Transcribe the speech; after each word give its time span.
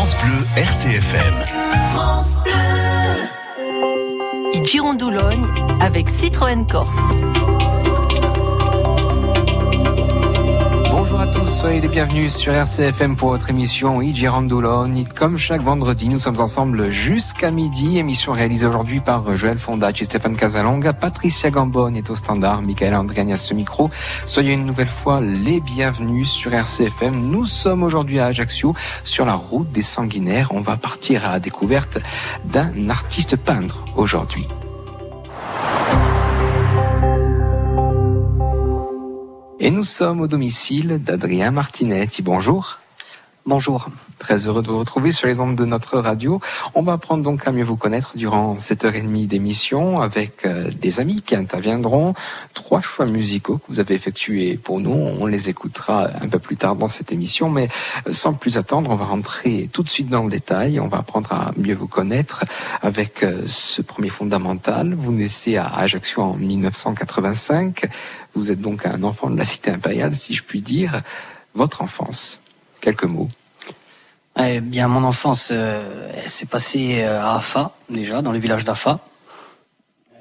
France 0.00 0.16
Bleu 0.24 0.46
RCFM. 0.56 1.34
France 1.92 2.34
Bleu. 2.42 2.54
Girondoulogne 4.64 5.46
avec 5.78 6.08
Citroën 6.08 6.66
Corse. 6.66 6.96
Bonjour 11.20 11.34
à 11.34 11.38
tous, 11.38 11.58
soyez 11.58 11.82
les 11.82 11.88
bienvenus 11.88 12.34
sur 12.34 12.54
RCFM 12.54 13.14
pour 13.14 13.28
votre 13.28 13.50
émission 13.50 14.00
Girondoulogne. 14.00 15.04
Comme 15.14 15.36
chaque 15.36 15.60
vendredi, 15.60 16.08
nous 16.08 16.18
sommes 16.18 16.40
ensemble 16.40 16.90
jusqu'à 16.92 17.50
midi. 17.50 17.98
Émission 17.98 18.32
réalisée 18.32 18.64
aujourd'hui 18.64 19.00
par 19.00 19.36
Joël 19.36 19.58
Fondacci, 19.58 20.06
Stéphane 20.06 20.34
Casalonga, 20.34 20.94
Patricia 20.94 21.50
Gambon 21.50 21.92
est 21.92 22.08
au 22.08 22.14
standard, 22.14 22.62
Michael 22.62 22.94
Andriani 22.94 23.34
à 23.34 23.36
ce 23.36 23.52
micro. 23.52 23.90
Soyez 24.24 24.54
une 24.54 24.64
nouvelle 24.64 24.88
fois 24.88 25.20
les 25.20 25.60
bienvenus 25.60 26.30
sur 26.30 26.54
RCFM. 26.54 27.14
Nous 27.14 27.44
sommes 27.44 27.82
aujourd'hui 27.82 28.18
à 28.18 28.24
Ajaccio, 28.24 28.74
sur 29.04 29.26
la 29.26 29.34
route 29.34 29.70
des 29.70 29.82
sanguinaires. 29.82 30.48
On 30.54 30.62
va 30.62 30.78
partir 30.78 31.26
à 31.26 31.32
la 31.32 31.38
découverte 31.38 31.98
d'un 32.46 32.88
artiste 32.88 33.36
peintre 33.36 33.84
aujourd'hui. 33.94 34.48
Et 39.62 39.70
nous 39.70 39.84
sommes 39.84 40.22
au 40.22 40.26
domicile 40.26 41.02
d'Adrien 41.04 41.50
Martinetti. 41.50 42.22
Bonjour. 42.22 42.78
Bonjour. 43.44 43.90
Très 44.18 44.46
heureux 44.46 44.62
de 44.62 44.68
vous 44.68 44.78
retrouver 44.78 45.12
sur 45.12 45.26
les 45.26 45.40
ondes 45.40 45.56
de 45.56 45.64
notre 45.66 45.98
radio. 45.98 46.40
On 46.74 46.82
va 46.82 46.92
apprendre 46.92 47.22
donc 47.22 47.46
à 47.46 47.52
mieux 47.52 47.64
vous 47.64 47.76
connaître 47.76 48.16
durant 48.16 48.58
cette 48.58 48.84
heure 48.84 48.94
et 48.94 49.00
demie 49.00 49.26
d'émission 49.26 50.00
avec 50.00 50.46
euh, 50.46 50.70
des 50.70 51.00
amis 51.00 51.22
qui 51.22 51.34
interviendront. 51.34 52.14
Trois 52.54 52.80
choix 52.80 53.06
musicaux 53.06 53.58
que 53.58 53.64
vous 53.68 53.80
avez 53.80 53.94
effectués 53.94 54.56
pour 54.56 54.80
nous. 54.80 54.92
On 54.92 55.26
les 55.26 55.48
écoutera 55.48 56.08
un 56.22 56.28
peu 56.28 56.38
plus 56.38 56.56
tard 56.56 56.76
dans 56.76 56.88
cette 56.88 57.12
émission, 57.12 57.48
mais 57.48 57.68
euh, 58.06 58.12
sans 58.12 58.34
plus 58.34 58.56
attendre, 58.58 58.90
on 58.90 58.94
va 58.94 59.06
rentrer 59.06 59.68
tout 59.72 59.82
de 59.82 59.88
suite 59.88 60.08
dans 60.08 60.24
le 60.24 60.30
détail. 60.30 60.80
On 60.80 60.88
va 60.88 60.98
apprendre 60.98 61.32
à 61.32 61.52
mieux 61.56 61.74
vous 61.74 61.88
connaître 61.88 62.44
avec 62.82 63.22
euh, 63.22 63.42
ce 63.46 63.80
premier 63.80 64.10
fondamental. 64.10 64.94
Vous 64.94 65.12
naissez 65.12 65.56
à 65.56 65.66
Ajaccio 65.66 66.22
en 66.22 66.34
1985. 66.34 67.88
Vous 68.34 68.50
êtes 68.50 68.60
donc 68.60 68.86
un 68.86 69.02
enfant 69.02 69.30
de 69.30 69.36
la 69.36 69.44
cité 69.44 69.70
impériale, 69.70 70.14
si 70.14 70.34
je 70.34 70.42
puis 70.42 70.60
dire. 70.60 71.02
Votre 71.54 71.82
enfance, 71.82 72.40
quelques 72.80 73.04
mots. 73.04 73.28
Eh 74.38 74.60
bien, 74.60 74.88
mon 74.88 75.04
enfance, 75.04 75.48
euh, 75.50 76.10
elle 76.16 76.28
s'est 76.28 76.46
passée 76.46 77.02
euh, 77.02 77.20
à 77.20 77.36
Afa, 77.36 77.72
déjà, 77.90 78.22
dans 78.22 78.32
le 78.32 78.38
village 78.38 78.64
d'Afa. 78.64 79.00
Euh, 80.14 80.16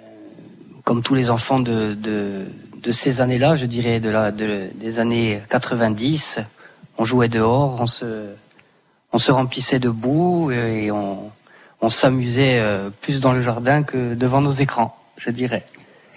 comme 0.83 1.03
tous 1.03 1.13
les 1.13 1.29
enfants 1.29 1.59
de, 1.59 1.93
de, 1.93 2.91
ces 2.91 3.21
années-là, 3.21 3.55
je 3.55 3.67
dirais 3.67 3.99
de 3.99 4.09
la, 4.09 4.31
de, 4.31 4.69
des 4.73 4.97
années 4.97 5.41
90, 5.49 6.39
on 6.97 7.05
jouait 7.05 7.29
dehors, 7.29 7.79
on 7.79 7.85
se, 7.85 8.29
on 9.13 9.19
se 9.19 9.31
remplissait 9.31 9.79
de 9.79 9.89
boue 9.89 10.51
et 10.51 10.89
on, 10.89 11.31
on 11.81 11.89
s'amusait 11.89 12.61
plus 13.01 13.21
dans 13.21 13.31
le 13.31 13.41
jardin 13.41 13.83
que 13.83 14.15
devant 14.15 14.41
nos 14.41 14.51
écrans, 14.51 14.97
je 15.17 15.29
dirais. 15.29 15.65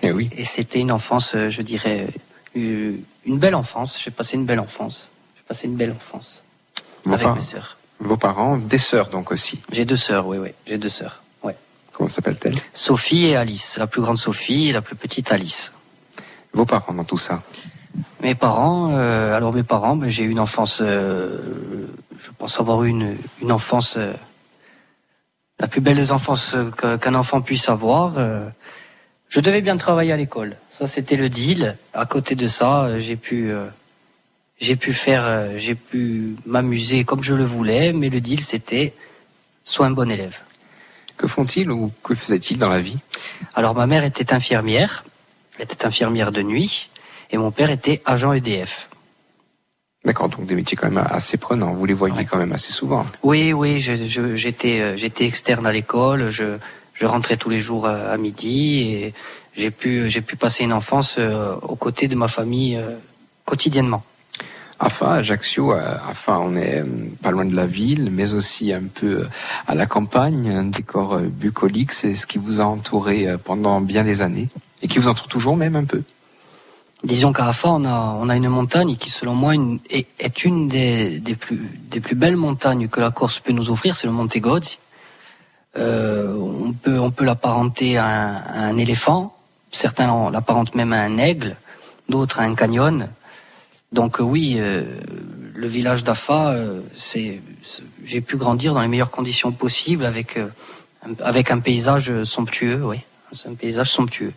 Et 0.03 0.09
eh 0.09 0.13
oui. 0.13 0.31
Et 0.37 0.45
c'était 0.45 0.81
une 0.81 0.91
enfance, 0.91 1.35
je 1.35 1.63
dirais, 1.63 2.09
une 2.55 3.05
belle 3.27 3.55
enfance. 3.55 4.01
J'ai 4.03 4.11
passé 4.11 4.37
une 4.37 4.45
belle 4.45 4.61
enfance. 4.61 5.11
J'ai 5.37 5.43
passé 5.47 5.67
une 5.69 5.77
belle 5.77 5.93
enfance 5.93 6.43
avec 7.07 7.27
mes 7.35 7.41
sœurs. 7.41 7.77
Vos 8.01 8.17
parents, 8.17 8.57
des 8.57 8.79
sœurs 8.79 9.11
donc 9.11 9.31
aussi. 9.31 9.61
J'ai 9.71 9.85
deux 9.85 9.97
sœurs, 9.97 10.27
oui, 10.27 10.39
oui. 10.39 10.49
J'ai 10.67 10.77
deux 10.77 10.89
sœurs. 10.89 11.23
Ouais. 11.45 11.57
Comment 11.93 12.09
s'appellent-elles? 12.09 12.59
Sophie 12.75 13.27
et 13.27 13.37
Alice. 13.37 13.77
La 13.79 13.87
plus 13.87 14.03
grande 14.03 14.19
Sophie 14.19 14.71
et 14.71 14.73
la 14.73 14.83
plus 14.83 14.97
petite 14.97 15.31
Alice. 15.31 15.71
Vos 16.53 16.67
parents 16.67 16.95
dans 16.95 17.05
tout 17.05 17.19
ça? 17.19 17.43
Mes 18.23 18.35
parents, 18.35 18.91
euh, 18.93 19.37
alors 19.37 19.53
mes 19.53 19.63
parents, 19.63 19.97
ben, 19.97 20.09
j'ai 20.09 20.25
eu 20.25 20.31
une 20.31 20.41
enfance, 20.41 20.79
euh, 20.81 21.87
je 22.19 22.31
pense 22.37 22.59
avoir 22.59 22.83
eu 22.85 22.89
une, 22.89 23.17
une 23.41 23.53
enfance, 23.53 23.97
euh, 23.97 24.13
la 25.61 25.69
plus 25.69 25.81
belle 25.81 25.97
des 25.97 26.11
enfances 26.11 26.57
qu'un 27.01 27.15
enfant 27.15 27.41
puisse 27.41 27.69
avoir. 27.69 28.15
Je 29.33 29.41
devais 29.41 29.63
bien 29.63 29.79
travailler 29.79 30.13
à 30.13 30.17
l'école. 30.17 30.57
Ça, 30.69 30.87
c'était 30.87 31.17
le 31.17 31.29
deal. 31.29 31.77
À 31.95 32.05
côté 32.05 32.35
de 32.35 32.47
ça, 32.47 32.99
j'ai 32.99 33.17
pu 33.17 33.51
j'ai 34.63 34.77
pu 34.77 34.93
faire, 34.93 35.25
euh, 35.27 35.49
j'ai 35.57 35.75
pu 35.75 36.37
m'amuser 36.47 37.05
comme 37.05 37.23
je 37.23 37.35
le 37.35 37.45
voulais, 37.45 37.93
mais 37.93 38.09
le 38.09 38.21
deal 38.21 38.41
c'était 38.41 38.95
sois 39.65 39.87
un 39.87 39.91
bon 39.91 40.09
élève. 40.11 40.39
Que 41.17 41.27
font-ils 41.27 41.71
ou 41.71 41.91
que 42.05 42.15
faisaient-ils 42.15 42.59
dans 42.59 42.69
la 42.69 42.81
vie? 42.81 42.99
Alors 43.55 43.75
ma 43.75 43.87
mère 43.89 44.05
était 44.05 44.33
infirmière, 44.33 45.05
elle 45.59 45.65
était 45.65 45.85
infirmière 45.85 46.31
de 46.31 46.43
nuit, 46.43 46.91
et 47.33 47.39
mon 47.39 47.51
père 47.51 47.71
était 47.71 48.01
agent 48.05 48.33
EDF. 48.33 48.89
D'accord, 50.05 50.29
donc 50.29 50.47
des 50.47 50.55
métiers 50.55 50.77
quand 50.77 50.91
même 50.91 51.05
assez 51.11 51.37
prenants. 51.37 51.75
Vous 51.75 51.85
les 51.85 51.95
voyez 51.95 52.25
quand 52.25 52.39
même 52.39 52.53
assez 52.53 52.73
souvent. 52.73 53.05
Oui, 53.23 53.53
oui, 53.53 53.81
j'étais 53.81 54.81
euh, 54.81 54.97
j'étais 54.97 55.27
externe 55.27 55.67
à 55.67 55.73
l'école, 55.73 56.29
je, 56.29 56.57
je 57.03 57.07
rentrais 57.07 57.37
tous 57.37 57.51
les 57.51 57.61
jours 57.61 57.87
à, 57.87 58.17
midi 58.17 58.83
et 58.83 59.15
j'ai 59.57 59.71
pu 59.71 60.09
j'ai 60.09 60.21
pu 60.21 60.37
passer 60.37 60.63
une 60.63 60.73
enfance 60.73 61.17
euh, 61.19 61.55
aux 61.63 61.77
côtés 61.77 62.07
de 62.07 62.15
ma 62.15 62.29
famille 62.29 62.81
quotidiennement. 63.45 64.03
Afa, 64.83 65.13
Ajaccio, 65.13 65.71
Afa, 65.73 66.41
on 66.41 66.57
est 66.57 66.81
euh, 66.81 66.85
pas 67.23 67.31
loin 67.31 67.45
de 67.45 67.55
la 67.55 67.67
ville, 67.67 68.11
mais 68.11 68.33
aussi 68.33 68.73
un 68.73 68.83
peu 68.93 69.07
euh, 69.07 69.29
à 69.69 69.77
la 69.77 69.87
campagne, 69.87 70.51
un 70.51 70.65
décor 70.65 71.15
euh, 71.15 71.21
bucolique, 71.23 71.93
c'est 71.93 72.17
ce 72.17 72.27
qui 72.27 72.39
vous 72.39 72.61
a 72.61 72.65
entouré 72.65 73.29
pendant 73.45 73.81
bien 73.81 74.03
des 74.03 74.23
années, 74.23 74.49
et 74.83 74.89
qui 74.89 74.99
vous 74.99 75.07
entoure 75.07 75.29
toujours 75.29 75.57
même 75.57 75.77
un 75.77 75.85
peu. 75.85 76.03
Disons 77.05 77.33
qu'à 77.33 77.47
Afa, 77.47 77.69
on 77.69 77.85
a, 77.85 78.17
on 78.21 78.29
a 78.29 78.35
une 78.37 78.49
montagne 78.49 78.97
qui, 78.97 79.09
selon 79.11 79.37
moi, 79.37 79.55
est, 79.91 80.45
une 80.45 80.69
des, 80.69 81.21
des, 81.21 81.35
plus, 81.35 81.61
des 81.89 82.01
plus 82.01 82.17
belles 82.17 82.37
montagnes 82.37 82.89
que 82.89 83.01
la 83.01 83.13
Corse 83.13 83.39
peut 83.39 83.53
nous 83.53 83.71
offrir, 83.71 83.95
c'est 83.95 84.09
le 84.09 84.13
Monte 84.13 84.39
Gozzi. 84.39 84.79
On 85.77 86.73
peut, 86.73 86.99
on 86.99 87.11
peut 87.11 87.25
l'apparenter 87.25 87.97
à, 87.99 88.37
à, 88.37 88.61
un 88.65 88.77
éléphant, 88.77 89.37
certains 89.71 90.31
l'apparentent 90.31 90.75
même 90.75 90.93
à 90.93 91.03
un 91.03 91.19
aigle, 91.19 91.57
d'autres 92.09 92.41
à 92.41 92.45
un 92.45 92.55
canyon. 92.55 93.09
Donc 93.93 94.21
euh, 94.21 94.25
oui, 94.25 94.57
euh, 94.59 94.85
le 95.55 95.67
village 95.67 96.03
d'Afa, 96.03 96.53
euh, 96.53 96.81
c'est, 96.97 97.41
j'ai 98.05 98.21
pu 98.21 98.37
grandir 98.37 98.75
dans 98.75 98.81
les 98.81 98.89
meilleures 98.89 99.11
conditions 99.11 99.53
possibles 99.53 100.05
avec 100.05 100.39
avec 101.21 101.51
un 101.51 101.59
paysage 101.59 102.23
somptueux, 102.23 102.81
oui, 102.85 102.99
un 103.47 103.55
paysage 103.55 103.91
somptueux. 103.91 104.33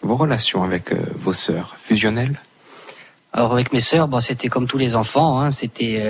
Vos 0.00 0.16
relations 0.16 0.62
avec 0.62 0.94
vos 1.14 1.34
sœurs 1.34 1.76
fusionnelles? 1.78 2.38
Alors 3.36 3.52
avec 3.52 3.72
mes 3.72 3.80
sœurs, 3.80 4.06
bon, 4.06 4.20
c'était 4.20 4.48
comme 4.48 4.68
tous 4.68 4.78
les 4.78 4.94
enfants, 4.94 5.40
hein, 5.40 5.50
c'était 5.50 6.00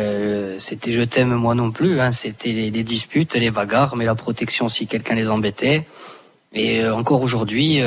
c'était 0.58 0.92
je 0.92 1.00
t'aime 1.00 1.34
moi 1.34 1.54
non 1.54 1.70
plus, 1.70 1.98
hein, 1.98 2.12
c'était 2.12 2.52
les, 2.52 2.84
disputes, 2.84 3.34
les 3.34 3.50
bagarres, 3.50 3.96
mais 3.96 4.04
la 4.04 4.14
protection 4.14 4.68
si 4.68 4.86
quelqu'un 4.86 5.14
les 5.14 5.30
embêtait. 5.30 5.86
Et 6.52 6.86
encore 6.86 7.22
aujourd'hui, 7.22 7.80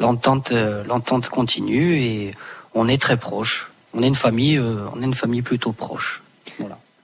l'entente 0.00 0.52
l'entente 0.88 1.28
continue 1.28 1.98
et 1.98 2.34
on 2.74 2.88
est 2.88 3.00
très 3.00 3.16
proches. 3.16 3.70
On 3.94 4.02
est 4.02 4.08
une 4.08 4.14
famille, 4.14 4.56
euh, 4.56 4.86
on 4.94 5.02
est 5.02 5.04
une 5.04 5.14
famille 5.14 5.42
plutôt 5.42 5.72
proche. 5.72 6.22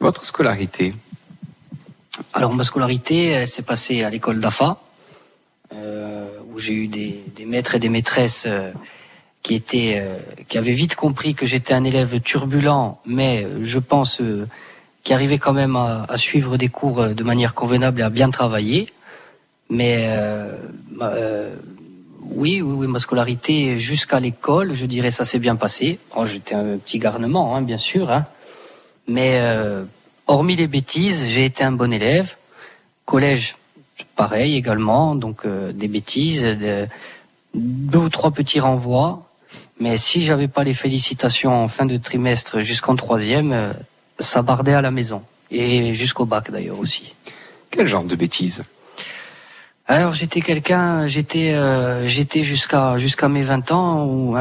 Votre 0.01 0.25
scolarité? 0.25 0.95
Alors 2.33 2.55
ma 2.55 2.65
scolarité, 2.65 3.27
elle 3.27 3.49
s'est 3.49 3.63
passée 3.63 4.05
à 4.05 4.11
l'école 4.11 4.41
d'AFA, 4.41 4.81
euh, 5.75 6.29
où 6.51 6.59
j'ai 6.59 6.73
eu 6.73 6.87
des, 6.89 7.23
maîtres 7.45 7.75
et 7.75 7.79
des 7.79 7.89
maîtresses 7.89 8.47
euh, 9.49 9.55
qui 9.55 9.55
étaient, 9.55 10.03
qui 10.49 10.59
avaient 10.59 10.73
vite 10.73 10.95
compris 10.95 11.35
que 11.35 11.47
j'étais 11.47 11.75
un 11.75 11.85
élève 11.85 12.21
turbulent, 12.21 12.99
mais 13.07 13.47
je 13.63 13.79
pense 13.79 14.21
qui 15.03 15.15
arrivait 15.15 15.39
quand 15.39 15.55
même 15.55 15.77
à, 15.77 16.07
suivre 16.17 16.57
des 16.57 16.69
cours 16.69 17.03
de 17.09 17.25
manière 17.25 17.55
convenable 17.55 18.01
et 18.01 18.05
à 18.05 18.11
bien 18.11 18.31
travailler. 18.31 18.93
Mais 19.71 20.09
oui, 22.31 22.61
oui, 22.61 22.75
oui, 22.75 22.87
ma 22.87 22.99
scolarité 22.99 23.79
jusqu'à 23.79 24.21
l'école, 24.21 24.75
je 24.75 24.87
dirais 24.87 25.11
ça 25.11 25.25
s'est 25.25 25.39
bien 25.39 25.57
passé. 25.57 25.99
Oh, 26.15 26.27
j'étais 26.27 26.55
un 26.55 26.77
petit 26.79 26.99
garnement, 26.99 27.57
hein, 27.57 27.63
bien 27.63 27.79
sûr, 27.79 28.11
hein. 28.13 28.27
mais 29.07 29.39
euh, 29.41 29.85
hormis 30.27 30.57
les 30.57 30.67
bêtises, 30.67 31.25
j'ai 31.27 31.45
été 31.45 31.65
un 31.65 31.73
bon 31.73 31.93
élève. 31.93 32.37
Collège, 33.05 33.57
pareil 34.17 34.57
également, 34.57 35.15
donc 35.15 35.47
euh, 35.47 35.73
des 35.73 35.89
bêtises, 35.89 36.47
deux 37.55 37.99
ou 37.99 38.09
trois 38.09 38.31
petits 38.31 38.61
renvois. 38.61 39.28
Mais 39.81 39.97
si 39.97 40.25
j'avais 40.25 40.49
pas 40.49 40.65
les 40.65 40.75
félicitations 40.75 41.55
en 41.55 41.69
fin 41.69 41.87
de 41.87 41.97
trimestre 41.97 42.61
jusqu'en 42.61 42.97
troisième, 42.97 43.53
euh, 43.53 43.73
ça 44.19 44.43
bardait 44.43 44.75
à 44.75 44.83
la 44.83 44.91
maison 44.91 45.23
et 45.51 45.95
jusqu'au 45.95 46.27
bac 46.27 46.51
d'ailleurs 46.51 46.79
aussi. 46.79 47.15
Quel 47.71 47.87
genre 47.87 48.05
de 48.05 48.17
bêtises 48.17 48.63
alors 49.91 50.13
j'étais 50.13 50.43
quelqu'un, 50.43 51.07
j'étais 51.07 51.55
euh, 51.55 52.07
j'étais 52.07 52.43
jusqu'à 52.43 52.99
jusqu'à 52.99 53.31
mes 53.31 53.43
20 53.43 53.73
ans 53.73 54.05
ou 54.05 54.37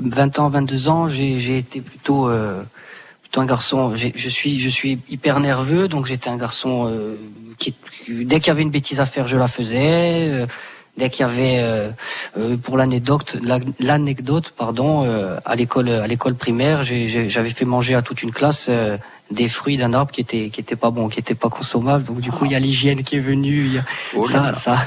20 0.00 0.38
ans, 0.40 0.48
22 0.48 0.88
ans, 0.88 1.08
j'ai 1.08 1.56
été 1.56 1.80
plutôt 1.80 2.28
euh, 2.28 2.64
plutôt 3.22 3.42
un 3.42 3.46
garçon. 3.46 3.94
Je 3.94 4.28
suis 4.28 4.58
je 4.58 4.68
suis 4.68 4.98
hyper 5.08 5.38
nerveux, 5.38 5.86
donc 5.86 6.06
j'étais 6.06 6.30
un 6.30 6.36
garçon 6.36 6.88
euh, 6.88 7.14
qui 7.58 7.76
dès 8.08 8.40
qu'il 8.40 8.48
y 8.48 8.50
avait 8.50 8.62
une 8.62 8.70
bêtise 8.70 8.98
à 8.98 9.06
faire, 9.06 9.28
je 9.28 9.36
la 9.36 9.46
faisais. 9.46 10.48
Dès 10.96 11.10
qu'il 11.10 11.26
y 11.26 11.28
avait 11.28 11.64
pour 12.62 12.76
l'anecdote 12.76 13.36
l'anecdote 13.78 14.52
pardon 14.56 15.08
à 15.44 15.56
l'école 15.56 15.88
à 15.88 16.06
l'école 16.06 16.34
primaire, 16.34 16.82
j'avais 16.82 17.50
fait 17.50 17.64
manger 17.64 17.94
à 17.94 18.02
toute 18.02 18.22
une 18.22 18.32
classe 18.32 18.70
des 19.30 19.48
fruits 19.48 19.76
d'un 19.76 19.94
arbre 19.94 20.12
qui 20.12 20.20
était 20.20 20.50
qui 20.50 20.60
était 20.60 20.76
pas 20.76 20.90
bon, 20.90 21.08
qui 21.08 21.18
était 21.18 21.34
pas 21.34 21.48
consommable. 21.48 22.04
Donc 22.04 22.20
du 22.20 22.30
coup, 22.30 22.44
il 22.44 22.52
y 22.52 22.54
a 22.54 22.60
l'hygiène 22.60 23.02
qui 23.02 23.16
est 23.16 23.20
venue. 23.20 23.80
Oh 24.14 24.24
ça, 24.24 24.52
ça. 24.52 24.86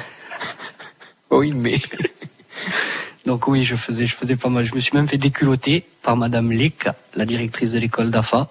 Oui, 1.32 1.52
mais. 1.56 1.78
Donc 3.26 3.48
oui, 3.48 3.64
je 3.64 3.76
faisais, 3.76 4.06
je 4.06 4.16
faisais 4.16 4.36
pas 4.36 4.50
mal. 4.50 4.64
Je 4.64 4.76
me 4.76 4.80
suis 4.80 4.96
même 4.96 5.08
fait 5.08 5.18
déculoter 5.18 5.84
par 6.04 6.16
Madame 6.16 6.52
Lec, 6.52 6.88
la 7.16 7.26
directrice 7.26 7.72
de 7.72 7.80
l'école 7.80 8.12
d'AFA. 8.12 8.50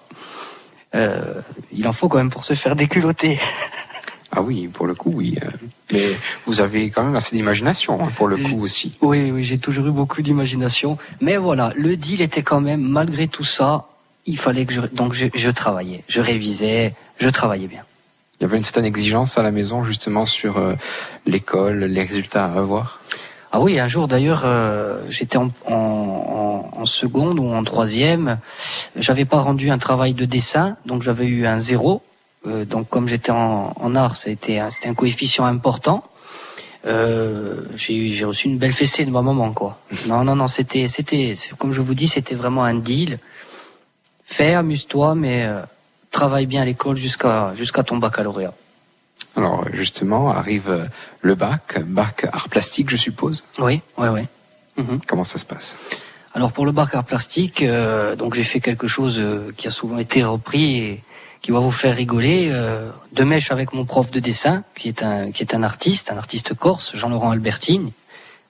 Euh, 0.95 1.41
il 1.71 1.87
en 1.87 1.93
faut 1.93 2.09
quand 2.09 2.17
même 2.17 2.29
pour 2.29 2.43
se 2.43 2.53
faire 2.53 2.75
déculoter. 2.75 3.39
Ah 4.35 4.41
oui, 4.41 4.67
pour 4.67 4.85
le 4.85 4.95
coup, 4.95 5.11
oui. 5.13 5.37
Euh, 5.41 5.49
mais 5.91 6.07
vous 6.45 6.59
avez 6.59 6.89
quand 6.89 7.03
même 7.03 7.15
assez 7.15 7.35
d'imagination, 7.35 8.03
hein, 8.03 8.11
pour 8.17 8.27
le 8.27 8.37
coup 8.37 8.61
aussi. 8.61 8.97
Oui, 9.01 9.31
oui, 9.31 9.43
j'ai 9.43 9.57
toujours 9.57 9.87
eu 9.87 9.91
beaucoup 9.91 10.21
d'imagination. 10.21 10.97
Mais 11.21 11.37
voilà, 11.37 11.71
le 11.75 11.95
deal 11.95 12.21
était 12.21 12.43
quand 12.43 12.59
même, 12.59 12.81
malgré 12.81 13.27
tout 13.27 13.45
ça, 13.45 13.85
il 14.25 14.37
fallait 14.37 14.65
que 14.65 14.73
je, 14.73 14.81
donc 14.81 15.13
je, 15.13 15.27
je 15.33 15.49
travaillais, 15.49 16.03
je 16.07 16.19
révisais, 16.19 16.93
je 17.17 17.29
travaillais 17.29 17.67
bien. 17.67 17.83
Il 18.39 18.43
y 18.43 18.45
avait 18.45 18.57
une 18.57 18.63
certaine 18.63 18.85
exigence 18.85 19.37
à 19.37 19.43
la 19.43 19.51
maison, 19.51 19.85
justement, 19.85 20.25
sur 20.25 20.57
euh, 20.57 20.73
l'école, 21.25 21.85
les 21.85 22.03
résultats 22.03 22.45
à 22.45 22.57
avoir? 22.57 22.99
Ah 23.53 23.61
oui, 23.61 23.79
un 23.79 23.87
jour 23.87 24.09
d'ailleurs, 24.09 24.41
euh, 24.43 24.99
j'étais 25.07 25.37
en, 25.37 25.49
en, 25.65 26.69
en, 26.75 26.85
seconde 26.85 27.39
ou 27.39 27.47
en 27.53 27.63
troisième. 27.63 28.37
J'avais 28.97 29.23
pas 29.23 29.39
rendu 29.39 29.69
un 29.69 29.77
travail 29.77 30.13
de 30.13 30.25
dessin, 30.25 30.75
donc 30.85 31.03
j'avais 31.03 31.25
eu 31.25 31.47
un 31.47 31.61
zéro. 31.61 32.01
Euh, 32.47 32.65
donc 32.65 32.89
comme 32.89 33.07
j'étais 33.07 33.31
en, 33.31 33.73
en 33.79 33.95
art, 33.95 34.15
c'était 34.15 34.59
un, 34.59 34.69
un 34.85 34.93
coefficient 34.93 35.45
important. 35.45 36.03
Euh, 36.85 37.61
j'ai 37.75 38.25
reçu 38.25 38.47
une 38.47 38.59
belle 38.59 38.71
fessée 38.73 39.05
de 39.05 39.11
ma 39.11 39.21
maman, 39.21 39.51
quoi. 39.53 39.79
Non, 40.07 40.23
non, 40.23 40.35
non, 40.35 40.47
c'était, 40.47 40.87
c'était, 40.87 41.33
comme 41.57 41.71
je 41.71 41.81
vous 41.81 41.95
dis, 41.95 42.07
c'était 42.07 42.35
vraiment 42.35 42.63
un 42.63 42.75
deal. 42.75 43.17
Fais, 44.23 44.53
amuse-toi, 44.53 45.15
mais 45.15 45.45
euh, 45.45 45.61
travaille 46.11 46.45
bien 46.45 46.61
à 46.61 46.65
l'école 46.65 46.97
jusqu'à 46.97 47.53
jusqu'à 47.55 47.83
ton 47.83 47.97
baccalauréat. 47.97 48.53
Alors 49.35 49.65
justement, 49.73 50.29
arrive 50.31 50.87
le 51.21 51.35
bac, 51.35 51.81
bac 51.85 52.27
art 52.31 52.49
plastique, 52.49 52.89
je 52.89 52.97
suppose. 52.97 53.43
Oui, 53.59 53.81
oui, 53.97 54.07
oui. 54.07 54.21
Mhm. 54.77 55.01
Comment 55.07 55.23
ça 55.25 55.39
se 55.39 55.45
passe? 55.45 55.77
Alors 56.33 56.51
pour 56.51 56.65
le 56.65 56.71
bac 56.71 56.93
art 56.93 57.03
plastique, 57.03 57.61
euh, 57.61 58.15
donc 58.15 58.33
j'ai 58.35 58.43
fait 58.43 58.59
quelque 58.61 58.87
chose 58.87 59.21
qui 59.57 59.67
a 59.67 59.71
souvent 59.71 59.97
été 59.97 60.23
repris 60.23 60.77
et 60.77 61.03
qui 61.45 61.51
va 61.51 61.59
vous 61.59 61.69
faire 61.69 61.95
rigoler. 61.95 62.51
de 63.11 63.23
mèche 63.23 63.51
avec 63.51 63.71
mon 63.71 63.85
prof 63.85 64.09
de 64.09 64.19
dessin, 64.19 64.63
qui 64.73 64.87
est 64.87 65.03
un 65.03 65.31
qui 65.31 65.43
est 65.43 65.53
un 65.53 65.61
artiste, 65.61 66.11
un 66.11 66.17
artiste 66.17 66.55
corse, 66.55 66.95
Jean-Laurent 66.95 67.29
Albertine, 67.29 67.91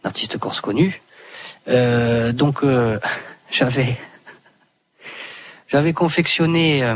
un 0.05 0.07
artiste 0.07 0.37
corse 0.37 0.61
connu. 0.61 1.01
donc 1.67 2.63
j'avais 3.51 3.97
j'avais 5.67 5.91
confectionné. 5.91 6.89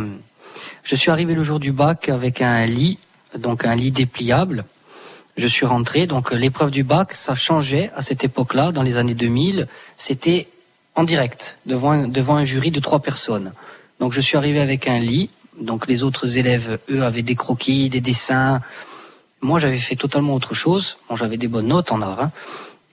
je 0.84 0.96
suis 0.96 1.12
arrivé 1.12 1.36
le 1.36 1.44
jour 1.44 1.60
du 1.60 1.74
bac 1.74 2.08
avec 2.08 2.42
un 2.42 2.66
lit 2.66 2.98
donc 3.38 3.66
un 3.66 3.76
lit 3.76 3.92
dépliable. 3.92 4.64
Je 5.36 5.48
suis 5.48 5.66
rentré, 5.66 6.08
donc 6.08 6.32
l'épreuve 6.32 6.72
du 6.72 6.86
bac, 6.86 7.12
ça 7.12 7.36
changeait 7.36 7.92
à 7.94 8.02
cette 8.02 8.24
époque-là, 8.24 8.72
dans 8.72 8.84
les 8.84 8.96
années 8.96 9.16
2000, 9.16 9.68
c'était 9.98 10.48
en 10.96 11.04
direct, 11.04 11.58
devant 11.66 12.08
devant 12.08 12.38
un 12.38 12.46
jury 12.46 12.72
de 12.72 12.80
trois 12.80 13.02
personnes. 13.02 13.52
Donc 14.00 14.14
je 14.14 14.22
suis 14.22 14.38
arrivé 14.38 14.62
avec 14.62 14.88
un 14.88 15.00
lit, 15.00 15.30
donc 15.60 15.88
les 15.88 16.04
autres 16.04 16.38
élèves, 16.38 16.80
eux, 16.90 17.04
avaient 17.04 17.22
des 17.22 17.36
croquis, 17.36 17.90
des 17.90 18.02
dessins. 18.02 18.62
Moi, 19.42 19.60
j'avais 19.60 19.78
fait 19.78 19.96
totalement 19.96 20.34
autre 20.36 20.54
chose. 20.54 20.98
Bon, 21.10 21.16
j'avais 21.16 21.38
des 21.38 21.48
bonnes 21.48 21.68
notes 21.68 21.92
en 21.92 22.02
art, 22.02 22.22
hein. 22.22 22.32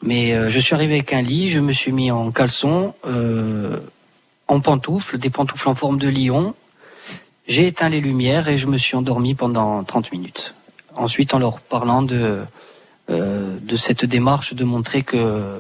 mais 0.03 0.35
euh, 0.35 0.51
je 0.51 0.59
suis 0.59 0.75
arrivé 0.75 0.95
avec 0.95 1.13
un 1.13 1.23
lit, 1.23 1.51
je 1.51 1.61
me 1.61 1.73
suis 1.73 1.93
mis 1.93 2.11
en 2.11 2.31
caleçon, 2.31 2.95
euh, 3.07 3.79
en 4.49 4.61
pantoufles, 4.61 5.19
des 5.19 5.31
pantoufles 5.31 5.69
en 5.69 5.75
forme 5.75 5.99
de 5.99 6.09
lion, 6.09 6.55
j'ai 7.49 7.69
éteint 7.69 7.89
les 7.89 8.01
lumières 8.01 8.49
et 8.49 8.59
je 8.59 8.67
me 8.67 8.77
suis 8.77 8.97
endormi 8.97 9.35
pendant 9.35 9.83
30 9.85 10.13
minutes. 10.13 10.55
Ensuite, 10.97 11.35
en 11.35 11.39
leur 11.39 11.61
parlant 11.61 12.03
de, 12.03 12.41
euh, 13.11 13.57
de 13.61 13.77
cette 13.77 14.05
démarche 14.05 14.55
de 14.55 14.65
montrer 14.65 15.03
que, 15.03 15.59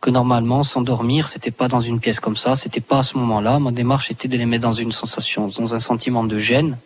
que 0.00 0.10
normalement, 0.10 0.62
s'endormir, 0.62 1.28
c'était 1.28 1.50
pas 1.50 1.68
dans 1.68 1.80
une 1.80 1.98
pièce 2.00 2.20
comme 2.20 2.36
ça, 2.36 2.54
c'était 2.54 2.80
pas 2.80 3.00
à 3.00 3.02
ce 3.02 3.18
moment-là. 3.18 3.58
Ma 3.58 3.72
démarche 3.72 4.10
était 4.10 4.28
de 4.28 4.36
les 4.36 4.46
mettre 4.46 4.62
dans 4.62 4.72
une 4.72 4.92
sensation, 4.92 5.48
dans 5.48 5.74
un 5.74 5.80
sentiment 5.80 6.24
de 6.24 6.38
gêne. 6.38 6.78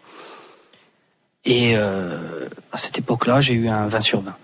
Et 1.44 1.72
euh, 1.76 2.48
à 2.70 2.78
cette 2.78 2.98
époque-là, 2.98 3.40
j'ai 3.40 3.54
eu 3.54 3.68
un 3.68 3.86
20 3.86 4.00
sur 4.00 4.20
20. 4.22 4.34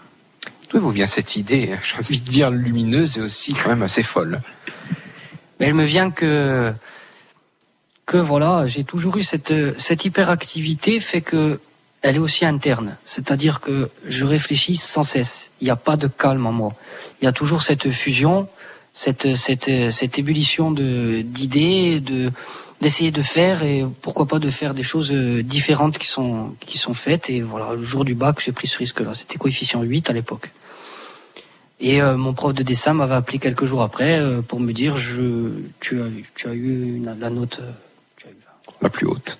D'où 0.70 0.80
vous 0.80 0.90
vient 0.90 1.06
cette 1.06 1.36
idée, 1.36 1.74
j'ai 1.82 1.98
envie 1.98 2.20
de 2.20 2.28
dire 2.28 2.50
lumineuse 2.50 3.16
et 3.16 3.20
aussi 3.20 3.54
quand 3.54 3.70
même 3.70 3.82
assez 3.82 4.02
folle? 4.02 4.40
Mais 5.58 5.66
Elle 5.66 5.74
me 5.74 5.84
vient 5.84 6.10
que 6.10 6.72
que 8.06 8.16
voilà, 8.16 8.64
j'ai 8.64 8.84
toujours 8.84 9.18
eu 9.18 9.22
cette, 9.22 9.52
cette 9.78 10.06
hyperactivité 10.06 10.98
fait 10.98 11.20
que 11.20 11.60
elle 12.00 12.16
est 12.16 12.20
aussi 12.20 12.46
interne. 12.46 12.96
C'est-à-dire 13.04 13.60
que 13.60 13.90
je 14.06 14.24
réfléchis 14.24 14.76
sans 14.76 15.02
cesse. 15.02 15.50
Il 15.60 15.64
n'y 15.64 15.70
a 15.70 15.76
pas 15.76 15.96
de 15.96 16.06
calme 16.06 16.46
en 16.46 16.52
moi. 16.52 16.72
Il 17.20 17.26
y 17.26 17.28
a 17.28 17.32
toujours 17.32 17.62
cette 17.62 17.90
fusion, 17.90 18.48
cette, 18.98 19.36
cette, 19.36 19.70
cette 19.92 20.18
ébullition 20.18 20.72
de, 20.72 21.22
d'idées, 21.22 22.00
de, 22.00 22.32
d'essayer 22.80 23.12
de 23.12 23.22
faire 23.22 23.62
et 23.62 23.84
pourquoi 24.02 24.26
pas 24.26 24.40
de 24.40 24.50
faire 24.50 24.74
des 24.74 24.82
choses 24.82 25.12
différentes 25.12 25.98
qui 25.98 26.08
sont, 26.08 26.56
qui 26.58 26.78
sont 26.78 26.94
faites. 26.94 27.30
Et 27.30 27.40
voilà, 27.40 27.74
le 27.74 27.84
jour 27.84 28.04
du 28.04 28.16
bac, 28.16 28.40
j'ai 28.44 28.50
pris 28.50 28.66
ce 28.66 28.78
risque-là. 28.78 29.14
C'était 29.14 29.38
coefficient 29.38 29.82
8 29.82 30.10
à 30.10 30.12
l'époque. 30.12 30.50
Et 31.80 32.02
euh, 32.02 32.16
mon 32.16 32.32
prof 32.32 32.52
de 32.54 32.64
dessin 32.64 32.92
m'avait 32.92 33.14
appelé 33.14 33.38
quelques 33.38 33.66
jours 33.66 33.82
après 33.82 34.18
euh, 34.18 34.42
pour 34.42 34.58
me 34.58 34.72
dire 34.72 34.96
je, 34.96 35.50
tu, 35.78 36.02
as, 36.02 36.06
tu 36.34 36.48
as 36.48 36.54
eu 36.54 37.00
la 37.04 37.30
note 37.30 37.60
euh, 37.62 38.30
la 38.82 38.90
plus 38.90 39.06
haute. 39.06 39.38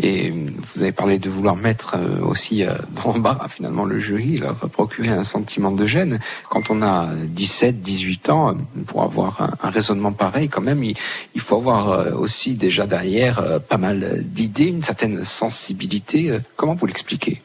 Et 0.00 0.30
vous 0.30 0.82
avez 0.82 0.92
parlé 0.92 1.18
de 1.18 1.28
vouloir 1.28 1.56
mettre 1.56 1.96
euh, 1.96 2.24
aussi 2.24 2.62
euh, 2.62 2.74
dans 2.94 3.12
l'embarras 3.12 3.48
finalement 3.48 3.84
le 3.84 3.98
jury, 3.98 4.36
leur 4.36 4.54
procurer 4.54 5.08
un 5.08 5.24
sentiment 5.24 5.72
de 5.72 5.86
gêne. 5.86 6.20
Quand 6.48 6.70
on 6.70 6.82
a 6.82 7.08
17, 7.14 7.82
18 7.82 8.28
ans, 8.30 8.56
pour 8.86 9.02
avoir 9.02 9.56
un, 9.60 9.70
raisonnement 9.70 10.12
pareil, 10.12 10.48
quand 10.48 10.60
même, 10.60 10.84
il, 10.84 10.96
faut 11.40 11.56
avoir 11.56 11.90
euh, 11.90 12.12
aussi 12.12 12.54
déjà 12.54 12.86
derrière 12.86 13.60
pas 13.68 13.76
mal 13.76 14.22
d'idées, 14.22 14.68
une 14.68 14.82
certaine 14.82 15.24
sensibilité. 15.24 16.38
Comment 16.54 16.74
vous 16.74 16.86
l'expliquez? 16.86 17.40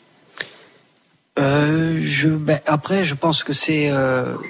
Euh, 1.40 2.00
ben, 2.40 2.60
après, 2.68 3.04
je 3.04 3.16
pense 3.16 3.44
que 3.44 3.54
c'est 3.54 3.92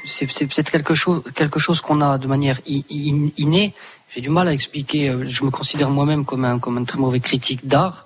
c'est 0.06 0.28
peut-être 0.28 0.72
quelque 0.72 0.94
chose 0.94 1.24
quelque 1.34 1.60
chose 1.60 1.80
qu'on 1.80 2.02
a 2.02 2.18
de 2.18 2.28
manière 2.28 2.60
innée 2.68 3.74
j'ai 4.14 4.22
du 4.22 4.30
mal 4.30 4.48
à 4.48 4.54
expliquer. 4.54 5.10
Euh, 5.10 5.26
je 5.28 5.44
me 5.44 5.50
considère 5.50 5.90
moi-même 5.90 6.26
comme 6.26 6.46
un, 6.46 6.60
comme 6.60 6.78
un 6.78 6.84
très 6.84 7.00
mauvais 7.00 7.20
critique 7.20 7.68
d'art. 7.68 8.06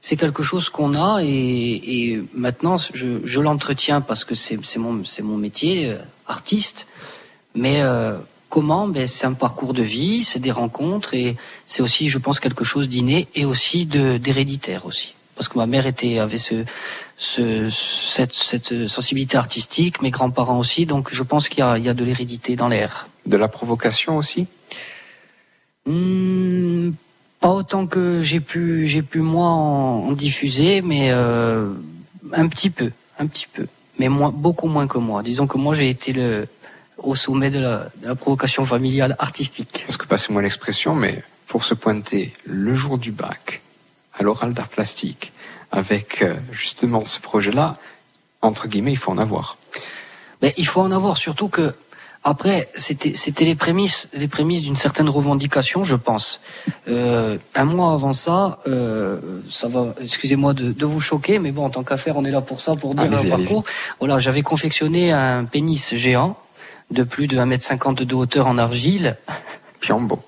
C'est 0.00 0.16
quelque 0.16 0.42
chose 0.42 0.68
qu'on 0.68 0.94
a 0.94 1.20
et, 1.22 2.20
maintenant 2.34 2.76
je, 2.76 3.40
l'entretiens 3.40 4.00
parce 4.00 4.24
que 4.24 4.34
c'est 4.34 4.58
mon, 4.76 5.02
mon 5.22 5.36
métier, 5.36 5.90
euh, 5.90 5.96
artiste. 6.26 6.86
Mais 7.54 7.82
euh, 7.82 8.18
comment? 8.48 8.88
Ben, 8.88 9.06
C'est 9.06 9.26
un 9.26 9.32
parcours 9.32 9.74
de 9.74 9.82
vie, 9.82 10.24
c'est 10.24 10.40
des 10.40 10.50
rencontres 10.50 11.14
et 11.14 11.36
c'est 11.66 11.82
aussi, 11.82 12.08
je 12.08 12.18
pense, 12.18 12.40
quelque 12.40 12.64
chose 12.64 12.88
d'inné 12.88 13.28
et 13.34 13.44
aussi 13.44 13.86
d'héréditaire 13.86 14.86
aussi. 14.86 15.14
Parce 15.36 15.48
que 15.48 15.58
ma 15.58 15.66
mère 15.66 15.86
était 15.86 16.18
avait 16.18 16.38
ce, 16.38 16.64
ce 17.16 17.70
cette, 17.70 18.86
sensibilité 18.86 19.36
artistique, 19.36 20.02
mes 20.02 20.10
grands-parents 20.10 20.58
aussi, 20.58 20.84
donc 20.84 21.08
je 21.12 21.22
pense 21.22 21.48
qu'il 21.48 21.64
y 21.64 21.80
y 21.80 21.88
a 21.88 21.94
de 21.94 22.04
l'hérédité 22.04 22.54
dans 22.56 22.68
l'air. 22.68 23.08
De 23.24 23.36
la 23.36 23.48
provocation 23.48 24.16
aussi? 24.16 24.46
Hmm, 25.86 26.92
pas 27.40 27.50
autant 27.50 27.86
que 27.86 28.22
j'ai 28.22 28.40
pu, 28.40 28.86
j'ai 28.86 29.02
pu 29.02 29.20
moi 29.20 29.48
en, 29.48 30.12
diffuser, 30.12 30.80
mais 30.80 31.10
euh, 31.10 31.72
un 32.32 32.48
petit 32.48 32.70
peu, 32.70 32.92
un 33.18 33.26
petit 33.26 33.46
peu, 33.52 33.66
mais 33.98 34.08
moins, 34.08 34.30
beaucoup 34.30 34.68
moins 34.68 34.86
que 34.86 34.98
moi. 34.98 35.22
Disons 35.22 35.46
que 35.46 35.58
moi 35.58 35.74
j'ai 35.74 35.88
été 35.90 36.12
le 36.12 36.46
au 36.98 37.14
sommet 37.16 37.50
de 37.50 37.58
la, 37.58 37.88
de 38.00 38.08
la 38.08 38.14
provocation 38.14 38.64
familiale 38.64 39.16
artistique. 39.18 39.82
Parce 39.86 39.96
que 39.96 40.06
passez-moi 40.06 40.40
l'expression, 40.40 40.94
mais 40.94 41.22
pour 41.48 41.64
se 41.64 41.74
pointer 41.74 42.32
le 42.44 42.74
jour 42.74 42.96
du 42.96 43.10
bac 43.10 43.60
à 44.14 44.22
l'oral 44.22 44.54
d'art 44.54 44.68
plastique 44.68 45.32
avec 45.72 46.22
euh, 46.22 46.34
justement 46.52 47.04
ce 47.04 47.18
projet-là, 47.18 47.76
entre 48.40 48.68
guillemets, 48.68 48.92
il 48.92 48.98
faut 48.98 49.10
en 49.10 49.18
avoir. 49.18 49.56
Mais 50.42 50.54
il 50.56 50.66
faut 50.66 50.80
en 50.80 50.90
avoir, 50.90 51.16
surtout 51.16 51.48
que 51.48 51.74
après, 52.24 52.68
c'était 52.76 53.14
c'était 53.16 53.44
les 53.44 53.56
prémices 53.56 54.08
les 54.12 54.28
prémices 54.28 54.62
d'une 54.62 54.76
certaine 54.76 55.08
revendication, 55.08 55.82
je 55.82 55.96
pense. 55.96 56.40
Euh, 56.88 57.36
un 57.56 57.64
mois 57.64 57.94
avant 57.94 58.12
ça, 58.12 58.60
euh, 58.68 59.18
ça 59.50 59.66
va. 59.66 59.94
Excusez-moi 60.00 60.54
de, 60.54 60.70
de, 60.70 60.86
vous 60.86 61.00
choquer, 61.00 61.40
mais 61.40 61.50
bon, 61.50 61.64
en 61.64 61.70
tant 61.70 61.82
qu'affaire, 61.82 62.16
on 62.16 62.24
est 62.24 62.30
là 62.30 62.40
pour 62.40 62.60
ça, 62.60 62.76
pour 62.76 62.94
dire 62.94 63.12
un 63.12 63.24
parcours. 63.28 63.64
Voilà, 63.98 64.20
j'avais 64.20 64.42
confectionné 64.42 65.10
un 65.10 65.44
pénis 65.44 65.94
géant 65.96 66.36
de 66.92 67.02
plus 67.02 67.26
de 67.26 67.36
1m50 67.38 68.04
de 68.04 68.14
hauteur 68.14 68.46
en 68.46 68.56
argile. 68.56 69.16
Piombo. 69.80 70.20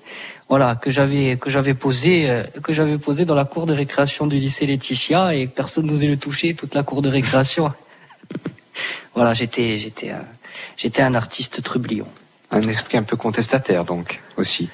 Voilà, 0.49 0.75
que 0.75 0.91
j'avais 0.91 1.37
que 1.37 1.49
j'avais 1.49 1.73
posé 1.73 2.29
euh, 2.29 2.43
que 2.61 2.73
j'avais 2.73 2.97
posé 2.97 3.23
dans 3.23 3.35
la 3.35 3.45
cour 3.45 3.65
de 3.65 3.73
récréation 3.73 4.27
du 4.27 4.35
lycée 4.35 4.65
Laetitia 4.65 5.33
et 5.33 5.47
personne 5.47 5.85
n'osait 5.85 6.07
le 6.07 6.17
toucher 6.17 6.55
toute 6.55 6.75
la 6.75 6.83
cour 6.83 7.01
de 7.01 7.07
récréation. 7.07 7.71
voilà, 9.15 9.33
j'étais 9.33 9.77
j'étais 9.77 10.11
J'étais 10.77 11.01
un 11.01 11.15
artiste 11.15 11.61
trublion. 11.63 12.07
Un 12.51 12.61
esprit 12.63 12.97
un 12.97 13.03
peu 13.03 13.17
contestataire, 13.17 13.85
donc, 13.85 14.21
aussi. 14.37 14.69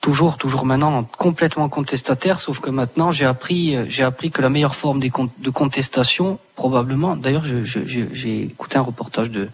toujours, 0.00 0.36
toujours 0.38 0.64
maintenant 0.64 1.04
complètement 1.04 1.68
contestataire, 1.68 2.40
sauf 2.40 2.58
que 2.60 2.70
maintenant 2.70 3.12
j'ai 3.12 3.26
appris, 3.26 3.76
j'ai 3.88 4.02
appris 4.02 4.30
que 4.30 4.40
la 4.40 4.48
meilleure 4.48 4.74
forme 4.74 5.00
de 5.00 5.50
contestation, 5.50 6.38
probablement. 6.56 7.16
D'ailleurs, 7.16 7.44
j'ai 7.44 8.42
écouté 8.42 8.78
un 8.78 8.82
reportage 8.82 9.30
de, 9.30 9.48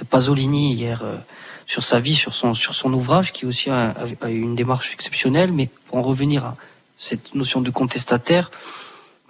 de 0.00 0.04
Pasolini 0.04 0.72
hier 0.72 1.02
euh, 1.04 1.16
sur 1.66 1.82
sa 1.82 2.00
vie, 2.00 2.14
sur 2.14 2.34
son, 2.34 2.54
sur 2.54 2.74
son 2.74 2.92
ouvrage, 2.92 3.32
qui 3.32 3.46
aussi 3.46 3.70
a, 3.70 3.94
une 4.28 4.56
démarche 4.56 4.92
exceptionnelle. 4.92 5.52
Mais 5.52 5.68
pour 5.86 5.98
en 5.98 6.02
revenir 6.02 6.44
à 6.44 6.56
cette 6.98 7.34
notion 7.34 7.60
de 7.60 7.70
contestataire, 7.70 8.50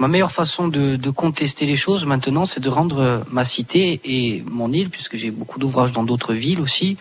ma 0.00 0.08
meilleure 0.08 0.32
façon 0.32 0.66
de, 0.66 1.10
contester 1.10 1.66
les 1.66 1.76
choses 1.76 2.06
maintenant, 2.06 2.46
c'est 2.46 2.60
de 2.60 2.70
rendre 2.70 3.22
ma 3.30 3.44
cité 3.44 4.00
et 4.04 4.42
mon 4.50 4.72
île, 4.72 4.88
puisque 4.88 5.16
j'ai 5.16 5.30
beaucoup 5.30 5.58
d'ouvrages 5.58 5.92
dans 5.92 6.04
d'autres 6.04 6.32
villes 6.32 6.60
aussi, 6.60 6.96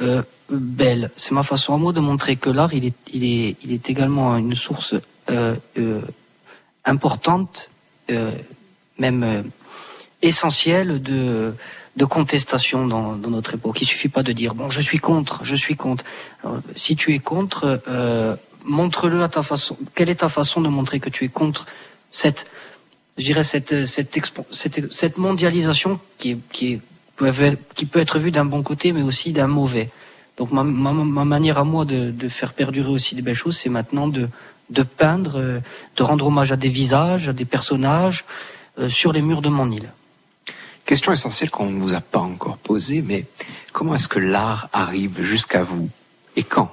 euh, 0.00 0.22
belle. 0.50 1.10
C'est 1.16 1.32
ma 1.32 1.42
façon 1.42 1.74
à 1.74 1.76
moi 1.76 1.92
de 1.92 2.00
montrer 2.00 2.36
que 2.36 2.48
l'art, 2.48 2.72
il 2.72 2.86
est, 2.86 2.94
il 3.12 3.24
est, 3.24 3.56
il 3.62 3.72
est 3.72 3.90
également 3.90 4.36
une 4.38 4.54
source 4.54 4.94
euh, 5.30 5.56
euh, 5.76 6.00
importante, 6.86 7.70
euh, 8.10 8.32
même 8.98 9.22
euh, 9.22 9.42
essentielle 10.22 11.02
de, 11.02 11.52
de 11.96 12.04
contestation 12.06 12.86
dans, 12.86 13.14
dans, 13.16 13.30
notre 13.30 13.54
époque. 13.54 13.82
Il 13.82 13.86
suffit 13.86 14.08
pas 14.08 14.22
de 14.22 14.32
dire 14.32 14.54
bon, 14.54 14.70
je 14.70 14.80
suis 14.80 14.98
contre, 14.98 15.44
je 15.44 15.54
suis 15.54 15.76
contre. 15.76 16.02
Si 16.74 16.96
tu 16.96 17.14
es 17.14 17.18
contre, 17.18 17.82
euh, 17.88 18.36
montre-le 18.64 19.22
à 19.22 19.28
ta 19.28 19.42
façon. 19.42 19.76
Quelle 19.94 20.08
est 20.08 20.20
ta 20.20 20.28
façon 20.28 20.60
de 20.60 20.68
montrer 20.68 21.00
que 21.00 21.10
tu 21.10 21.24
es 21.24 21.28
contre 21.28 21.66
cette, 22.10 22.50
je 23.16 23.24
dirais 23.24 23.44
cette 23.44 23.86
cette, 23.86 24.18
cette, 24.52 24.92
cette 24.92 25.18
mondialisation 25.18 26.00
qui 26.18 26.32
est, 26.32 26.38
qui 26.50 26.72
est 26.74 26.80
qui 27.74 27.86
peut 27.86 28.00
être 28.00 28.18
vue 28.18 28.30
d'un 28.30 28.44
bon 28.44 28.62
côté, 28.62 28.92
mais 28.92 29.02
aussi 29.02 29.32
d'un 29.32 29.48
mauvais. 29.48 29.90
Donc 30.36 30.52
ma, 30.52 30.62
ma, 30.62 30.92
ma, 30.92 31.24
manière 31.24 31.58
à 31.58 31.64
moi 31.64 31.84
de, 31.84 32.10
de, 32.10 32.28
faire 32.28 32.52
perdurer 32.52 32.90
aussi 32.90 33.16
des 33.16 33.22
belles 33.22 33.34
choses, 33.34 33.56
c'est 33.56 33.68
maintenant 33.68 34.06
de, 34.06 34.28
de 34.70 34.82
peindre, 34.82 35.36
euh, 35.36 35.60
de 35.96 36.02
rendre 36.02 36.26
hommage 36.26 36.52
à 36.52 36.56
des 36.56 36.68
visages, 36.68 37.28
à 37.28 37.32
des 37.32 37.44
personnages 37.44 38.24
euh, 38.78 38.88
sur 38.88 39.12
les 39.12 39.20
murs 39.20 39.42
de 39.42 39.48
mon 39.48 39.70
île. 39.70 39.90
Question 40.86 41.12
essentielle 41.12 41.50
qu'on 41.50 41.66
ne 41.70 41.80
vous 41.80 41.94
a 41.94 42.00
pas 42.00 42.20
encore 42.20 42.56
posée, 42.56 43.02
mais 43.02 43.26
comment 43.72 43.96
est-ce 43.96 44.08
que 44.08 44.20
l'art 44.20 44.68
arrive 44.72 45.20
jusqu'à 45.20 45.64
vous 45.64 45.90
et 46.36 46.44
quand? 46.44 46.72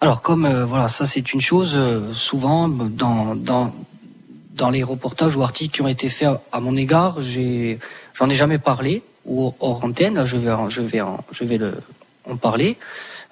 Alors 0.00 0.22
comme 0.22 0.44
euh, 0.44 0.64
voilà, 0.64 0.88
ça 0.88 1.04
c'est 1.04 1.32
une 1.32 1.40
chose 1.40 1.76
souvent 2.14 2.68
dans, 2.68 3.34
dans 3.34 3.74
dans 4.52 4.70
les 4.70 4.82
reportages 4.82 5.36
ou 5.36 5.42
articles 5.42 5.74
qui 5.74 5.82
ont 5.82 5.88
été 5.88 6.08
faits 6.08 6.30
à 6.52 6.60
mon 6.60 6.76
égard, 6.76 7.20
j'en 7.20 8.28
ai 8.30 8.34
jamais 8.34 8.58
parlé 8.58 9.02
ou 9.24 9.54
hors 9.60 9.84
antenne. 9.84 10.14
Là, 10.14 10.24
je 10.24 10.36
vais 10.36 11.00
en 11.00 12.36
parler. 12.40 12.76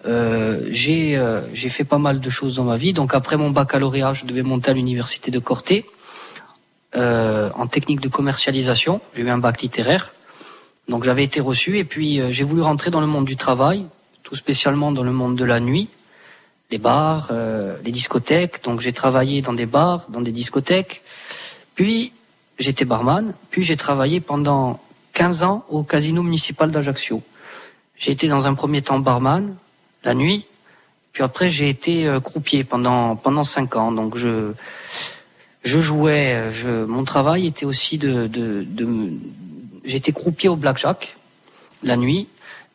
J'ai 0.04 1.22
j'ai 1.52 1.68
fait 1.68 1.84
pas 1.84 1.98
mal 1.98 2.20
de 2.20 2.30
choses 2.30 2.56
dans 2.56 2.64
ma 2.64 2.76
vie. 2.76 2.92
Donc 2.92 3.14
après 3.14 3.36
mon 3.36 3.50
baccalauréat, 3.50 4.14
je 4.14 4.24
devais 4.24 4.42
monter 4.42 4.70
à 4.70 4.74
l'université 4.74 5.30
de 5.30 5.38
Corté 5.38 5.84
euh, 6.96 7.50
en 7.54 7.68
technique 7.68 8.00
de 8.00 8.08
commercialisation. 8.08 9.00
J'ai 9.14 9.22
eu 9.22 9.30
un 9.30 9.38
bac 9.38 9.62
littéraire. 9.62 10.12
Donc 10.88 11.04
j'avais 11.04 11.22
été 11.22 11.40
reçu 11.40 11.78
et 11.78 11.84
puis 11.84 12.20
euh, 12.20 12.32
j'ai 12.32 12.42
voulu 12.42 12.62
rentrer 12.62 12.90
dans 12.90 13.00
le 13.00 13.06
monde 13.06 13.26
du 13.26 13.36
travail, 13.36 13.86
tout 14.24 14.34
spécialement 14.34 14.90
dans 14.90 15.04
le 15.04 15.12
monde 15.12 15.36
de 15.36 15.44
la 15.44 15.60
nuit, 15.60 15.88
les 16.72 16.78
bars, 16.78 17.28
euh, 17.30 17.76
les 17.84 17.92
discothèques. 17.92 18.64
Donc 18.64 18.80
j'ai 18.80 18.92
travaillé 18.92 19.40
dans 19.40 19.52
des 19.52 19.66
bars, 19.66 20.06
dans 20.08 20.20
des 20.20 20.32
discothèques. 20.32 21.02
Puis 21.80 22.12
j'étais 22.58 22.84
barman. 22.84 23.32
Puis 23.50 23.62
j'ai 23.62 23.78
travaillé 23.78 24.20
pendant 24.20 24.80
15 25.14 25.42
ans 25.44 25.64
au 25.70 25.82
casino 25.82 26.22
municipal 26.22 26.70
d'Ajaccio. 26.70 27.22
J'ai 27.96 28.12
été 28.12 28.28
dans 28.28 28.46
un 28.46 28.52
premier 28.52 28.82
temps 28.82 28.98
barman 28.98 29.56
la 30.04 30.12
nuit, 30.12 30.44
puis 31.14 31.22
après 31.22 31.48
j'ai 31.48 31.70
été 31.70 32.06
euh, 32.06 32.20
croupier 32.20 32.64
pendant 32.64 33.16
pendant 33.16 33.44
cinq 33.44 33.76
ans. 33.76 33.92
Donc 33.92 34.18
je 34.18 34.52
je 35.62 35.80
jouais. 35.80 36.52
Je, 36.52 36.84
mon 36.84 37.04
travail 37.04 37.46
était 37.46 37.64
aussi 37.64 37.96
de 37.96 38.26
de, 38.26 38.66
j'étais 39.82 40.12
croupier 40.12 40.50
au 40.50 40.56
blackjack 40.56 41.16
la 41.82 41.96
nuit 41.96 42.28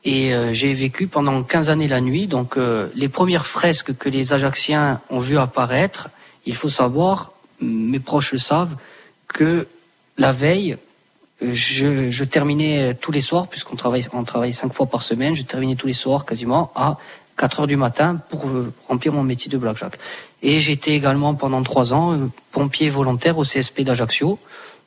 et 0.03 0.33
euh, 0.33 0.51
j'ai 0.51 0.74
vécu 0.74 1.05
pendant 1.05 1.43
15 1.43 1.69
années 1.69 1.88
la 1.88 2.01
nuit. 2.01 2.25
Donc 2.25 2.57
euh, 2.57 2.88
les 2.95 3.07
premières 3.07 3.45
fresques 3.45 3.95
que 3.95 4.09
les 4.09 4.33
Ajacciens 4.33 5.00
ont 5.12 5.19
vu 5.19 5.38
apparaître, 5.38 6.09
il 6.47 6.55
faut 6.55 6.69
savoir, 6.69 7.33
mes 7.62 8.00
proches 8.00 8.33
le 8.33 8.39
savent, 8.39 8.75
que 9.27 9.67
la 10.17 10.32
veille, 10.32 10.77
je, 11.41 12.10
je, 12.10 12.24
terminais 12.24 12.94
tous 12.94 13.12
les 13.12 13.22
soirs, 13.22 13.48
puisqu'on 13.48 13.75
travaille, 13.75 14.05
on 14.13 14.24
travaille 14.24 14.53
cinq 14.53 14.74
fois 14.74 14.86
par 14.86 15.03
semaine, 15.03 15.36
je 15.36 15.44
terminais 15.44 15.75
tous 15.75 15.88
les 15.88 15.94
soirs 15.94 16.25
quasiment 16.25 16.72
à 16.75 16.98
4 17.38 17.62
heures 17.62 17.67
du 17.67 17.75
matin 17.75 18.22
pour 18.29 18.48
euh, 18.48 18.72
remplir 18.88 19.12
mon 19.12 19.24
métier 19.24 19.51
de 19.51 19.58
blackjack. 19.58 19.98
Et 20.41 20.60
j'étais 20.60 20.91
également 20.91 21.34
pendant 21.34 21.63
trois 21.63 21.91
ans 21.91 22.13
euh, 22.13 22.29
pompier 22.51 22.89
volontaire 22.89 23.39
au 23.39 23.44
CSP 23.44 23.82
d'Ajaccio, 23.82 24.38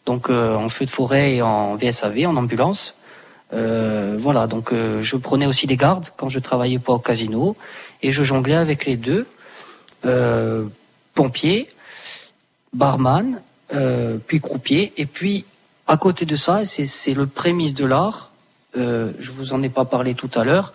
donc 0.06 0.30
euh, 0.30 0.54
en 0.54 0.68
feu 0.68 0.84
de 0.84 0.90
forêt 0.90 1.34
et 1.34 1.42
en 1.42 1.74
VSAV, 1.74 2.26
en 2.26 2.36
ambulance. 2.36 2.94
Euh, 3.52 4.16
voilà, 4.18 4.46
donc 4.46 4.72
je 4.72 5.16
prenais 5.16 5.46
aussi 5.46 5.66
des 5.66 5.76
gardes 5.76 6.10
quand 6.16 6.28
je 6.28 6.38
travaillais 6.38 6.78
pas 6.78 6.92
au 6.92 6.98
casino 6.98 7.56
et 8.02 8.12
je 8.12 8.22
jonglais 8.22 8.54
avec 8.54 8.86
les 8.86 8.96
deux, 8.96 9.26
pompier, 11.14 11.68
barman, 12.72 13.40
puis 14.26 14.40
croupier, 14.40 14.92
et 14.96 15.06
puis 15.06 15.44
à 15.88 15.96
côté 15.96 16.26
de 16.26 16.36
ça, 16.36 16.66
c'est 16.66 17.14
le 17.14 17.26
prémisse 17.26 17.72
de 17.72 17.86
l'art. 17.86 18.30
Euh, 18.76 19.10
je 19.18 19.30
vous 19.30 19.54
en 19.54 19.62
ai 19.62 19.70
pas 19.70 19.86
parlé 19.86 20.14
tout 20.14 20.30
à 20.34 20.44
l'heure. 20.44 20.74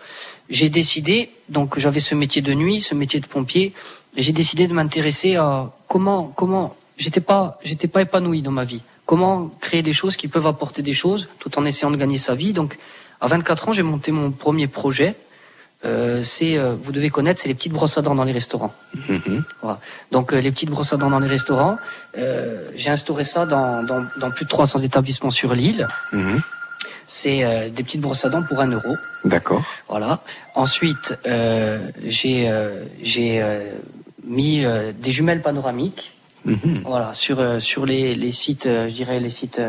J'ai 0.50 0.68
décidé, 0.68 1.30
donc 1.48 1.78
j'avais 1.78 2.00
ce 2.00 2.16
métier 2.16 2.42
de 2.42 2.52
nuit, 2.52 2.80
ce 2.80 2.96
métier 2.96 3.20
de 3.20 3.26
pompier, 3.26 3.72
j'ai 4.16 4.32
décidé 4.32 4.66
de 4.66 4.74
m'intéresser 4.74 5.36
à 5.36 5.70
comment, 5.86 6.24
comment, 6.24 6.74
j'étais 6.96 7.20
pas, 7.20 7.58
j'étais 7.62 7.86
pas 7.86 8.02
épanoui 8.02 8.42
dans 8.42 8.50
ma 8.50 8.64
vie. 8.64 8.80
Comment 9.06 9.50
créer 9.60 9.82
des 9.82 9.92
choses 9.92 10.16
qui 10.16 10.26
peuvent 10.26 10.48
apporter 10.48 10.82
des 10.82 10.92
choses 10.92 11.28
tout 11.38 11.56
en 11.58 11.64
essayant 11.64 11.92
de 11.92 11.96
gagner 11.96 12.18
sa 12.18 12.34
vie. 12.34 12.52
Donc, 12.52 12.76
à 13.20 13.28
24 13.28 13.68
ans, 13.68 13.72
j'ai 13.72 13.82
monté 13.82 14.10
mon 14.10 14.32
premier 14.32 14.66
projet 14.66 15.14
euh, 15.84 16.22
c'est, 16.22 16.56
euh, 16.56 16.74
vous 16.80 16.92
devez 16.92 17.10
connaître, 17.10 17.40
c'est 17.40 17.48
les 17.48 17.54
petites 17.54 17.72
brosses 17.72 17.98
à 17.98 18.02
dents 18.02 18.14
dans 18.14 18.24
les 18.24 18.32
restaurants. 18.32 18.74
Mhm. 19.08 19.44
Voilà. 19.62 19.80
Donc 20.12 20.32
euh, 20.32 20.40
les 20.40 20.50
petites 20.50 20.70
brosses 20.70 20.92
à 20.92 20.96
dents 20.96 21.10
dans 21.10 21.20
les 21.20 21.28
restaurants, 21.28 21.76
j'ai 22.74 22.90
instauré 22.90 23.24
ça 23.24 23.44
dans, 23.44 23.82
dans, 23.82 24.04
dans, 24.18 24.30
plus 24.30 24.44
de 24.44 24.50
300 24.50 24.80
établissements 24.80 25.30
sur 25.30 25.54
l'île. 25.54 25.86
Mhm. 26.12 26.40
C'est 27.06 27.68
des 27.68 27.82
petites 27.82 28.00
brosses 28.00 28.24
à 28.24 28.30
dents 28.30 28.42
pour 28.42 28.60
un 28.60 28.68
euro. 28.68 28.94
D'accord. 29.26 29.62
Voilà. 29.88 30.22
Ensuite, 30.54 31.14
j'ai 32.02 32.50
j'ai 33.02 33.62
mis 34.24 34.64
des 34.98 35.12
jumelles 35.12 35.42
panoramiques. 35.42 36.12
Mhm. 36.46 36.82
Voilà 36.86 37.12
sur 37.12 37.60
sur 37.60 37.84
les, 37.84 38.14
les 38.14 38.32
sites, 38.32 38.66
je 38.66 38.94
dirais 38.94 39.20
les 39.20 39.28
sites 39.28 39.60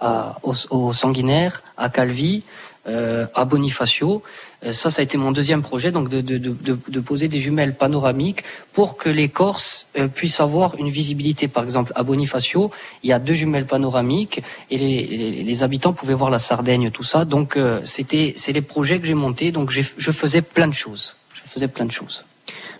à, 0.00 0.38
au, 0.44 0.54
au 0.70 0.92
Sanguinaire, 0.92 1.62
à 1.76 1.88
Calvi, 1.88 2.44
à 2.86 3.44
Bonifacio. 3.44 4.22
Euh, 4.64 4.72
ça, 4.72 4.90
ça 4.90 5.00
a 5.00 5.04
été 5.04 5.16
mon 5.16 5.32
deuxième 5.32 5.62
projet, 5.62 5.92
donc 5.92 6.08
de, 6.08 6.20
de, 6.20 6.38
de, 6.38 7.00
poser 7.00 7.28
des 7.28 7.38
jumelles 7.38 7.74
panoramiques 7.74 8.42
pour 8.72 8.96
que 8.96 9.08
les 9.08 9.28
Corses 9.28 9.86
euh, 9.96 10.08
puissent 10.08 10.40
avoir 10.40 10.76
une 10.76 10.90
visibilité. 10.90 11.48
Par 11.48 11.64
exemple, 11.64 11.92
à 11.94 12.02
Bonifacio, 12.02 12.70
il 13.02 13.10
y 13.10 13.12
a 13.12 13.18
deux 13.18 13.34
jumelles 13.34 13.66
panoramiques 13.66 14.42
et 14.70 14.78
les, 14.78 15.06
les, 15.06 15.42
les 15.44 15.62
habitants 15.62 15.92
pouvaient 15.92 16.14
voir 16.14 16.30
la 16.30 16.38
Sardaigne, 16.38 16.90
tout 16.90 17.04
ça. 17.04 17.24
Donc, 17.24 17.56
euh, 17.56 17.80
c'était, 17.84 18.34
c'est 18.36 18.52
les 18.52 18.62
projets 18.62 18.98
que 18.98 19.06
j'ai 19.06 19.14
montés. 19.14 19.52
Donc, 19.52 19.70
je 19.70 20.10
faisais 20.10 20.42
plein 20.42 20.66
de 20.66 20.74
choses. 20.74 21.14
Je 21.34 21.40
faisais 21.48 21.68
plein 21.68 21.86
de 21.86 21.92
choses. 21.92 22.24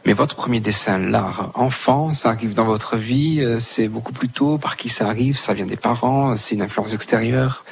Mais 0.05 0.13
votre 0.13 0.37
premier 0.37 0.61
dessin, 0.61 0.99
l'art 0.99 1.51
enfant, 1.55 2.13
ça 2.15 2.31
arrive 2.31 2.55
dans 2.55 2.65
votre 2.65 2.97
vie, 2.97 3.45
c'est 3.59 3.89
beaucoup 3.89 4.13
plus 4.13 4.29
tôt. 4.29 4.57
Par 4.57 4.77
qui 4.77 4.89
ça 4.89 5.07
arrive? 5.07 5.37
Ça 5.37 5.55
vient 5.55 5.67
des 5.67 5.77
parents 5.77 6.37
C'est 6.37 6.55
une 6.55 6.63
influence 6.63 6.95
extérieure 6.95 7.65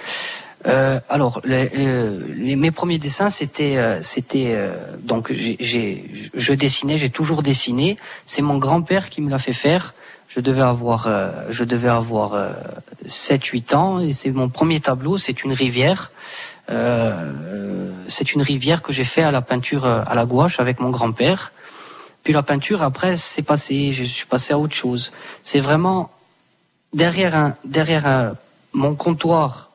euh, 0.67 0.99
alors, 1.09 1.41
euh, 1.49 2.21
les, 2.35 2.57
mes 2.57 2.71
premiers 2.73 2.99
dessins, 2.99 3.31
c'était, 3.31 3.77
euh, 3.77 4.03
c'était 4.03 4.53
euh, 4.55 4.75
donc 5.03 5.33
j'ai, 5.33 6.05
je 6.35 6.53
dessinais, 6.53 6.99
j'ai 6.99 7.11
toujours 7.11 7.43
dessiné. 7.43 7.99
C'est 8.25 8.43
mon 8.43 8.59
grand-père 8.59 9.09
qui 9.09 9.21
me 9.21 9.31
l'a 9.31 9.39
fait 9.39 9.53
faire. 9.53 9.95
Je 10.29 10.41
devais 10.41 10.63
avoir, 10.63 11.09
je 11.51 11.65
devais 11.65 11.89
avoir 11.89 12.51
7-8 13.07 13.75
ans 13.75 14.01
et 14.01 14.13
c'est 14.13 14.33
mon 14.33 14.49
premier 14.49 14.81
tableau. 14.81 15.17
C'est 15.17 15.45
une 15.45 15.53
rivière. 15.53 16.11
c'est 16.69 18.35
une 18.35 18.43
rivière 18.43 18.83
que 18.83 18.93
j'ai 18.93 19.05
fait 19.05 19.23
à 19.23 19.31
la 19.31 19.41
peinture 19.41 19.87
à 19.87 20.15
la 20.15 20.27
gouache 20.27 20.59
avec 20.61 20.81
mon 20.81 20.91
grand-père. 20.91 21.53
Puis 22.23 22.35
la 22.35 22.43
peinture, 22.43 22.83
après, 22.83 23.17
c'est 23.17 23.41
passé. 23.41 23.93
Je 23.93 24.05
suis 24.05 24.27
passé 24.27 24.53
à 24.53 24.59
autre 24.59 24.75
chose. 24.75 25.13
C'est 25.43 25.61
vraiment 25.61 26.11
derrière 26.93 27.35
un, 27.35 27.57
derrière 27.65 28.07
un, 28.07 28.35
mon 28.75 28.95
comptoir 28.95 29.66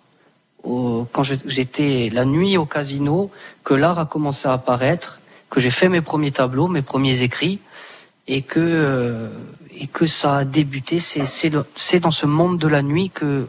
quand 0.63 1.23
j'étais 1.23 2.09
la 2.11 2.25
nuit 2.25 2.57
au 2.57 2.65
casino, 2.65 3.31
que 3.63 3.73
l'art 3.73 3.99
a 3.99 4.05
commencé 4.05 4.47
à 4.47 4.53
apparaître, 4.53 5.19
que 5.49 5.59
j'ai 5.59 5.71
fait 5.71 5.89
mes 5.89 6.01
premiers 6.01 6.31
tableaux, 6.31 6.67
mes 6.67 6.81
premiers 6.81 7.21
écrits, 7.23 7.59
et 8.27 8.41
que 8.41 8.59
euh, 8.59 9.29
et 9.75 9.87
que 9.87 10.05
ça 10.05 10.37
a 10.37 10.43
débuté. 10.45 10.99
C'est 10.99 11.99
dans 11.99 12.11
ce 12.11 12.25
monde 12.25 12.57
de 12.59 12.67
la 12.67 12.81
nuit 12.81 13.09
que 13.09 13.47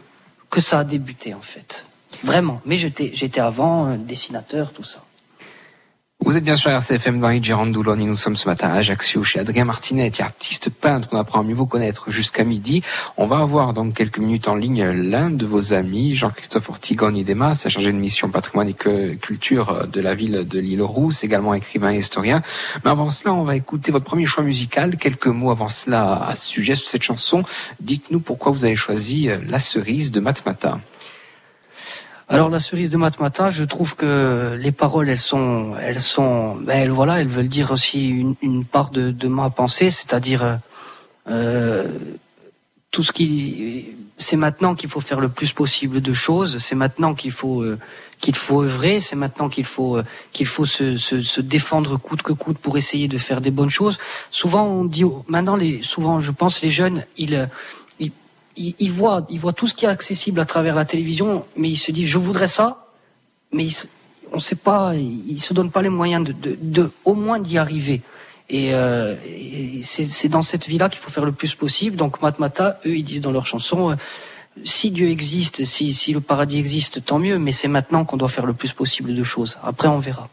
que 0.49 0.61
ça 0.61 0.79
a 0.79 0.83
débuté 0.83 1.33
en 1.33 1.41
fait. 1.41 1.85
Vraiment. 2.23 2.61
Mais 2.65 2.77
j'étais 2.77 3.11
j'étais 3.13 3.41
avant 3.41 3.95
dessinateur, 3.95 4.71
tout 4.71 4.83
ça. 4.83 5.03
Vous 6.25 6.37
êtes 6.37 6.45
bien 6.45 6.55
sûr 6.55 6.71
RCFM 6.71 7.19
dans 7.19 7.43
Girandoulogne 7.43 8.03
et 8.03 8.05
nous 8.05 8.15
sommes 8.15 8.37
ce 8.37 8.47
matin 8.47 8.69
à 8.69 8.75
Ajaccio 8.75 9.25
chez 9.25 9.39
Adrien 9.39 9.65
Martinet, 9.65 10.09
artiste 10.21 10.69
peintre. 10.69 11.09
On 11.11 11.17
apprend 11.17 11.41
à 11.41 11.43
mieux 11.43 11.53
vous 11.53 11.65
connaître 11.65 12.11
jusqu'à 12.11 12.45
midi. 12.45 12.81
On 13.17 13.27
va 13.27 13.39
avoir 13.39 13.73
dans 13.73 13.91
quelques 13.91 14.19
minutes 14.19 14.47
en 14.47 14.55
ligne 14.55 14.85
l'un 14.85 15.29
de 15.29 15.45
vos 15.45 15.73
amis, 15.73 16.15
Jean-Christophe 16.15 16.69
Ortigoni 16.69 17.25
Demas, 17.25 17.65
chargé 17.67 17.91
de 17.91 17.97
mission 17.97 18.29
patrimoine 18.29 18.69
et 18.69 18.73
culture 18.73 19.85
de 19.85 19.99
la 19.99 20.15
ville 20.15 20.47
de 20.47 20.59
l'île-Rousse, 20.59 21.25
également 21.25 21.53
écrivain 21.55 21.91
et 21.91 21.97
historien. 21.97 22.41
Mais 22.85 22.91
avant 22.91 23.09
cela, 23.09 23.33
on 23.33 23.43
va 23.43 23.57
écouter 23.57 23.91
votre 23.91 24.05
premier 24.05 24.25
choix 24.25 24.45
musical. 24.45 24.95
Quelques 24.95 25.27
mots 25.27 25.51
avant 25.51 25.67
cela 25.67 26.23
à 26.23 26.35
ce 26.35 26.47
sujet, 26.47 26.75
sur 26.75 26.87
cette 26.87 27.03
chanson. 27.03 27.43
Dites-nous 27.81 28.21
pourquoi 28.21 28.53
vous 28.53 28.63
avez 28.63 28.77
choisi 28.77 29.27
La 29.49 29.59
cerise 29.59 30.13
de 30.13 30.21
Matmata. 30.21 30.79
Alors 32.29 32.49
la 32.49 32.59
cerise 32.59 32.89
de 32.89 32.97
Matmata, 32.97 33.49
je 33.49 33.63
trouve 33.63 33.95
que 33.95 34.57
les 34.59 34.71
paroles, 34.71 35.09
elles 35.09 35.17
sont, 35.17 35.75
elles 35.81 35.99
sont, 35.99 36.55
ben, 36.55 36.79
elles, 36.79 36.89
voilà, 36.91 37.19
elles 37.19 37.27
veulent 37.27 37.49
dire 37.49 37.71
aussi 37.71 38.09
une, 38.41 38.65
part 38.65 38.91
de, 38.91 39.27
ma 39.27 39.49
pensée, 39.49 39.89
c'est-à-dire 39.89 40.59
euh, 41.29 41.87
tout 42.91 43.03
ce 43.03 43.11
qui, 43.11 43.87
c'est 44.17 44.37
maintenant 44.37 44.73
qu'il 44.73 44.89
faut 44.89 45.01
faire 45.01 45.19
le 45.19 45.27
plus 45.27 45.51
possible 45.51 45.99
de 45.99 46.13
choses, 46.13 46.57
c'est 46.57 46.75
maintenant 46.75 47.13
qu'il 47.13 47.31
faut 47.31 47.61
euh, 47.61 47.77
qu'il 48.21 48.35
faut 48.35 48.61
œuvrer, 48.61 49.01
c'est 49.01 49.17
maintenant 49.17 49.49
qu'il 49.49 49.65
faut 49.65 49.97
euh, 49.97 50.03
qu'il 50.31 50.45
faut 50.45 50.65
se, 50.65 50.95
se, 50.95 51.19
se, 51.19 51.41
défendre 51.41 51.97
coûte 51.97 52.21
que 52.21 52.31
coûte 52.31 52.57
pour 52.57 52.77
essayer 52.77 53.09
de 53.09 53.17
faire 53.17 53.41
des 53.41 53.51
bonnes 53.51 53.69
choses. 53.69 53.97
Souvent 54.31 54.65
on 54.65 54.85
dit, 54.85 55.03
maintenant 55.27 55.57
les, 55.57 55.81
souvent 55.81 56.21
je 56.21 56.31
pense 56.31 56.61
les 56.61 56.69
jeunes, 56.69 57.03
ils 57.17 57.49
il, 58.55 58.91
voit, 58.91 59.25
il 59.29 59.39
voit 59.39 59.53
tout 59.53 59.67
ce 59.67 59.73
qui 59.73 59.85
est 59.85 59.89
accessible 59.89 60.39
à 60.39 60.45
travers 60.45 60.75
la 60.75 60.85
télévision, 60.85 61.45
mais 61.57 61.69
il 61.69 61.75
se 61.75 61.91
dit 61.91 62.05
je 62.05 62.17
voudrais 62.17 62.47
ça, 62.47 62.87
mais 63.51 63.67
on 64.31 64.37
ne 64.37 64.41
sait 64.41 64.55
pas, 64.55 64.93
il 64.95 65.39
se 65.39 65.53
donne 65.53 65.71
pas 65.71 65.81
les 65.81 65.89
moyens 65.89 66.25
de, 66.25 66.33
de, 66.33 66.57
de 66.61 66.91
au 67.05 67.13
moins 67.13 67.39
d'y 67.39 67.57
arriver. 67.57 68.01
Et, 68.49 68.73
euh, 68.73 69.15
c'est 69.81 70.29
dans 70.29 70.41
cette 70.41 70.67
vie-là 70.67 70.89
qu'il 70.89 70.99
faut 70.99 71.09
faire 71.09 71.25
le 71.25 71.31
plus 71.31 71.55
possible. 71.55 71.95
Donc 71.95 72.21
Matmata, 72.21 72.79
eux, 72.85 72.95
ils 72.97 73.03
disent 73.03 73.21
dans 73.21 73.31
leur 73.31 73.47
chanson, 73.47 73.91
euh, 73.91 73.95
si 74.63 74.91
Dieu 74.91 75.09
existe, 75.09 75.65
si, 75.65 75.93
si 75.93 76.13
le 76.13 76.21
paradis 76.21 76.59
existe, 76.59 77.03
tant 77.03 77.19
mieux, 77.19 77.39
mais 77.39 77.51
c'est 77.51 77.67
maintenant 77.67 78.05
qu'on 78.05 78.17
doit 78.17 78.29
faire 78.29 78.45
le 78.45 78.53
plus 78.53 78.71
possible 78.71 79.13
de 79.13 79.23
choses. 79.23 79.57
Après, 79.63 79.87
on 79.87 79.99
verra. 79.99 80.29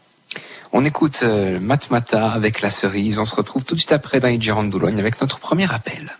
On 0.73 0.85
écoute 0.85 1.21
euh, 1.23 1.59
Matmata 1.59 2.31
avec 2.31 2.61
la 2.61 2.69
cerise. 2.69 3.17
On 3.17 3.25
se 3.25 3.35
retrouve 3.35 3.63
tout 3.63 3.75
de 3.75 3.79
suite 3.79 3.91
après 3.91 4.19
dans 4.19 4.29
de 4.29 4.69
Boulogne 4.69 4.99
avec 4.99 5.19
notre 5.19 5.39
premier 5.39 5.71
appel. 5.73 6.15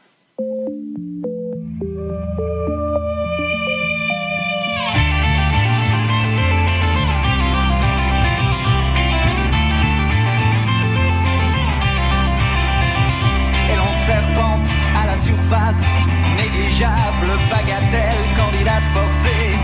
Bagatelle, 17.50 18.24
candidate 18.36 18.84
forcée 18.94 19.56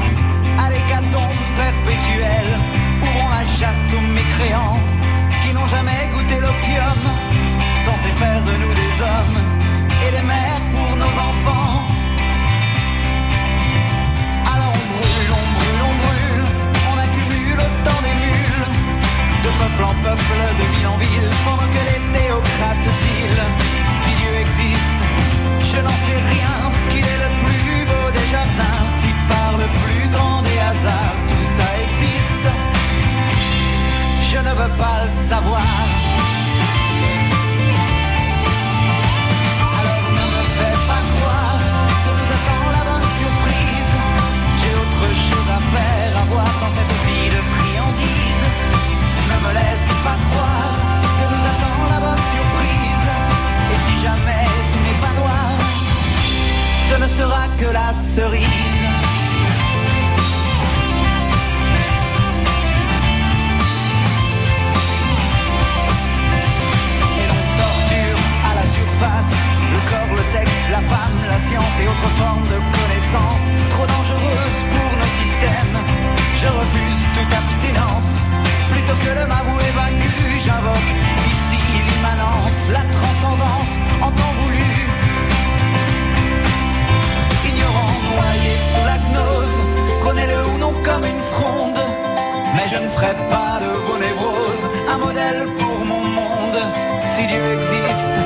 à 0.58 0.70
l'hécatombe 0.70 1.40
perpétuelle. 1.56 2.60
Ouvrons 3.02 3.30
la 3.30 3.46
chasse 3.46 3.94
aux 3.94 4.08
mécréants 4.14 4.80
qui 5.44 5.54
n'ont 5.54 5.68
jamais 5.68 6.10
goûté 6.14 6.36
l'opium, 6.40 7.02
censé 7.86 8.10
faire 8.20 8.44
de 8.44 8.54
nous 8.62 8.74
des 8.74 8.94
hommes 9.02 9.40
et 10.06 10.12
des 10.16 10.26
mères 10.26 10.64
pour 10.74 10.96
nos 10.96 11.14
enfants. 11.30 11.86
Alors 14.54 14.74
on 14.80 14.86
brûle, 14.96 15.32
on 15.40 15.46
brûle, 15.58 15.82
on 15.90 15.96
brûle, 16.06 16.44
on 16.92 16.98
accumule 17.06 17.60
autant 17.68 18.00
des 18.08 18.16
mules, 18.26 18.66
de 19.44 19.50
peuple 19.60 19.84
en 19.84 19.96
peuple, 20.06 20.40
de 20.60 20.66
ville 20.76 20.88
en 20.88 20.98
ville, 20.98 21.30
pendant 21.46 21.70
que 21.74 21.84
les 21.90 22.02
théocrates 22.16 22.90
dealent. 23.04 23.48
Si 24.02 24.12
Dieu 24.22 24.34
existe, 24.46 25.02
je 25.72 25.80
n'en 25.82 25.98
sais 26.06 26.22
rien, 26.34 26.56
qu'il 26.90 27.06
est 27.06 27.17
des 28.12 28.28
jardins, 28.28 28.82
si 29.00 29.10
par 29.28 29.58
le 29.58 29.68
plus 29.84 30.08
grand 30.10 30.42
des 30.42 30.60
hasards 30.60 31.18
tout 31.30 31.46
ça 31.58 31.68
existe, 31.86 32.48
je 34.32 34.38
ne 34.38 34.54
veux 34.60 34.74
pas 34.78 35.02
savoir. 35.30 35.62
Alors 39.80 40.06
ne 40.20 40.26
me 40.36 40.44
fais 40.58 40.78
pas 40.92 41.04
croire 41.14 41.60
que 42.04 42.12
nous 42.18 42.30
attend 42.36 42.66
la 42.78 42.84
bonne 42.90 43.10
surprise, 43.22 43.94
j'ai 44.60 44.74
autre 44.84 45.06
chose 45.28 45.50
à 45.58 45.62
faire, 45.74 46.12
à 46.22 46.26
voir 46.32 46.52
dans 46.62 46.74
cette 46.78 46.96
vie 47.06 47.30
de 47.36 47.42
friandise, 47.56 48.46
ne 49.32 49.38
me 49.48 49.52
laisse 49.60 49.88
pas 50.04 50.18
croire 50.30 50.57
sera 57.18 57.48
que 57.60 57.66
la 57.66 57.92
cerise. 57.94 58.78
Et 67.22 67.28
l'on 67.30 67.44
torture 67.64 68.20
à 68.50 68.52
la 68.60 68.66
surface 68.78 69.32
le 69.74 69.80
corps, 69.90 70.14
le 70.16 70.24
sexe, 70.34 70.60
la 70.70 70.82
femme, 70.92 71.18
la 71.34 71.40
science 71.48 71.76
et 71.82 71.88
autres 71.94 72.14
formes 72.22 72.48
de 72.54 72.60
connaissances 72.78 73.46
trop 73.74 73.88
dangereuses 73.96 74.60
pour 74.74 74.92
nos 75.02 75.12
systèmes. 75.22 75.78
Je 76.42 76.50
refuse 76.62 77.02
toute 77.16 77.34
abstinence. 77.42 78.12
Plutôt 78.74 78.98
que 79.04 79.12
de 79.20 79.26
m'avouer 79.32 79.72
vaincu, 79.82 80.14
j'invoque 80.46 80.92
ici 81.32 81.60
l'immanence, 81.88 82.58
la 82.78 82.84
transcendance 82.98 83.72
en 84.06 84.12
temps 84.12 84.34
voulu 84.42 84.77
noyé 88.18 88.54
sous 88.72 88.86
la 88.92 88.98
gnose, 89.08 89.58
prenez-le 90.04 90.40
ou 90.54 90.58
non 90.58 90.74
comme 90.84 91.06
une 91.14 91.24
fronde. 91.36 91.82
Mais 92.56 92.68
je 92.72 92.78
ne 92.84 92.90
ferai 92.90 93.14
pas 93.30 93.60
de 93.64 93.72
vos 93.86 94.00
névroses 94.06 94.66
un 94.94 94.98
modèle 94.98 95.42
pour 95.60 95.80
mon 95.92 96.04
monde. 96.20 96.62
Si 97.04 97.26
Dieu 97.28 97.44
existe, 97.58 98.18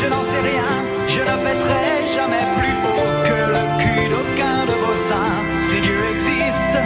je 0.00 0.06
n'en 0.12 0.24
sais 0.30 0.42
rien, 0.50 0.70
je 1.14 1.20
ne 1.28 1.36
pèterai 1.46 1.86
jamais 2.16 2.44
plus 2.58 2.76
haut 2.86 3.10
que 3.28 3.38
le 3.54 3.62
cul 3.82 4.04
d'aucun 4.12 4.58
de 4.70 4.76
vos 4.84 4.98
seins. 5.08 5.38
Si 5.68 5.80
Dieu 5.80 5.98
existe, 6.14 6.76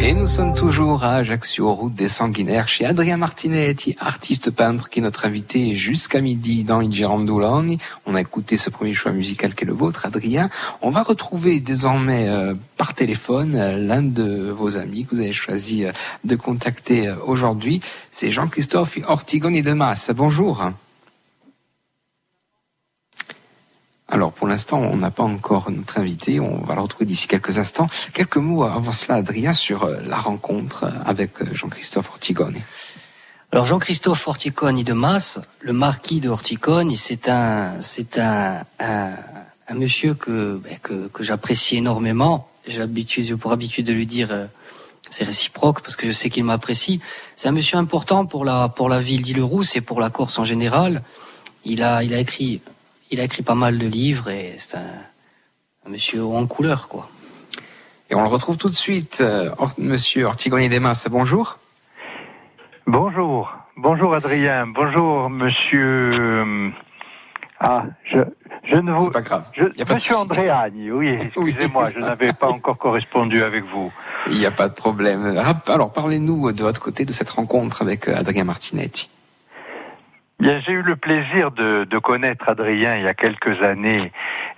Et 0.00 0.14
nous 0.14 0.26
sommes 0.26 0.52
toujours 0.52 1.04
à 1.04 1.14
Ajaccio, 1.14 1.72
route 1.72 1.94
des 1.94 2.08
Sanguinaires, 2.08 2.68
chez 2.68 2.84
Adrien 2.84 3.16
Martinetti, 3.16 3.96
artiste 4.00 4.50
peintre, 4.50 4.90
qui 4.90 4.98
est 4.98 5.02
notre 5.02 5.26
invité 5.26 5.76
jusqu'à 5.76 6.20
midi 6.20 6.64
dans 6.64 6.80
Il. 6.80 7.06
On 8.04 8.14
a 8.16 8.20
écouté 8.20 8.56
ce 8.56 8.68
premier 8.68 8.94
choix 8.94 9.12
musical 9.12 9.54
qui 9.54 9.62
est 9.62 9.66
le 9.68 9.74
vôtre, 9.74 10.06
Adrien. 10.06 10.50
On 10.80 10.90
va 10.90 11.04
retrouver 11.04 11.60
désormais 11.60 12.28
euh, 12.28 12.54
par 12.76 12.94
téléphone 12.94 13.54
euh, 13.54 13.76
l'un 13.76 14.02
de 14.02 14.50
vos 14.50 14.76
amis 14.76 15.04
que 15.04 15.14
vous 15.14 15.20
avez 15.20 15.32
choisi 15.32 15.84
euh, 15.84 15.92
de 16.24 16.34
contacter 16.34 17.14
aujourd'hui. 17.26 17.80
C'est 18.10 18.32
Jean-Christophe 18.32 18.98
Ortigoni 19.06 19.62
de 19.62 19.72
Masse. 19.72 20.10
Bonjour. 20.12 20.72
Alors 24.12 24.30
pour 24.30 24.46
l'instant, 24.46 24.78
on 24.78 24.96
n'a 24.96 25.10
pas 25.10 25.22
encore 25.22 25.70
notre 25.70 25.96
invité, 25.96 26.38
on 26.38 26.58
va 26.58 26.74
le 26.74 26.82
retrouver 26.82 27.06
d'ici 27.06 27.26
quelques 27.26 27.56
instants. 27.56 27.88
Quelques 28.12 28.36
mots 28.36 28.62
avant 28.62 28.92
cela, 28.92 29.14
Adrien, 29.14 29.54
sur 29.54 29.84
euh, 29.84 30.00
la 30.06 30.18
rencontre 30.18 30.84
avec 31.06 31.40
euh, 31.40 31.46
Jean-Christophe 31.54 32.10
Ortigone. 32.10 32.58
Alors 33.52 33.64
Jean-Christophe 33.64 34.28
Orticoni 34.28 34.84
de 34.84 34.92
Masse, 34.92 35.38
le 35.60 35.72
marquis 35.72 36.20
de 36.20 36.28
Orticone, 36.28 36.94
c'est 36.94 37.26
un, 37.30 37.80
c'est 37.80 38.18
un, 38.18 38.62
un, 38.80 39.74
monsieur 39.74 40.12
que, 40.12 40.60
ben, 40.62 40.76
que, 40.82 41.08
que 41.08 41.22
j'apprécie 41.22 41.78
énormément. 41.78 42.50
J'ai 42.66 43.36
pour 43.36 43.52
habitude 43.52 43.86
de 43.86 43.94
lui 43.94 44.04
dire, 44.04 44.28
euh, 44.30 44.44
c'est 45.08 45.24
réciproque 45.24 45.80
parce 45.80 45.96
que 45.96 46.06
je 46.06 46.12
sais 46.12 46.28
qu'il 46.28 46.44
m'apprécie. 46.44 47.00
C'est 47.34 47.48
un 47.48 47.52
monsieur 47.52 47.78
important 47.78 48.26
pour 48.26 48.44
la, 48.44 48.68
pour 48.68 48.90
la 48.90 49.00
ville 49.00 49.22
d'Île-Rousse 49.22 49.74
et 49.74 49.80
pour 49.80 50.00
la 50.00 50.10
Corse 50.10 50.38
en 50.38 50.44
général. 50.44 51.02
Il 51.64 51.82
a, 51.82 52.02
il 52.02 52.12
a 52.12 52.18
écrit 52.18 52.60
il 53.12 53.20
a 53.20 53.24
écrit 53.24 53.42
pas 53.42 53.54
mal 53.54 53.78
de 53.78 53.86
livres 53.86 54.30
et 54.30 54.54
c'est 54.56 54.78
un, 54.78 55.90
monsieur 55.90 56.24
en 56.24 56.46
couleur, 56.46 56.88
quoi. 56.88 57.08
Et 58.08 58.14
on 58.14 58.22
le 58.22 58.28
retrouve 58.28 58.56
tout 58.56 58.68
de 58.68 58.74
suite, 58.74 59.18
euh, 59.20 59.50
monsieur 59.78 60.24
Ortigoni 60.24 60.68
Desmas. 60.68 61.06
Bonjour. 61.10 61.58
Bonjour. 62.86 63.54
Bonjour 63.76 64.14
Adrien. 64.14 64.66
Bonjour 64.66 65.30
monsieur. 65.30 66.12
Euh, 66.12 66.70
ah, 67.60 67.84
je, 68.04 68.18
je 68.64 68.76
ne 68.76 68.92
vous. 68.92 69.04
C'est 69.04 69.10
pas 69.10 69.20
grave. 69.20 69.44
Je, 69.52 69.64
y 69.76 69.82
a 69.82 69.84
pas 69.84 69.94
monsieur 69.94 70.16
Andréani, 70.16 70.90
oui, 70.90 71.08
excusez-moi, 71.08 71.90
je 71.94 72.00
n'avais 72.00 72.32
pas 72.32 72.48
encore 72.48 72.78
correspondu 72.78 73.42
avec 73.42 73.64
vous. 73.64 73.92
Il 74.28 74.38
n'y 74.38 74.46
a 74.46 74.50
pas 74.50 74.68
de 74.68 74.74
problème. 74.74 75.38
Alors, 75.68 75.92
parlez-nous 75.92 76.52
de 76.52 76.62
votre 76.62 76.80
côté 76.80 77.04
de 77.04 77.12
cette 77.12 77.30
rencontre 77.30 77.82
avec 77.82 78.08
euh, 78.08 78.16
Adrien 78.16 78.44
Martinetti 78.44 79.10
j'ai 80.42 80.72
eu 80.72 80.82
le 80.82 80.96
plaisir 80.96 81.52
de, 81.52 81.98
connaître 81.98 82.48
Adrien 82.48 82.96
il 82.96 83.04
y 83.04 83.08
a 83.08 83.14
quelques 83.14 83.62
années 83.62 84.10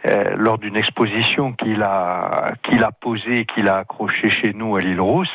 euh, 0.06 0.22
lors 0.36 0.58
d'une 0.58 0.76
exposition 0.76 1.52
qu'il 1.52 1.82
a 1.82 2.52
qu'il 2.62 2.82
a 2.82 2.90
posée, 2.90 3.44
qu'il 3.44 3.68
a 3.68 3.78
accrochée 3.78 4.30
chez 4.30 4.52
nous 4.54 4.76
à 4.76 4.80
l'île 4.80 5.00
Rousse, 5.00 5.28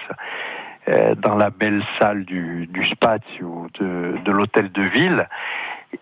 euh, 0.87 1.13
dans 1.15 1.35
la 1.35 1.51
belle 1.51 1.83
salle 1.99 2.25
du, 2.25 2.67
du 2.67 2.83
Spazio 2.85 3.67
de, 3.79 4.15
de 4.25 4.31
l'hôtel 4.31 4.71
de 4.71 4.81
ville, 4.81 5.27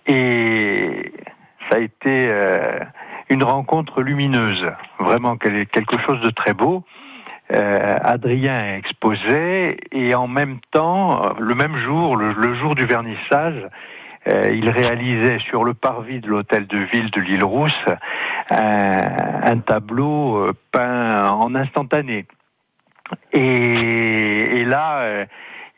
et 0.05 1.11
ça 1.69 1.77
a 1.77 1.79
été 1.79 2.27
euh, 2.29 2.79
une 3.29 3.43
rencontre 3.43 4.01
lumineuse, 4.01 4.65
vraiment 4.99 5.35
quelque 5.35 5.97
chose 5.99 6.21
de 6.21 6.29
très 6.29 6.53
beau. 6.53 6.83
Adrien 7.49 8.75
exposait 8.75 9.77
et 9.93 10.13
en 10.13 10.27
même 10.27 10.59
temps, 10.71 11.33
le 11.39 11.55
même 11.55 11.77
jour, 11.77 12.17
le 12.17 12.53
jour 12.55 12.75
du 12.75 12.85
vernissage, 12.85 13.63
euh, 13.63 13.69
il 14.27 14.69
réalisait 14.69 15.39
sur 15.39 15.63
le 15.63 15.73
parvis 15.73 16.19
de 16.19 16.27
l'hôtel 16.27 16.67
de 16.67 16.77
ville 16.77 17.09
de 17.11 17.21
l'île 17.21 17.43
Rousse 17.43 17.85
un, 18.49 19.59
tableau 19.59 20.37
euh, 20.37 20.53
peint 20.71 21.31
en 21.31 21.53
instantané. 21.55 22.25
Et, 23.31 24.65
là, 24.65 24.99
euh, 24.99 25.25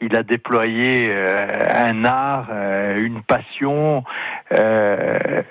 il 0.02 0.16
a 0.16 0.24
déployé 0.24 1.14
un 1.14 2.06
art, 2.06 2.50
une 2.96 3.22
passion, 3.22 4.04
une 4.50 5.44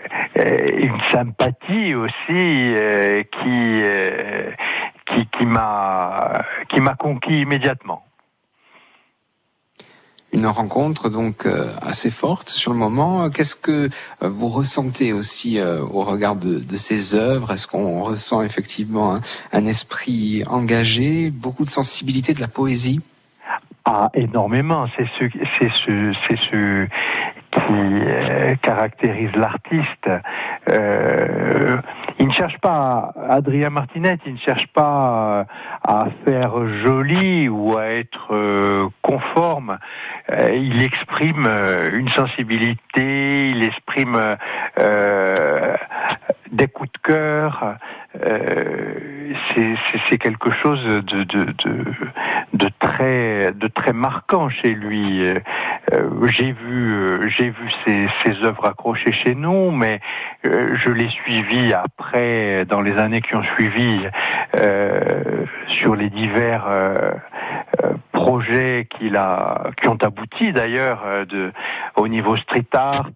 sympathie 1.13 1.95
aussi 1.95 2.75
qui 3.31 3.83
qui, 5.07 5.27
qui 5.27 5.47
qui 6.69 6.81
m'a 6.81 6.95
conquis 6.99 7.43
immédiatement 7.43 8.08
une 10.33 10.47
rencontre 10.47 11.09
donc 11.09 11.47
euh, 11.47 11.73
assez 11.81 12.11
forte 12.11 12.51
sur 12.51 12.73
le 12.73 12.79
moment. 12.79 13.31
Qu'est-ce 13.31 13.55
que 13.55 13.89
euh, 14.23 14.29
vous 14.29 14.49
ressentez 14.49 15.13
aussi 15.13 15.59
euh, 15.59 15.81
au 15.81 16.03
regard 16.03 16.37
de, 16.37 16.59
de 16.59 16.77
ces 16.77 17.15
œuvres? 17.15 17.53
Est-ce 17.53 17.67
qu'on 17.67 18.03
ressent 18.03 18.43
effectivement 18.43 19.15
un, 19.15 19.21
un, 19.53 19.67
esprit 19.67 20.45
engagé, 20.47 21.31
beaucoup 21.31 21.65
de 21.65 21.71
sensibilité, 21.71 22.35
de 22.35 22.41
la 22.41 22.49
poésie? 22.49 23.01
Ah, 23.85 24.11
énormément. 24.13 24.87
C'est 24.97 25.07
ce, 25.19 25.25
c'est 25.59 25.71
ce, 25.71 26.13
c'est 26.29 26.39
ce 26.51 26.87
qui 27.51 28.59
caractérise 28.63 29.35
l'artiste. 29.35 30.11
Euh, 30.71 31.77
il 32.19 32.27
ne 32.27 32.33
cherche 32.33 32.59
pas, 32.59 33.13
Adrien 33.29 33.71
Martinet, 33.71 34.19
il 34.27 34.35
ne 34.35 34.39
cherche 34.39 34.67
pas 34.69 35.47
à 35.87 36.07
faire 36.25 36.67
joli 36.83 37.49
ou 37.49 37.77
à 37.77 37.87
être 37.87 38.35
euh, 38.35 38.89
conforme. 39.03 39.79
Euh, 40.31 40.51
il 40.55 40.83
exprime 40.83 41.47
euh, 41.47 41.91
une 41.93 42.09
sensibilité, 42.11 43.51
il 43.51 43.63
exprime 43.63 44.37
des 46.53 46.67
coups 46.69 46.91
de 46.93 46.99
cœur. 46.99 47.77
C'est 50.09 50.19
quelque 50.19 50.51
chose 50.51 50.83
de, 50.85 51.01
de, 51.01 51.25
de, 51.25 51.85
de, 52.55 52.71
très 52.79 53.53
de 53.53 53.69
très 53.69 53.93
marquant 53.93 54.49
chez 54.49 54.75
lui. 54.75 55.23
j'ai 56.27 56.53
vu 56.53 57.21
j'ai 57.29 57.51
vu 57.51 57.71
ses, 57.85 58.09
ses 58.23 58.45
œuvres 58.45 58.67
accrochées 58.67 59.13
chez 59.13 59.35
nous, 59.35 59.71
mais 59.71 60.01
je 60.45 60.91
l'ai 60.91 61.09
suivi 61.09 61.73
après 61.73 62.65
dans 62.67 62.81
les 62.81 62.97
années 62.99 63.21
qui 63.21 63.35
ont 63.35 63.43
suivi 63.43 64.09
sur 65.69 65.95
les 65.95 66.11
divers 66.11 66.67
euh, 66.69 67.13
euh, 67.85 67.93
projets 68.13 68.87
qu'il 68.91 69.17
a, 69.17 69.71
qui 69.81 69.89
ont 69.89 69.99
abouti 70.03 70.53
d'ailleurs 70.53 71.03
euh, 71.05 71.25
de, 71.25 71.53
au 71.97 72.09
niveau 72.09 72.37
street 72.37 72.67
art. 72.73 73.11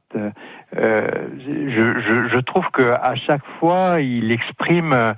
je, 0.74 2.28
je, 2.30 2.40
trouve 2.40 2.68
que 2.72 2.92
à 3.02 3.14
chaque 3.14 3.44
fois, 3.58 4.00
il 4.00 4.30
exprime 4.30 4.91
un, 4.92 5.14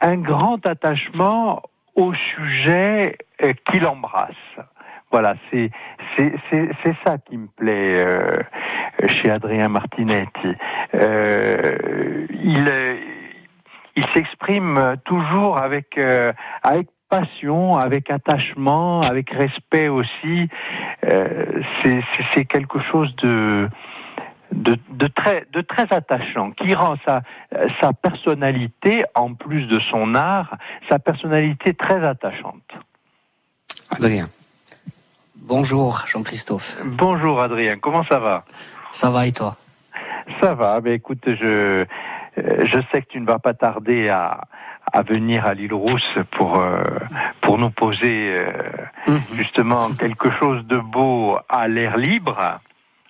un, 0.00 0.16
grand 0.16 0.64
attachement 0.66 1.62
au 1.94 2.14
sujet 2.14 3.18
qu'il 3.66 3.86
embrasse. 3.86 4.34
Voilà, 5.10 5.34
c'est 5.50 5.70
c'est 6.16 6.96
ça 7.06 7.18
qui 7.18 7.36
me 7.36 7.46
plaît 7.46 8.04
chez 9.06 9.30
Adrien 9.30 9.68
Martinetti. 9.68 10.54
il 10.92 12.72
il 13.96 14.04
s'exprime 14.08 14.96
toujours 15.04 15.58
avec 15.58 15.98
euh, 15.98 16.32
avec 16.62 16.88
passion, 17.08 17.76
avec 17.76 18.10
attachement, 18.10 19.02
avec 19.02 19.30
respect 19.30 19.88
aussi. 19.88 20.48
Euh, 21.12 21.62
c'est 22.32 22.44
quelque 22.44 22.80
chose 22.80 23.14
de, 23.16 23.68
de, 24.52 24.78
de, 24.90 25.06
très, 25.06 25.46
de 25.52 25.60
très 25.60 25.92
attachant, 25.92 26.50
qui 26.52 26.74
rend 26.74 26.96
sa, 27.04 27.22
sa 27.80 27.92
personnalité, 27.92 29.04
en 29.14 29.34
plus 29.34 29.66
de 29.66 29.80
son 29.80 30.14
art, 30.14 30.56
sa 30.88 30.98
personnalité 30.98 31.74
très 31.74 32.04
attachante. 32.04 32.72
Adrien. 33.90 34.28
Bonjour 35.36 36.04
Jean-Christophe. 36.06 36.78
Bonjour 36.84 37.42
Adrien, 37.42 37.78
comment 37.78 38.04
ça 38.04 38.18
va? 38.18 38.44
Ça 38.92 39.10
va 39.10 39.26
et 39.26 39.32
toi? 39.32 39.56
Ça 40.40 40.54
va, 40.54 40.80
ben 40.80 40.94
écoute, 40.94 41.22
je, 41.26 41.84
je 42.36 42.80
sais 42.90 43.02
que 43.02 43.08
tu 43.08 43.20
ne 43.20 43.26
vas 43.26 43.38
pas 43.38 43.52
tarder 43.52 44.08
à, 44.08 44.40
à 44.92 45.02
venir 45.02 45.44
à 45.44 45.54
l'île 45.54 45.74
Rousse 45.74 46.18
pour 46.30 46.58
euh, 46.58 46.82
pour 47.40 47.58
nous 47.58 47.70
poser 47.70 48.34
euh, 48.34 48.52
mhm. 49.06 49.20
justement 49.34 49.90
quelque 49.98 50.30
chose 50.30 50.64
de 50.66 50.78
beau 50.78 51.36
à 51.48 51.68
l'air 51.68 51.96
libre. 51.96 52.60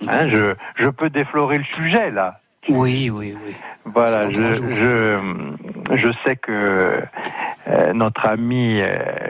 Hein, 0.08 0.28
je, 0.28 0.54
je 0.76 0.88
peux 0.88 1.10
déflorer 1.10 1.58
le 1.58 1.64
sujet 1.76 2.10
là. 2.10 2.38
Oui, 2.68 3.10
oui, 3.10 3.34
oui. 3.44 3.54
Voilà, 3.84 4.30
je, 4.30 4.54
je, 4.70 5.18
je 5.94 6.08
sais 6.24 6.36
que 6.36 7.02
notre 7.92 8.26
ami 8.26 8.80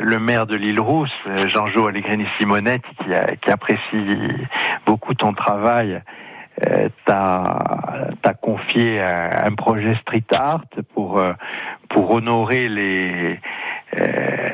le 0.01 0.19
maire 0.21 0.47
de 0.47 0.55
l'île 0.55 0.79
Rousse, 0.79 1.13
Jean-Jo 1.49 1.89
Allegrini 1.89 2.27
Simonetti, 2.39 2.89
qui, 2.99 3.11
qui 3.43 3.51
apprécie 3.51 4.29
beaucoup 4.87 5.15
ton 5.15 5.33
travail, 5.33 6.01
euh, 6.69 6.89
t'as 7.05 8.35
confié 8.41 9.01
un, 9.01 9.53
projet 9.55 9.97
street 9.97 10.25
art 10.33 10.63
pour 10.95 11.19
euh, 11.19 11.33
pour 11.89 12.13
honorer 12.13 12.69
les 12.69 13.41
euh, 13.99 14.49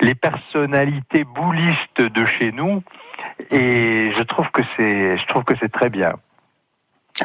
les 0.00 0.14
personnalités 0.14 1.24
boulistes 1.24 2.02
de 2.02 2.26
chez 2.26 2.52
nous 2.52 2.82
et 3.50 4.12
je 4.16 4.22
trouve 4.22 4.46
que 4.52 4.62
c'est 4.76 5.18
je 5.18 5.26
trouve 5.26 5.44
que 5.44 5.54
c'est 5.60 5.72
très 5.72 5.90
bien. 5.90 6.12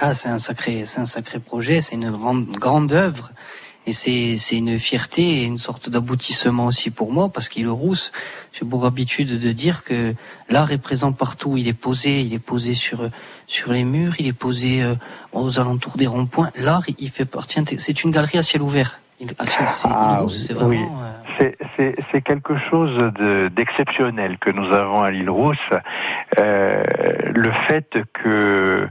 Ah, 0.01 0.13
c'est 0.13 0.29
un 0.29 0.39
sacré 0.39 0.85
c'est 0.85 0.99
un 0.99 1.05
sacré 1.05 1.39
projet, 1.39 1.81
c'est 1.81 1.95
une 1.95 2.11
grande 2.11 2.47
grande 2.65 2.91
œuvre 2.93 3.31
Et 3.87 3.93
c'est 3.93 4.35
c'est 4.37 4.57
une 4.57 4.79
fierté 4.79 5.21
et 5.21 5.43
une 5.43 5.59
sorte 5.59 5.89
d'aboutissement 5.93 6.65
aussi 6.71 6.89
pour 6.89 7.09
moi 7.17 7.29
parce 7.29 7.47
qu'il 7.49 7.67
rousse. 7.69 8.11
J'ai 8.51 8.65
pour 8.65 8.83
habitude 8.85 9.31
de 9.47 9.51
dire 9.63 9.83
que 9.83 10.15
l'art 10.49 10.71
est 10.71 10.79
présent 10.89 11.11
partout. 11.13 11.55
Il 11.61 11.67
est 11.67 11.79
posé, 11.87 12.21
il 12.27 12.33
est 12.33 12.39
posé 12.53 12.73
sur 12.73 12.99
sur 13.47 13.71
les 13.71 13.83
murs, 13.83 14.15
il 14.19 14.25
est 14.27 14.39
posé 14.47 14.81
euh, 14.81 14.95
aux 15.33 15.59
alentours 15.59 15.97
des 15.97 16.07
ronds-points. 16.07 16.49
L'art, 16.57 16.83
il 16.97 17.09
fait 17.11 17.25
partie. 17.37 17.61
C'est 17.77 18.03
une 18.03 18.09
galerie 18.11 18.39
à 18.39 18.41
ciel 18.49 18.61
ouvert. 18.63 18.91
Il, 19.21 19.29
à 19.37 19.45
ciel- 19.45 19.69
c'est 19.69 19.87
Ah, 19.87 20.23
c'est 20.29 20.53
vraiment. 20.57 20.69
oui. 20.69 20.81
euh, 20.81 21.14
C'est- 21.77 22.21
quelque 22.21 22.57
chose 22.69 22.95
de- 23.19 23.49
d'exceptionnel 23.49 24.37
que 24.39 24.49
nous 24.49 24.71
avons 24.73 25.01
à 25.01 25.11
l'île 25.11 25.29
Rousse. 25.29 25.57
Euh, 26.39 26.83
le 27.35 27.51
fait 27.67 28.01
que 28.13 28.87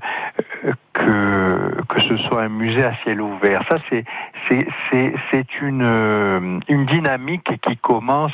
que 0.92 2.00
ce 2.00 2.16
soit 2.16 2.42
un 2.42 2.48
musée 2.48 2.84
à 2.84 2.94
ciel 3.02 3.20
ouvert, 3.20 3.62
ça 3.70 3.76
c'est 3.88 4.04
c'est 4.48 5.60
une 5.60 6.60
une 6.68 6.86
dynamique 6.86 7.60
qui 7.62 7.76
commence 7.76 8.32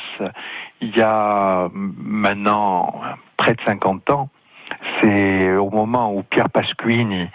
il 0.81 0.95
y 0.95 1.01
a 1.01 1.69
maintenant 1.73 2.93
près 3.37 3.53
de 3.53 3.61
50 3.65 4.09
ans. 4.11 4.29
C'est 5.01 5.51
au 5.57 5.69
moment 5.69 6.13
où 6.13 6.23
Pierre 6.23 6.49
Pasquini, 6.49 7.27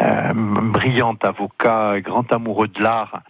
euh, 0.00 0.32
brillant 0.34 1.16
avocat, 1.22 2.00
grand 2.00 2.32
amoureux 2.32 2.68
de 2.68 2.82
l'art, 2.82 3.20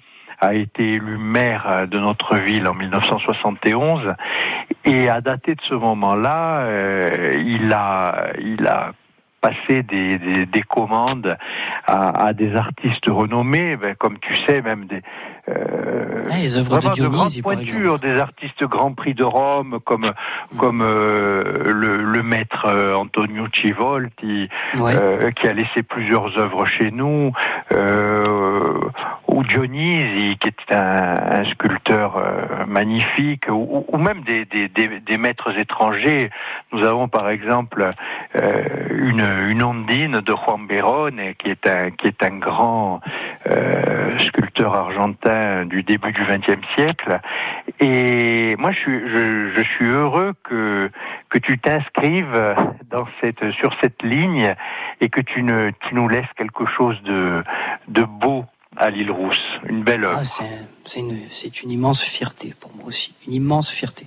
a 0.40 0.54
été 0.54 0.94
élu 0.94 1.18
maire 1.18 1.86
de 1.88 1.98
notre 1.98 2.36
ville 2.36 2.66
en 2.66 2.74
1971 2.74 4.14
et 4.84 5.08
à 5.08 5.20
dater 5.20 5.54
de 5.54 5.60
ce 5.62 5.74
moment-là, 5.74 6.60
euh, 6.60 7.34
il 7.38 7.72
a 7.72 8.32
il 8.40 8.66
a 8.66 8.92
passé 9.40 9.82
des, 9.82 10.18
des, 10.18 10.46
des 10.46 10.62
commandes 10.62 11.36
à, 11.86 12.32
des 12.34 12.54
artistes 12.54 13.06
renommés, 13.06 13.76
ben, 13.76 13.94
comme 13.94 14.18
tu 14.18 14.34
sais, 14.46 14.60
même 14.60 14.84
des 14.84 14.96
euh, 14.96 15.00
ah, 16.30 16.36
les 16.40 16.56
œuvres 16.56 16.76
de 16.76 16.80
vraiment 16.80 16.94
de 16.94 17.00
grandes 17.08 17.10
Dionys, 17.28 17.38
exemple. 17.38 17.42
pointures, 17.56 17.98
des 17.98 18.18
artistes 18.18 18.64
Grand 18.64 18.92
Prix 18.92 19.14
de 19.14 19.24
Rome 19.24 19.78
comme 19.84 20.12
comme 20.56 20.82
euh, 20.82 21.42
le, 21.66 21.96
le 21.98 22.22
maître 22.22 22.66
euh, 22.66 22.94
Antonio 22.94 23.44
Civolti, 23.54 24.48
Ouais. 24.78 24.92
euh, 24.96 25.30
qui 25.32 25.46
a 25.48 25.52
laissé 25.52 25.82
plusieurs 25.82 26.38
œuvres 26.38 26.66
chez 26.66 26.90
nous, 26.90 27.32
euh, 27.72 28.78
ou 29.26 29.42
Dionisi, 29.44 30.36
qui 30.38 30.48
est 30.48 30.74
un, 30.74 31.14
un 31.40 31.44
sculpteur 31.44 32.16
euh, 32.16 32.66
magnifique, 32.66 33.46
ou, 33.48 33.84
ou 33.88 33.96
même 33.98 34.22
des, 34.22 34.44
des, 34.44 34.68
des, 34.68 35.00
des 35.00 35.18
maîtres 35.18 35.56
étrangers. 35.58 36.30
Nous 36.72 36.82
avons 36.84 37.08
par 37.08 37.28
exemple 37.30 37.92
euh, 38.36 38.62
une, 38.90 39.24
une 39.48 39.62
ondine 39.62 40.20
de 40.20 40.34
Juan 40.34 40.66
Berone, 40.68 41.20
qui 41.38 41.48
est 41.50 41.66
un, 41.66 41.90
qui 41.90 42.06
est 42.08 42.22
un 42.22 42.36
grand 42.38 43.00
euh, 43.48 44.18
sculpteur 44.18 44.74
argentin 44.74 45.39
du 45.64 45.82
début 45.82 46.12
du 46.12 46.22
XXe 46.22 46.66
siècle. 46.74 47.20
Et 47.80 48.56
moi, 48.56 48.72
je 48.72 48.78
suis, 48.78 49.00
je, 49.08 49.52
je 49.56 49.62
suis 49.62 49.86
heureux 49.86 50.34
que 50.44 50.90
que 51.28 51.38
tu 51.38 51.58
t'inscrives 51.58 52.54
dans 52.90 53.06
cette 53.20 53.50
sur 53.52 53.74
cette 53.80 54.02
ligne 54.02 54.54
et 55.00 55.08
que 55.08 55.20
tu 55.20 55.42
ne 55.42 55.70
tu 55.70 55.94
nous 55.94 56.08
laisses 56.08 56.32
quelque 56.36 56.66
chose 56.66 57.00
de 57.02 57.42
de 57.88 58.02
beau 58.02 58.44
à 58.76 58.90
l'île 58.90 59.10
Rousse, 59.10 59.60
une 59.68 59.82
belle 59.82 60.04
œuvre. 60.04 60.20
Ah, 60.20 60.44
c'est 60.84 61.00
une, 61.00 61.18
c'est 61.28 61.62
une 61.62 61.70
immense 61.70 62.02
fierté 62.02 62.54
pour 62.60 62.74
moi 62.76 62.86
aussi. 62.86 63.14
Une 63.26 63.34
immense 63.34 63.70
fierté. 63.70 64.06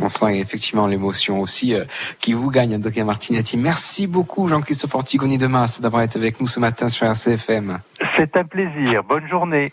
On 0.00 0.08
sent 0.08 0.38
effectivement 0.38 0.86
l'émotion 0.86 1.40
aussi 1.40 1.74
euh, 1.74 1.84
qui 2.20 2.32
vous 2.32 2.50
gagne, 2.50 2.74
Adrien 2.74 3.04
Martinetti. 3.04 3.58
Merci 3.58 4.06
beaucoup, 4.06 4.48
Jean-Christophe 4.48 4.94
Ortigoni 4.94 5.36
de 5.36 5.46
Mas, 5.46 5.80
d'avoir 5.80 6.02
été 6.02 6.18
avec 6.18 6.40
nous 6.40 6.46
ce 6.46 6.60
matin 6.60 6.88
sur 6.88 7.06
RCFM. 7.06 7.78
C'est 8.16 8.36
un 8.36 8.44
plaisir. 8.44 9.04
Bonne 9.04 9.28
journée. 9.28 9.66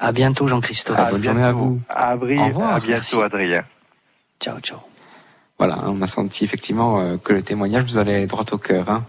À 0.00 0.12
bientôt, 0.12 0.46
Jean-Christophe. 0.46 1.10
Bonne 1.10 1.22
journée 1.22 1.42
à 1.42 1.52
vous. 1.52 1.80
À 1.88 2.10
avril. 2.10 2.40
Au 2.40 2.44
revoir. 2.46 2.74
À 2.74 2.80
bientôt, 2.80 2.92
Merci. 2.92 3.20
Adrien. 3.20 3.64
Ciao, 4.40 4.58
ciao. 4.60 4.78
Voilà, 5.58 5.78
on 5.86 6.02
a 6.02 6.06
senti 6.06 6.44
effectivement 6.44 7.00
euh, 7.00 7.16
que 7.16 7.32
le 7.32 7.42
témoignage 7.42 7.84
vous 7.84 7.98
allait 7.98 8.26
droit 8.26 8.44
au 8.50 8.58
cœur. 8.58 8.90
Hein. 8.90 9.04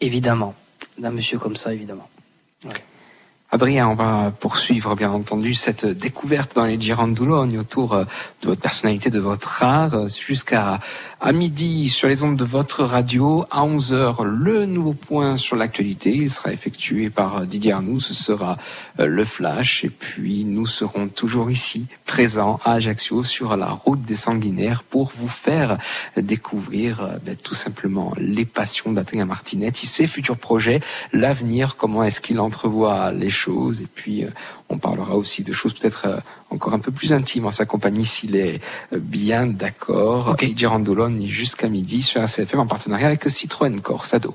Évidemment. 0.00 0.54
D'un 0.98 1.12
monsieur 1.12 1.38
comme 1.38 1.56
ça, 1.56 1.72
évidemment. 1.72 2.08
Adrien, 3.50 3.88
on 3.88 3.94
va 3.94 4.30
poursuivre 4.30 4.94
bien 4.94 5.10
entendu 5.10 5.54
cette 5.54 5.86
découverte 5.86 6.54
dans 6.54 6.66
les 6.66 6.78
Girandoulogne 6.78 7.58
autour 7.58 7.94
euh, 7.94 8.04
de 8.42 8.48
votre 8.48 8.60
personnalité, 8.60 9.08
de 9.08 9.20
votre 9.20 9.62
art, 9.62 9.94
euh, 9.94 10.08
jusqu'à 10.08 10.80
à 11.20 11.32
midi 11.32 11.88
sur 11.88 12.08
les 12.08 12.22
ondes 12.22 12.36
de 12.36 12.44
votre 12.44 12.84
radio. 12.84 13.44
À 13.50 13.66
11h, 13.66 14.22
le 14.22 14.66
nouveau 14.66 14.92
point 14.92 15.36
sur 15.36 15.56
l'actualité. 15.56 16.10
Il 16.10 16.30
sera 16.30 16.52
effectué 16.52 17.10
par 17.10 17.42
Didier 17.42 17.72
Arnoux. 17.72 17.98
Ce 17.98 18.14
sera 18.14 18.56
euh, 19.00 19.06
le 19.06 19.24
flash. 19.24 19.84
Et 19.84 19.90
puis, 19.90 20.44
nous 20.44 20.66
serons 20.66 21.08
toujours 21.08 21.50
ici, 21.50 21.86
présents 22.06 22.60
à 22.64 22.74
Ajaccio, 22.74 23.24
sur 23.24 23.56
la 23.56 23.70
route 23.70 24.02
des 24.02 24.14
sanguinaires 24.14 24.84
pour 24.84 25.10
vous 25.14 25.28
faire 25.28 25.78
découvrir 26.16 27.02
euh, 27.02 27.16
ben, 27.24 27.34
tout 27.34 27.54
simplement 27.54 28.12
les 28.16 28.44
passions 28.44 28.92
d'Adrien 28.92 29.24
Martinetti, 29.24 29.86
ses 29.86 30.06
futurs 30.06 30.38
projets, 30.38 30.80
l'avenir, 31.12 31.74
comment 31.76 32.04
est-ce 32.04 32.20
qu'il 32.20 32.38
entrevoit 32.38 33.10
les 33.10 33.30
choses. 33.30 33.80
Et 33.80 33.88
puis, 33.92 34.24
euh, 34.24 34.30
on 34.68 34.78
parlera 34.78 35.16
aussi 35.16 35.42
de 35.42 35.52
choses 35.52 35.74
peut-être 35.74 36.06
euh, 36.06 36.16
encore 36.50 36.74
un 36.74 36.78
peu 36.78 36.92
plus 36.92 37.12
intimes 37.12 37.46
en 37.46 37.50
sa 37.50 37.64
compagnie 37.64 38.04
s'il 38.04 38.36
est 38.36 38.60
euh, 38.92 38.98
bien 39.00 39.46
d'accord. 39.46 40.28
Ok. 40.30 40.42
Et 40.42 40.54
Girandolone 40.56 41.26
jusqu'à 41.26 41.68
midi 41.68 42.02
sur 42.02 42.20
ACFM 42.20 42.60
en 42.60 42.66
partenariat 42.66 43.06
avec 43.06 43.28
Citroën 43.28 43.80
Corse 43.80 44.14
Ado. 44.14 44.34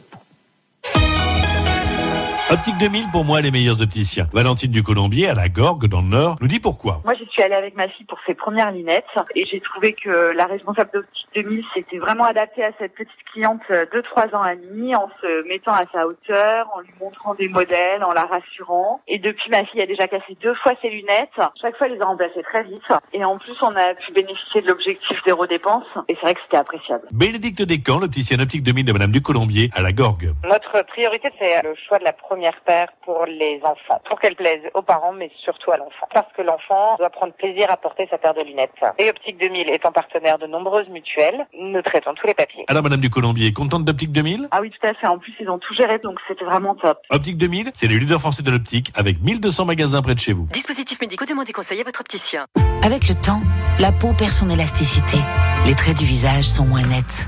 Optique 2.54 2.78
2000, 2.78 3.10
pour 3.10 3.26
moi, 3.26 3.42
les 3.42 3.50
meilleurs 3.50 3.82
opticiens. 3.82 4.28
Valentine 4.32 4.70
du 4.70 4.84
Colombier, 4.84 5.28
à 5.28 5.34
la 5.34 5.50
Gorgue, 5.50 5.88
dans 5.88 6.02
le 6.02 6.08
Nord, 6.08 6.36
nous 6.40 6.48
dit 6.48 6.60
pourquoi. 6.60 7.02
Moi, 7.04 7.16
je 7.20 7.26
suis 7.32 7.42
allée 7.42 7.56
avec 7.56 7.76
ma 7.76 7.88
fille 7.88 8.06
pour 8.06 8.20
ses 8.28 8.36
premières 8.36 8.72
lunettes 8.72 9.08
et 9.34 9.44
j'ai 9.52 9.60
trouvé 9.60 9.94
que 9.94 10.32
la 10.36 10.46
responsable 10.46 10.92
d'Optique 10.94 11.28
2000 11.34 11.64
s'était 11.74 11.98
vraiment 11.98 12.26
adaptée 12.26 12.64
à 12.64 12.70
cette 12.78 12.94
petite 12.94 13.10
cliente 13.34 13.64
de 13.72 14.02
3 14.02 14.36
ans 14.36 14.46
et 14.46 14.56
demi 14.56 14.96
en 14.96 15.10
se 15.20 15.48
mettant 15.48 15.74
à 15.74 15.86
sa 15.92 16.06
hauteur, 16.06 16.70
en 16.76 16.82
lui 16.82 16.92
montrant 17.02 17.34
des 17.34 17.48
modèles, 17.48 18.04
en 18.04 18.14
la 18.14 18.26
rassurant. 18.26 19.02
Et 19.08 19.18
depuis, 19.18 19.50
ma 19.50 19.66
fille 19.66 19.82
a 19.82 19.88
déjà 19.88 20.08
cassé 20.08 20.38
deux 20.40 20.54
fois 20.54 20.74
ses 20.80 20.92
lunettes. 20.92 21.42
Chaque 21.60 21.76
fois, 21.76 21.88
elle 21.88 21.94
les 21.94 22.02
a 22.02 22.06
remplacées 22.06 22.44
très 22.44 22.66
vite. 22.66 22.84
Et 23.14 23.26
en 23.26 23.40
plus, 23.40 23.56
on 23.64 23.76
a 23.76 23.96
pu 23.96 24.14
bénéficier 24.14 24.62
de 24.62 24.68
l'objectif 24.68 25.18
zéro 25.26 25.48
dépense 25.48 25.88
et 26.08 26.14
c'est 26.14 26.22
vrai 26.22 26.36
que 26.36 26.42
c'était 26.44 26.58
appréciable. 26.58 27.08
Bénédicte 27.14 27.64
Descamps, 27.64 27.98
l'opticienne 27.98 28.42
Optique 28.42 28.62
2000 28.62 28.86
de 28.86 28.94
Madame 28.94 29.12
du 29.12 29.24
Colombier, 29.24 29.72
à 29.74 29.82
la 29.82 29.92
Gorgue. 29.92 30.34
Notre 30.44 30.86
priorité, 30.86 31.30
c'est 31.40 31.64
le 31.64 31.74
choix 31.88 31.98
de 31.98 32.04
la 32.04 32.14
première 32.14 32.43
paire 32.66 32.90
pour 33.06 33.26
les 33.26 33.60
enfants, 33.64 34.02
pour 34.08 34.20
qu'elle 34.20 34.36
plaise 34.36 34.62
aux 34.74 34.82
parents, 34.82 35.14
mais 35.14 35.32
surtout 35.44 35.72
à 35.72 35.78
l'enfant. 35.78 36.08
Parce 36.14 36.32
que 36.36 36.42
l'enfant 36.42 36.96
doit 36.98 37.10
prendre 37.10 37.34
plaisir 37.34 37.68
à 37.70 37.78
porter 37.78 38.08
sa 38.10 38.18
paire 38.18 38.34
de 38.34 38.42
lunettes. 38.42 38.72
Et 38.98 39.10
Optique 39.10 39.38
2000 39.40 39.70
étant 39.70 39.92
partenaire 39.92 40.38
de 40.38 40.48
nombreuses 40.48 40.90
mutuelles, 40.90 41.46
nous 41.58 41.82
traitons 41.82 42.14
tous 42.14 42.28
les 42.28 42.34
papiers. 42.34 42.66
Alors, 42.68 42.84
Madame 42.84 43.02
du 43.02 43.10
Colombier, 43.10 43.54
contente 43.54 43.86
d'Optique 43.86 44.12
2000 44.12 44.48
Ah 44.52 44.60
oui, 44.62 44.72
tout 44.72 44.88
à 44.88 44.94
fait. 44.94 45.08
En 45.08 45.18
plus, 45.18 45.34
ils 45.40 45.50
ont 45.50 45.60
tout 45.60 45.74
géré, 45.74 46.00
donc 46.00 46.20
c'était 46.28 46.46
vraiment 46.46 46.76
top. 46.76 47.00
Optique 47.10 47.38
2000, 47.38 47.72
c'est 47.74 47.88
le 47.88 47.98
leader 47.98 48.20
français 48.20 48.44
de 48.44 48.52
l'optique, 48.52 48.92
avec 48.96 49.22
1200 49.22 49.66
magasins 49.66 50.02
près 50.02 50.16
de 50.16 50.20
chez 50.20 50.34
vous. 50.34 50.48
Dispositifs 50.52 51.00
médicaux, 51.00 51.26
demandez 51.26 51.54
conseil 51.54 51.80
à 51.82 51.84
votre 51.84 52.02
opticien. 52.02 52.46
Avec 52.84 53.08
le 53.08 53.16
temps, 53.16 53.42
la 53.80 53.92
peau 53.92 54.14
perd 54.18 54.32
son 54.32 54.50
élasticité. 54.50 55.18
Les 55.66 55.76
traits 55.76 55.98
du 55.98 56.06
visage 56.06 56.44
sont 56.44 56.66
moins 56.66 56.84
nets. 56.84 57.28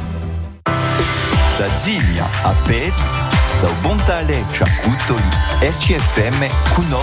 Da 1.61 1.69
Ziglia 1.77 2.27
a 2.41 2.55
Pet, 2.65 2.91
da 3.61 3.69
Bontaleccia 3.83 4.65
a 4.65 4.81
Cutoli, 4.81 5.21
RCFM 5.61 6.49
con 6.73 6.87
noi. 6.89 6.99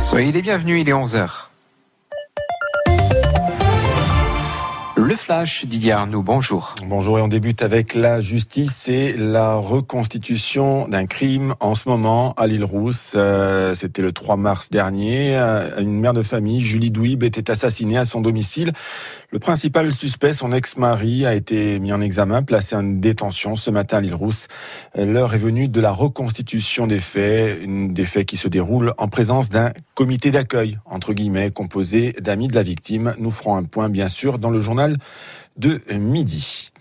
Soyez 0.00 0.32
les 0.32 0.42
bienvenus, 0.42 0.82
il 0.82 0.86
est 0.86 0.92
11h. 0.92 1.49
Le 5.10 5.16
Flash, 5.16 5.66
Didier 5.66 5.90
Arnaud, 5.90 6.22
bonjour. 6.22 6.76
Bonjour 6.86 7.18
et 7.18 7.20
on 7.20 7.26
débute 7.26 7.62
avec 7.62 7.94
la 7.94 8.20
justice 8.20 8.86
et 8.86 9.12
la 9.16 9.56
reconstitution 9.56 10.86
d'un 10.86 11.06
crime 11.06 11.56
en 11.58 11.74
ce 11.74 11.88
moment 11.88 12.32
à 12.34 12.46
l'île 12.46 12.62
Rousse. 12.62 13.14
Euh, 13.16 13.74
C'était 13.74 14.02
le 14.02 14.12
3 14.12 14.36
mars 14.36 14.70
dernier. 14.70 15.36
Euh, 15.36 15.80
Une 15.80 15.98
mère 15.98 16.12
de 16.12 16.22
famille, 16.22 16.60
Julie 16.60 16.92
Douib, 16.92 17.24
était 17.24 17.50
assassinée 17.50 17.98
à 17.98 18.04
son 18.04 18.20
domicile. 18.20 18.72
Le 19.32 19.38
principal 19.38 19.92
suspect, 19.92 20.32
son 20.32 20.50
ex-mari, 20.50 21.24
a 21.24 21.36
été 21.36 21.78
mis 21.78 21.92
en 21.92 22.00
examen, 22.00 22.42
placé 22.42 22.74
en 22.74 22.82
détention 22.82 23.54
ce 23.54 23.70
matin 23.70 23.98
à 23.98 24.00
l'île 24.00 24.16
Rousse. 24.16 24.48
L'heure 24.96 25.34
est 25.34 25.38
venue 25.38 25.68
de 25.68 25.80
la 25.80 25.92
reconstitution 25.92 26.88
des 26.88 26.98
faits, 26.98 27.60
des 27.92 28.06
faits 28.06 28.26
qui 28.26 28.36
se 28.36 28.48
déroulent 28.48 28.92
en 28.98 29.06
présence 29.06 29.48
d'un 29.48 29.70
comité 29.94 30.32
d'accueil, 30.32 30.78
entre 30.84 31.12
guillemets, 31.12 31.52
composé 31.52 32.10
d'amis 32.20 32.48
de 32.48 32.56
la 32.56 32.64
victime. 32.64 33.14
Nous 33.20 33.30
ferons 33.30 33.54
un 33.54 33.62
point, 33.62 33.88
bien 33.88 34.08
sûr, 34.08 34.40
dans 34.40 34.50
le 34.50 34.60
journal 34.60 34.96
de 35.56 35.80
midi. 35.96 36.72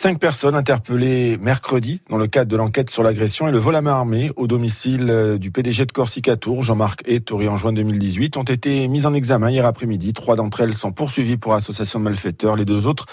Cinq 0.00 0.20
personnes 0.20 0.54
interpellées 0.54 1.38
mercredi 1.38 2.00
dans 2.08 2.18
le 2.18 2.28
cadre 2.28 2.48
de 2.48 2.56
l'enquête 2.56 2.88
sur 2.88 3.02
l'agression 3.02 3.48
et 3.48 3.50
le 3.50 3.58
vol 3.58 3.74
à 3.74 3.82
main 3.82 3.94
armée 3.94 4.30
au 4.36 4.46
domicile 4.46 5.10
euh, 5.10 5.38
du 5.38 5.50
PDG 5.50 5.86
de 5.86 5.90
Corsica 5.90 6.36
Tour, 6.36 6.62
Jean-Marc 6.62 7.02
Ettori, 7.08 7.48
en 7.48 7.56
juin 7.56 7.72
2018, 7.72 8.36
ont 8.36 8.44
été 8.44 8.86
mises 8.86 9.06
en 9.06 9.12
examen 9.12 9.50
hier 9.50 9.66
après-midi. 9.66 10.12
Trois 10.12 10.36
d'entre 10.36 10.60
elles 10.60 10.74
sont 10.74 10.92
poursuivies 10.92 11.36
pour 11.36 11.54
association 11.54 11.98
de 11.98 12.04
malfaiteurs, 12.04 12.54
les 12.54 12.64
deux 12.64 12.86
autres 12.86 13.06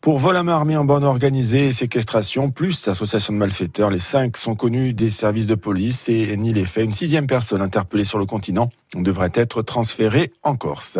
pour 0.00 0.20
vol 0.20 0.36
à 0.36 0.44
main 0.44 0.52
armée 0.52 0.76
en 0.76 0.84
bande 0.84 1.02
organisée 1.02 1.66
et 1.66 1.72
séquestration, 1.72 2.52
plus 2.52 2.86
association 2.86 3.32
de 3.32 3.38
malfaiteurs. 3.38 3.90
Les 3.90 3.98
cinq 3.98 4.36
sont 4.36 4.54
connus 4.54 4.92
des 4.94 5.10
services 5.10 5.48
de 5.48 5.56
police 5.56 6.08
et 6.08 6.36
ni 6.36 6.52
les 6.52 6.64
faits. 6.64 6.84
Une 6.84 6.92
sixième 6.92 7.26
personne 7.26 7.60
interpellée 7.60 8.04
sur 8.04 8.18
le 8.18 8.24
continent 8.24 8.70
devrait 8.94 9.32
être 9.34 9.62
transférée 9.62 10.32
en 10.44 10.54
Corse. 10.54 10.98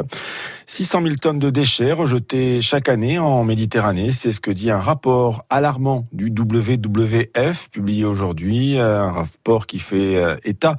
600 0.66 1.02
000 1.02 1.14
tonnes 1.16 1.38
de 1.40 1.50
déchets 1.50 1.92
rejetés 1.92 2.60
chaque 2.62 2.88
année 2.88 3.18
en 3.18 3.42
Méditerranée, 3.42 4.12
c'est 4.12 4.30
ce 4.30 4.40
que 4.40 4.52
dit 4.52 4.70
un 4.70 4.78
rapport 4.78 5.19
alarmant 5.50 6.04
du 6.12 6.26
WWF 6.26 7.68
publié 7.70 8.04
aujourd'hui, 8.04 8.78
euh, 8.78 9.00
un 9.00 9.12
rapport 9.12 9.66
qui 9.66 9.78
fait 9.78 10.16
euh, 10.16 10.36
état 10.44 10.76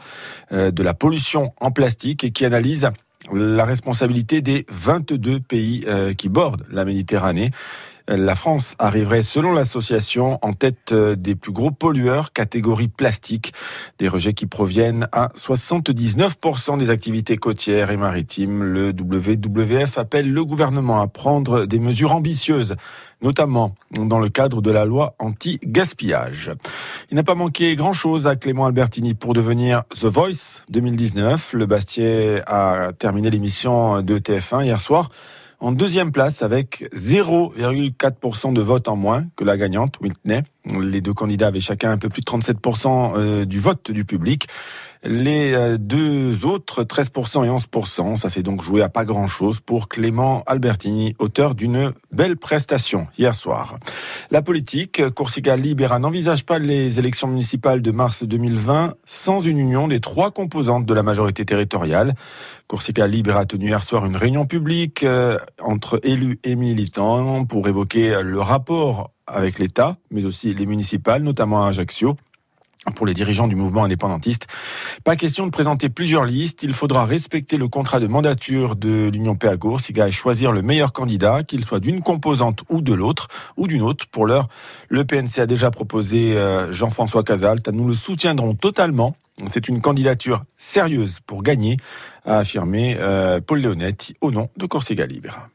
euh, 0.51 0.71
de 0.71 0.84
la 0.84 0.93
pollution 0.93 1.54
en 1.60 1.71
plastique 1.71 2.23
et 2.23 2.32
qui 2.32 2.45
analyse 2.45 2.89
la 3.32 3.65
responsabilité 3.65 4.41
des 4.41 4.65
22 4.69 5.39
pays 5.39 5.86
qui 6.17 6.27
bordent 6.27 6.65
la 6.71 6.86
Méditerranée. 6.86 7.51
La 8.07 8.35
France 8.35 8.75
arriverait, 8.79 9.21
selon 9.21 9.53
l'association, 9.53 10.39
en 10.41 10.53
tête 10.53 10.91
euh, 10.91 11.15
des 11.15 11.35
plus 11.35 11.51
gros 11.51 11.71
pollueurs, 11.71 12.33
catégorie 12.33 12.87
plastique. 12.87 13.53
Des 13.99 14.07
rejets 14.07 14.33
qui 14.33 14.45
proviennent 14.45 15.07
à 15.11 15.27
79% 15.29 16.77
des 16.77 16.89
activités 16.89 17.37
côtières 17.37 17.91
et 17.91 17.97
maritimes. 17.97 18.63
Le 18.63 18.89
WWF 18.89 19.97
appelle 19.97 20.31
le 20.31 20.45
gouvernement 20.45 21.01
à 21.01 21.07
prendre 21.07 21.65
des 21.65 21.79
mesures 21.79 22.13
ambitieuses 22.13 22.75
notamment 23.21 23.75
dans 23.91 24.19
le 24.19 24.29
cadre 24.29 24.61
de 24.61 24.71
la 24.71 24.85
loi 24.85 25.15
anti-gaspillage. 25.19 26.51
Il 27.11 27.15
n'a 27.15 27.23
pas 27.23 27.35
manqué 27.35 27.75
grand-chose 27.75 28.27
à 28.27 28.35
Clément 28.35 28.65
Albertini 28.65 29.13
pour 29.13 29.33
devenir 29.33 29.83
The 29.89 30.05
Voice 30.05 30.63
2019. 30.69 31.53
Le 31.53 31.65
Bastier 31.65 32.41
a 32.47 32.91
terminé 32.97 33.29
l'émission 33.29 34.01
de 34.01 34.17
TF1 34.17 34.63
hier 34.63 34.79
soir 34.79 35.09
en 35.62 35.71
deuxième 35.71 36.12
place 36.12 36.41
avec 36.41 36.89
0,4% 36.95 38.52
de 38.52 38.62
vote 38.62 38.88
en 38.88 38.95
moins 38.95 39.26
que 39.36 39.43
la 39.43 39.58
gagnante, 39.58 40.00
Whitney. 40.02 40.41
Les 40.80 41.02
deux 41.02 41.13
candidats 41.13 41.47
avaient 41.47 41.62
chacun 41.62 41.91
un 41.91 41.97
peu 41.97 42.10
plus 42.10 42.21
de 42.21 42.26
37% 42.26 43.13
euh, 43.15 43.45
du 43.45 43.60
vote 43.60 43.91
du 43.91 44.04
public. 44.04 44.47
Les 45.03 45.53
euh, 45.53 45.79
deux 45.79 46.45
autres, 46.45 46.83
13% 46.83 47.43
et 47.43 47.49
11%, 47.49 48.17
ça 48.17 48.29
s'est 48.29 48.43
donc 48.43 48.61
joué 48.61 48.83
à 48.83 48.89
pas 48.89 49.03
grand-chose 49.03 49.59
pour 49.59 49.89
Clément 49.89 50.43
Albertini, 50.45 51.15
auteur 51.17 51.55
d'une 51.55 51.91
belle 52.11 52.37
prestation 52.37 53.07
hier 53.17 53.33
soir. 53.33 53.79
La 54.29 54.43
politique, 54.43 55.09
Corsica 55.09 55.55
Libera 55.55 55.97
n'envisage 55.97 56.45
pas 56.45 56.59
les 56.59 56.99
élections 56.99 57.27
municipales 57.27 57.81
de 57.81 57.89
mars 57.89 58.23
2020 58.23 58.93
sans 59.03 59.41
une 59.41 59.57
union 59.57 59.87
des 59.87 60.01
trois 60.01 60.29
composantes 60.29 60.85
de 60.85 60.93
la 60.93 61.01
majorité 61.01 61.45
territoriale. 61.45 62.13
Corsica 62.67 63.07
Libre 63.07 63.37
a 63.37 63.47
tenu 63.47 63.69
hier 63.69 63.81
soir 63.81 64.05
une 64.05 64.15
réunion 64.15 64.45
publique 64.45 65.03
euh, 65.03 65.39
entre 65.59 65.99
élus 66.03 66.39
et 66.43 66.55
militants 66.55 67.43
pour 67.45 67.67
évoquer 67.67 68.21
le 68.21 68.39
rapport 68.39 69.09
avec 69.25 69.57
l'État, 69.57 69.95
mais 70.11 70.25
aussi 70.25 70.53
les 70.53 70.67
municipales, 70.67 71.23
notamment 71.23 71.65
à 71.65 71.69
Ajaccio 71.69 72.17
pour 72.95 73.05
les 73.05 73.13
dirigeants 73.13 73.47
du 73.47 73.55
mouvement 73.55 73.83
indépendantiste. 73.83 74.47
Pas 75.03 75.15
question 75.15 75.45
de 75.45 75.51
présenter 75.51 75.89
plusieurs 75.89 76.25
listes, 76.25 76.63
il 76.63 76.73
faudra 76.73 77.05
respecter 77.05 77.57
le 77.57 77.67
contrat 77.67 77.99
de 77.99 78.07
mandature 78.07 78.75
de 78.75 79.09
l'Union 79.13 79.35
Péagour, 79.35 79.79
SIGA 79.79 80.07
et 80.07 80.11
choisir 80.11 80.51
le 80.51 80.63
meilleur 80.63 80.91
candidat, 80.91 81.43
qu'il 81.43 81.63
soit 81.63 81.79
d'une 81.79 82.01
composante 82.01 82.63
ou 82.69 82.81
de 82.81 82.93
l'autre, 82.93 83.27
ou 83.55 83.67
d'une 83.67 83.83
autre. 83.83 84.07
Pour 84.07 84.25
l'heure, 84.25 84.47
le 84.89 85.05
PNC 85.05 85.39
a 85.39 85.45
déjà 85.45 85.69
proposé 85.69 86.35
euh, 86.37 86.71
Jean-François 86.71 87.23
Casalt, 87.23 87.67
nous 87.67 87.87
le 87.87 87.93
soutiendrons 87.93 88.55
totalement. 88.55 89.15
C'est 89.47 89.67
une 89.67 89.81
candidature 89.81 90.43
sérieuse 90.57 91.19
pour 91.25 91.43
gagner, 91.43 91.77
a 92.25 92.39
affirmé 92.39 92.97
euh, 92.99 93.41
Paul 93.41 93.61
Leonetti 93.61 94.15
au 94.21 94.31
nom 94.31 94.49
de 94.57 94.65
Corsica 94.65 95.05
Libre. 95.05 95.49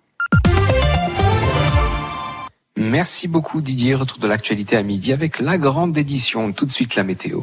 Merci 2.77 3.27
beaucoup 3.27 3.63
Didier. 3.63 3.95
Retour 3.95 4.19
de 4.19 4.27
l'actualité 4.27 4.77
à 4.77 4.83
midi 4.83 5.13
avec 5.13 5.39
la 5.41 5.59
grande 5.59 5.97
édition. 5.97 6.53
Tout 6.53 6.67
de 6.67 6.73
suite 6.73 6.95
la 6.95 7.05
météo. 7.05 7.43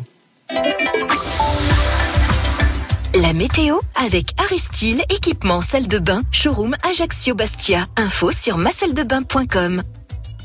La 3.22 3.34
météo 3.34 3.78
avec 3.96 4.32
Aristil, 4.40 5.04
équipement 5.10 5.62
salle 5.62 5.88
de 5.88 6.00
bain, 6.00 6.24
showroom 6.32 6.76
Ajaccio 6.90 7.36
Bastia. 7.36 7.88
Info 7.96 8.32
sur 8.32 8.58
macelledebain.com. 8.58 9.84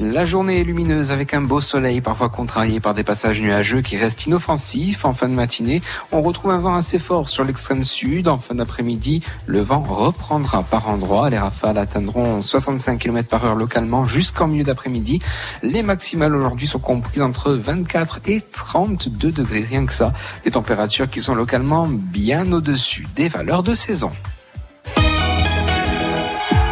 La 0.00 0.24
journée 0.24 0.60
est 0.60 0.64
lumineuse 0.64 1.10
avec 1.10 1.34
un 1.34 1.40
beau 1.40 1.60
soleil, 1.60 2.00
parfois 2.00 2.28
contrarié 2.28 2.78
par 2.78 2.94
des 2.94 3.02
passages 3.02 3.42
nuageux 3.42 3.80
qui 3.80 3.96
restent 3.96 4.26
inoffensifs. 4.26 5.04
En 5.04 5.12
fin 5.12 5.28
de 5.28 5.34
matinée, 5.34 5.82
on 6.12 6.22
retrouve 6.22 6.52
un 6.52 6.60
vent 6.60 6.76
assez 6.76 7.00
fort 7.00 7.28
sur 7.28 7.42
l'extrême 7.42 7.82
sud. 7.82 8.28
En 8.28 8.36
fin 8.36 8.54
d'après-midi, 8.54 9.24
le 9.46 9.60
vent 9.60 9.80
reprendra 9.80 10.62
par 10.62 10.88
endroits. 10.88 11.30
Les 11.30 11.38
rafales 11.38 11.78
atteindront 11.78 12.40
65 12.40 12.96
km 13.00 13.28
par 13.28 13.44
heure 13.44 13.56
localement 13.56 14.04
jusqu'en 14.04 14.46
milieu 14.46 14.62
d'après-midi. 14.62 15.20
Les 15.64 15.82
maximales 15.82 16.36
aujourd'hui 16.36 16.68
sont 16.68 16.78
comprises 16.78 17.22
entre 17.22 17.50
24 17.50 18.20
et 18.26 18.40
32 18.40 19.32
degrés, 19.32 19.66
rien 19.68 19.84
que 19.84 19.92
ça. 19.92 20.12
Des 20.44 20.52
températures 20.52 21.10
qui 21.10 21.20
sont 21.20 21.34
localement 21.34 21.88
bien 21.88 22.52
au-dessus 22.52 23.08
des 23.16 23.26
valeurs 23.26 23.64
de 23.64 23.74
saison. 23.74 24.12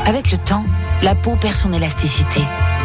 Avec 0.05 0.31
le 0.31 0.39
temps, 0.39 0.65
la 1.03 1.17
peau 1.17 1.35
perd 1.41 1.57
son 1.57 1.73
élasticité. 1.73 2.43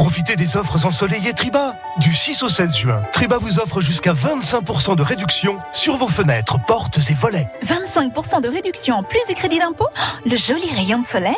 Profitez 0.00 0.34
des 0.34 0.56
offres 0.56 0.86
ensoleillées 0.86 1.34
Triba. 1.34 1.74
Du 1.98 2.14
6 2.14 2.42
au 2.42 2.48
16 2.48 2.74
juin, 2.74 3.02
Triba 3.12 3.36
vous 3.36 3.58
offre 3.58 3.82
jusqu'à 3.82 4.14
25% 4.14 4.96
de 4.96 5.02
réduction 5.02 5.58
sur 5.74 5.98
vos 5.98 6.08
fenêtres, 6.08 6.56
portes 6.66 6.98
et 7.10 7.12
volets. 7.12 7.46
25% 7.62 8.40
de 8.40 8.48
réduction 8.48 8.94
en 8.94 9.02
plus 9.02 9.20
du 9.28 9.34
crédit 9.34 9.58
d'impôt 9.58 9.88
Le 10.24 10.36
joli 10.36 10.70
rayon 10.74 11.02
de 11.02 11.06
soleil 11.06 11.34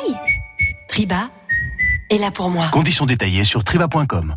Triba 0.86 1.28
est 2.08 2.18
là 2.18 2.30
pour 2.30 2.50
moi. 2.50 2.66
Conditions 2.70 3.04
détaillées 3.04 3.42
sur 3.42 3.64
triba.com. 3.64 4.36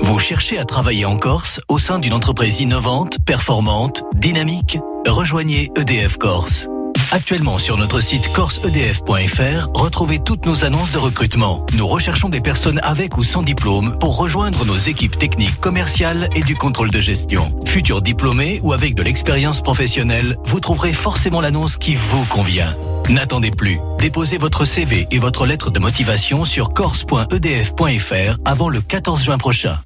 Vous 0.00 0.18
cherchez 0.18 0.58
à 0.58 0.64
travailler 0.64 1.04
en 1.04 1.16
Corse 1.16 1.60
au 1.68 1.78
sein 1.78 2.00
d'une 2.00 2.12
entreprise 2.12 2.58
innovante, 2.58 3.24
performante, 3.24 4.02
dynamique? 4.14 4.80
Rejoignez 5.06 5.70
EDF 5.76 6.16
Corse. 6.16 6.66
Actuellement 7.12 7.58
sur 7.58 7.76
notre 7.76 8.00
site 8.00 8.32
corseedf.fr, 8.32 9.68
retrouvez 9.74 10.20
toutes 10.20 10.46
nos 10.46 10.64
annonces 10.64 10.92
de 10.92 10.98
recrutement. 10.98 11.66
Nous 11.76 11.86
recherchons 11.86 12.28
des 12.28 12.40
personnes 12.40 12.78
avec 12.82 13.18
ou 13.18 13.24
sans 13.24 13.42
diplôme 13.42 13.98
pour 13.98 14.16
rejoindre 14.16 14.64
nos 14.64 14.76
équipes 14.76 15.18
techniques 15.18 15.58
commerciales 15.58 16.28
et 16.36 16.42
du 16.42 16.54
contrôle 16.54 16.90
de 16.90 17.00
gestion. 17.00 17.58
Futurs 17.66 18.02
diplômés 18.02 18.60
ou 18.62 18.72
avec 18.72 18.94
de 18.94 19.02
l'expérience 19.02 19.60
professionnelle, 19.60 20.36
vous 20.44 20.60
trouverez 20.60 20.92
forcément 20.92 21.40
l'annonce 21.40 21.76
qui 21.76 21.96
vous 21.96 22.24
convient. 22.26 22.76
N'attendez 23.08 23.50
plus. 23.50 23.78
Déposez 23.98 24.38
votre 24.38 24.64
CV 24.64 25.08
et 25.10 25.18
votre 25.18 25.46
lettre 25.46 25.70
de 25.70 25.80
motivation 25.80 26.44
sur 26.44 26.72
corse.edf.fr 26.72 28.38
avant 28.44 28.68
le 28.68 28.80
14 28.80 29.24
juin 29.24 29.38
prochain. 29.38 29.80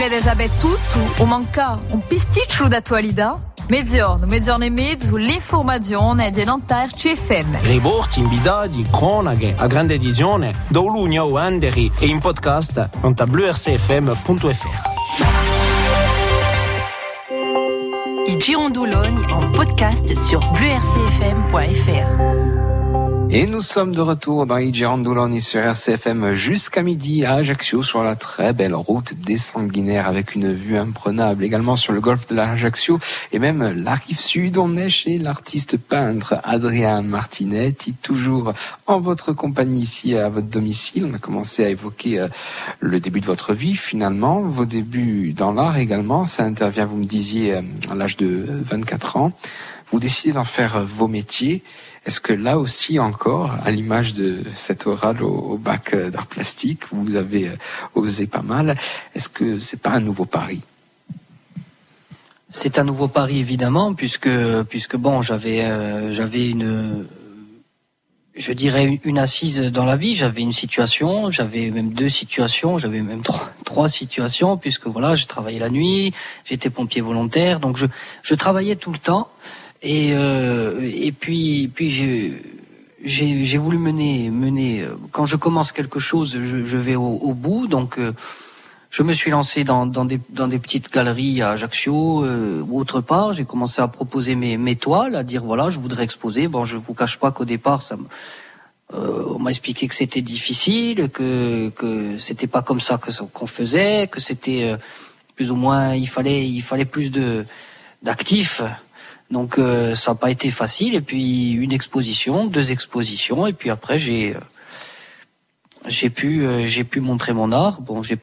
Elisabeth 0.00 0.58
tutto 0.58 1.22
o 1.22 1.26
manca 1.26 1.78
un 1.90 2.00
pisticcio 2.06 2.68
d'attualità? 2.68 3.40
Mezzogiorno, 3.68 4.26
mezzogiorno 4.26 4.64
e 4.64 4.70
mezzo, 4.70 5.16
l'informazione 5.16 6.30
di 6.30 6.44
Nanterre 6.44 6.88
CFM. 6.88 7.60
Riporti, 7.62 8.20
invidati, 8.20 8.86
cronache, 8.90 9.54
a 9.56 9.66
grande 9.66 9.94
edizione, 9.94 10.54
da 10.68 10.80
Olunia 10.80 11.22
o 11.22 11.36
Anderi 11.36 11.92
e 11.98 12.06
in 12.06 12.18
podcast 12.18 12.88
non 13.02 13.14
bluercfm.fr. 13.26 14.86
Girondoulogne 18.38 19.26
en 19.30 19.52
podcast 19.52 20.14
sur 20.14 20.40
bluercfm.fr. 20.52 22.77
Et 23.30 23.46
nous 23.46 23.60
sommes 23.60 23.94
de 23.94 24.00
retour 24.00 24.46
dans 24.46 24.56
Igirandouloni 24.56 25.42
sur 25.42 25.60
RCFM 25.60 26.32
jusqu'à 26.32 26.82
midi 26.82 27.26
à 27.26 27.34
Ajaccio 27.34 27.82
sur 27.82 28.02
la 28.02 28.16
très 28.16 28.54
belle 28.54 28.74
route 28.74 29.12
des 29.12 29.36
Sanguinaires 29.36 30.06
avec 30.06 30.34
une 30.34 30.54
vue 30.54 30.78
imprenable 30.78 31.44
également 31.44 31.76
sur 31.76 31.92
le 31.92 32.00
golfe 32.00 32.26
de 32.26 32.34
l'Ajaccio 32.34 32.98
et 33.30 33.38
même 33.38 33.84
la 33.84 33.92
rive 33.92 34.18
sud. 34.18 34.56
On 34.56 34.78
est 34.78 34.88
chez 34.88 35.18
l'artiste 35.18 35.76
peintre 35.76 36.36
Adrien 36.42 37.02
Martinetti, 37.02 37.92
toujours 37.92 38.54
en 38.86 38.98
votre 38.98 39.34
compagnie 39.34 39.82
ici 39.82 40.16
à 40.16 40.30
votre 40.30 40.48
domicile. 40.48 41.06
On 41.10 41.12
a 41.14 41.18
commencé 41.18 41.62
à 41.62 41.68
évoquer 41.68 42.20
euh, 42.20 42.28
le 42.80 42.98
début 42.98 43.20
de 43.20 43.26
votre 43.26 43.52
vie 43.52 43.76
finalement, 43.76 44.40
vos 44.40 44.64
débuts 44.64 45.34
dans 45.34 45.52
l'art 45.52 45.76
également. 45.76 46.24
Ça 46.24 46.44
intervient, 46.44 46.86
vous 46.86 46.96
me 46.96 47.04
disiez, 47.04 47.56
euh, 47.56 47.60
à 47.90 47.94
l'âge 47.94 48.16
de 48.16 48.46
24 48.48 49.18
ans. 49.18 49.32
Vous 49.92 50.00
décidez 50.00 50.32
d'en 50.32 50.44
faire 50.44 50.82
vos 50.84 51.08
métiers. 51.08 51.62
Est-ce 52.08 52.22
que 52.22 52.32
là 52.32 52.58
aussi 52.58 52.98
encore, 52.98 53.52
à 53.62 53.70
l'image 53.70 54.14
de 54.14 54.42
cet 54.54 54.86
oral 54.86 55.22
au, 55.22 55.58
bac 55.58 55.92
euh, 55.92 56.08
d'art 56.08 56.26
plastique, 56.26 56.84
vous 56.90 57.16
avez 57.16 57.48
euh, 57.48 57.56
osé 57.94 58.26
pas 58.26 58.40
mal, 58.40 58.76
est-ce 59.14 59.28
que 59.28 59.58
c'est 59.58 59.82
pas 59.82 59.90
un 59.90 60.00
nouveau 60.00 60.24
pari? 60.24 60.62
C'est 62.48 62.78
un 62.78 62.84
nouveau 62.84 63.08
pari 63.08 63.40
évidemment, 63.40 63.92
puisque 63.92 64.26
bon, 64.96 65.20
j'avais 65.20 65.60
euh, 65.64 66.10
j'avais 66.10 66.48
une 66.48 67.06
je 68.34 68.52
dirais 68.52 69.00
une 69.04 69.18
assise 69.18 69.60
dans 69.60 69.84
la 69.84 69.96
vie. 69.96 70.14
J'avais 70.14 70.40
une 70.40 70.54
situation, 70.54 71.30
j'avais 71.30 71.68
même 71.68 71.92
deux 71.92 72.08
situations, 72.08 72.78
j'avais 72.78 73.02
même 73.02 73.20
trois, 73.66 73.88
situations, 73.90 74.56
puisque 74.56 74.86
voilà, 74.86 75.14
je 75.14 75.26
travaillais 75.26 75.58
la 75.58 75.68
nuit, 75.68 76.14
j'étais 76.46 76.70
pompier 76.70 77.02
volontaire, 77.02 77.60
donc 77.60 77.76
je 78.22 78.34
travaillais 78.34 78.76
tout 78.76 78.92
le 78.92 78.98
temps. 78.98 79.28
Et, 79.82 80.10
euh, 80.12 80.80
et 80.82 81.12
puis, 81.12 81.70
puis 81.72 81.90
j'ai 81.90 82.32
j'ai 83.04 83.58
voulu 83.58 83.78
mener, 83.78 84.30
mener. 84.30 84.84
Quand 85.12 85.26
je 85.26 85.36
commence 85.36 85.72
quelque 85.72 86.00
chose, 86.00 86.36
je, 86.40 86.64
je 86.64 86.76
vais 86.76 86.96
au, 86.96 87.18
au, 87.22 87.34
bout. 87.34 87.66
Donc, 87.66 87.98
euh, 87.98 88.12
je 88.90 89.02
me 89.02 89.12
suis 89.12 89.30
lancé 89.30 89.64
dans, 89.64 89.86
dans, 89.86 90.04
des, 90.04 90.20
dans 90.30 90.48
des 90.48 90.58
petites 90.58 90.92
galeries 90.92 91.42
à 91.42 91.50
Ajaccio 91.50 92.24
euh, 92.24 92.64
ou 92.68 92.80
autre 92.80 93.00
part. 93.00 93.32
J'ai 93.32 93.44
commencé 93.44 93.80
à 93.82 93.88
proposer 93.88 94.34
mes, 94.34 94.56
mes 94.56 94.76
toiles, 94.76 95.14
à 95.14 95.22
dire 95.22 95.44
voilà, 95.44 95.70
je 95.70 95.78
voudrais 95.78 96.04
exposer. 96.04 96.48
Bon, 96.48 96.64
je 96.64 96.76
vous 96.76 96.94
cache 96.94 97.18
pas 97.18 97.30
qu'au 97.30 97.44
départ, 97.44 97.82
ça 97.82 97.96
euh, 98.94 99.24
on 99.34 99.38
m'a 99.38 99.50
expliqué 99.50 99.86
que 99.86 99.94
c'était 99.94 100.22
difficile, 100.22 101.10
que 101.10 101.68
que 101.76 102.16
c'était 102.18 102.46
pas 102.46 102.62
comme 102.62 102.80
ça 102.80 102.96
que 102.96 103.10
qu'on 103.34 103.46
faisait, 103.46 104.08
que 104.10 104.18
c'était 104.18 104.74
plus 105.36 105.50
ou 105.50 105.56
moins 105.56 105.94
il 105.94 106.08
fallait 106.08 106.48
il 106.48 106.62
fallait 106.62 106.86
plus 106.86 107.10
de 107.10 107.44
d'actifs. 108.02 108.62
Donc 109.30 109.58
euh, 109.58 109.94
ça 109.94 110.12
n'a 110.12 110.14
pas 110.14 110.30
été 110.30 110.50
facile. 110.50 110.94
Et 110.94 111.00
puis 111.00 111.52
une 111.52 111.72
exposition, 111.72 112.46
deux 112.46 112.72
expositions, 112.72 113.46
et 113.46 113.52
puis 113.52 113.70
après 113.70 113.98
j'ai 113.98 114.34
euh, 114.34 114.40
j'ai 115.86 116.10
pu 116.10 116.46
euh, 116.46 116.66
j'ai 116.66 116.84
pu 116.84 117.00
montrer 117.00 117.32
mon 117.32 117.52
art. 117.52 117.80
Bon, 117.80 118.02
j'ai 118.02 118.18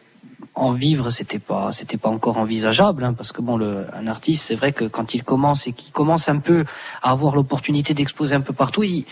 en 0.56 0.72
vivre, 0.72 1.10
c'était 1.10 1.40
pas 1.40 1.72
c'était 1.72 1.98
pas 1.98 2.10
encore 2.10 2.38
envisageable, 2.38 3.04
hein, 3.04 3.14
parce 3.14 3.32
que 3.32 3.42
bon, 3.42 3.58
le, 3.58 3.86
un 3.94 4.08
artiste, 4.08 4.46
c'est 4.46 4.56
vrai 4.56 4.72
que 4.72 4.86
quand 4.86 5.14
il 5.14 5.24
commence 5.24 5.68
et 5.68 5.74
qu'il 5.74 5.92
commence 5.92 6.30
un 6.30 6.40
peu 6.40 6.66
à 7.04 7.12
avoir 7.12 7.36
l'opportunité 7.36 7.94
d'exposer 7.94 8.36
un 8.36 8.42
peu 8.42 8.54
partout, 8.54 8.84
il, 8.84 9.06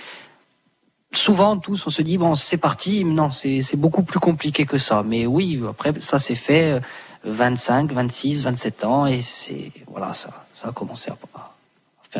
souvent 1.12 1.58
tous 1.58 1.86
on 1.86 1.90
se 1.92 2.02
dit 2.02 2.18
bon 2.18 2.34
c'est 2.34 2.58
parti. 2.58 3.06
Non, 3.06 3.30
c'est 3.30 3.62
c'est 3.62 3.78
beaucoup 3.78 4.04
plus 4.04 4.20
compliqué 4.20 4.66
que 4.66 4.80
ça. 4.80 5.04
Mais 5.06 5.28
oui, 5.28 5.62
après 5.70 5.94
ça 6.00 6.18
s'est 6.18 6.36
fait 6.36 6.82
25, 7.26 7.92
26, 7.94 8.42
27 8.42 8.84
ans 8.84 9.06
et 9.06 9.22
c'est 9.22 9.72
voilà 9.88 10.14
ça 10.14 10.46
ça 10.54 10.70
a 10.70 10.72
commencé 10.72 11.12
à 11.12 11.16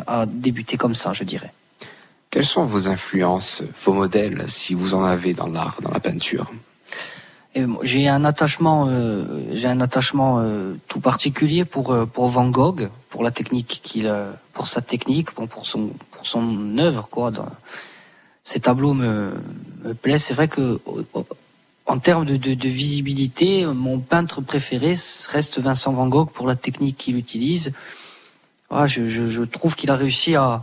à 0.06 0.26
débuter 0.26 0.76
comme 0.76 0.94
ça, 0.94 1.12
je 1.12 1.24
dirais. 1.24 1.52
Quelles 2.30 2.44
sont 2.44 2.64
vos 2.64 2.88
influences, 2.88 3.62
vos 3.84 3.92
modèles, 3.92 4.44
si 4.48 4.74
vous 4.74 4.94
en 4.94 5.04
avez 5.04 5.34
dans 5.34 5.46
l'art, 5.46 5.76
dans 5.82 5.90
la 5.90 6.00
peinture? 6.00 6.50
J'ai 7.82 8.08
un 8.08 8.24
attachement, 8.24 8.88
euh, 8.88 9.24
j'ai 9.52 9.68
un 9.68 9.80
attachement 9.80 10.40
euh, 10.40 10.74
tout 10.88 10.98
particulier 10.98 11.64
pour 11.64 11.92
euh, 11.92 12.04
pour 12.04 12.26
Van 12.26 12.48
Gogh, 12.48 12.90
pour 13.10 13.22
la 13.22 13.30
technique 13.30 13.80
qu'il, 13.84 14.12
pour 14.52 14.66
sa 14.66 14.80
technique, 14.80 15.30
pour, 15.30 15.46
pour 15.46 15.64
son 15.64 15.90
pour 16.10 16.26
son 16.26 16.76
œuvre 16.78 17.08
quoi. 17.08 17.30
Dans, 17.30 17.46
ces 18.42 18.60
tableaux 18.60 18.92
me, 18.92 19.32
me 19.84 19.94
plaisent. 19.94 20.24
C'est 20.24 20.34
vrai 20.34 20.48
que 20.48 20.80
en 21.86 21.98
termes 21.98 22.24
de, 22.24 22.36
de, 22.36 22.54
de, 22.54 22.68
visibilité, 22.68 23.66
mon 23.66 24.00
peintre 24.00 24.40
préféré 24.40 24.94
reste 25.30 25.60
Vincent 25.60 25.92
Van 25.92 26.08
Gogh 26.08 26.30
pour 26.30 26.46
la 26.46 26.56
technique 26.56 26.96
qu'il 26.98 27.16
utilise. 27.16 27.72
Ah, 28.76 28.88
je, 28.88 29.42
trouve 29.44 29.76
qu'il 29.76 29.90
a 29.92 29.96
réussi 29.96 30.34
à, 30.34 30.62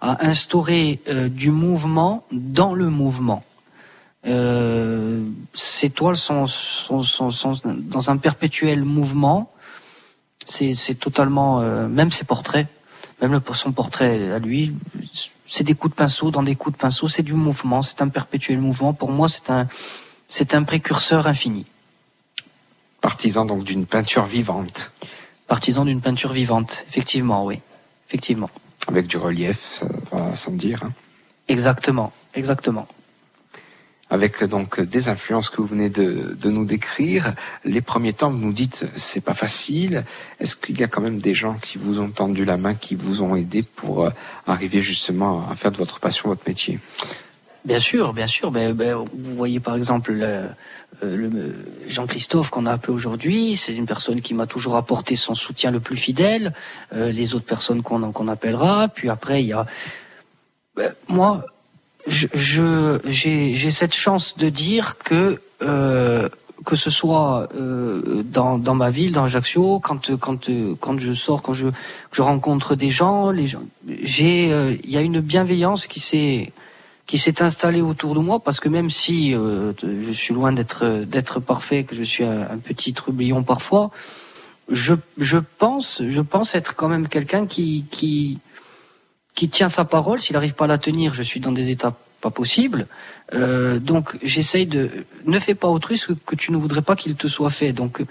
instaurer 0.00 1.00
euh, 1.06 1.28
du 1.28 1.52
mouvement 1.52 2.24
dans 2.32 2.74
le 2.74 2.90
mouvement. 2.90 3.44
Euh, 4.26 5.22
ces 5.54 5.90
toiles 5.90 6.16
sont, 6.16 6.46
dans 6.90 8.10
un 8.10 8.16
perpétuel 8.16 8.82
mouvement. 8.82 9.52
C'est 10.44 10.98
totalement, 10.98 11.60
euh, 11.60 11.86
même 11.86 12.10
ses 12.10 12.24
portraits, 12.24 12.66
même 13.20 13.40
son 13.54 13.70
portrait 13.70 14.32
à 14.32 14.40
lui, 14.40 14.74
c'est 15.46 15.62
des 15.62 15.74
coups 15.74 15.92
de 15.92 15.96
pinceau 15.96 16.32
dans 16.32 16.42
des 16.42 16.56
coups 16.56 16.74
de 16.76 16.80
pinceau. 16.80 17.06
C'est 17.06 17.22
du 17.22 17.34
mouvement, 17.34 17.82
c'est 17.82 18.02
un 18.02 18.08
perpétuel 18.08 18.58
mouvement. 18.58 18.92
Pour 18.92 19.12
moi, 19.12 19.28
c'est 19.28 19.50
un, 19.50 19.68
c'est 20.26 20.56
un 20.56 20.64
précurseur 20.64 21.28
infini. 21.28 21.64
Partisan 23.00 23.44
donc 23.44 23.62
d'une 23.62 23.86
peinture 23.86 24.24
vivante 24.24 24.90
partisan 25.52 25.84
d'une 25.84 26.00
peinture 26.00 26.32
vivante, 26.32 26.86
effectivement, 26.88 27.44
oui, 27.44 27.60
effectivement. 28.08 28.48
Avec 28.88 29.06
du 29.06 29.18
relief, 29.18 29.58
ça 29.60 29.86
va 30.10 30.34
sans 30.34 30.52
dire. 30.52 30.80
Hein. 30.82 30.92
Exactement, 31.46 32.10
exactement. 32.32 32.88
Avec 34.08 34.44
donc 34.44 34.80
des 34.80 35.10
influences 35.10 35.50
que 35.50 35.60
vous 35.60 35.66
venez 35.66 35.90
de, 35.90 36.48
nous 36.48 36.64
décrire, 36.64 37.34
les 37.66 37.82
premiers 37.82 38.14
temps, 38.14 38.30
vous 38.30 38.38
nous 38.38 38.54
dites 38.54 38.86
c'est 38.96 39.20
pas 39.20 39.34
facile. 39.34 40.04
Est-ce 40.40 40.56
qu'il 40.56 40.80
y 40.80 40.84
a 40.84 40.88
quand 40.88 41.02
même 41.02 41.18
des 41.18 41.34
gens 41.34 41.52
qui 41.60 41.76
vous 41.76 42.00
ont 42.00 42.08
tendu 42.08 42.46
la 42.46 42.56
main, 42.56 42.72
qui 42.74 42.94
vous 42.94 43.20
ont 43.20 43.36
aidé 43.36 43.60
pour 43.62 44.06
euh, 44.06 44.10
arriver 44.46 44.80
justement 44.80 45.46
à 45.50 45.54
faire 45.54 45.70
de 45.70 45.76
votre 45.76 46.00
passion 46.00 46.30
votre 46.30 46.48
métier? 46.48 46.80
Bien 47.66 47.78
sûr, 47.78 48.14
bien 48.14 48.26
sûr. 48.26 48.50
Ben, 48.52 48.72
ben, 48.72 48.94
vous 48.96 49.34
voyez 49.36 49.60
par 49.60 49.76
exemple 49.76 50.12
le, 50.12 50.48
le 51.02 51.54
Jean-Christophe 51.88 52.50
qu'on 52.50 52.66
a 52.66 52.72
appelé 52.72 52.92
aujourd'hui, 52.92 53.56
c'est 53.56 53.74
une 53.74 53.86
personne 53.86 54.20
qui 54.20 54.34
m'a 54.34 54.46
toujours 54.46 54.76
apporté 54.76 55.16
son 55.16 55.34
soutien 55.34 55.70
le 55.70 55.80
plus 55.80 55.96
fidèle. 55.96 56.52
Euh, 56.92 57.10
les 57.12 57.34
autres 57.34 57.44
personnes 57.44 57.82
qu'on 57.82 58.28
appellera, 58.28 58.88
puis 58.88 59.08
après 59.08 59.42
il 59.42 59.48
y 59.48 59.52
a 59.52 59.66
ben, 60.74 60.92
moi, 61.08 61.44
je 62.06 62.26
j'ai 63.04 63.54
j'ai 63.54 63.70
cette 63.70 63.94
chance 63.94 64.38
de 64.38 64.48
dire 64.48 64.96
que 64.98 65.40
euh, 65.60 66.28
que 66.64 66.76
ce 66.76 66.88
soit 66.90 67.48
euh, 67.54 68.22
dans, 68.24 68.56
dans 68.56 68.74
ma 68.74 68.90
ville, 68.90 69.12
dans 69.12 69.24
Ajaccio, 69.24 69.80
quand 69.80 70.16
quand 70.16 70.48
quand 70.80 70.98
je 70.98 71.12
sors, 71.12 71.42
quand 71.42 71.54
je 71.54 71.68
je 72.10 72.22
rencontre 72.22 72.74
des 72.74 72.90
gens, 72.90 73.30
les 73.30 73.46
gens, 73.46 73.64
j'ai 74.02 74.46
il 74.82 74.90
y 74.90 74.96
a 74.96 75.02
une 75.02 75.20
bienveillance 75.20 75.86
qui 75.86 76.00
s'est 76.00 76.52
qui 77.06 77.18
s'est 77.18 77.42
installé 77.42 77.80
autour 77.80 78.14
de 78.14 78.20
moi 78.20 78.40
parce 78.40 78.60
que 78.60 78.68
même 78.68 78.90
si 78.90 79.34
euh, 79.34 79.72
je 79.82 80.12
suis 80.12 80.34
loin 80.34 80.52
d'être 80.52 81.04
d'être 81.04 81.40
parfait, 81.40 81.84
que 81.84 81.94
je 81.94 82.02
suis 82.02 82.24
un, 82.24 82.58
petit 82.58 82.92
trublion 82.92 83.42
parfois, 83.42 83.90
je, 84.70 84.94
je 85.18 85.38
pense 85.38 86.02
je 86.06 86.20
pense 86.20 86.54
être 86.54 86.74
quand 86.74 86.88
même 86.88 87.08
quelqu'un 87.08 87.46
qui 87.46 87.84
qui 87.90 88.38
qui 89.34 89.48
tient 89.48 89.68
sa 89.68 89.84
parole. 89.84 90.20
S'il 90.20 90.34
n'arrive 90.34 90.54
pas 90.54 90.64
à 90.64 90.68
la 90.68 90.78
tenir, 90.78 91.14
je 91.14 91.22
suis 91.22 91.40
dans 91.40 91.52
des 91.52 91.70
états 91.70 91.96
pas 92.20 92.30
possibles. 92.30 92.86
Euh, 93.34 93.78
donc 93.80 94.16
j'essaye 94.22 94.66
de 94.66 94.90
ne 95.26 95.38
fais 95.38 95.54
pas 95.54 95.68
autrui 95.68 95.98
ce 95.98 96.12
que 96.12 96.36
tu 96.36 96.52
ne 96.52 96.56
voudrais 96.56 96.82
pas 96.82 96.96
qu'il 96.96 97.14
te 97.16 97.26
soit 97.28 97.50
fait. 97.50 97.72
Donc 97.72 98.02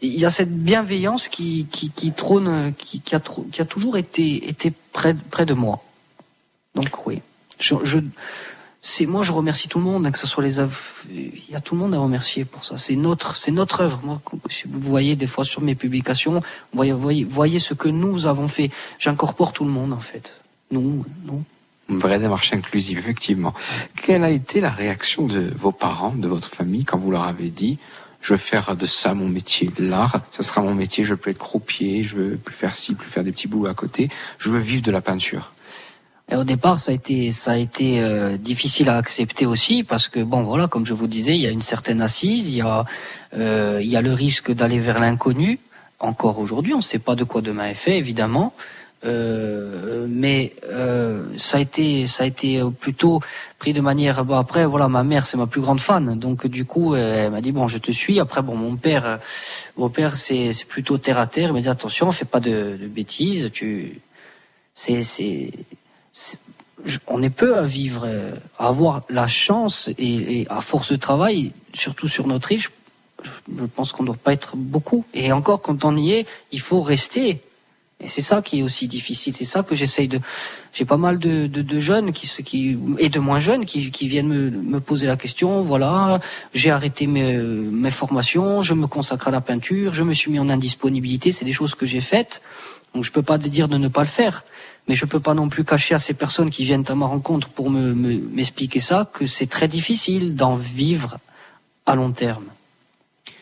il 0.00 0.18
y 0.18 0.24
a 0.24 0.30
cette 0.30 0.54
bienveillance 0.54 1.28
qui 1.28 1.66
qui, 1.70 1.90
qui 1.90 2.12
trône, 2.12 2.72
qui, 2.78 3.00
qui, 3.00 3.14
a, 3.14 3.64
toujours 3.64 3.96
été 3.98 4.48
été 4.48 4.72
près 4.92 5.14
près 5.30 5.44
de 5.44 5.54
moi. 5.54 5.82
Donc 6.74 7.06
oui 7.06 7.20
je, 7.58 7.98
c'est 8.80 9.06
moi 9.06 9.22
je 9.22 9.32
remercie 9.32 9.68
tout 9.68 9.78
le 9.78 9.84
monde, 9.84 10.06
hein, 10.06 10.10
que 10.10 10.18
ce 10.18 10.26
soit 10.26 10.44
les 10.44 10.58
il 11.10 11.50
y 11.50 11.56
a 11.56 11.60
tout 11.60 11.74
le 11.74 11.80
monde 11.80 11.94
à 11.94 11.98
remercier 11.98 12.44
pour 12.44 12.64
ça. 12.64 12.78
C'est 12.78 12.96
notre, 12.96 13.36
c'est 13.36 13.50
notre 13.50 13.80
œuvre. 13.80 14.00
Moi, 14.04 14.20
si 14.50 14.64
vous 14.66 14.80
voyez 14.80 15.16
des 15.16 15.26
fois 15.26 15.44
sur 15.44 15.62
mes 15.62 15.74
publications, 15.74 16.40
voyez, 16.72 16.92
voyez, 16.92 17.24
voyez 17.24 17.58
ce 17.58 17.74
que 17.74 17.88
nous 17.88 18.26
avons 18.26 18.48
fait. 18.48 18.70
J'incorpore 18.98 19.52
tout 19.52 19.64
le 19.64 19.70
monde 19.70 19.92
en 19.92 20.00
fait. 20.00 20.40
Nous, 20.70 21.04
nous. 21.24 21.42
Une 21.88 21.98
vraie 21.98 22.18
démarche 22.18 22.52
inclusive, 22.52 22.98
effectivement. 22.98 23.54
Quelle 23.96 24.22
a 24.22 24.30
été 24.30 24.60
la 24.60 24.70
réaction 24.70 25.26
de 25.26 25.50
vos 25.58 25.72
parents, 25.72 26.14
de 26.14 26.28
votre 26.28 26.48
famille, 26.48 26.84
quand 26.84 26.98
vous 26.98 27.10
leur 27.10 27.24
avez 27.24 27.50
dit 27.50 27.78
je 28.20 28.34
veux 28.34 28.38
faire 28.38 28.74
de 28.74 28.84
ça 28.84 29.14
mon 29.14 29.28
métier, 29.28 29.70
l'art, 29.78 30.20
ce 30.32 30.42
sera 30.42 30.60
mon 30.60 30.74
métier, 30.74 31.04
je 31.04 31.14
plus 31.14 31.30
être 31.30 31.38
croupier, 31.38 32.02
je 32.02 32.16
veux 32.16 32.36
plus 32.36 32.54
faire 32.54 32.74
ci, 32.74 32.94
plus 32.94 33.08
faire 33.08 33.22
des 33.22 33.30
petits 33.30 33.46
boulots 33.46 33.70
à 33.70 33.74
côté, 33.74 34.08
je 34.38 34.50
veux 34.50 34.58
vivre 34.58 34.82
de 34.82 34.90
la 34.90 35.00
peinture. 35.00 35.52
Et 36.30 36.36
au 36.36 36.44
départ, 36.44 36.78
ça 36.78 36.92
a 36.92 36.94
été, 36.94 37.30
ça 37.30 37.52
a 37.52 37.56
été 37.56 38.00
euh, 38.02 38.36
difficile 38.36 38.88
à 38.90 38.96
accepter 38.96 39.46
aussi 39.46 39.82
parce 39.82 40.08
que 40.08 40.20
bon, 40.20 40.42
voilà, 40.42 40.68
comme 40.68 40.84
je 40.84 40.92
vous 40.92 41.06
disais, 41.06 41.34
il 41.34 41.40
y 41.40 41.46
a 41.46 41.50
une 41.50 41.62
certaine 41.62 42.02
assise, 42.02 42.48
il 42.48 42.56
y 42.56 42.60
a, 42.60 42.84
euh, 43.34 43.78
il 43.82 43.88
y 43.88 43.96
a 43.96 44.02
le 44.02 44.12
risque 44.12 44.52
d'aller 44.52 44.78
vers 44.78 44.98
l'inconnu. 44.98 45.58
Encore 46.00 46.38
aujourd'hui, 46.38 46.74
on 46.74 46.78
ne 46.78 46.82
sait 46.82 46.98
pas 46.98 47.14
de 47.14 47.24
quoi 47.24 47.40
demain 47.40 47.68
est 47.68 47.74
fait, 47.74 47.96
évidemment. 47.96 48.52
Euh, 49.04 50.06
mais 50.10 50.54
euh, 50.64 51.24
ça 51.36 51.58
a 51.58 51.60
été 51.60 52.08
ça 52.08 52.24
a 52.24 52.26
été 52.26 52.60
plutôt 52.80 53.20
pris 53.60 53.72
de 53.72 53.80
manière 53.80 54.24
bon 54.24 54.34
après 54.36 54.66
voilà 54.66 54.88
ma 54.88 55.04
mère 55.04 55.24
c'est 55.24 55.36
ma 55.36 55.46
plus 55.46 55.60
grande 55.60 55.78
fan 55.78 56.18
donc 56.18 56.48
du 56.48 56.64
coup 56.64 56.96
elle 56.96 57.30
m'a 57.30 57.40
dit 57.40 57.52
bon 57.52 57.68
je 57.68 57.78
te 57.78 57.92
suis 57.92 58.18
après 58.18 58.42
bon 58.42 58.56
mon 58.56 58.74
père 58.74 59.06
euh, 59.06 59.16
mon 59.76 59.88
père 59.88 60.16
c'est 60.16 60.50
plutôt 60.66 60.98
terre 60.98 61.18
à 61.20 61.28
terre 61.28 61.50
il 61.50 61.52
m'a 61.52 61.60
dit 61.60 61.68
attention 61.68 62.10
fais 62.10 62.24
pas 62.24 62.40
de, 62.40 62.76
de 62.76 62.88
bêtises 62.88 63.52
tu 63.52 64.00
c'est 64.74 65.04
c'est 65.04 65.52
on 67.06 67.22
est 67.22 67.30
peu 67.30 67.56
à 67.56 67.62
vivre 67.62 68.04
euh, 68.06 68.32
à 68.58 68.68
avoir 68.68 69.02
la 69.08 69.26
chance 69.26 69.90
et, 69.98 70.46
à 70.48 70.60
force 70.60 70.92
de 70.92 70.96
travail 70.96 71.52
surtout 71.74 72.08
sur 72.08 72.26
notre 72.26 72.52
île 72.52 72.60
je, 72.60 72.68
pense 73.74 73.90
qu'on 73.90 74.04
ne 74.04 74.08
doit 74.08 74.16
pas 74.16 74.32
être 74.32 74.56
beaucoup 74.56 75.04
et 75.12 75.32
encore 75.32 75.60
quand 75.60 75.84
on 75.84 75.96
y 75.96 76.12
est 76.12 76.26
il 76.52 76.60
faut 76.60 76.82
rester 76.82 77.40
et 78.00 78.08
c'est 78.08 78.20
ça 78.20 78.42
qui 78.42 78.60
est 78.60 78.62
aussi 78.62 78.86
difficile. 78.86 79.34
C'est 79.34 79.44
ça 79.44 79.64
que 79.64 79.74
j'essaye 79.74 80.06
de. 80.06 80.20
J'ai 80.72 80.84
pas 80.84 80.98
mal 80.98 81.18
de, 81.18 81.78
jeunes 81.80 82.12
qui, 82.12 82.28
qui 82.44 82.78
et 82.98 83.08
de 83.08 83.18
moins 83.18 83.40
jeunes 83.40 83.64
qui, 83.64 83.90
viennent 84.06 84.28
me, 84.28 84.50
me 84.50 84.78
poser 84.78 85.08
la 85.08 85.16
question. 85.16 85.62
Voilà, 85.62 86.20
j'ai 86.54 86.70
arrêté 86.70 87.08
mes, 87.08 87.36
mes 87.36 87.90
formations, 87.90 88.62
je 88.62 88.74
me 88.74 88.86
consacre 88.86 89.26
à 89.26 89.30
la 89.32 89.40
peinture, 89.40 89.94
je 89.94 90.04
me 90.04 90.14
suis 90.14 90.30
mis 90.30 90.38
en 90.38 90.48
indisponibilité. 90.48 91.32
C'est 91.32 91.44
des 91.44 91.52
choses 91.52 91.74
que 91.74 91.86
j'ai 91.86 92.00
faites. 92.00 92.40
Donc 92.94 93.02
je 93.02 93.10
peux 93.10 93.22
pas 93.22 93.38
te 93.38 93.48
dire 93.48 93.66
de 93.66 93.78
ne 93.78 93.88
pas 93.88 94.02
le 94.02 94.08
faire, 94.08 94.44
mais 94.88 94.94
je 94.94 95.04
peux 95.06 95.20
pas 95.20 95.34
non 95.34 95.48
plus 95.48 95.64
cacher 95.64 95.94
à 95.94 95.98
ces 95.98 96.14
personnes 96.14 96.50
qui 96.50 96.64
viennent 96.64 96.84
à 96.88 96.94
ma 96.94 97.06
rencontre 97.06 97.48
pour 97.48 97.70
me 97.70 97.94
me- 97.94 98.18
m'expliquer 98.34 98.80
ça 98.80 99.08
que 99.12 99.26
c'est 99.26 99.46
très 99.46 99.68
difficile 99.68 100.34
d'en 100.34 100.54
vivre 100.54 101.18
à 101.86 101.94
long 101.94 102.10
terme. 102.12 102.44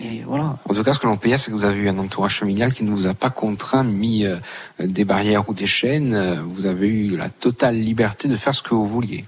Et 0.00 0.20
voilà. 0.26 0.58
En 0.68 0.74
tout 0.74 0.82
cas, 0.82 0.92
ce 0.92 0.98
que 0.98 1.06
l'on 1.06 1.16
peut 1.16 1.28
dire, 1.28 1.38
c'est 1.38 1.50
que 1.50 1.56
vous 1.56 1.64
avez 1.64 1.78
eu 1.78 1.88
un 1.88 1.96
entourage 1.98 2.38
familial 2.38 2.74
qui 2.74 2.84
ne 2.84 2.90
vous 2.90 3.06
a 3.06 3.14
pas 3.14 3.30
contraint, 3.30 3.82
mis 3.82 4.26
euh, 4.26 4.36
des 4.78 5.04
barrières 5.06 5.48
ou 5.48 5.54
des 5.54 5.66
chaînes. 5.66 6.12
Euh, 6.14 6.42
Vous 6.42 6.66
avez 6.66 6.86
eu 6.88 7.16
la 7.16 7.30
totale 7.30 7.76
liberté 7.80 8.28
de 8.28 8.36
faire 8.36 8.54
ce 8.54 8.60
que 8.62 8.74
vous 8.74 8.86
vouliez. 8.86 9.24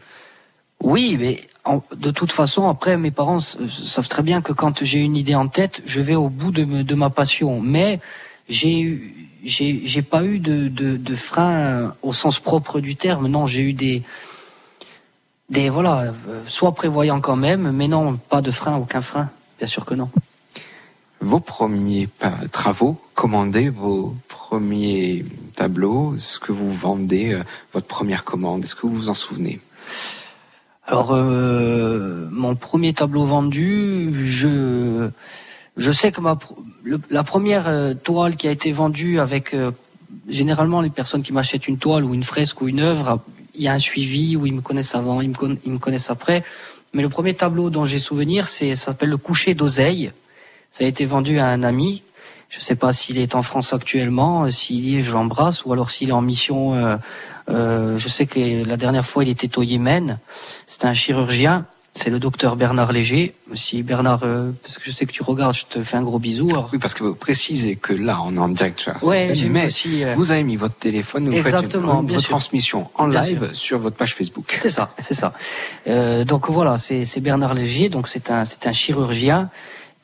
Oui, 0.83 1.16
mais 1.19 1.41
en- 1.64 1.83
de 1.97 2.11
toute 2.11 2.33
façon, 2.33 2.69
après, 2.69 2.97
mes 2.99 3.11
parents 3.11 3.39
s- 3.39 3.57
savent 3.87 4.09
très 4.09 4.23
bien 4.23 4.43
que 4.43 4.53
quand 4.53 4.85
j'ai 4.85 4.99
une 5.01 5.16
idée 5.16 5.35
en 5.35 5.49
tête, 5.49 5.83
je 5.87 6.01
vais 6.01 6.14
au 6.16 6.29
bout 6.29 6.51
de, 6.53 6.64
me- 6.64 6.85
de 6.85 6.95
ma 6.95 7.09
passion. 7.09 7.61
Mais 7.62 7.99
j'ai 8.51 8.79
eu, 8.81 9.18
j'ai, 9.49 10.03
pas 10.03 10.24
eu 10.24 10.38
de, 10.38 10.68
de, 10.68 10.96
de 10.96 11.14
frein 11.14 11.94
au 12.03 12.12
sens 12.12 12.38
propre 12.38 12.80
du 12.80 12.96
terme. 12.96 13.28
Non, 13.28 13.46
j'ai 13.46 13.62
eu 13.62 13.72
des, 13.72 14.03
des 15.49 15.70
voilà, 15.70 16.14
euh, 16.28 16.42
soit 16.46 16.72
prévoyants 16.72 17.20
quand 17.20 17.36
même, 17.36 17.72
mais 17.72 17.88
non, 17.88 18.16
pas 18.16 18.42
de 18.42 18.51
frein, 18.51 18.76
aucun 18.76 19.01
frein. 19.01 19.30
Bien 19.59 19.66
sûr 19.66 19.84
que 19.84 19.94
non. 19.94 20.11
Vos 21.20 21.40
premiers 21.40 22.09
travaux, 22.53 23.01
commandés, 23.14 23.70
vos 23.70 24.14
premiers 24.28 25.24
tableaux, 25.57 26.14
ce 26.18 26.38
que 26.38 26.53
vous 26.53 26.72
vendez, 26.72 27.32
euh, 27.34 27.42
votre 27.72 27.86
première 27.86 28.24
commande, 28.24 28.64
est-ce 28.64 28.76
que 28.76 28.82
vous 28.82 28.94
vous 28.94 29.11
en 29.11 29.14
souvenez? 29.14 29.59
Alors, 30.86 31.12
euh, 31.12 32.28
mon 32.30 32.55
premier 32.55 32.94
tableau 32.94 33.24
vendu, 33.24 34.26
je, 34.26 35.11
je 35.79 35.93
sais 35.93 36.11
que 36.12 36.20
ma, 36.20 36.37
la 37.11 37.22
première 37.22 37.68
euh, 37.68 37.95
toile 37.95 38.37
qui 38.37 38.49
a 38.49 38.51
été 38.51 38.72
vendue 38.72 39.20
avec, 39.20 39.55
euh, 39.55 39.70
généralement, 40.29 40.81
les 40.81 40.91
personnes 40.91 41.22
qui 41.22 41.33
m'achètent 41.33 41.68
une 41.68 41.79
toile 41.79 42.05
ou 42.05 42.14
une 42.14 42.24
fresque 42.24 42.61
ou 42.61 42.68
une 42.68 42.81
œuvre, 42.81 43.20
il 43.55 43.62
y 43.62 43.68
a 43.68 43.72
un 43.72 43.79
suivi 43.79 44.37
où 44.37 44.45
ils 44.45 44.55
me 44.55 44.61
connaissent 44.61 44.95
avant, 44.95 45.20
ils 45.20 45.31
me, 45.31 45.70
me 45.70 45.79
connaissent 45.79 46.11
après. 46.11 46.45
Mais 46.93 47.03
le 47.03 47.09
premier 47.09 47.35
tableau 47.35 47.70
dont 47.70 47.85
j'ai 47.85 47.99
souvenir, 47.99 48.49
c'est, 48.49 48.74
ça 48.74 48.87
s'appelle 48.87 49.11
le 49.11 49.16
coucher 49.16 49.55
d'oseille. 49.55 50.12
Ça 50.70 50.85
a 50.85 50.87
été 50.87 51.05
vendu 51.05 51.39
à 51.39 51.47
un 51.47 51.62
ami. 51.62 52.03
Je 52.49 52.59
ne 52.59 52.62
sais 52.62 52.76
pas 52.76 52.93
s'il 52.93 53.18
est 53.18 53.35
en 53.35 53.43
France 53.43 53.72
actuellement, 53.72 54.45
euh, 54.45 54.51
s'il 54.51 54.85
y 54.85 54.97
est, 54.97 55.03
je 55.03 55.12
l'embrasse, 55.12 55.64
ou 55.64 55.72
alors 55.72 55.91
s'il 55.91 56.09
est 56.09 56.12
en 56.12 56.22
mission. 56.22 56.99
je 57.49 58.09
sais 58.09 58.26
que 58.26 58.66
la 58.66 58.76
dernière 58.76 59.07
fois, 59.07 59.22
il 59.22 59.31
était 59.31 59.59
au 59.59 59.62
Yémen. 59.62 60.18
C'est 60.66 60.85
un 60.87 60.95
chirurgien. 60.95 61.66
C'est 61.99 62.11
le 62.11 62.20
docteur 62.20 62.55
Bernard 62.55 62.92
Léger. 62.92 63.34
Si 63.55 63.82
Bernard, 63.82 64.20
euh, 64.22 64.53
parce 64.62 64.76
que 64.78 64.84
je 64.84 64.92
sais 64.92 65.05
que 65.05 65.11
tu 65.18 65.22
regardes, 65.24 65.55
je 65.62 65.64
te 65.64 65.82
fais 65.82 65.96
un 65.96 66.03
gros 66.09 66.20
bisou. 66.20 66.49
Alors, 66.51 66.70
Oui, 66.72 66.78
parce 66.78 66.94
que 66.94 67.03
vous 67.03 67.16
précisez 67.16 67.74
que 67.74 67.92
là, 67.92 68.20
on 68.24 68.36
est 68.36 68.38
en 68.38 68.49
direct 68.51 68.78
sur 68.78 68.92
Ouais, 69.03 69.34
mais 69.51 69.66
aussi, 69.66 70.05
euh, 70.05 70.14
vous 70.16 70.30
avez 70.30 70.44
mis 70.44 70.55
votre 70.55 70.76
téléphone, 70.76 71.26
vous 71.26 71.32
faites 71.32 71.46
Exactement, 71.46 72.01
une, 72.01 72.07
bien 72.07 72.14
une 72.16 72.20
sûr. 72.20 72.28
retransmission 72.28 72.88
en 72.94 73.09
Bien 73.09 73.22
live 73.22 73.46
sûr. 73.49 73.57
sur 73.57 73.78
votre 73.80 73.96
page 73.96 74.14
Facebook. 74.14 74.46
C'est 74.57 74.68
ça, 74.68 74.92
c'est 75.01 75.14
ça. 75.22 75.32
Euh, 75.88 76.24
donc 76.24 76.49
voilà, 76.51 76.78
c'est 76.78 77.20
Bernard 77.20 77.55
Léger. 77.55 77.88
Donc 77.88 78.07
c'est 78.07 78.30
un 78.30 78.44
c'est 78.44 78.66
un 78.68 78.72
chirurgien 78.72 79.51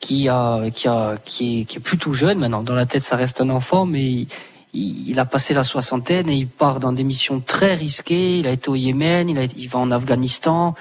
qui 0.01 0.27
a 0.27 0.69
qui 0.77 0.87
a 0.89 1.15
qui 1.23 1.61
est 1.61 1.65
qui 1.65 1.77
est 1.77 1.81
plus 1.89 1.97
tout 1.97 2.13
jeune 2.13 2.37
maintenant. 2.39 2.61
Dans 2.63 2.75
la 2.75 2.85
tête, 2.85 3.03
ça 3.03 3.15
reste 3.15 3.39
un 3.39 3.49
enfant, 3.49 3.85
mais 3.85 4.03
il, 4.03 4.27
il- 4.73 5.09
il 5.11 5.17
a 5.19 5.25
passé 5.25 5.53
la 5.53 5.63
soixantaine 5.63 6.27
et 6.29 6.35
il 6.35 6.47
part 6.47 6.81
dans 6.81 6.91
des 6.91 7.05
missions 7.05 7.39
très 7.39 7.73
risquées. 7.75 8.39
Il 8.39 8.47
a 8.47 8.51
été 8.51 8.67
au 8.69 8.75
Yémen, 8.75 9.29
il 9.29 9.37
a 9.39 9.43
il 9.45 9.69
va 9.69 9.79
en 9.79 9.91
Afghanistan. 9.91 10.75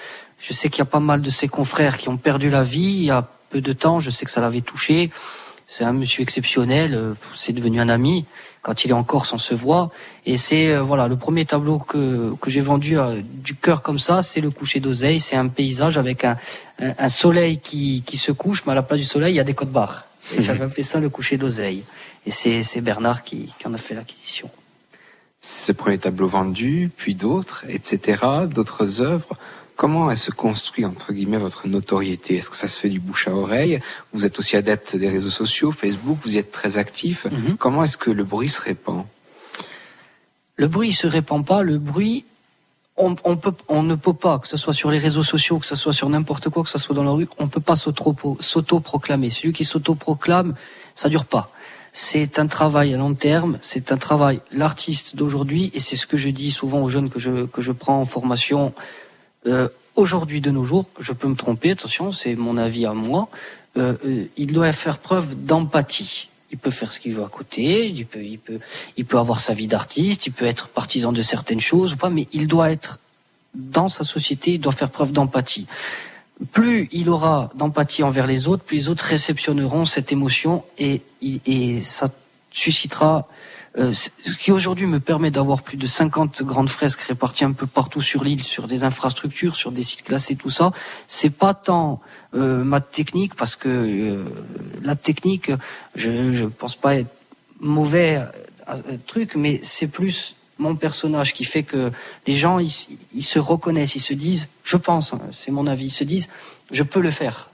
Je 0.47 0.53
sais 0.53 0.69
qu'il 0.69 0.81
y 0.81 0.83
a 0.83 0.93
pas 0.97 1.01
mal 1.01 1.21
de 1.23 1.31
ses 1.31 1.49
confrères 1.49 1.97
qui 1.97 2.09
ont 2.11 2.19
perdu 2.19 2.51
la 2.51 2.63
vie 2.63 2.93
il 3.01 3.05
y 3.05 3.11
a 3.11 3.27
peu 3.51 3.61
de 3.63 3.73
temps. 3.73 3.99
Je 3.99 4.11
sais 4.11 4.25
que 4.27 4.31
ça 4.31 4.43
l'avait 4.43 4.61
touché. 4.61 5.11
C'est 5.67 5.85
un 5.85 5.95
monsieur 5.95 6.23
exceptionnel. 6.23 6.95
euh, 6.95 7.15
C'est 7.35 7.55
devenu 7.55 7.81
un 7.81 7.89
ami. 7.89 8.27
Quand 8.61 8.85
il 8.85 8.91
est 8.91 8.95
en 8.95 9.05
Corse, 9.05 9.33
on 9.33 9.39
se 9.39 9.55
voit. 9.55 9.91
Et 10.27 10.37
c'est 10.37 10.69
euh, 10.69 10.83
voilà 10.83 11.09
le 11.09 11.17
premier 11.17 11.45
tableau 11.47 11.79
que 11.79 12.35
que 12.43 12.51
j'ai 12.51 12.61
vendu 12.61 12.99
euh, 12.99 13.23
du 13.49 13.55
cœur 13.55 13.81
comme 13.87 13.99
ça, 13.99 14.21
c'est 14.23 14.43
le 14.43 14.51
coucher 14.51 14.81
d'oseille. 14.81 15.19
C'est 15.21 15.37
un 15.37 15.49
paysage 15.49 15.97
avec 15.97 16.25
un, 16.25 16.37
un, 16.79 16.93
un 16.99 17.09
soleil 17.09 17.59
qui 17.59 18.03
qui 18.05 18.17
se 18.19 18.33
couche, 18.33 18.61
mais 18.67 18.73
à 18.73 18.75
la 18.75 18.83
place 18.83 19.01
du 19.01 19.07
soleil, 19.07 19.33
il 19.33 19.37
y 19.37 19.41
a 19.41 19.45
des 19.45 19.55
côtes 19.55 19.73
barres. 19.73 20.05
Et 20.37 20.43
j'avais 20.45 20.65
appelé 20.65 20.83
ça 20.83 21.01
le 21.01 21.09
coucher 21.09 21.37
d'oseille. 21.39 21.85
Et 22.27 22.31
c'est 22.31 22.63
c'est 22.63 22.83
Bernard 22.83 23.23
qui 23.25 23.51
qui 23.59 23.67
en 23.67 23.73
a 23.73 23.79
fait 23.79 23.95
l'acquisition. 23.95 24.51
Ce 25.41 25.73
premier 25.73 25.99
tableau 25.99 26.29
vendu, 26.29 26.91
puis 26.97 27.15
d'autres, 27.15 27.65
etc., 27.69 28.23
d'autres 28.47 29.03
œuvres. 29.03 29.37
Comment 29.77 30.09
elle 30.11 30.17
se 30.17 30.31
construit, 30.31 30.85
entre 30.85 31.13
guillemets, 31.13 31.37
votre 31.37 31.67
notoriété? 31.67 32.37
Est-ce 32.37 32.49
que 32.49 32.57
ça 32.57 32.69
se 32.69 32.79
fait 32.79 32.89
du 32.89 33.01
bouche 33.01 33.27
à 33.27 33.35
oreille? 33.35 33.81
Vous 34.13 34.25
êtes 34.25 34.39
aussi 34.39 34.57
adepte 34.57 34.95
des 34.95 35.09
réseaux 35.09 35.31
sociaux, 35.31 35.73
Facebook, 35.73 36.19
vous 36.23 36.37
y 36.37 36.39
êtes 36.39 36.53
très 36.53 36.79
actif. 36.79 37.27
Mhm. 37.27 37.57
Comment 37.57 37.83
est-ce 37.83 37.97
que 37.97 38.11
le 38.11 38.23
bruit 38.23 38.49
se 38.49 38.61
répand? 38.61 39.05
Le 40.57 40.69
bruit 40.69 40.93
se 40.93 41.09
répand 41.09 41.45
pas. 41.45 41.63
Le 41.63 41.79
bruit, 41.79 42.25
on, 42.97 43.17
on 43.25 43.37
peut, 43.37 43.53
on 43.69 43.83
ne 43.83 43.97
peut 43.97 44.15
pas, 44.15 44.39
que 44.39 44.47
ce 44.47 44.57
soit 44.57 44.75
sur 44.75 44.93
les 44.93 44.99
réseaux 44.99 45.25
sociaux, 45.25 45.59
que 45.59 45.67
ce 45.67 45.75
soit 45.75 45.93
sur 45.93 46.09
n'importe 46.09 46.49
quoi, 46.51 46.63
que 46.63 46.71
ce 46.71 46.79
soit 46.79 46.95
dans 46.95 47.03
la 47.03 47.11
rue, 47.11 47.27
on 47.39 47.49
peut 47.49 47.61
pas 47.61 47.75
s'auto- 47.75 48.37
s'auto-proclamer. 48.39 49.31
Celui 49.31 49.53
qui 49.53 49.65
s'auto-proclame, 49.65 50.55
ça 50.95 51.09
dure 51.09 51.25
pas. 51.25 51.51
C'est 51.93 52.39
un 52.39 52.47
travail 52.47 52.95
à 52.95 52.97
long 52.97 53.15
terme, 53.15 53.59
c'est 53.63 53.91
un 53.91 53.97
travail, 53.97 54.41
l'artiste 54.53 55.17
d'aujourd'hui, 55.17 55.71
et 55.75 55.81
c'est 55.81 55.97
ce 55.97 56.07
que 56.07 56.17
je 56.17 56.29
dis 56.29 56.53
souvent 56.53 56.83
aux 56.83 56.89
jeunes 56.89 57.11
que 57.11 57.19
je, 57.19 57.47
que 57.47 57.61
je 57.63 57.73
prends 57.73 58.01
en 58.01 58.05
formation, 58.05 58.73
euh, 59.47 59.69
aujourd'hui 59.97 60.41
de 60.41 60.51
nos 60.51 60.65
jours, 60.65 60.87
je 60.99 61.13
peux 61.13 61.29
me 61.29 61.37
tromper, 61.37 61.73
attention, 61.73 62.13
c'est 62.13 62.35
mon 62.35 62.57
avis 62.57 62.87
à 62.87 62.95
moi, 62.95 63.29
euh, 63.77 63.95
euh, 64.07 64.25
il 64.37 64.53
doit 64.53 64.73
faire 64.73 64.99
preuve 64.99 65.45
d'empathie. 65.45 66.29
Il 66.51 66.59
peut 66.59 66.71
faire 66.71 66.93
ce 66.93 67.01
qu'il 67.01 67.13
veut 67.13 67.25
à 67.25 67.29
côté, 67.29 67.89
il 67.89 68.07
peut, 69.05 69.19
avoir 69.19 69.41
sa 69.41 69.55
vie 69.55 69.67
d'artiste, 69.67 70.27
il 70.27 70.33
peut 70.33 70.45
être 70.45 70.69
partisan 70.69 71.11
de 71.11 71.21
certaines 71.21 71.61
choses 71.61 71.95
ou 71.95 71.97
pas, 71.97 72.11
mais 72.11 72.29
il 72.33 72.47
doit 72.47 72.71
être 72.71 73.01
dans 73.55 73.89
sa 73.89 74.05
société, 74.05 74.53
il 74.53 74.61
doit 74.61 74.73
faire 74.73 74.91
preuve 74.91 75.11
d'empathie. 75.11 75.67
Plus 76.53 76.89
il 76.93 77.11
aura 77.11 77.51
d'empathie 77.57 78.05
envers 78.05 78.29
les 78.29 78.47
autres, 78.47 78.63
plus 78.63 78.77
les 78.77 78.89
autres 78.89 79.05
réceptionneront 79.05 79.85
cette 79.85 80.13
émotion 80.13 80.65
et 80.79 81.01
ça 81.81 82.09
suscitera 82.53 83.27
euh, 83.77 83.93
ce 83.93 84.11
qui 84.39 84.53
aujourd'hui 84.53 84.87
me 84.87 85.01
permet 85.01 85.33
d'avoir 85.33 85.63
plus 85.63 85.77
de 85.77 85.87
50 85.87 86.43
grandes 86.45 86.69
fresques 86.69 87.01
réparties 87.01 87.45
un 87.45 87.53
peu 87.53 87.67
partout 87.67 88.01
sur 88.01 88.23
l'île, 88.23 88.45
sur 88.45 88.69
des 88.69 88.85
infrastructures, 88.85 89.57
sur 89.57 89.73
des 89.73 89.83
sites 89.83 90.05
classés, 90.05 90.37
tout 90.37 90.51
ça, 90.51 90.71
c'est 91.09 91.31
pas 91.31 91.55
tant 91.55 92.01
euh, 92.35 92.63
ma 92.63 92.81
technique, 92.81 93.35
parce 93.35 93.57
que 93.57 93.69
euh, 93.69 94.25
la 94.83 94.95
technique, 94.95 95.51
je 95.97 96.33
je 96.33 96.45
pense 96.45 96.77
pas 96.77 96.97
être 96.97 97.11
mauvais 97.61 98.21
truc, 99.07 99.35
mais 99.35 99.59
c'est 99.63 99.89
plus 99.89 100.37
mon 100.59 100.77
personnage 100.77 101.33
qui 101.35 101.45
fait 101.45 101.65
que 101.65 101.91
les 102.27 102.37
gens 102.37 102.61
ils, 102.61 102.71
ils 103.13 103.25
se 103.25 103.41
reconnaissent, 103.41 103.97
ils 103.97 104.01
se 104.01 104.15
disent, 104.15 104.49
je 104.63 104.77
pense, 104.77 105.13
hein, 105.13 105.21
c'est 105.33 105.51
mon 105.51 105.67
avis, 105.67 105.87
ils 105.87 105.91
se 105.91 106.05
disent, 106.05 106.29
je 106.71 106.83
peux 106.85 107.01
le 107.01 107.11
faire. 107.11 107.51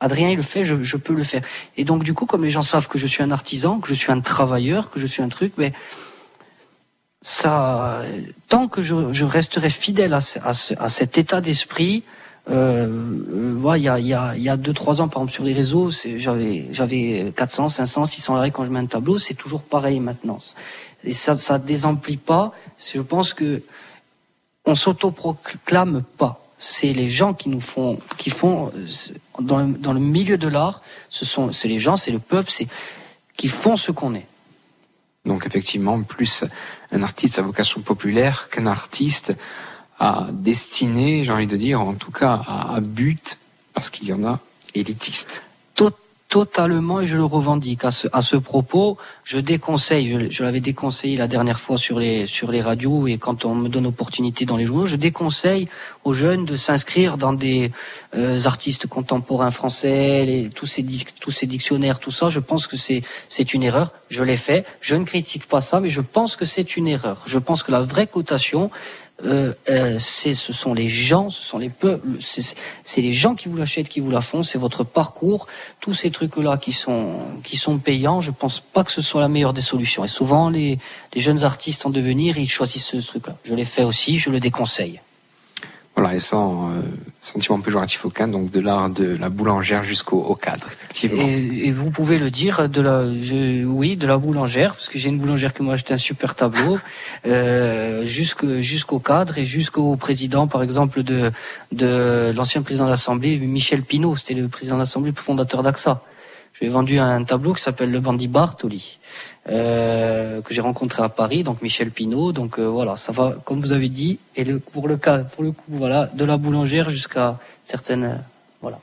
Adrien, 0.00 0.30
il 0.30 0.36
le 0.36 0.42
fait, 0.42 0.64
je, 0.64 0.82
je 0.82 0.96
peux 0.96 1.14
le 1.14 1.24
faire. 1.24 1.42
Et 1.76 1.84
donc, 1.84 2.04
du 2.04 2.14
coup, 2.14 2.26
comme 2.26 2.44
les 2.44 2.50
gens 2.50 2.62
savent 2.62 2.88
que 2.88 2.98
je 2.98 3.06
suis 3.06 3.22
un 3.22 3.30
artisan, 3.30 3.80
que 3.80 3.88
je 3.88 3.94
suis 3.94 4.12
un 4.12 4.20
travailleur, 4.20 4.90
que 4.90 5.00
je 5.00 5.06
suis 5.06 5.22
un 5.22 5.28
truc, 5.28 5.52
mais 5.58 5.72
ça, 7.20 8.02
tant 8.48 8.68
que 8.68 8.80
je, 8.80 9.12
je 9.12 9.24
resterai 9.24 9.70
fidèle 9.70 10.14
à, 10.14 10.20
à, 10.42 10.52
à 10.78 10.88
cet 10.88 11.18
état 11.18 11.40
d'esprit, 11.40 12.04
euh, 12.50 12.86
euh, 13.30 13.54
voilà, 13.56 13.78
il 13.78 13.84
y 13.84 13.88
a, 13.88 13.98
y, 13.98 14.14
a, 14.14 14.36
y 14.36 14.48
a 14.48 14.56
deux, 14.56 14.72
trois 14.72 15.00
ans, 15.00 15.08
par 15.08 15.22
exemple, 15.22 15.32
sur 15.32 15.44
les 15.44 15.52
réseaux, 15.52 15.90
j'avais, 16.16 16.66
j'avais 16.72 17.32
400, 17.36 17.68
500, 17.68 18.04
600 18.06 18.36
arrêts 18.36 18.50
quand 18.50 18.64
je 18.64 18.70
mets 18.70 18.78
un 18.78 18.86
tableau, 18.86 19.18
c'est 19.18 19.34
toujours 19.34 19.62
pareil 19.62 20.00
maintenant. 20.00 20.38
Et 21.04 21.12
ça, 21.12 21.36
ça 21.36 21.58
désemplit 21.58 22.16
pas. 22.16 22.52
Je 22.78 23.00
pense 23.00 23.34
que 23.34 23.62
on 24.64 24.74
s'autoproclame 24.74 26.02
pas. 26.16 26.47
C'est 26.58 26.92
les 26.92 27.08
gens 27.08 27.34
qui 27.34 27.48
nous 27.48 27.60
font, 27.60 27.98
qui 28.16 28.30
font 28.30 28.72
euh, 28.74 28.86
dans 29.40 29.92
le, 29.92 30.00
milieu 30.00 30.38
de 30.38 30.48
l'art. 30.48 30.82
Ce 31.08 31.24
sont, 31.24 31.52
c'est 31.52 31.68
les 31.68 31.78
gens, 31.78 31.96
c'est 31.96 32.10
le 32.10 32.18
peuple, 32.18 32.50
c'est 32.50 32.66
qui 33.36 33.48
font 33.48 33.76
ce 33.76 33.92
qu'on 33.92 34.14
est. 34.14 34.26
Donc 35.24 35.46
effectivement, 35.46 36.02
plus 36.02 36.44
un 36.90 37.02
artiste 37.02 37.38
à 37.38 37.42
vocation 37.42 37.80
populaire 37.80 38.48
qu'un 38.50 38.66
artiste 38.66 39.34
à 40.00 40.26
destinée, 40.32 41.24
j'ai 41.24 41.32
envie 41.32 41.46
de 41.46 41.56
dire, 41.56 41.80
en 41.80 41.94
tout 41.94 42.12
cas 42.12 42.42
à 42.46 42.80
but, 42.80 43.38
parce 43.74 43.90
qu'il 43.90 44.08
y 44.08 44.12
en 44.12 44.24
a 44.24 44.40
élitiste. 44.74 45.42
Tot- 46.28 46.44
Totalement, 46.48 47.00
et 47.00 47.06
je 47.06 47.16
le 47.16 47.24
revendique. 47.24 47.84
À 47.84 47.90
ce, 47.90 48.08
à 48.12 48.20
ce 48.22 48.36
propos, 48.36 48.96
je 49.24 49.38
déconseille, 49.38 50.28
je, 50.30 50.42
l'avais 50.42 50.60
déconseillé 50.60 51.16
la 51.16 51.28
dernière 51.28 51.60
fois 51.60 51.78
sur 51.78 51.98
les, 51.98 52.26
sur 52.26 52.50
les 52.50 52.60
radios 52.62 53.06
et 53.06 53.16
quand 53.18 53.44
on 53.44 53.54
me 53.54 53.68
donne 53.68 53.86
opportunité 53.86 54.44
dans 54.44 54.56
les 54.56 54.64
journaux, 54.64 54.86
je 54.86 54.96
déconseille 54.96 55.68
aux 56.04 56.14
jeunes 56.14 56.44
de 56.44 56.56
s'inscrire 56.56 57.16
dans 57.16 57.32
des 57.32 57.70
euh, 58.16 58.40
artistes 58.44 58.86
contemporains 58.88 59.50
français, 59.50 60.24
les, 60.24 60.48
tous, 60.50 60.66
ces 60.66 60.84
tous 61.20 61.30
ces 61.30 61.46
dictionnaires, 61.46 61.98
tout 61.98 62.10
ça. 62.10 62.28
Je 62.28 62.40
pense 62.40 62.66
que 62.66 62.76
c'est, 62.76 63.02
c'est 63.28 63.54
une 63.54 63.62
erreur. 63.62 63.92
Je 64.08 64.22
l'ai 64.22 64.36
fait. 64.38 64.66
Je 64.80 64.96
ne 64.96 65.04
critique 65.04 65.46
pas 65.46 65.60
ça, 65.60 65.80
mais 65.80 65.90
je 65.90 66.00
pense 66.00 66.34
que 66.36 66.44
c'est 66.46 66.76
une 66.76 66.88
erreur. 66.88 67.22
Je 67.26 67.38
pense 67.38 67.62
que 67.62 67.70
la 67.72 67.80
vraie 67.82 68.06
cotation, 68.06 68.70
euh, 69.24 69.52
euh, 69.68 69.98
ce 69.98 70.34
sont 70.34 70.74
les 70.74 70.88
gens, 70.88 71.28
ce 71.28 71.42
sont 71.42 71.58
les 71.58 71.70
peuples, 71.70 72.06
c'est, 72.20 72.54
c'est 72.84 73.00
les 73.00 73.12
gens 73.12 73.34
qui 73.34 73.48
vous 73.48 73.56
l'achètent, 73.56 73.88
qui 73.88 74.00
vous 74.00 74.10
la 74.10 74.20
font, 74.20 74.42
c'est 74.42 74.58
votre 74.58 74.84
parcours, 74.84 75.48
tous 75.80 75.92
ces 75.92 76.10
trucs-là 76.10 76.56
qui 76.56 76.72
sont, 76.72 77.18
qui 77.42 77.56
sont 77.56 77.78
payants, 77.78 78.20
je 78.20 78.30
pense 78.30 78.60
pas 78.60 78.84
que 78.84 78.92
ce 78.92 79.02
soit 79.02 79.20
la 79.20 79.28
meilleure 79.28 79.52
des 79.52 79.60
solutions. 79.60 80.04
Et 80.04 80.08
souvent, 80.08 80.50
les, 80.50 80.78
les 81.14 81.20
jeunes 81.20 81.42
artistes 81.42 81.84
en 81.84 81.90
devenir, 81.90 82.38
ils 82.38 82.48
choisissent 82.48 82.86
ce 82.86 82.96
truc-là. 82.98 83.36
Je 83.44 83.54
l'ai 83.54 83.64
fait 83.64 83.82
aussi, 83.82 84.18
je 84.18 84.30
le 84.30 84.38
déconseille. 84.38 85.00
Voilà, 85.98 86.14
et 86.14 86.20
sans 86.20 86.70
euh, 86.70 86.82
sentiment 87.20 87.58
péjoratif 87.58 88.04
aucun, 88.04 88.28
donc 88.28 88.52
de 88.52 88.60
l'art 88.60 88.88
de 88.88 89.16
la 89.16 89.30
boulangère 89.30 89.82
jusqu'au 89.82 90.20
au 90.20 90.36
cadre, 90.36 90.68
effectivement. 90.72 91.24
Et, 91.26 91.66
et 91.66 91.72
vous 91.72 91.90
pouvez 91.90 92.20
le 92.20 92.30
dire 92.30 92.68
de 92.68 92.80
la, 92.80 93.04
je, 93.20 93.64
oui, 93.64 93.96
de 93.96 94.06
la 94.06 94.16
boulangère, 94.16 94.74
parce 94.74 94.88
que 94.88 94.96
j'ai 94.96 95.08
une 95.08 95.18
boulangère 95.18 95.52
qui 95.52 95.64
m'a 95.64 95.72
acheté 95.72 95.92
un 95.92 95.98
super 95.98 96.36
tableau, 96.36 96.78
euh, 97.26 98.04
jusqu'au 98.04 99.00
cadre 99.00 99.38
et 99.38 99.44
jusqu'au 99.44 99.96
président, 99.96 100.46
par 100.46 100.62
exemple, 100.62 101.02
de, 101.02 101.32
de 101.72 102.32
l'ancien 102.36 102.62
président 102.62 102.84
de 102.84 102.90
l'Assemblée, 102.90 103.36
Michel 103.38 103.82
Pinault, 103.82 104.14
c'était 104.14 104.34
le 104.34 104.46
président 104.46 104.76
de 104.76 104.82
l'Assemblée, 104.82 105.12
fondateur 105.16 105.64
d'AXA. 105.64 106.00
Je 106.52 106.60
lui 106.60 106.66
ai 106.66 106.70
vendu 106.70 107.00
un 107.00 107.24
tableau 107.24 107.54
qui 107.54 107.62
s'appelle 107.62 107.90
Le 107.90 107.98
Bandit 107.98 108.28
Bartoli, 108.28 108.98
euh, 109.48 110.40
que 110.42 110.52
j'ai 110.54 110.60
rencontré 110.60 111.02
à 111.02 111.08
Paris, 111.08 111.42
donc 111.42 111.62
Michel 111.62 111.90
Pinault. 111.90 112.32
Donc 112.32 112.58
euh, 112.58 112.66
voilà, 112.66 112.96
ça 112.96 113.12
va, 113.12 113.36
comme 113.44 113.60
vous 113.60 113.72
avez 113.72 113.88
dit, 113.88 114.18
et 114.36 114.44
le, 114.44 114.58
pour 114.58 114.88
le 114.88 114.96
cas, 114.96 115.18
pour 115.18 115.42
le 115.42 115.52
coup, 115.52 115.64
voilà, 115.68 116.06
de 116.06 116.24
la 116.24 116.36
boulangère 116.36 116.90
jusqu'à 116.90 117.38
certaines, 117.62 118.04
euh, 118.04 118.14
voilà. 118.60 118.78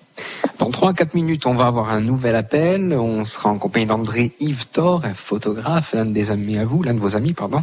Dans 0.58 0.72
3 0.72 0.92
à 0.92 0.94
4 0.94 1.16
minutes, 1.16 1.46
on 1.46 1.54
va 1.54 1.66
avoir 1.66 1.90
un 1.90 2.00
nouvel 2.00 2.36
appel. 2.36 2.94
On 2.94 3.26
sera 3.26 3.50
en 3.50 3.58
compagnie 3.58 3.86
d'André 3.86 4.32
Yves 4.40 4.68
Thor, 4.72 5.04
un 5.04 5.14
photographe, 5.14 5.94
l'un 5.94 6.06
des 6.06 6.32
amis 6.32 6.58
à 6.58 6.64
vous, 6.64 6.82
l'un 6.82 6.94
de 6.94 7.00
vos 7.00 7.18
amis, 7.18 7.34
pardon. 7.34 7.62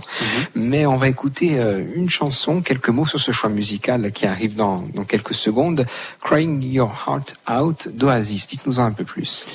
Mais 0.55 0.85
on 0.85 0.97
va 0.97 1.09
écouter 1.09 1.59
euh, 1.59 1.83
une 1.95 2.11
chanson, 2.11 2.61
quelques 2.61 2.91
mots 2.91 3.07
sur 3.07 3.19
ce 3.19 3.33
choix 3.33 3.49
musical 3.49 4.13
qui 4.13 4.27
arrive 4.27 4.57
dans, 4.57 4.85
dans 4.95 5.05
quelques 5.05 5.35
secondes. 5.35 5.87
Crying 6.21 6.63
Your 6.63 6.93
Heart 7.07 7.37
Out 7.51 7.89
d'Oasis. 7.95 8.47
Dites-nous 8.47 8.79
en 8.79 8.85
un 8.85 8.93
peu 8.93 9.05
plus. 9.05 9.47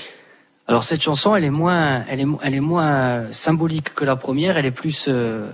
Alors 0.68 0.84
cette 0.84 1.02
chanson, 1.02 1.34
elle 1.36 1.46
est 1.46 1.50
moins, 1.50 2.04
elle 2.10 2.20
est, 2.20 2.26
elle 2.44 2.54
est 2.56 2.60
moins 2.60 3.24
symbolique 3.32 3.94
que 3.94 4.04
la 4.04 4.18
première. 4.18 4.58
Elle 4.58 4.66
est 4.66 4.72
plus, 4.72 5.06
euh, 5.08 5.48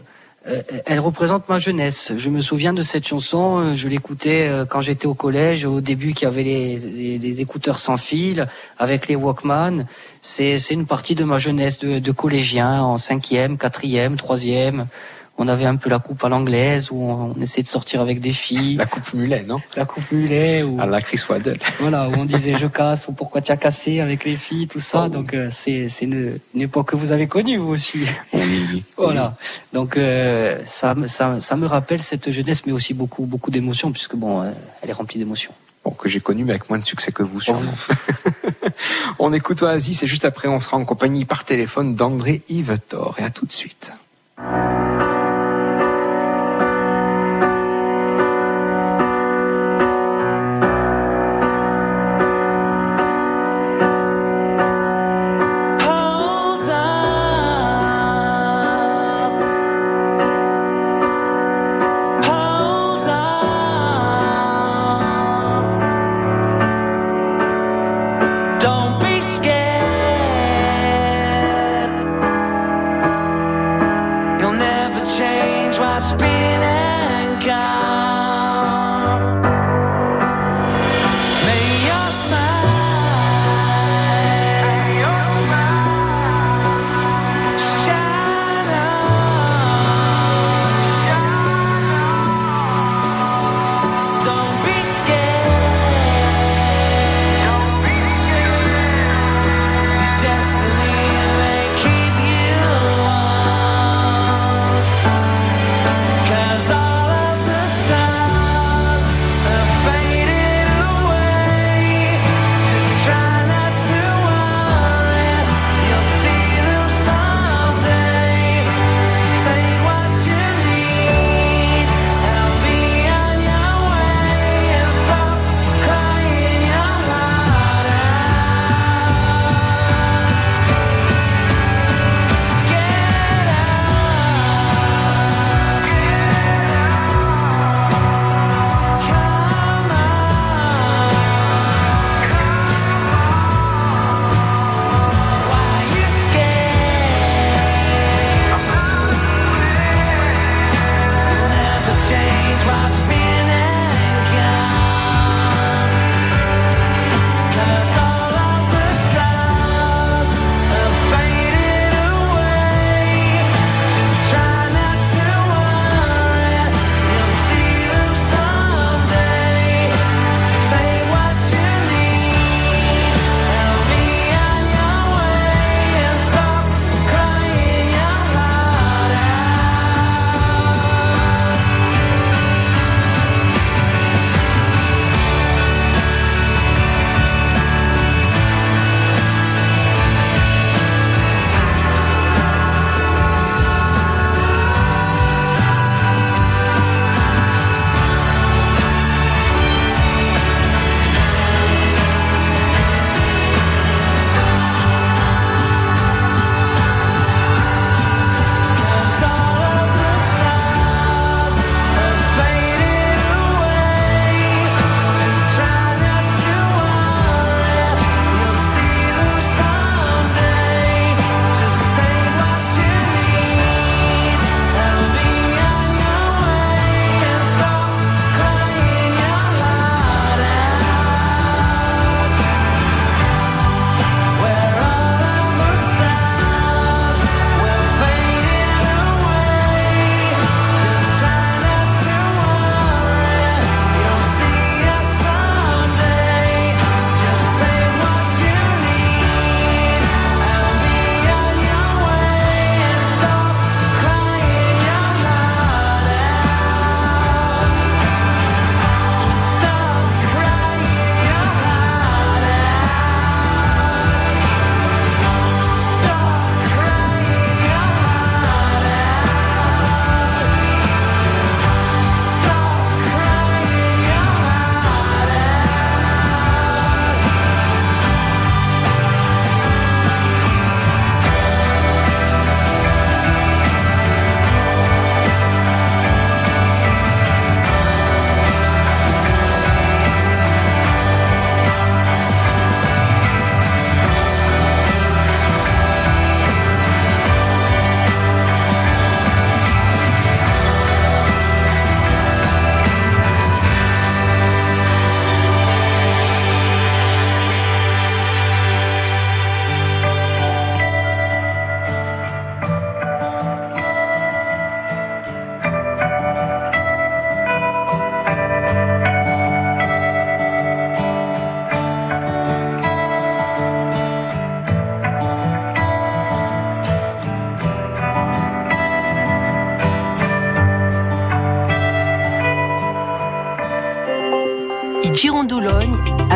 euh, 0.48 0.62
elle 0.88 1.00
représente 1.00 1.48
ma 1.50 1.60
jeunesse. 1.60 2.12
Je 2.18 2.30
me 2.30 2.42
souviens 2.42 2.74
de 2.74 2.82
cette 2.82 3.08
chanson. 3.08 3.60
euh, 3.60 3.76
Je 3.76 3.88
l'écoutais 3.88 4.48
euh, 4.50 4.66
quand 4.66 4.82
j'étais 4.82 5.06
au 5.06 5.14
collège. 5.14 5.66
Au 5.66 5.82
début, 5.82 6.14
qu'il 6.14 6.26
y 6.26 6.32
avait 6.32 6.44
les 6.44 7.42
écouteurs 7.42 7.78
sans 7.78 7.98
fil 7.98 8.48
avec 8.80 9.08
les 9.08 9.16
Walkman. 9.16 9.86
C'est, 10.20 10.58
c'est 10.58 10.74
une 10.74 10.88
partie 10.88 11.14
de 11.14 11.24
ma 11.24 11.38
jeunesse 11.38 11.78
de, 11.78 12.00
de 12.00 12.12
collégien 12.12 12.82
en 12.82 12.98
cinquième, 12.98 13.60
quatrième, 13.60 14.16
troisième. 14.16 14.88
On 15.40 15.48
avait 15.48 15.66
un 15.66 15.76
peu 15.78 15.90
la 15.90 15.98
coupe 15.98 16.24
à 16.24 16.30
l'anglaise 16.30 16.90
où 16.92 16.96
on, 17.04 17.34
on 17.36 17.42
essayait 17.42 17.64
de 17.64 17.68
sortir 17.68 18.02
avec 18.02 18.20
des 18.20 18.34
filles. 18.34 18.76
La 18.76 18.86
coupe 18.86 19.14
mulet, 19.16 19.44
non? 19.48 19.58
La 19.76 19.84
coupe 19.86 20.12
mulet. 20.12 20.62
Ou... 20.62 20.80
À 20.80 20.86
la 20.86 21.02
Chris 21.02 21.20
Waddle. 21.28 21.60
Voilà, 21.80 22.08
où 22.08 22.14
on 22.14 22.26
disait 22.26 22.54
je 22.56 22.68
casse 22.68 23.08
ou 23.08 23.14
pourquoi 23.14 23.42
tu 23.42 23.52
as 23.52 23.58
cassé 23.58 24.00
avec 24.00 24.26
les 24.26 24.38
filles, 24.38 24.68
tout 24.68 24.80
ça. 24.80 25.10
Donc 25.10 25.34
euh, 25.34 25.50
c'est 25.52 25.90
c'est 25.90 26.06
une, 26.06 26.38
une 26.54 26.62
époque 26.62 26.90
que 26.90 26.96
vous 26.96 27.12
avez 27.12 27.28
connue 27.28 27.58
vous 27.58 27.70
aussi. 27.70 28.06
Oui. 28.32 28.84
Voilà. 28.96 29.36
Donc 29.74 29.98
euh, 29.98 30.60
ça, 30.66 30.94
me- 30.94 31.08
ça 31.08 31.40
ça 31.40 31.56
me 31.56 31.66
rappelle 31.66 32.02
cette 32.02 32.30
jeunesse, 32.30 32.66
mais 32.68 32.72
aussi 32.72 32.94
beaucoup 32.94 33.26
beaucoup 33.26 33.50
d'émotions 33.50 33.92
puisque 33.92 34.16
bon, 34.16 34.42
euh, 34.44 34.52
elle 34.84 34.92
est 34.92 34.94
remplie 34.94 35.18
d'émotions. 35.18 35.52
Bon, 35.84 35.92
que 35.92 36.08
j'ai 36.08 36.22
connu, 36.22 36.44
mais 36.46 36.52
avec 36.52 36.70
moins 36.70 36.80
de 36.80 36.86
succès 36.86 37.12
que 37.12 37.24
vous, 37.24 37.42
sûrement. 37.42 37.74
on 39.20 39.34
écoute 39.34 39.62
Oasis 39.64 40.02
et 40.04 40.08
juste 40.08 40.24
après, 40.24 40.48
on 40.48 40.62
sera 40.62 40.78
en 40.78 40.86
compagnie 40.86 41.26
par 41.26 41.44
téléphone 41.44 41.96
d'André 41.96 42.42
Yves 42.48 42.78
Thor. 42.88 43.16
Et 43.20 43.24
à 43.24 43.30
tout 43.30 43.46
de 43.46 43.52
suite. 43.52 43.92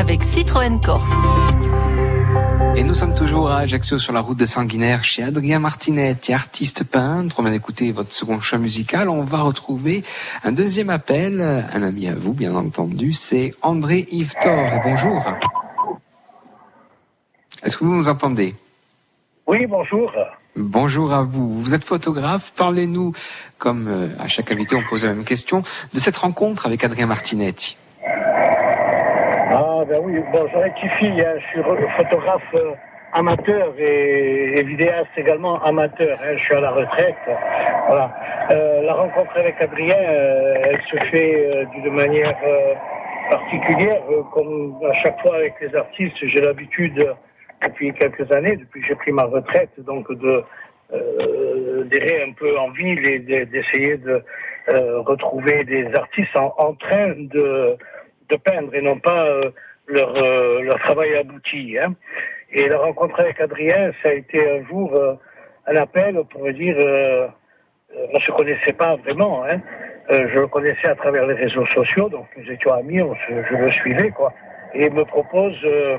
Avec 0.08 0.24
Citroën 0.24 0.80
Corse. 0.80 1.12
Et 2.78 2.84
nous 2.86 2.93
sommes 2.93 3.14
toujours 3.14 3.49
à 3.49 3.58
Ajaccio 3.58 3.99
sur 3.99 4.14
la 4.14 4.22
route 4.22 4.39
de 4.39 4.45
Sanguinaire 4.45 5.03
chez 5.03 5.22
Adrien 5.22 5.60
Martinet, 5.60 6.16
artiste 6.30 6.86
peintre. 6.86 7.36
On 7.39 7.43
vient 7.43 7.51
d'écouter 7.51 7.91
votre 7.91 8.14
second 8.14 8.39
choix 8.39 8.58
musical. 8.58 9.10
On 9.10 9.24
va 9.24 9.41
retrouver 9.41 10.05
un 10.45 10.53
deuxième 10.53 10.89
appel, 10.89 11.41
un 11.41 11.84
ami 11.84 12.08
à 12.08 12.16
vous 12.16 12.32
bien 12.32 12.55
entendu, 12.55 13.12
c'est 13.12 13.53
André 13.62 14.08
Yves 14.10 14.34
Thor. 14.41 14.80
Bonjour. 14.82 15.26
Est-ce 17.64 17.76
que 17.76 17.84
vous 17.84 17.93
nous 17.93 18.08
entendez? 18.08 18.55
Oui, 19.45 19.66
bonjour. 19.68 20.10
Bonjour 20.55 21.14
à 21.14 21.24
vous. 21.24 21.62
Vous 21.62 21.74
êtes 21.74 21.84
photographe. 21.84 22.53
Parlez-nous, 22.55 23.12
comme 23.58 23.89
euh, 23.89 24.08
à 24.20 24.30
chaque 24.30 24.53
invité 24.53 24.78
on 24.78 24.84
pose 24.89 25.03
la 25.03 25.14
même 25.14 25.26
question, 25.26 25.64
de 25.93 25.99
cette 25.99 26.16
rencontre 26.16 26.66
avec 26.66 26.86
Adrien 26.86 27.08
Martinetti. 27.08 27.76
Ah 29.50 29.84
ben 29.88 30.00
oui, 30.04 30.20
bon, 30.34 30.48
je 30.52 30.58
rectifie, 30.58 31.22
hein, 31.22 31.36
je 31.39 31.45
suis 31.48 31.62
photographe 31.98 32.41
euh, 32.56 32.72
amateur 33.14 33.74
et, 33.80 34.62
vidéaste 34.64 35.10
également 35.16 35.62
amateur. 35.64 36.18
hein, 36.22 36.34
je 36.36 36.43
suis 36.43 36.54
à 36.56 36.60
la 36.62 36.72
retraite. 36.72 37.16
Voilà. 37.88 38.14
Euh, 38.52 38.82
la 38.82 38.93
rencontre 38.93 39.32
avec 39.38 39.56
Adrien, 39.62 39.95
euh, 39.98 40.56
elle 40.64 40.82
se 40.82 40.98
fait 41.08 41.50
euh, 41.56 41.66
d'une 41.74 41.93
manière 41.93 42.36
particulière, 43.30 44.02
comme 44.34 44.78
à 44.89 44.93
chaque 44.93 45.22
fois 45.22 45.36
avec 45.36 45.54
les 45.62 45.74
artistes, 45.76 46.18
j'ai 46.24 46.41
l'habitude 46.41 47.08
depuis 47.64 47.93
quelques 47.93 48.30
années, 48.32 48.58
depuis 48.58 48.82
que 48.82 48.88
j'ai 48.88 48.95
pris 48.95 49.12
ma 49.12 49.24
retraite, 49.24 49.70
donc 49.80 50.12
de 50.12 50.43
d'errer 51.91 52.24
un 52.30 52.32
peu 52.32 52.58
en 52.58 52.70
ville 52.70 53.06
et 53.12 53.20
de- 53.20 53.43
d'essayer 53.43 53.98
de 53.98 54.24
retrouver 55.06 55.66
des 55.66 55.86
artistes 55.93 56.34
en 56.38 56.74
train 56.76 57.10
de, 57.18 57.76
de 58.30 58.36
peindre 58.38 58.74
et 58.74 58.82
non 58.82 59.00
pas 59.00 59.26
euh, 59.26 59.52
leur, 59.88 60.16
euh, 60.16 60.62
leur 60.62 60.80
travail 60.80 61.16
abouti. 61.16 61.78
Hein. 61.78 61.96
Et 62.52 62.68
la 62.68 62.78
rencontre 62.78 63.20
avec 63.20 63.40
Adrien, 63.42 63.92
ça 64.02 64.10
a 64.10 64.14
été 64.14 64.40
un 64.50 64.66
jour 64.66 64.94
euh, 64.96 65.14
un 65.68 65.76
appel 65.76 66.18
pour 66.30 66.44
me 66.44 66.52
dire, 66.54 66.76
euh, 66.80 67.28
on 68.14 68.20
se 68.22 68.32
connaissait 68.32 68.74
pas 68.74 68.96
vraiment, 68.96 69.44
hein. 69.46 69.60
Euh, 70.10 70.26
je 70.34 70.40
le 70.40 70.48
connaissais 70.48 70.88
à 70.88 70.96
travers 70.96 71.28
les 71.28 71.34
réseaux 71.34 71.66
sociaux, 71.66 72.08
donc 72.08 72.28
nous 72.38 72.50
étions 72.50 72.72
amis, 72.72 73.02
je 73.28 73.56
le 73.56 73.72
suivais, 73.74 74.10
quoi. 74.12 74.34
Et 74.74 74.86
il 74.86 74.94
me 74.94 75.04
propose 75.04 75.58
euh, 75.66 75.98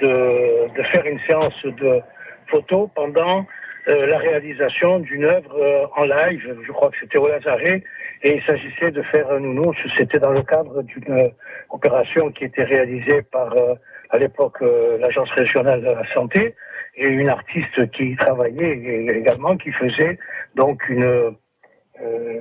de, 0.00 0.74
de 0.74 0.82
faire 0.84 1.04
une 1.04 1.20
séance 1.28 1.62
de 1.66 2.00
photos 2.46 2.88
pendant 2.94 3.46
la 3.86 4.16
réalisation 4.16 5.00
d'une 5.00 5.24
œuvre 5.24 5.90
en 5.94 6.04
live, 6.04 6.56
je 6.66 6.72
crois 6.72 6.88
que 6.88 6.96
c'était 7.00 7.18
au 7.18 7.28
Lazaret, 7.28 7.82
et 8.24 8.36
il 8.36 8.42
s'agissait 8.44 8.90
de 8.90 9.02
faire 9.02 9.30
un 9.30 9.40
nounours, 9.40 9.76
c'était 9.96 10.18
dans 10.18 10.30
le 10.32 10.42
cadre 10.42 10.82
d'une 10.82 11.30
opération 11.68 12.30
qui 12.30 12.44
était 12.44 12.64
réalisée 12.64 13.20
par, 13.20 13.52
euh, 13.52 13.74
à 14.08 14.16
l'époque, 14.18 14.62
euh, 14.62 14.96
l'Agence 14.98 15.30
régionale 15.32 15.82
de 15.82 15.90
la 15.90 16.06
santé, 16.14 16.54
et 16.96 17.04
une 17.06 17.28
artiste 17.28 17.90
qui 17.90 18.12
y 18.12 18.16
travaillait 18.16 18.78
également, 19.20 19.56
qui 19.58 19.70
faisait 19.72 20.18
donc 20.54 20.88
une, 20.88 21.04
euh, 21.04 22.40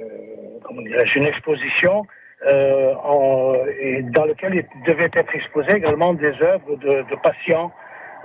comment 0.64 0.82
une 0.82 1.26
exposition 1.26 2.06
euh, 2.48 2.94
en, 3.04 3.54
dans 4.16 4.26
laquelle 4.26 4.56
il 4.56 4.84
devait 4.86 5.12
être 5.14 5.36
exposé 5.36 5.76
également 5.76 6.14
des 6.14 6.34
œuvres 6.42 6.78
de, 6.78 7.02
de 7.10 7.16
patients 7.22 7.74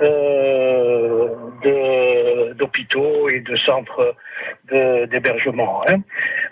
euh, 0.01 1.35
d'hôpitaux 2.55 3.29
et 3.31 3.41
de 3.41 3.57
centres 3.57 4.15
d'hébergement. 4.71 5.83
hein. 5.89 6.01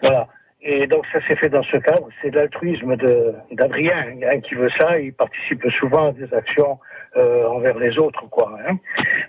Voilà. 0.02 0.28
Et 0.68 0.88
donc 0.88 1.04
ça 1.12 1.20
s'est 1.26 1.36
fait 1.36 1.48
dans 1.48 1.62
ce 1.62 1.76
cadre. 1.76 2.08
C'est 2.20 2.34
l'altruisme 2.34 2.96
d'Adrien 3.52 4.04
hein, 4.28 4.40
qui 4.40 4.54
veut 4.56 4.68
ça. 4.70 4.98
Il 4.98 5.12
participe 5.12 5.64
souvent 5.70 6.08
à 6.08 6.12
des 6.12 6.32
actions 6.34 6.78
euh, 7.16 7.46
envers 7.46 7.78
les 7.78 7.96
autres, 7.98 8.28
quoi. 8.28 8.52
hein. 8.68 8.76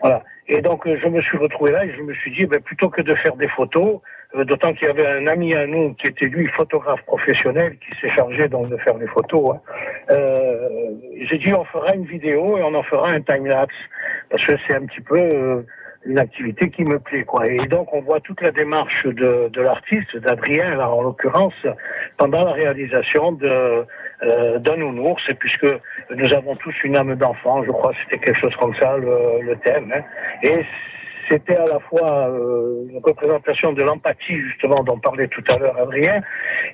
Voilà. 0.01 0.23
Et 0.47 0.61
donc 0.61 0.87
euh, 0.87 0.97
je 1.01 1.07
me 1.07 1.21
suis 1.21 1.37
retrouvé 1.37 1.71
là 1.71 1.85
et 1.85 1.93
je 1.95 2.01
me 2.01 2.13
suis 2.15 2.31
dit, 2.31 2.45
ben, 2.47 2.59
plutôt 2.59 2.89
que 2.89 3.01
de 3.03 3.13
faire 3.15 3.35
des 3.35 3.49
photos, 3.49 3.99
euh, 4.35 4.45
d'autant 4.45 4.73
qu'il 4.73 4.87
y 4.87 4.89
avait 4.89 5.05
un 5.05 5.27
ami 5.27 5.53
à 5.53 5.67
nous 5.67 5.93
qui 5.93 6.07
était 6.07 6.25
lui 6.25 6.47
photographe 6.47 7.01
professionnel 7.03 7.77
qui 7.77 7.95
s'est 8.01 8.09
chargé 8.15 8.47
donc 8.47 8.69
de 8.69 8.77
faire 8.77 8.97
les 8.97 9.07
photos. 9.07 9.55
hein. 9.55 9.61
Euh, 10.09 10.69
J'ai 11.29 11.37
dit 11.37 11.53
on 11.53 11.65
fera 11.65 11.93
une 11.93 12.05
vidéo 12.05 12.57
et 12.57 12.63
on 12.63 12.73
en 12.73 12.83
fera 12.83 13.09
un 13.09 13.21
time 13.21 13.45
lapse 13.45 13.75
parce 14.31 14.43
que 14.45 14.53
c'est 14.65 14.73
un 14.73 14.85
petit 14.85 15.01
peu 15.01 15.19
euh, 15.19 15.61
une 16.05 16.19
activité 16.19 16.69
qui 16.69 16.83
me 16.83 16.99
plaît 16.99 17.23
quoi. 17.23 17.47
Et 17.47 17.67
donc 17.67 17.93
on 17.93 18.01
voit 18.01 18.19
toute 18.21 18.41
la 18.41 18.51
démarche 18.51 19.05
de, 19.05 19.49
de 19.49 19.61
l'artiste, 19.61 20.15
d'Adrien 20.17 20.79
en 20.79 21.01
l'occurrence, 21.01 21.65
pendant 22.17 22.43
la 22.45 22.51
réalisation 22.51 23.31
de 23.33 23.85
euh, 24.23 24.59
d'un 24.59 24.77
nounours, 24.77 25.27
puisque 25.39 25.67
nous 26.15 26.33
avons 26.33 26.55
tous 26.55 26.75
une 26.83 26.97
âme 26.97 27.15
d'enfant, 27.15 27.63
je 27.63 27.71
crois 27.71 27.91
c'était 28.03 28.23
quelque 28.23 28.39
chose 28.39 28.55
comme 28.55 28.75
ça 28.75 28.97
le, 28.97 29.41
le 29.41 29.55
thème. 29.57 29.93
hein. 29.95 30.03
Et 30.43 30.65
c'était 31.29 31.57
à 31.57 31.65
la 31.67 31.79
fois 31.79 32.29
euh, 32.29 32.87
une 32.89 33.01
représentation 33.03 33.73
de 33.73 33.83
l'empathie 33.83 34.39
justement 34.39 34.83
dont 34.83 34.97
parlait 34.99 35.27
tout 35.27 35.43
à 35.49 35.57
l'heure 35.57 35.77
Adrien, 35.77 36.21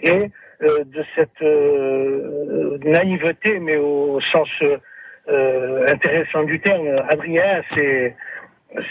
et 0.04 0.30
euh, 0.62 0.84
de 0.86 1.04
cette 1.16 1.42
euh, 1.42 2.78
naïveté, 2.86 3.60
mais 3.60 3.78
au 3.78 4.22
sens 4.22 4.50
euh, 5.30 5.86
intéressant 5.88 6.44
du 6.44 6.60
terme. 6.60 6.88
Adrien, 7.10 7.62
c'est 7.76 8.16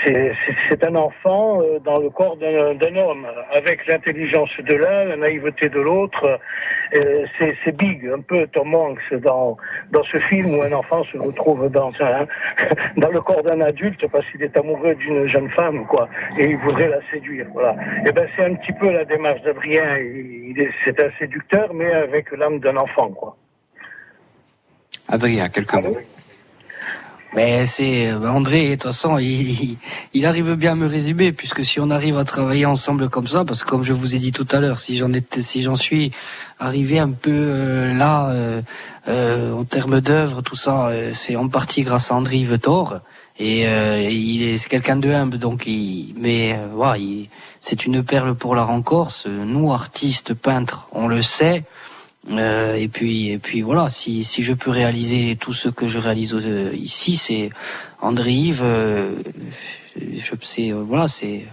c'est 0.05 0.85
un 0.85 0.95
enfant 0.95 1.61
euh, 1.61 1.79
dans 1.81 1.99
le 1.99 2.11
corps 2.11 2.37
d'un 2.37 2.97
homme, 2.97 3.27
avec 3.53 3.87
l'intelligence 3.87 4.51
de 4.59 4.75
l'un, 4.75 5.05
la 5.05 5.17
naïveté 5.17 5.69
de 5.69 5.81
l'autre. 5.81 6.39
Euh, 6.95 7.27
c'est 7.65 7.77
Big, 7.77 8.07
un 8.07 8.21
peu 8.21 8.47
Tom 8.49 8.75
Hanks 8.75 9.15
dans 9.23 9.57
dans 9.91 10.05
ce 10.05 10.19
film 10.19 10.55
où 10.55 10.63
un 10.63 10.73
enfant 10.73 11.03
se 11.05 11.17
retrouve 11.17 11.69
dans 11.71 11.93
un 12.01 12.27
dans 12.97 13.11
le 13.11 13.21
corps 13.21 13.43
d'un 13.43 13.61
adulte 13.61 14.07
parce 14.09 14.25
qu'il 14.31 14.43
est 14.43 14.57
amoureux 14.57 14.95
d'une 14.95 15.27
jeune 15.27 15.51
femme, 15.51 15.87
quoi, 15.87 16.09
et 16.39 16.51
il 16.51 16.57
voudrait 16.59 16.89
la 16.89 17.01
séduire. 17.11 17.47
Voilà. 17.53 17.77
Et 18.07 18.13
ben 18.13 18.29
c'est 18.37 18.45
un 18.45 18.55
petit 18.55 18.73
peu 18.73 18.91
la 18.91 19.05
démarche 19.05 19.43
d'Adrien. 19.43 19.99
C'est 20.85 21.01
un 21.01 21.11
séducteur, 21.19 21.73
mais 21.75 21.93
avec 21.93 22.31
l'âme 22.33 22.61
d'un 22.61 22.77
enfant, 22.77 23.09
quoi. 23.11 23.37
Adrien, 25.09 25.49
quelques 25.49 25.75
mots. 25.75 25.99
Mais 27.35 27.65
c'est 27.65 28.09
euh, 28.11 28.29
André, 28.29 28.69
de 28.71 28.75
toute 28.75 28.83
façon, 28.85 29.19
il, 29.19 29.79
il- 30.15 30.27
arrive 30.27 30.55
bien 30.55 30.73
à 30.73 30.75
me 30.75 30.87
résumer, 30.87 31.33
puisque 31.33 31.65
si 31.65 31.81
on 31.81 31.91
arrive 31.91 32.19
à 32.19 32.25
travailler 32.25 32.67
ensemble 32.67 33.09
comme 33.09 33.27
ça, 33.27 33.45
parce 33.45 33.63
que 33.65 33.69
comme 33.71 33.83
je 33.85 33.93
vous 33.95 34.15
ai 34.15 34.19
dit 34.19 34.33
tout 34.33 34.47
à 34.51 34.61
l'heure, 34.61 34.81
si 34.81 34.97
j'en 34.99 35.11
si 35.39 35.63
j'en 35.63 35.77
suis 35.77 36.13
arrivé 36.61 36.99
un 36.99 37.11
peu 37.11 37.31
euh, 37.33 37.95
là, 37.95 38.29
euh, 38.31 38.61
euh, 39.09 39.53
en 39.55 39.65
termes 39.65 40.01
d'œuvre, 40.01 40.43
tout 40.43 40.57
ça, 40.57 40.89
euh, 40.89 41.11
c'est 41.15 41.37
en 41.37 41.49
partie 41.49 41.83
grâce 41.83 42.11
à 42.11 42.15
André 42.17 42.37
Yvetor. 42.39 43.01
Et 43.39 43.67
euh, 43.67 44.09
il 44.11 44.43
est, 44.43 44.59
c'est 44.59 44.69
quelqu'un 44.69 44.97
de 44.97 45.11
humble, 45.11 45.39
donc 45.39 45.67
il, 45.67 46.15
mais 46.19 46.59
voilà, 46.75 46.99
il- 46.99 47.29
c'est 47.61 47.87
une 47.87 48.03
perle 48.03 48.35
pour 48.35 48.55
la 48.55 48.65
rencorse. 48.65 49.27
Nous, 49.27 49.73
artistes, 49.73 50.35
peintres, 50.35 50.87
on 50.93 51.09
le 51.09 51.23
sait. 51.23 51.65
Euh, 52.31 52.75
et 52.77 52.89
puis, 52.89 53.31
et 53.31 53.39
puis 53.39 53.63
voilà, 53.63 53.89
si, 53.89 54.23
si 54.23 54.43
je 54.43 54.53
peux 54.53 54.71
réaliser 54.71 55.37
tout 55.37 55.53
ce 55.53 55.69
que 55.69 55.89
je 55.89 55.99
réalise 55.99 56.35
euh, 56.35 56.71
ici, 56.75 57.17
c'est 57.17 57.51
André 58.01 58.33
Yves. 58.33 58.63
euh, 58.63 59.15
je 59.97 60.33
sais, 60.41 60.73
euh, 60.73 60.77
voilà, 60.77 61.09
c'est, 61.09 61.45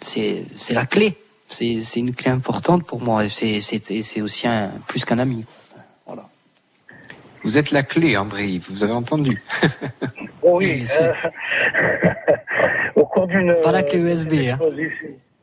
c'est, 0.00 0.44
c'est 0.56 0.74
la 0.74 0.86
clé. 0.86 1.16
C'est, 1.48 1.80
c'est 1.82 2.00
une 2.00 2.14
clé 2.14 2.30
importante 2.30 2.84
pour 2.86 3.00
moi. 3.02 3.28
C'est, 3.28 3.60
c'est, 3.60 4.02
c'est 4.02 4.20
aussi 4.22 4.46
un, 4.46 4.70
plus 4.86 5.04
qu'un 5.04 5.18
ami. 5.18 5.44
Vous 7.44 7.58
êtes 7.58 7.72
la 7.72 7.82
clé, 7.82 8.16
André 8.16 8.46
Yves, 8.46 8.68
vous 8.70 8.84
avez 8.84 8.92
entendu. 8.92 9.42
Oh 10.42 10.58
oui, 10.58 10.84
euh, 11.00 11.12
au 12.94 13.04
cours 13.04 13.26
d'une 13.26 13.56
Pas 13.62 13.72
la 13.72 13.82
clé 13.82 13.98
USB, 13.98 14.34
hein. 14.48 14.58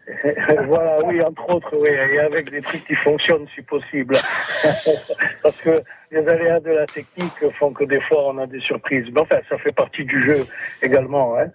voilà, 0.68 1.00
oui, 1.06 1.22
entre 1.22 1.50
autres, 1.50 1.76
oui, 1.78 1.90
et 1.90 2.20
avec 2.20 2.50
des 2.50 2.62
trucs 2.62 2.86
qui 2.86 2.96
fonctionnent 2.96 3.48
si 3.54 3.62
possible. 3.62 4.16
Parce 5.44 5.58
que 5.58 5.82
les 6.12 6.28
aléas 6.28 6.60
de 6.60 6.72
la 6.72 6.86
technique 6.86 7.50
font 7.58 7.72
que 7.72 7.84
des 7.84 8.02
fois 8.02 8.30
on 8.30 8.38
a 8.40 8.48
des 8.48 8.60
surprises. 8.60 9.06
Mais 9.14 9.22
enfin, 9.22 9.40
ça 9.50 9.58
fait 9.58 9.72
partie 9.72 10.06
du 10.06 10.22
jeu 10.22 10.46
également. 10.82 11.38
Hein. 11.38 11.48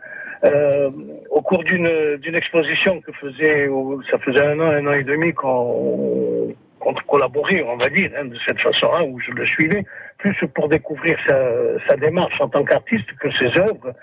Euh, 0.44 0.90
au 1.30 1.40
cours 1.40 1.64
d'une 1.64 2.34
exposition 2.34 3.00
que 3.00 3.12
faisait, 3.12 3.68
ça 4.10 4.18
faisait 4.18 4.46
un 4.46 4.60
an, 4.60 4.70
un 4.70 4.86
an 4.86 4.92
et 4.92 5.04
demi 5.04 5.32
qu'on 5.32 6.54
qu'on 6.84 6.94
collaborait, 6.94 7.62
on 7.62 7.76
va 7.76 7.88
dire, 7.88 8.10
hein, 8.16 8.26
de 8.26 8.36
cette 8.46 8.60
façon-là, 8.60 9.04
où 9.04 9.18
je 9.18 9.30
le 9.30 9.46
suivais, 9.46 9.84
plus 10.18 10.36
pour 10.54 10.68
découvrir 10.68 11.18
sa, 11.26 11.96
démarche 11.96 12.40
en 12.40 12.48
tant 12.48 12.62
qu'artiste 12.62 13.10
que 13.18 13.30
ses 13.32 13.58
œuvres, 13.58 13.94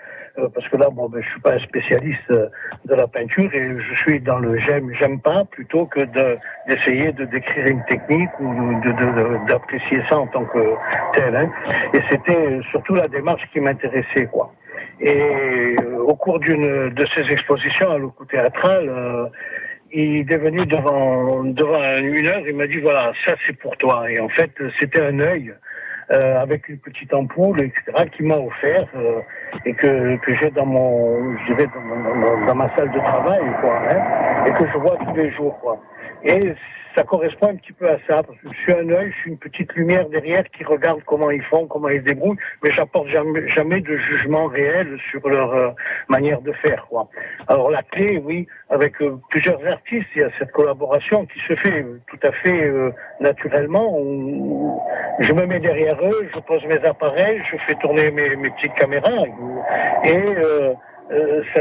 parce 0.54 0.68
que 0.68 0.76
là, 0.76 0.88
bon, 0.90 1.08
ben, 1.08 1.20
je 1.22 1.28
suis 1.30 1.40
pas 1.40 1.52
un 1.54 1.58
spécialiste 1.58 2.30
euh, 2.30 2.48
de 2.86 2.94
la 2.94 3.06
peinture 3.06 3.52
et 3.54 3.62
je 3.62 3.94
suis 3.96 4.20
dans 4.20 4.38
le 4.38 4.58
j'aime, 4.60 4.90
j'aime 4.98 5.20
pas, 5.20 5.44
plutôt 5.50 5.86
que 5.86 6.00
de- 6.00 6.38
d'essayer 6.68 7.12
de 7.12 7.24
décrire 7.26 7.66
une 7.66 7.84
technique 7.84 8.30
ou 8.40 8.52
de- 8.80 8.92
de- 8.92 9.12
de- 9.38 9.46
d'apprécier 9.48 10.00
ça 10.08 10.18
en 10.18 10.26
tant 10.28 10.44
que 10.44 10.74
tel. 11.14 11.36
hein. 11.36 11.50
Et 11.94 12.00
c'était 12.10 12.60
surtout 12.70 12.94
la 12.94 13.08
démarche 13.08 13.42
qui 13.52 13.60
m'intéressait, 13.60 14.26
quoi. 14.26 14.52
Et 15.00 15.76
euh, 15.82 15.98
au 15.98 16.14
cours 16.14 16.38
d'une 16.38 16.90
de 16.90 17.06
ces 17.14 17.30
expositions 17.30 17.90
à 17.90 17.98
l'Ocu 17.98 18.24
théâtral, 18.26 18.88
euh, 18.88 19.26
il 19.92 20.32
est 20.32 20.36
venu 20.38 20.64
devant, 20.64 21.42
devant 21.44 21.96
une 21.98 22.26
heure, 22.26 22.42
il 22.46 22.56
m'a 22.56 22.66
dit 22.66 22.80
voilà, 22.80 23.12
ça 23.26 23.34
c'est 23.46 23.56
pour 23.58 23.76
toi. 23.76 24.10
Et 24.10 24.18
en 24.20 24.28
fait, 24.28 24.50
c'était 24.78 25.02
un 25.02 25.18
œil 25.20 25.52
euh, 26.10 26.40
avec 26.40 26.68
une 26.68 26.78
petite 26.78 27.12
ampoule, 27.14 27.60
etc., 27.60 27.82
qui 28.16 28.22
m'a 28.24 28.36
offert 28.36 28.86
euh, 28.96 29.20
et 29.64 29.74
que, 29.74 30.16
que 30.16 30.34
j'ai 30.36 30.50
dans 30.50 30.66
mon, 30.66 31.36
je 31.38 31.46
dirais, 31.54 31.66
dans, 31.74 32.46
dans- 32.46 32.54
ma 32.54 32.74
salle 32.76 32.90
de 32.90 32.98
travail, 32.98 33.42
quoi, 33.60 33.78
hein, 33.90 34.44
et 34.46 34.52
que 34.52 34.66
je 34.72 34.78
vois 34.78 34.96
tous 34.96 35.14
les 35.14 35.30
jours, 35.32 35.58
quoi. 35.60 35.78
Et 36.24 36.54
ça 36.94 37.04
correspond 37.04 37.48
un 37.48 37.56
petit 37.56 37.72
peu 37.72 37.88
à 37.88 37.96
ça, 38.06 38.22
parce 38.22 38.38
que 38.40 38.48
je 38.52 38.58
suis 38.60 38.72
un 38.72 38.88
œil, 38.90 39.10
je 39.16 39.20
suis 39.22 39.30
une 39.30 39.38
petite 39.38 39.72
lumière 39.72 40.06
derrière 40.10 40.44
qui 40.50 40.62
regarde 40.62 41.00
comment 41.06 41.30
ils 41.30 41.42
font, 41.44 41.66
comment 41.66 41.88
ils 41.88 42.02
débrouillent, 42.02 42.36
mais 42.62 42.70
j'apporte 42.70 43.08
jamais, 43.08 43.48
jamais 43.48 43.80
de 43.80 43.96
jugement 43.96 44.46
réel 44.46 44.98
sur 45.10 45.26
leur 45.26 45.54
euh, 45.54 45.70
manière 46.08 46.42
de 46.42 46.52
faire, 46.52 46.86
quoi. 46.90 47.08
Alors 47.48 47.70
la 47.70 47.82
clé, 47.82 48.20
oui, 48.22 48.46
avec 48.68 49.00
euh, 49.00 49.16
plusieurs 49.30 49.66
artistes, 49.66 50.06
il 50.14 50.20
y 50.20 50.24
a 50.24 50.28
cette 50.38 50.52
collaboration 50.52 51.24
qui 51.24 51.40
se 51.48 51.54
fait 51.56 51.82
euh, 51.82 51.98
tout 52.08 52.18
à 52.22 52.32
fait 52.32 52.70
naturellement. 53.20 53.96
On- 53.98 54.78
je 55.20 55.32
me 55.32 55.46
mets 55.46 55.60
derrière 55.60 55.96
eux, 56.04 56.28
je 56.34 56.40
pose 56.40 56.62
mes 56.66 56.84
appareils, 56.84 57.40
je 57.50 57.56
fais 57.66 57.74
tourner 57.76 58.10
mes, 58.10 58.36
mes 58.36 58.50
petites 58.50 58.74
caméras 58.74 59.24
et 60.04 60.18
euh, 61.12 61.42
ça, 61.54 61.60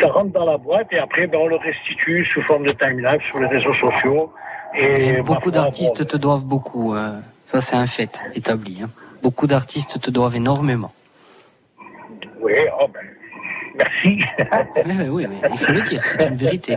ça 0.00 0.06
rentre 0.12 0.32
dans 0.32 0.44
la 0.46 0.56
boîte 0.58 0.88
et 0.92 0.98
après 0.98 1.26
ben, 1.26 1.38
on 1.40 1.46
le 1.48 1.56
restitue 1.56 2.24
sous 2.26 2.42
forme 2.42 2.64
de 2.64 2.72
timelapse 2.72 3.24
sur 3.26 3.38
les 3.40 3.46
réseaux 3.48 3.74
sociaux. 3.74 4.32
Et, 4.76 5.08
Et 5.18 5.22
beaucoup 5.22 5.50
d'artistes 5.50 6.06
te 6.06 6.16
doivent 6.16 6.44
beaucoup. 6.44 6.94
euh, 6.94 7.18
ça, 7.44 7.60
c'est 7.60 7.76
un 7.76 7.86
fait 7.86 8.20
établi. 8.34 8.80
hein. 8.82 8.90
Beaucoup 9.22 9.46
d'artistes 9.46 10.00
te 10.00 10.10
doivent 10.10 10.36
énormément. 10.36 10.92
oui, 12.40 12.52
oh, 12.80 12.86
ben, 12.92 13.00
merci. 13.76 14.20
oui, 14.86 15.08
oui, 15.10 15.26
mais 15.28 15.48
il 15.50 15.58
faut 15.58 15.72
le 15.72 15.80
dire, 15.82 16.04
c'est 16.04 16.26
une 16.26 16.36
vérité. 16.36 16.76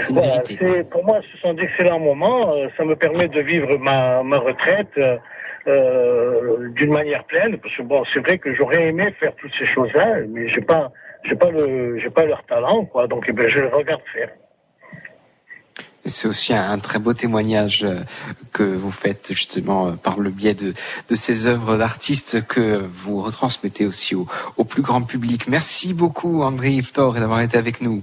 C'est 0.00 0.10
une 0.10 0.14
Voilà, 0.18 0.32
vérité. 0.42 0.84
pour 0.90 1.04
moi, 1.04 1.18
ce 1.32 1.38
sont 1.38 1.52
d'excellents 1.54 1.98
moments. 1.98 2.54
Euh, 2.54 2.68
Ça 2.76 2.84
me 2.84 2.94
permet 2.96 3.28
de 3.28 3.40
vivre 3.40 3.76
ma, 3.78 4.22
ma 4.22 4.38
retraite 4.38 4.96
euh, 5.66 6.68
d'une 6.70 6.92
manière 6.92 7.24
pleine. 7.24 7.58
Parce 7.58 7.74
que 7.76 7.82
bon, 7.82 8.04
c'est 8.12 8.20
vrai 8.20 8.38
que 8.38 8.54
j'aurais 8.54 8.84
aimé 8.88 9.12
faire 9.18 9.34
toutes 9.36 9.52
ces 9.58 9.66
choses-là, 9.66 10.18
mais 10.28 10.48
j'ai 10.48 10.60
pas, 10.60 10.92
j'ai 11.24 11.36
pas 11.36 11.50
le, 11.50 11.98
j'ai 11.98 12.10
pas 12.10 12.24
leur 12.24 12.44
talent, 12.44 12.84
quoi. 12.84 13.06
Donc, 13.06 13.24
eh 13.28 13.32
ben, 13.32 13.48
je 13.48 13.60
les 13.60 13.68
regarde 13.68 14.02
faire. 14.12 14.30
C'est 16.06 16.28
aussi 16.28 16.52
un, 16.52 16.70
un 16.70 16.78
très 16.78 16.98
beau 16.98 17.14
témoignage 17.14 17.84
euh, 17.84 17.94
que 18.52 18.62
vous 18.62 18.90
faites 18.90 19.28
justement 19.32 19.86
euh, 19.86 19.92
par 19.92 20.18
le 20.20 20.28
biais 20.28 20.52
de, 20.52 20.74
de 21.08 21.14
ces 21.14 21.46
œuvres 21.46 21.78
d'artistes 21.78 22.46
que 22.46 22.76
vous 22.76 23.22
retransmettez 23.22 23.86
aussi 23.86 24.14
au, 24.14 24.26
au 24.58 24.64
plus 24.64 24.82
grand 24.82 25.00
public. 25.02 25.48
Merci 25.48 25.94
beaucoup 25.94 26.42
André 26.42 26.72
Iftor 26.72 27.14
d'avoir 27.14 27.40
été 27.40 27.56
avec 27.56 27.80
nous. 27.80 28.02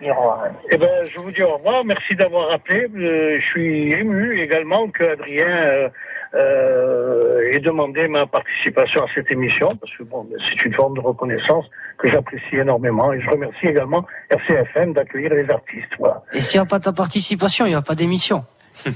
Eh 0.00 0.76
ben, 0.76 1.04
je 1.10 1.18
vous 1.18 1.30
dis 1.30 1.42
au 1.42 1.56
revoir. 1.56 1.84
Merci 1.84 2.14
d'avoir 2.14 2.52
appelé. 2.52 2.86
Euh, 2.96 3.38
je 3.40 3.46
suis 3.46 3.92
ému 3.92 4.40
également 4.40 4.88
que 4.88 5.04
Adrien 5.04 5.90
euh, 6.34 7.50
ait 7.52 7.58
demandé 7.58 8.08
ma 8.08 8.26
participation 8.26 9.02
à 9.02 9.06
cette 9.14 9.30
émission 9.30 9.76
parce 9.76 9.96
que 9.96 10.02
bon, 10.02 10.24
ben, 10.24 10.38
c'est 10.48 10.64
une 10.64 10.74
forme 10.74 10.94
de 10.94 11.00
reconnaissance 11.00 11.64
que 11.96 12.08
j'apprécie 12.08 12.56
énormément 12.56 13.12
et 13.12 13.20
je 13.20 13.30
remercie 13.30 13.66
également 13.66 14.04
RCFM 14.30 14.92
d'accueillir 14.92 15.34
les 15.34 15.48
artistes. 15.50 15.88
Voilà. 15.98 16.22
Et 16.32 16.40
s'il 16.40 16.60
n'y 16.60 16.66
a 16.66 16.68
pas 16.68 16.80
ta 16.80 16.92
participation, 16.92 17.66
il 17.66 17.70
n'y 17.70 17.74
a 17.74 17.82
pas 17.82 17.94
d'émission. 17.94 18.44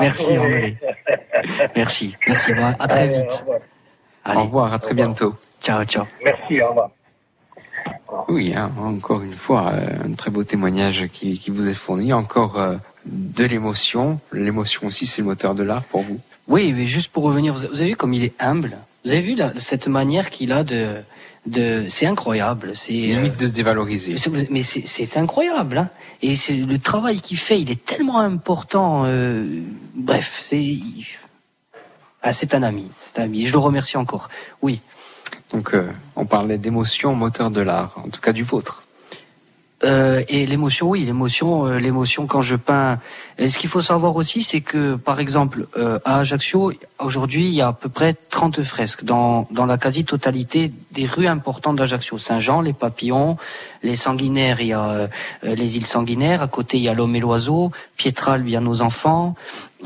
Merci 0.00 0.38
André. 0.38 0.76
Merci. 1.76 2.16
Merci. 2.26 2.54
Bon, 2.54 2.74
à 2.78 2.86
très 2.86 3.00
Allez, 3.00 3.18
vite. 3.18 3.44
au 3.46 3.52
revoir. 3.52 3.60
Au 4.26 4.42
revoir, 4.42 4.74
à 4.74 4.78
très 4.78 4.94
bientôt. 4.94 5.34
Ciao, 5.60 5.84
ciao. 5.84 6.04
Merci, 6.24 6.62
au 6.62 6.68
revoir. 6.68 6.90
Oui, 8.28 8.54
hein, 8.56 8.70
encore 8.78 9.22
une 9.22 9.34
fois, 9.34 9.72
euh, 9.72 10.06
un 10.06 10.12
très 10.14 10.30
beau 10.30 10.44
témoignage 10.44 11.08
qui, 11.12 11.38
qui 11.38 11.50
vous 11.50 11.68
est 11.68 11.74
fourni. 11.74 12.12
Encore 12.12 12.58
euh, 12.58 12.76
de 13.04 13.44
l'émotion. 13.44 14.20
L'émotion 14.32 14.86
aussi, 14.86 15.06
c'est 15.06 15.22
le 15.22 15.28
moteur 15.28 15.54
de 15.54 15.62
l'art 15.62 15.84
pour 15.84 16.02
vous. 16.02 16.20
Oui, 16.48 16.72
mais 16.72 16.86
juste 16.86 17.08
pour 17.12 17.24
revenir, 17.24 17.54
vous 17.54 17.64
avez 17.64 17.90
vu 17.90 17.96
comme 17.96 18.12
il 18.12 18.24
est 18.24 18.34
humble? 18.40 18.76
Vous 19.04 19.12
avez 19.12 19.22
vu 19.22 19.36
cette 19.58 19.86
manière 19.86 20.30
qu'il 20.30 20.52
a 20.52 20.64
de... 20.64 20.96
de 21.46 21.86
c'est 21.88 22.06
incroyable. 22.06 22.72
C'est 22.74 22.92
Limite 22.92 23.38
de 23.38 23.46
se 23.46 23.52
dévaloriser. 23.52 24.16
Mais 24.50 24.62
c'est- 24.62 25.16
incroyable. 25.16 25.78
Hein 25.78 25.88
Et 26.22 26.34
c'est 26.34 26.54
le 26.54 26.78
travail 26.78 27.20
qu'il 27.20 27.38
fait, 27.38 27.60
il 27.60 27.70
est 27.70 27.84
tellement 27.84 28.18
important. 28.20 29.04
euh, 29.06 29.46
bref, 29.94 30.38
c'est... 30.42 30.76
Ah, 32.22 32.32
c'est 32.34 32.54
un 32.54 32.62
ami, 32.62 32.86
c'est 33.00 33.20
un 33.20 33.24
ami. 33.24 33.42
Et 33.42 33.46
je 33.46 33.52
le 33.52 33.58
remercie 33.58 33.96
encore. 33.96 34.28
Oui. 34.60 34.80
Donc, 35.54 35.72
euh, 35.74 35.88
on 36.16 36.26
parlait 36.26 36.58
d'émotion, 36.58 37.14
moteur 37.14 37.50
de 37.50 37.60
l'art, 37.62 37.94
en 38.04 38.08
tout 38.10 38.20
cas 38.20 38.32
du 38.32 38.42
vôtre. 38.44 38.82
Euh, 39.82 40.22
et 40.28 40.46
l'émotion, 40.46 40.88
oui, 40.90 41.04
l'émotion, 41.04 41.66
euh, 41.66 41.78
l'émotion 41.78 42.26
quand 42.26 42.42
je 42.42 42.56
peins. 42.56 42.98
Et 43.38 43.48
ce 43.48 43.58
qu'il 43.58 43.70
faut 43.70 43.80
savoir 43.80 44.14
aussi, 44.16 44.42
c'est 44.42 44.60
que, 44.60 44.96
par 44.96 45.20
exemple, 45.20 45.66
euh, 45.78 45.98
à 46.04 46.18
Ajaccio, 46.18 46.72
aujourd'hui, 46.98 47.46
il 47.46 47.54
y 47.54 47.62
a 47.62 47.68
à 47.68 47.72
peu 47.72 47.88
près 47.88 48.14
30 48.28 48.62
fresques 48.62 49.04
dans, 49.04 49.48
dans 49.50 49.64
la 49.64 49.78
quasi-totalité 49.78 50.70
des 50.92 51.06
rues 51.06 51.28
importantes 51.28 51.76
d'Ajaccio. 51.76 52.18
Saint-Jean, 52.18 52.60
les 52.60 52.74
Papillons, 52.74 53.38
les 53.82 53.96
Sanguinaires, 53.96 54.60
il 54.60 54.68
y 54.68 54.72
a 54.74 54.90
euh, 54.90 55.08
les 55.42 55.76
îles 55.76 55.86
Sanguinaires. 55.86 56.42
À 56.42 56.48
côté, 56.48 56.76
il 56.76 56.82
y 56.82 56.88
a 56.88 56.94
l'Homme 56.94 57.16
et 57.16 57.20
l'Oiseau. 57.20 57.70
Pietral, 57.96 58.42
il 58.44 58.50
y 58.50 58.56
a 58.56 58.60
nos 58.60 58.82
enfants. 58.82 59.34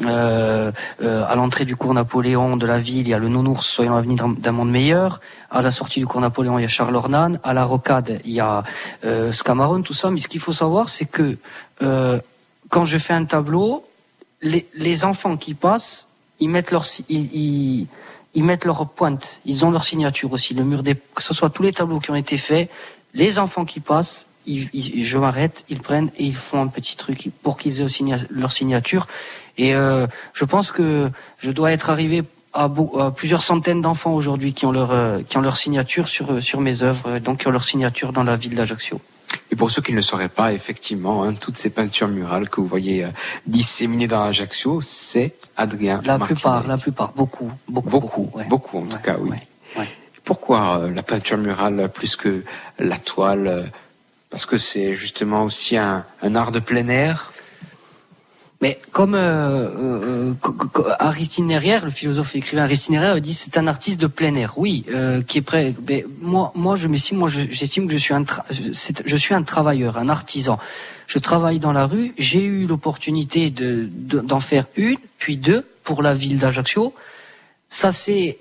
Euh, 0.03 0.73
euh, 1.03 1.25
à 1.27 1.37
l'entrée 1.37 1.65
du 1.65 1.77
cours 1.77 1.95
Napoléon 1.95 2.57
de 2.57 2.67
la 2.67 2.79
ville, 2.79 3.07
il 3.07 3.09
y 3.09 3.15
a 3.15 3.19
le 3.19 3.29
Nounours, 3.29 3.67
soyons 3.67 3.95
l'avenir 3.95 4.27
d'un 4.29 4.53
monde 4.53 4.71
meilleur. 4.71 5.21
À 5.51 5.63
la 5.63 5.71
sortie 5.71 6.01
du 6.01 6.07
cours 6.07 6.21
Napoléon, 6.21 6.59
il 6.59 6.63
y 6.63 6.65
a 6.65 6.69
Charles 6.69 6.97
Ornan. 6.97 7.35
À 7.45 7.53
la 7.53 7.65
Rocade, 7.65 8.21
il 8.25 8.33
y 8.33 8.41
a 8.41 8.65
euh, 9.05 9.33
Scamarone, 9.33 9.83
tout 9.83 9.95
ça. 9.95 10.11
Mais 10.11 10.21
ce 10.21 10.29
qu'il 10.29 10.41
faut 10.41 10.53
savoir, 10.53 10.89
c'est 10.89 11.07
que 11.07 11.37
euh, 11.83 12.19
quand 12.71 12.85
je 12.85 12.99
fais 12.99 13.15
un 13.15 13.25
tableau, 13.25 13.87
les, 14.43 14.67
les 14.75 15.05
enfants 15.05 15.37
qui 15.37 15.55
passent, 15.55 16.09
ils 16.41 16.49
mettent 16.49 16.73
leur, 16.73 16.85
ils, 17.09 17.31
ils, 17.33 17.87
ils 18.35 18.45
mettent 18.45 18.65
leur 18.65 18.89
pointe. 18.89 19.41
Ils 19.45 19.65
ont 19.65 19.71
leur 19.71 19.85
signature 19.85 20.33
aussi. 20.33 20.55
Le 20.55 20.65
mur 20.65 20.83
des, 20.83 20.95
que 20.95 21.23
ce 21.23 21.33
soit 21.33 21.51
tous 21.51 21.63
les 21.63 21.73
tableaux 21.73 22.01
qui 22.01 22.11
ont 22.11 22.17
été 22.17 22.37
faits, 22.37 22.69
les 23.15 23.39
enfants 23.39 23.65
qui 23.65 23.81
passent, 23.81 24.27
ils, 24.47 25.05
je 25.05 25.19
m'arrête, 25.19 25.65
ils 25.69 25.81
prennent 25.81 26.11
et 26.19 26.25
ils 26.25 26.37
font 26.37 26.61
un 26.61 26.67
petit 26.67 26.97
truc 26.97 27.31
pour 27.43 27.57
qu'ils 27.57 27.81
aient 27.81 27.87
leur 28.29 28.53
signature. 28.53 29.07
Et 29.59 29.75
euh, 29.75 30.07
je 30.33 30.45
pense 30.45 30.71
que 30.73 31.11
je 31.39 31.51
dois 31.51 31.73
être 31.73 31.91
arrivé 31.91 32.23
à, 32.53 32.69
beau- 32.69 32.99
à 33.01 33.13
plusieurs 33.15 33.43
centaines 33.43 33.81
d'enfants 33.83 34.15
aujourd'hui 34.15 34.53
qui 34.53 34.67
ont 34.67 34.73
leur 34.73 34.91
euh, 34.93 35.21
qui 35.29 35.37
ont 35.37 35.41
leur 35.41 35.57
signature 35.57 36.09
sur 36.09 36.33
euh, 36.33 36.41
sur 36.41 36.61
mes 36.61 36.83
œuvres, 36.83 37.19
donc 37.19 37.41
qui 37.41 37.49
ont 37.49 37.53
leur 37.53 37.65
signature 37.65 38.13
dans 38.13 38.25
la 38.25 38.37
ville 38.37 38.55
d'Ajaccio. 38.55 39.01
Et 39.51 39.57
pour 39.57 39.71
ceux 39.71 39.83
qui 39.83 39.91
ne 39.93 39.97
le 39.97 40.03
sauraient 40.03 40.29
pas, 40.29 40.53
effectivement, 40.53 41.25
hein, 41.25 41.35
toutes 41.35 41.57
ces 41.57 41.71
peintures 41.71 42.09
murales 42.09 42.49
que 42.49 42.61
vous 42.61 42.67
voyez 42.67 43.05
euh, 43.05 43.09
disséminées 43.47 44.07
dans 44.09 44.23
Ajaccio, 44.23 44.81
c'est 44.81 45.35
Adrien 45.57 46.01
La 46.05 46.19
Martinet. 46.19 46.35
plupart, 46.41 46.67
la 46.67 46.77
plupart, 46.77 47.13
beaucoup, 47.15 47.51
beaucoup, 47.69 47.91
Beaucoup, 47.91 48.31
beaucoup, 48.49 48.79
en 48.79 48.87
tout 48.87 48.99
cas, 48.99 49.17
oui. 49.21 49.37
Pourquoi 50.25 50.79
euh, 50.79 50.91
la 50.91 51.03
peinture 51.03 51.37
murale 51.39 51.91
plus 51.93 52.17
que 52.17 52.45
la 52.79 52.97
toile? 52.97 53.71
Parce 54.31 54.47
que 54.47 54.57
c'est 54.59 54.95
justement 54.95 55.43
aussi 55.43 55.77
un, 55.77 56.05
un 56.23 56.35
art 56.35 56.51
de 56.51 56.61
plein 56.61 56.89
air? 56.89 57.33
Mais 58.65 58.79
comme 58.93 59.15
euh, 59.15 59.69
euh, 59.79 60.33
Aristide 60.99 61.45
Nerrière, 61.45 61.85
le 61.85 61.91
philosophe 61.91 62.35
et 62.35 62.39
écrivain 62.39 62.63
Aristide 62.63 62.93
Nerrière, 62.93 63.21
dit 63.21 63.35
c'est 63.35 63.59
un 63.59 63.67
artiste 63.67 64.01
de 64.01 64.07
plein 64.07 64.35
air. 64.37 64.55
Oui, 64.57 64.87
euh, 64.89 65.21
qui 65.21 65.37
est 65.37 65.43
prêt. 65.43 65.75
Mais 65.87 66.07
moi, 66.23 66.51
moi, 66.55 66.75
je 66.75 66.89
m'estime, 66.89 67.19
moi, 67.19 67.29
je- 67.29 67.51
j'estime 67.51 67.87
que 67.87 67.93
je 67.93 67.99
suis 67.99 68.15
un, 68.15 68.25
je- 68.51 68.73
c'est- 68.73 69.17
suis 69.19 69.35
un 69.35 69.43
travailleur, 69.43 69.99
un 69.99 70.09
artisan. 70.09 70.59
Je 71.07 71.19
travaille 71.19 71.59
dans 71.59 71.73
la 71.73 71.85
rue. 71.85 72.15
J'ai 72.17 72.43
eu 72.43 72.67
l'opportunité 72.67 73.51
de 73.51 73.87
de- 74.11 74.21
d'en 74.21 74.41
faire 74.41 74.65
une, 74.77 74.97
puis 75.19 75.37
deux 75.37 75.63
pour 75.87 76.01
la 76.01 76.15
ville 76.15 76.39
d'Ajaccio. 76.39 76.95
Ça 77.69 77.93
s'est 77.93 78.39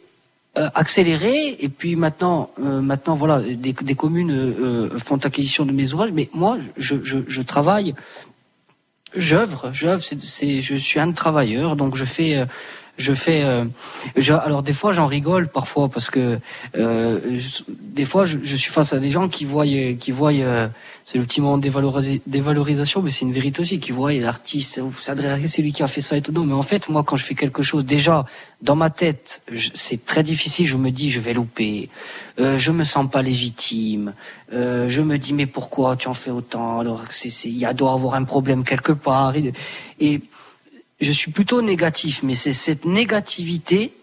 euh, 0.55 0.69
accéléré 0.76 1.57
et 1.59 1.67
puis 1.67 1.95
maintenant, 1.97 2.49
euh, 2.63 2.80
maintenant 2.80 3.15
voilà, 3.15 3.41
des, 3.41 3.74
des 3.74 3.95
communes 3.95 4.32
euh, 4.32 4.97
font 5.07 5.17
acquisition 5.17 5.65
de 5.65 5.74
mes 5.74 5.91
ouvrages. 5.93 6.11
Mais 6.13 6.30
moi, 6.34 6.53
je, 6.78 6.95
je, 7.03 7.17
je 7.28 7.41
travaille 7.41 7.93
j'œuvre, 9.16 9.72
j'œuvre, 9.74 10.03
c'est, 10.03 10.61
je 10.61 10.76
suis 10.76 10.99
un 10.99 11.11
travailleur, 11.11 11.76
donc 11.76 11.95
je 11.95 12.05
fais, 12.05 12.38
euh, 12.38 12.45
je 12.97 13.13
fais, 13.13 13.43
euh, 13.43 13.65
je- 14.15 14.33
alors 14.33 14.61
des 14.61 14.73
fois 14.73 14.91
j'en 14.91 15.07
rigole 15.07 15.47
parfois 15.47 15.89
parce 15.89 16.09
que 16.11 16.37
euh, 16.77 17.19
je- 17.39 17.63
des 17.69 18.05
fois 18.05 18.25
je, 18.25 18.37
je 18.43 18.55
suis 18.55 18.71
face 18.71 18.93
à 18.93 18.99
des 18.99 19.09
gens 19.09 19.27
qui 19.29 19.45
voient, 19.45 19.65
qui 19.99 20.11
voient, 20.11 20.31
euh, 20.31 20.67
c'est 21.03 21.17
le 21.17 21.23
petit 21.25 21.41
moment 21.41 21.57
de 21.57 21.67
dévalorisa- 21.67 22.21
dévalorisation, 22.27 23.01
mais 23.01 23.09
c'est 23.09 23.21
une 23.21 23.33
vérité 23.33 23.61
aussi, 23.61 23.79
qui 23.79 23.91
voient 23.91 24.13
l'artiste, 24.13 24.79
c'est 25.47 25.61
lui 25.61 25.73
qui 25.73 25.81
a 25.83 25.87
fait 25.87 26.01
ça 26.01 26.17
et 26.17 26.21
tout. 26.21 26.31
Non, 26.31 26.43
mais 26.45 26.53
en 26.53 26.61
fait 26.61 26.87
moi 26.87 27.03
quand 27.03 27.17
je 27.17 27.25
fais 27.25 27.35
quelque 27.35 27.63
chose, 27.63 27.83
déjà 27.83 28.25
dans 28.61 28.75
ma 28.75 28.89
tête, 28.91 29.41
c'est 29.73 30.05
très 30.05 30.23
difficile. 30.23 30.67
Je 30.67 30.77
me 30.77 30.91
dis 30.91 31.09
je 31.09 31.19
vais 31.19 31.33
louper, 31.33 31.89
euh, 32.39 32.57
je 32.59 32.71
me 32.71 32.83
sens 32.83 33.09
pas 33.09 33.21
légitime. 33.23 34.13
Euh, 34.53 34.87
je 34.87 35.01
me 35.01 35.17
dis 35.17 35.33
mais 35.33 35.47
pourquoi 35.47 35.95
tu 35.95 36.07
en 36.09 36.13
fais 36.13 36.29
autant 36.29 36.79
alors 36.79 37.01
il 37.45 37.67
doit 37.75 37.93
avoir 37.93 38.13
un 38.13 38.23
problème 38.23 38.63
quelque 38.63 38.91
part 38.91 39.33
et 39.99 40.21
je 41.04 41.12
suis 41.12 41.32
plutôt 41.32 41.62
négatif 41.62 42.22
mais 42.24 42.36
c'est 42.36 42.54
cette 42.54 42.86
négativité 42.86 43.93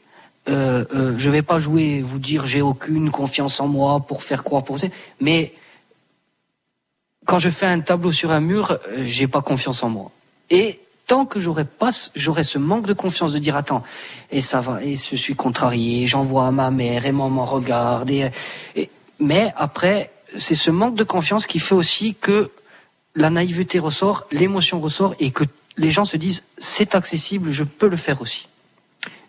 euh, 0.48 0.84
euh, 0.94 1.14
je 1.18 1.30
vais 1.30 1.42
pas 1.42 1.58
jouer 1.60 2.00
vous 2.00 2.18
dire 2.18 2.46
j'ai 2.46 2.62
aucune 2.62 3.10
confiance 3.10 3.60
en 3.60 3.68
moi 3.68 4.00
pour 4.00 4.22
faire 4.22 4.42
croire 4.42 4.64
pour 4.64 4.78
ça 4.78 4.86
mais 5.20 5.52
quand 7.26 7.38
je 7.38 7.48
fais 7.50 7.66
un 7.66 7.80
tableau 7.80 8.12
sur 8.12 8.30
un 8.30 8.40
mur 8.40 8.70
euh, 8.72 9.04
j'ai 9.04 9.28
pas 9.28 9.42
confiance 9.42 9.82
en 9.82 9.88
moi. 9.90 10.10
Et 10.50 10.80
tant 11.06 11.26
que 11.26 11.38
j'aurais 11.40 11.64
pas, 11.64 11.90
j'aurais 12.16 12.44
ce 12.44 12.58
manque 12.58 12.86
de 12.86 12.92
confiance 12.92 13.32
de 13.32 13.38
dire 13.38 13.56
attends, 13.56 13.82
et 14.30 14.40
ça 14.40 14.60
va, 14.60 14.82
et 14.82 14.96
je 14.96 15.16
suis 15.16 15.34
contrarié, 15.34 16.06
j'envoie 16.06 16.46
à 16.46 16.50
ma 16.50 16.70
mère 16.70 17.04
et 17.06 17.12
maman 17.12 17.44
regarde, 17.44 18.10
et, 18.10 18.30
et- 18.76 18.90
mais 19.18 19.52
après, 19.56 20.10
c'est 20.36 20.54
ce 20.54 20.70
manque 20.70 20.94
de 20.94 21.04
confiance 21.04 21.46
qui 21.46 21.58
fait 21.58 21.74
aussi 21.74 22.14
que 22.20 22.50
la 23.14 23.28
naïveté 23.28 23.78
ressort, 23.78 24.26
l'émotion 24.32 24.80
ressort, 24.80 25.14
et 25.20 25.30
que 25.30 25.44
les 25.80 25.90
gens 25.90 26.04
se 26.04 26.16
disent 26.16 26.42
c'est 26.58 26.94
accessible, 26.94 27.50
je 27.50 27.64
peux 27.64 27.88
le 27.88 27.96
faire 27.96 28.20
aussi. 28.22 28.48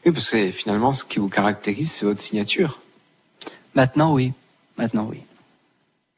Oui, 0.05 0.11
parce 0.11 0.29
que 0.29 0.51
finalement, 0.51 0.93
ce 0.93 1.05
qui 1.05 1.19
vous 1.19 1.29
caractérise, 1.29 1.91
c'est 1.91 2.05
votre 2.05 2.21
signature. 2.21 2.79
Maintenant, 3.73 4.13
oui. 4.13 4.33
Maintenant, 4.77 5.07
oui. 5.09 5.21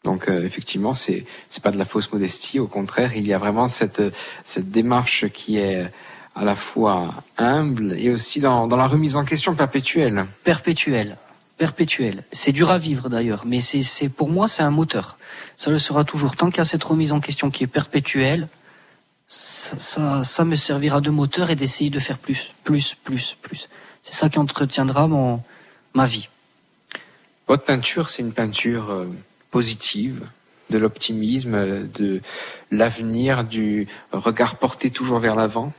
Donc 0.03 0.27
euh, 0.27 0.43
effectivement, 0.43 0.95
c'est 0.95 1.25
c'est 1.49 1.63
pas 1.63 1.71
de 1.71 1.77
la 1.77 1.85
fausse 1.85 2.11
modestie. 2.11 2.59
Au 2.59 2.67
contraire, 2.67 3.15
il 3.15 3.25
y 3.25 3.33
a 3.33 3.37
vraiment 3.37 3.67
cette 3.67 4.01
cette 4.43 4.69
démarche 4.71 5.27
qui 5.29 5.57
est 5.57 5.89
à 6.35 6.43
la 6.43 6.55
fois 6.55 7.13
humble 7.37 7.93
et 7.93 8.09
aussi 8.09 8.39
dans, 8.39 8.67
dans 8.67 8.75
la 8.75 8.87
remise 8.87 9.15
en 9.15 9.23
question 9.23 9.53
perpétuelle. 9.53 10.25
perpétuel. 10.43 11.17
Perpétuel. 11.57 12.23
C'est 12.31 12.51
dur 12.51 12.71
à 12.71 12.79
vivre 12.79 13.07
d'ailleurs, 13.07 13.43
mais 13.45 13.61
c'est, 13.61 13.83
c'est 13.83 14.09
pour 14.09 14.29
moi 14.29 14.47
c'est 14.47 14.63
un 14.63 14.71
moteur. 14.71 15.17
Ça 15.55 15.69
le 15.69 15.79
sera 15.79 16.03
toujours. 16.03 16.35
Tant 16.35 16.49
qu'il 16.49 16.57
y 16.57 16.61
a 16.61 16.65
cette 16.65 16.83
remise 16.83 17.11
en 17.11 17.19
question 17.19 17.51
qui 17.51 17.63
est 17.63 17.67
perpétuelle, 17.67 18.47
ça, 19.33 20.23
ça, 20.23 20.45
me 20.45 20.55
servira 20.55 21.01
de 21.01 21.09
moteur 21.09 21.49
et 21.49 21.55
d'essayer 21.55 21.89
de 21.89 21.99
faire 21.99 22.19
plus, 22.19 22.53
plus, 22.63 22.95
plus, 23.03 23.35
plus. 23.41 23.67
C'est 24.03 24.13
ça 24.13 24.29
qui 24.29 24.37
entretiendra 24.37 25.07
mon 25.07 25.41
ma 25.95 26.05
vie. 26.05 26.29
Votre 27.47 27.63
peinture, 27.63 28.09
c'est 28.09 28.21
une 28.21 28.33
peinture 28.33 28.91
euh, 28.91 29.07
positive, 29.49 30.21
de 30.69 30.77
l'optimisme, 30.77 31.55
euh, 31.55 31.83
de 31.95 32.21
l'avenir, 32.71 33.43
du 33.43 33.87
regard 34.11 34.55
porté 34.55 34.91
toujours 34.91 35.19
vers 35.19 35.35
l'avant. 35.35 35.73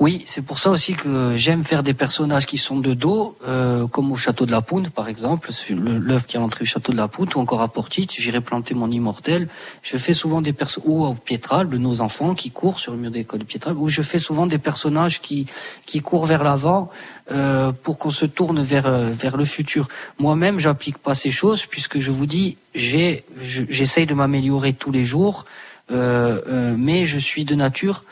Oui, 0.00 0.22
c'est 0.24 0.40
pour 0.40 0.58
ça 0.58 0.70
aussi 0.70 0.94
que 0.94 1.36
j'aime 1.36 1.62
faire 1.62 1.82
des 1.82 1.92
personnages 1.92 2.46
qui 2.46 2.56
sont 2.56 2.78
de 2.78 2.94
dos, 2.94 3.36
euh, 3.46 3.86
comme 3.86 4.10
au 4.10 4.16
château 4.16 4.46
de 4.46 4.50
la 4.50 4.62
Pounde, 4.62 4.88
par 4.88 5.08
exemple, 5.08 5.50
l'œuvre 5.68 6.26
qui 6.26 6.36
est 6.36 6.38
à 6.38 6.40
l'entrée 6.40 6.64
du 6.64 6.70
château 6.70 6.92
de 6.92 6.96
la 6.96 7.06
Pounde, 7.06 7.28
ou 7.36 7.38
encore 7.38 7.60
à 7.60 7.68
Portit, 7.68 8.08
j'irai 8.10 8.40
planter 8.40 8.72
mon 8.74 8.90
immortel. 8.90 9.46
Je 9.82 9.98
fais 9.98 10.14
souvent 10.14 10.40
des 10.40 10.54
personnages, 10.54 10.88
ou 10.88 11.04
au 11.04 11.12
Piétral, 11.12 11.68
de 11.68 11.76
nos 11.76 12.00
enfants 12.00 12.34
qui 12.34 12.50
courent 12.50 12.80
sur 12.80 12.92
le 12.92 12.98
mur 12.98 13.14
écoles 13.14 13.40
de 13.40 13.44
Piétral, 13.44 13.76
où 13.76 13.90
je 13.90 14.00
fais 14.00 14.18
souvent 14.18 14.46
des 14.46 14.56
personnages 14.56 15.20
qui, 15.20 15.44
qui 15.84 16.00
courent 16.00 16.24
vers 16.24 16.44
l'avant, 16.44 16.90
euh, 17.30 17.70
pour 17.70 17.98
qu'on 17.98 18.08
se 18.10 18.24
tourne 18.24 18.62
vers, 18.62 18.86
euh, 18.86 19.10
vers 19.10 19.36
le 19.36 19.44
futur. 19.44 19.86
Moi-même, 20.18 20.58
j'applique 20.60 20.96
pas 20.96 21.14
ces 21.14 21.30
choses, 21.30 21.66
puisque 21.66 22.00
je 22.00 22.10
vous 22.10 22.24
dis, 22.24 22.56
j'ai, 22.74 23.22
je- 23.38 23.64
j'essaye 23.68 24.06
de 24.06 24.14
m'améliorer 24.14 24.72
tous 24.72 24.92
les 24.92 25.04
jours, 25.04 25.44
euh, 25.92 26.40
euh, 26.48 26.74
mais 26.78 27.04
je 27.04 27.18
suis 27.18 27.44
de 27.44 27.54
nature 27.54 28.04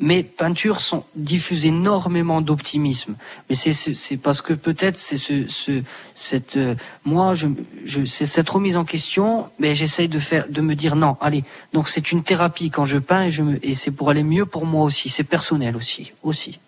mes 0.00 0.22
peintures 0.22 0.80
sont 0.80 1.04
diffusent 1.14 1.66
énormément 1.66 2.40
d'optimisme. 2.40 3.16
Mais 3.48 3.54
c'est 3.54 4.16
parce 4.16 4.40
que 4.40 4.54
peut-être 4.54 4.98
c'est 4.98 5.18
ce, 5.18 5.46
ce 5.46 5.82
cette 6.14 6.56
euh, 6.56 6.74
moi 7.04 7.34
je 7.34 7.46
c'est 8.06 8.26
cette 8.26 8.48
remise 8.48 8.76
en 8.76 8.84
question. 8.84 9.46
Mais 9.58 9.74
j'essaye 9.74 10.08
de 10.08 10.18
faire 10.18 10.48
de 10.48 10.60
me 10.62 10.74
dire 10.74 10.96
non. 10.96 11.16
Allez, 11.20 11.44
donc 11.74 11.88
c'est 11.88 12.12
une 12.12 12.22
thérapie 12.22 12.70
quand 12.70 12.86
je 12.86 12.96
peins 12.96 13.24
et 13.24 13.30
je 13.30 13.42
me 13.42 13.64
et 13.64 13.74
c'est 13.74 13.90
pour 13.90 14.08
aller 14.08 14.22
mieux 14.22 14.46
pour 14.46 14.64
moi 14.64 14.84
aussi. 14.84 15.10
C'est 15.10 15.24
personnel 15.24 15.76
aussi 15.76 16.12
aussi. 16.22 16.58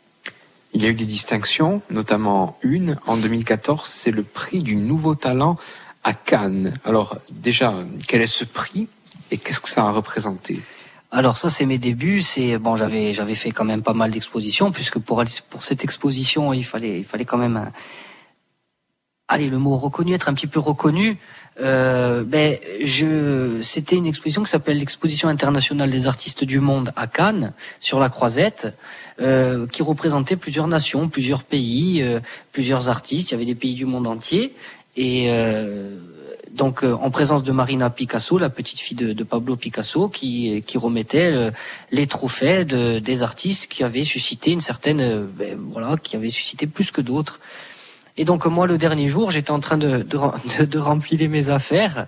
Il 0.75 0.83
y 0.83 0.87
a 0.87 0.91
eu 0.91 0.95
des 0.95 1.07
distinctions, 1.07 1.83
notamment 1.91 2.59
une 2.63 2.97
en 3.07 3.17
2014, 3.17 3.87
c'est 3.89 4.11
le 4.11 4.23
prix 4.23 4.63
du 4.63 4.77
nouveau 4.77 5.15
talent 5.15 5.59
à 6.05 6.13
Cannes. 6.15 6.75
Alors 6.85 7.19
déjà, 7.31 7.75
quel 8.09 8.23
est 8.23 8.27
ce 8.27 8.45
prix 8.45 8.89
et 9.31 9.39
qu'est-ce 9.39 9.61
que 9.61 9.69
ça 9.69 9.85
a 9.85 9.91
représenté? 9.91 10.61
Alors 11.15 11.37
ça 11.37 11.51
c'est 11.51 11.67
mes 11.67 11.79
débuts. 11.79 12.23
C'est 12.23 12.57
bon 12.57 12.75
j'avais 12.75 13.13
j'avais 13.13 13.35
fait 13.35 13.51
quand 13.51 13.67
même 13.67 13.83
pas 13.83 13.93
mal 13.93 14.11
d'expositions 14.11 14.73
puisque 14.73 14.99
pour 14.99 15.23
pour 15.51 15.63
cette 15.63 15.85
exposition 15.85 16.55
il 16.55 16.65
fallait 16.65 17.01
il 17.01 17.05
fallait 17.05 17.27
quand 17.27 17.37
même 17.37 17.59
un, 17.59 17.71
allez 19.29 19.51
le 19.51 19.59
mot 19.59 19.77
reconnu 19.77 20.15
être 20.15 20.31
un 20.31 20.35
petit 20.35 20.47
peu 20.47 20.59
reconnu. 20.59 21.19
Euh, 21.61 22.23
ben 22.25 22.57
je 22.83 23.61
c'était 23.61 23.97
une 23.97 24.07
exposition 24.07 24.43
qui 24.43 24.49
s'appelle 24.49 24.79
l'exposition 24.79 25.29
internationale 25.29 25.91
des 25.91 26.07
artistes 26.07 26.45
du 26.45 26.61
monde 26.61 26.95
à 26.97 27.07
Cannes 27.07 27.53
sur 27.79 28.01
la 28.01 28.09
Croisette 28.09 28.75
euh, 29.21 29.67
qui 29.67 29.83
représentait 29.83 30.37
plusieurs 30.37 30.67
nations, 30.67 31.11
plusieurs 31.11 31.43
pays, 31.43 32.01
euh, 32.03 32.21
plusieurs 32.53 32.89
artistes. 32.89 33.31
Il 33.31 33.35
y 33.35 33.37
avait 33.37 33.45
des 33.45 33.55
pays 33.55 33.75
du 33.75 33.85
monde 33.85 34.07
entier 34.07 34.55
et 34.97 35.27
euh, 35.29 35.99
donc 36.53 36.85
euh, 36.85 36.93
en 36.95 37.11
présence 37.11 37.43
de 37.43 37.51
Marina 37.51 37.89
Picasso, 37.89 38.37
la 38.37 38.51
petite 38.51 38.79
fille 38.79 38.97
de, 38.97 39.25
Pablo 39.25 39.57
Picasso, 39.57 40.09
qui, 40.09 40.63
remettait 40.75 41.33
euh, 41.33 41.51
les 41.91 42.07
trophées 42.07 42.65
de, 42.65 42.99
des 42.99 43.23
artistes 43.23 43.69
qui 43.69 43.83
avaient 43.83 44.05
suscité 44.05 44.53
une 44.53 44.61
certaine, 44.61 45.01
euh, 45.01 45.25
ben, 45.27 45.57
voilà, 45.73 45.97
qui 45.97 46.15
avaient 46.17 46.29
suscité 46.29 46.67
plus 46.67 46.91
que 46.91 47.01
d'autres. 47.01 47.41
Et 48.19 48.25
donc 48.27 48.45
moi 48.45 48.67
le 48.67 48.77
dernier 48.77 49.09
jour, 49.09 49.31
j'étais 49.31 49.51
en 49.51 49.61
train 49.61 49.79
de, 49.79 50.03
de, 50.03 50.17
rem- 50.17 50.39
de, 50.59 50.65
de 50.67 50.79
remplir 50.79 51.29
mes 51.31 51.49
affaires 51.49 52.07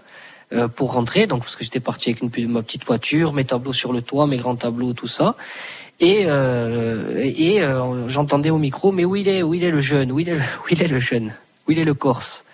pour 0.76 0.92
rentrer, 0.92 1.26
donc 1.26 1.40
parce 1.40 1.56
que 1.56 1.64
j'étais 1.64 1.80
parti 1.80 2.10
avec 2.10 2.22
ma 2.46 2.62
petite 2.62 2.84
voiture, 2.84 3.32
mes 3.32 3.44
tableaux 3.44 3.72
sur 3.72 3.92
le 3.92 4.02
toit, 4.02 4.28
mes 4.28 4.36
grands 4.36 4.54
tableaux, 4.54 4.92
tout 4.92 5.08
ça. 5.08 5.34
Et, 5.98 6.28
j'entendais 8.06 8.50
au 8.50 8.58
micro, 8.58 8.92
mais 8.92 9.04
où 9.04 9.16
il 9.16 9.26
est, 9.26 9.42
où 9.42 9.54
il 9.54 9.64
est 9.64 9.72
le 9.72 9.80
jeune, 9.80 10.12
où 10.12 10.20
il 10.20 10.28
est 10.28 10.34
le, 10.34 10.40
où 10.62 10.66
il 10.70 10.80
est 10.80 10.86
le 10.86 11.00
jeune, 11.00 11.34
où 11.66 11.72
il 11.72 11.78
est 11.80 11.84
le 11.84 11.94
Corse? 11.94 12.44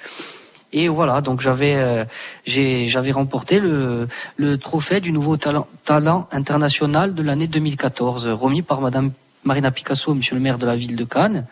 Et 0.72 0.88
voilà, 0.88 1.20
donc 1.20 1.40
j'avais 1.40 1.74
euh, 1.76 2.04
j'avais 2.46 3.10
remporté 3.12 3.58
le, 3.58 4.06
le 4.36 4.56
trophée 4.56 5.00
du 5.00 5.10
nouveau 5.12 5.36
talent, 5.36 5.66
talent 5.84 6.28
international 6.30 7.14
de 7.14 7.22
l'année 7.22 7.48
2014, 7.48 8.28
remis 8.28 8.62
par 8.62 8.80
Madame 8.80 9.10
Marina 9.42 9.70
Picasso, 9.72 10.14
Monsieur 10.14 10.36
le 10.36 10.40
maire 10.40 10.58
de 10.58 10.66
la 10.66 10.76
ville 10.76 10.94
de 10.96 11.04
Cannes. 11.04 11.46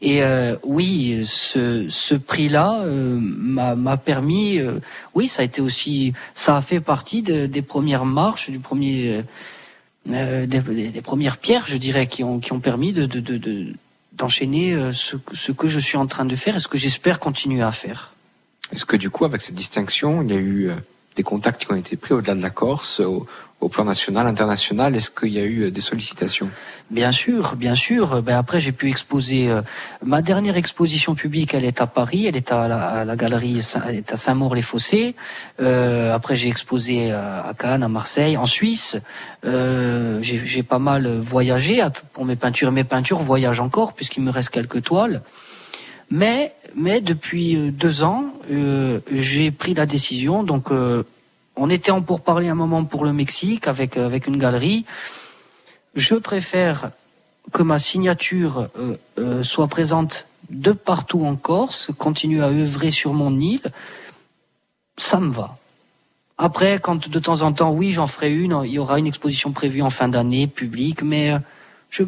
Et 0.00 0.22
euh, 0.22 0.56
oui, 0.64 1.22
ce, 1.24 1.86
ce 1.88 2.14
prix-là 2.14 2.82
euh, 2.84 3.18
m'a 3.20 3.96
permis, 3.96 4.58
euh, 4.58 4.80
oui, 5.14 5.28
ça 5.28 5.42
a 5.42 5.44
été 5.44 5.60
aussi, 5.62 6.12
ça 6.34 6.56
a 6.56 6.60
fait 6.60 6.80
partie 6.80 7.22
de- 7.22 7.46
des 7.46 7.62
premières 7.62 8.04
marches, 8.04 8.50
du 8.50 8.58
premier, 8.58 9.16
euh, 9.16 9.22
euh, 10.10 10.46
des, 10.46 10.60
des- 10.90 11.00
premières 11.02 11.36
pierres, 11.38 11.64
je 11.66 11.76
dirais, 11.76 12.06
qui 12.06 12.24
ont 12.24 12.38
qui 12.38 12.52
ont 12.52 12.60
permis 12.60 12.92
de 12.92 13.04
de- 13.06 13.20
de- 13.20 13.72
d'enchaîner 14.12 14.72
euh, 14.74 14.92
ce, 14.92 15.16
ce 15.32 15.52
que 15.52 15.68
je 15.68 15.78
suis 15.80 15.96
en 15.98 16.06
train 16.06 16.24
de 16.24 16.34
faire 16.34 16.56
et 16.56 16.60
ce 16.60 16.68
que 16.68 16.78
j'espère 16.78 17.18
continuer 17.20 17.62
à 17.62 17.72
faire. 17.72 18.13
Est-ce 18.72 18.84
que 18.84 18.96
du 18.96 19.10
coup, 19.10 19.24
avec 19.24 19.42
cette 19.42 19.54
distinction, 19.54 20.22
il 20.22 20.30
y 20.30 20.34
a 20.34 20.40
eu 20.40 20.70
euh, 20.70 20.74
des 21.16 21.22
contacts 21.22 21.64
qui 21.64 21.72
ont 21.72 21.76
été 21.76 21.96
pris 21.96 22.14
au-delà 22.14 22.34
de 22.34 22.42
la 22.42 22.50
Corse, 22.50 23.00
au, 23.00 23.26
plan 23.70 23.84
national, 23.84 24.26
international? 24.26 24.94
Est-ce 24.94 25.08
qu'il 25.08 25.32
y 25.32 25.38
a 25.38 25.42
eu 25.44 25.62
euh, 25.62 25.70
des 25.70 25.80
sollicitations? 25.80 26.50
Bien 26.90 27.12
sûr, 27.12 27.56
bien 27.56 27.74
sûr. 27.74 28.20
Ben 28.20 28.36
après, 28.36 28.60
j'ai 28.60 28.72
pu 28.72 28.90
exposer. 28.90 29.48
euh, 29.48 29.62
ma 30.04 30.20
dernière 30.20 30.58
exposition 30.58 31.14
publique, 31.14 31.54
elle 31.54 31.64
est 31.64 31.80
à 31.80 31.86
Paris. 31.86 32.26
Elle 32.26 32.36
est 32.36 32.52
à 32.52 33.04
la, 33.06 33.16
galerie, 33.16 33.62
Saint-Maur-les-Fossés. 33.62 35.14
Après, 35.58 36.36
j'ai 36.36 36.48
exposé 36.48 37.10
à, 37.12 37.54
Cannes, 37.58 37.82
à 37.82 37.88
Marseille, 37.88 38.36
en 38.36 38.44
Suisse. 38.44 38.98
Euh, 39.46 40.18
j'ai 40.22 40.62
pas 40.62 40.78
mal 40.78 41.08
voyagé 41.18 41.82
pour 42.12 42.26
mes 42.26 42.36
peintures. 42.36 42.70
Mes 42.70 42.84
peintures 42.84 43.20
voyagent 43.20 43.60
encore 43.60 43.94
puisqu'il 43.94 44.22
me 44.22 44.30
reste 44.30 44.50
quelques 44.50 44.82
toiles. 44.82 45.22
Mais, 46.10 46.52
mais 46.76 47.00
depuis 47.00 47.56
euh, 47.56 47.70
deux 47.70 48.02
ans, 48.02 48.32
euh, 48.50 49.00
j'ai 49.12 49.50
pris 49.50 49.74
la 49.74 49.86
décision. 49.86 50.42
Donc, 50.42 50.70
euh, 50.70 51.02
on 51.56 51.70
était 51.70 51.90
en 51.90 52.02
pourparler 52.02 52.48
un 52.48 52.54
moment 52.54 52.84
pour 52.84 53.04
le 53.04 53.12
Mexique 53.12 53.68
avec 53.68 53.96
avec 53.96 54.26
une 54.26 54.38
galerie. 54.38 54.84
Je 55.94 56.16
préfère 56.16 56.90
que 57.52 57.62
ma 57.62 57.78
signature 57.78 58.68
euh, 58.78 58.96
euh, 59.18 59.42
soit 59.42 59.68
présente 59.68 60.26
de 60.50 60.72
partout 60.72 61.24
en 61.24 61.36
Corse, 61.36 61.90
continue 61.96 62.42
à 62.42 62.48
œuvrer 62.48 62.90
sur 62.90 63.14
mon 63.14 63.38
île. 63.38 63.62
Ça 64.96 65.20
me 65.20 65.32
va. 65.32 65.56
Après, 66.36 66.78
quand 66.80 67.08
de 67.08 67.18
temps 67.18 67.42
en 67.42 67.52
temps, 67.52 67.70
oui, 67.70 67.92
j'en 67.92 68.06
ferai 68.06 68.34
une, 68.34 68.60
il 68.64 68.72
y 68.72 68.78
aura 68.78 68.98
une 68.98 69.06
exposition 69.06 69.52
prévue 69.52 69.82
en 69.82 69.90
fin 69.90 70.08
d'année, 70.08 70.46
publique, 70.48 71.02
mais 71.02 71.32
euh, 71.32 71.38
je, 71.90 72.02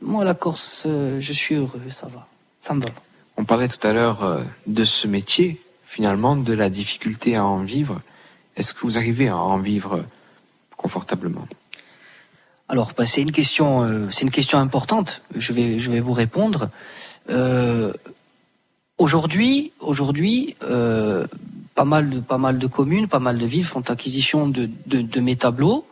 moi, 0.00 0.24
la 0.24 0.34
Corse, 0.34 0.84
euh, 0.86 1.20
je 1.20 1.32
suis 1.32 1.56
heureux, 1.56 1.82
ça 1.90 2.06
va. 2.06 2.26
Ça 2.60 2.74
me 2.74 2.82
va. 2.82 2.90
On 3.42 3.44
parlait 3.44 3.66
tout 3.66 3.84
à 3.84 3.92
l'heure 3.92 4.22
euh, 4.22 4.40
de 4.68 4.84
ce 4.84 5.08
métier, 5.08 5.58
finalement, 5.84 6.36
de 6.36 6.52
la 6.52 6.70
difficulté 6.70 7.34
à 7.34 7.44
en 7.44 7.64
vivre. 7.64 8.00
Est-ce 8.56 8.72
que 8.72 8.82
vous 8.82 8.98
arrivez 8.98 9.26
à 9.26 9.36
en 9.36 9.58
vivre 9.58 10.04
confortablement? 10.76 11.48
Alors, 12.68 12.92
bah, 12.96 13.04
c'est 13.04 13.20
une 13.20 13.32
question, 13.32 13.82
euh, 13.82 14.06
c'est 14.12 14.22
une 14.22 14.30
question 14.30 14.58
importante. 14.60 15.22
Je 15.34 15.52
vais, 15.52 15.80
je 15.80 15.90
vais 15.90 15.98
vous 15.98 16.12
répondre. 16.12 16.70
Euh, 17.30 17.92
aujourd'hui, 18.98 19.72
aujourd'hui, 19.80 20.54
pas 20.60 21.84
mal 21.84 22.10
de, 22.10 22.20
pas 22.20 22.38
mal 22.38 22.60
de 22.60 22.66
communes, 22.68 23.08
pas 23.08 23.18
mal 23.18 23.38
de 23.38 23.46
villes 23.46 23.64
font 23.64 23.82
acquisition 23.88 24.46
de, 24.46 24.70
de, 24.86 25.20
mes 25.20 25.34
tableaux, 25.34 25.84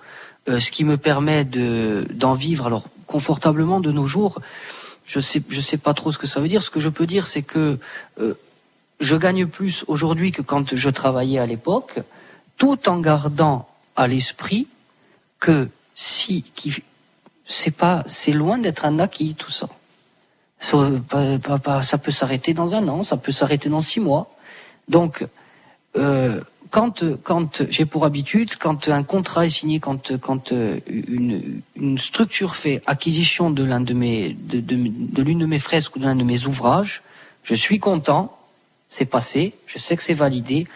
ce 0.46 0.70
qui 0.70 0.84
me 0.84 0.96
permet 0.96 1.44
de, 1.44 2.07
d'en 2.14 2.34
vivre 2.34 2.68
alors 2.68 2.84
confortablement 3.07 3.80
de 3.80 3.90
nos 3.90 4.07
jours. 4.07 4.38
Je 5.11 5.19
sais, 5.19 5.43
je 5.49 5.61
sais 5.61 5.77
pas 5.77 5.93
trop 5.93 6.13
ce 6.13 6.19
que 6.19 6.29
ça 6.29 6.39
veut 6.39 6.47
dire. 6.47 6.63
Ce 6.63 6.71
que 6.71 6.79
je 6.79 6.89
peux 6.89 7.05
dire, 7.05 7.27
c'est 7.27 7.43
que 7.43 7.81
euh, 8.21 8.35
je 9.01 9.17
gagne 9.17 9.45
plus 9.47 9.85
aujourd'hui 9.89 10.31
que 10.31 10.41
quand 10.41 10.77
je 10.77 10.89
travaillais 10.89 11.41
à 11.41 11.47
l'époque, 11.47 11.99
tout 12.59 12.89
en 12.89 13.01
gardant 13.01 13.69
à 13.97 14.07
l'esprit 14.07 14.69
que 15.41 15.69
si, 15.97 16.45
qui, 16.55 16.85
c'est 17.45 17.73
pas, 17.73 18.05
c'est 18.07 18.31
loin 18.31 18.59
d'être 18.59 18.85
un 18.85 19.01
acquis 19.01 19.35
tout 19.35 19.51
ça. 19.51 19.69
Ça, 20.61 20.79
peut 21.99 22.13
s'arrêter 22.13 22.55
dans 22.55 22.77
un 22.77 22.87
an, 22.87 23.03
ça 23.03 23.17
peut 23.17 23.33
s'arrêter 23.33 23.69
dans 23.69 23.81
six 23.81 23.99
mois. 23.99 24.33
Donc, 24.89 25.27
euh, 25.97 26.41
quand, 26.71 27.05
quand 27.23 27.62
j'ai 27.68 27.85
pour 27.85 28.05
habitude, 28.05 28.57
quand 28.57 28.89
un 28.89 29.03
contrat 29.03 29.47
est 29.47 29.51
signé, 29.51 29.81
quand, 29.81 30.16
quand 30.18 30.53
euh, 30.53 30.79
une, 30.89 31.61
une 31.77 31.99
structure 31.99 32.55
fait 32.57 32.83
acquisition 32.87 33.51
de 33.51 33.64
de 33.64 33.93
de, 34.33 34.61
de, 34.61 34.77
de 35.16 35.23
l'une 35.23 35.41
de 35.41 35.47
mes 35.47 35.59
fresques 35.59 35.97
ou 35.97 35.99
de 35.99 36.05
l'un 36.05 36.16
de 36.16 36.25
mes 36.25 36.47
ouvrages, 36.47 37.03
je 37.43 37.55
suis 37.55 37.79
content, 37.81 38.37
c'est 38.89 39.05
passé, 39.05 39.55
je 39.66 39.79
sais 39.79 39.97
que 39.97 40.03
c'est 40.03 40.14
validé, 40.14 40.66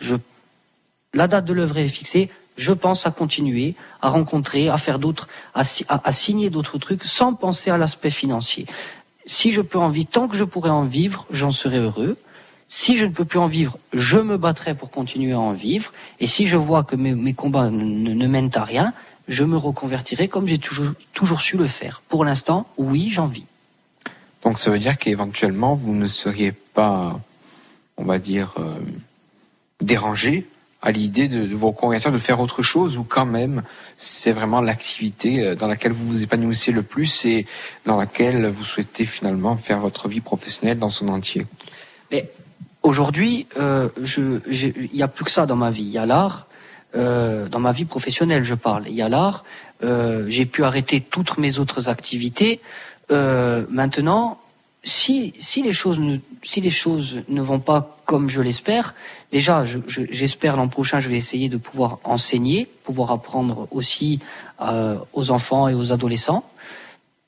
je, 0.00 0.16
la 1.14 1.28
date 1.28 1.44
de 1.44 1.52
l'œuvre 1.52 1.78
est 1.78 1.88
fixée, 1.88 2.28
je 2.56 2.72
pense 2.72 3.06
à 3.06 3.10
continuer, 3.10 3.74
à 4.00 4.08
rencontrer, 4.08 4.68
à 4.68 4.78
faire 4.78 4.98
d'autres, 4.98 5.28
à, 5.54 5.62
à- 5.88 6.08
à 6.08 6.12
signer 6.12 6.50
d'autres 6.50 6.78
trucs 6.78 7.04
sans 7.04 7.34
penser 7.34 7.70
à 7.70 7.78
l'aspect 7.78 8.10
financier. 8.10 8.66
Si 9.26 9.52
je 9.52 9.60
peux 9.60 9.78
en 9.78 9.90
vivre, 9.90 10.08
tant 10.10 10.26
que 10.28 10.36
je 10.36 10.44
pourrai 10.44 10.70
en 10.70 10.84
vivre, 10.84 11.26
j'en 11.30 11.50
serai 11.50 11.78
heureux. 11.78 12.16
Si 12.68 12.96
je 12.96 13.06
ne 13.06 13.12
peux 13.12 13.24
plus 13.24 13.38
en 13.38 13.46
vivre, 13.46 13.78
je 13.92 14.18
me 14.18 14.36
battrai 14.36 14.74
pour 14.74 14.90
continuer 14.90 15.32
à 15.32 15.38
en 15.40 15.52
vivre. 15.52 15.92
Et 16.20 16.26
si 16.26 16.46
je 16.48 16.56
vois 16.56 16.82
que 16.82 16.96
mes, 16.96 17.14
mes 17.14 17.32
combats 17.34 17.70
ne, 17.70 17.84
ne- 17.84 18.12
ne 18.14 18.26
mènent 18.26 18.50
à 18.54 18.64
rien, 18.64 18.92
je 19.28 19.44
me 19.44 19.56
reconvertirai 19.56 20.28
comme 20.28 20.46
j'ai 20.48 20.58
toujours, 20.58 20.92
toujours 21.12 21.40
su 21.40 21.56
le 21.56 21.66
faire. 21.68 22.02
Pour 22.08 22.24
l'instant, 22.24 22.66
oui, 22.76 23.10
j'en 23.10 23.26
vis. 23.26 23.44
Donc 24.42 24.58
ça 24.58 24.70
veut 24.70 24.78
dire 24.78 24.98
qu'éventuellement, 24.98 25.74
vous 25.74 25.94
ne 25.94 26.06
seriez 26.08 26.52
pas, 26.52 27.18
on 27.96 28.04
va 28.04 28.18
dire, 28.18 28.54
euh, 28.58 28.78
dérangé 29.80 30.46
à 30.82 30.92
l'idée 30.92 31.26
de, 31.26 31.46
de 31.46 31.54
vous 31.54 31.68
reconvertir, 31.68 32.12
de 32.12 32.18
faire 32.18 32.38
autre 32.40 32.62
chose, 32.62 32.96
ou 32.96 33.02
quand 33.04 33.26
même, 33.26 33.62
c'est 33.96 34.32
vraiment 34.32 34.60
l'activité 34.60 35.42
euh, 35.42 35.54
dans 35.56 35.66
laquelle 35.66 35.92
vous 35.92 36.06
vous 36.06 36.22
épanouissez 36.22 36.70
le 36.70 36.82
plus 36.82 37.24
et 37.24 37.46
dans 37.86 37.96
laquelle 37.96 38.46
vous 38.48 38.62
souhaitez 38.64 39.04
finalement 39.06 39.56
faire 39.56 39.80
votre 39.80 40.08
vie 40.08 40.20
professionnelle 40.20 40.78
dans 40.78 40.90
son 40.90 41.08
entier? 41.08 41.46
Mais 42.12 42.30
aujourd'hui, 42.86 43.46
euh, 43.58 43.88
je, 44.02 44.22
il 44.92 44.94
n'y 44.94 45.02
a 45.02 45.08
plus 45.08 45.24
que 45.24 45.30
ça 45.30 45.44
dans 45.46 45.56
ma 45.56 45.70
vie. 45.70 45.82
Il 45.90 45.90
y 45.90 45.98
a 45.98 46.06
l'art, 46.06 46.46
euh, 46.94 47.48
dans 47.48 47.60
ma 47.60 47.72
vie 47.72 47.84
professionnelle, 47.84 48.44
je 48.44 48.54
parle. 48.54 48.84
Il 48.88 48.94
y 48.94 49.02
a 49.02 49.08
l'art. 49.08 49.44
euh, 49.84 50.24
j'ai 50.28 50.46
pu 50.46 50.64
arrêter 50.64 50.98
toutes 51.02 51.36
mes 51.36 51.58
autres 51.58 51.88
activités. 51.90 52.60
Euh, 53.10 53.64
maintenant, 53.68 54.38
si, 54.82 55.34
si 55.38 55.62
les 55.62 55.74
choses 55.74 55.98
ne, 55.98 56.16
si 56.42 56.60
les 56.62 56.70
choses 56.70 57.22
ne 57.28 57.42
vont 57.42 57.58
pas 57.70 57.80
comme 58.06 58.30
je 58.30 58.40
l'espère, 58.40 58.94
déjà, 59.32 59.64
je- 59.64 59.78
je- 59.86 60.08
j'espère 60.10 60.56
l'an 60.56 60.68
prochain, 60.68 61.00
je 61.00 61.08
vais 61.10 61.16
essayer 61.24 61.48
de 61.50 61.58
pouvoir 61.58 61.98
enseigner, 62.04 62.68
pouvoir 62.84 63.10
apprendre 63.10 63.66
aussi 63.70 64.20
euh, 64.62 64.96
aux 65.12 65.30
enfants 65.30 65.68
et 65.68 65.74
aux 65.74 65.92
adolescents. 65.92 66.44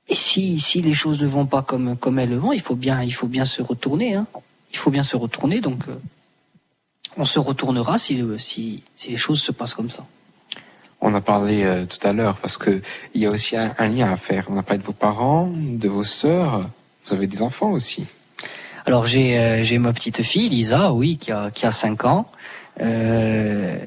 Et 0.08 0.16
si, 0.16 0.58
si 0.58 0.80
les 0.80 0.94
choses 0.94 1.20
ne 1.20 1.26
vont 1.26 1.44
pas 1.46 1.62
comme, 1.62 1.96
comme 1.96 2.18
elles 2.18 2.30
le 2.30 2.38
vont, 2.38 2.52
il 2.52 2.62
faut 2.62 2.76
bien, 2.76 3.02
il 3.02 3.12
faut 3.12 3.26
bien 3.26 3.44
se 3.44 3.60
retourner. 3.60 4.14
Hein. 4.14 4.26
Il 4.72 4.76
faut 4.78 4.90
bien 4.90 5.02
se 5.02 5.16
retourner. 5.16 5.60
Donc, 5.60 5.80
euh, 5.88 5.94
on 7.16 7.24
se 7.24 7.38
retournera 7.38 7.98
si, 7.98 8.14
le- 8.16 8.38
si, 8.38 8.82
si 8.96 9.10
les 9.10 9.16
choses 9.16 9.40
se 9.40 9.52
passent 9.52 9.74
comme 9.74 9.90
ça. 9.90 10.04
On 11.00 11.14
a 11.14 11.20
parlé 11.20 11.62
euh, 11.64 11.84
tout 11.86 12.04
à 12.06 12.12
l'heure 12.12 12.36
parce 12.38 12.56
que 12.56 12.82
il 13.14 13.22
y 13.22 13.26
a 13.26 13.30
aussi 13.30 13.56
un, 13.56 13.72
un 13.78 13.88
lien 13.88 14.10
à 14.12 14.16
faire. 14.16 14.46
On 14.50 14.58
a 14.58 14.62
parlé 14.62 14.80
de 14.80 14.84
vos 14.86 14.92
parents, 14.92 15.50
de 15.54 15.88
vos 15.88 16.04
sœurs. 16.04 16.68
Vous 17.06 17.14
avez 17.14 17.26
des 17.26 17.40
enfants 17.42 17.70
aussi. 17.70 18.06
Alors 18.84 19.06
j'ai 19.06 19.38
euh, 19.38 19.62
j'ai 19.64 19.78
ma 19.78 19.92
petite 19.92 20.22
fille 20.22 20.48
Lisa, 20.48 20.92
oui, 20.92 21.16
qui 21.16 21.30
a 21.30 21.50
qui 21.52 21.66
a 21.66 21.72
cinq 21.72 22.04
ans, 22.04 22.26
euh, 22.80 23.78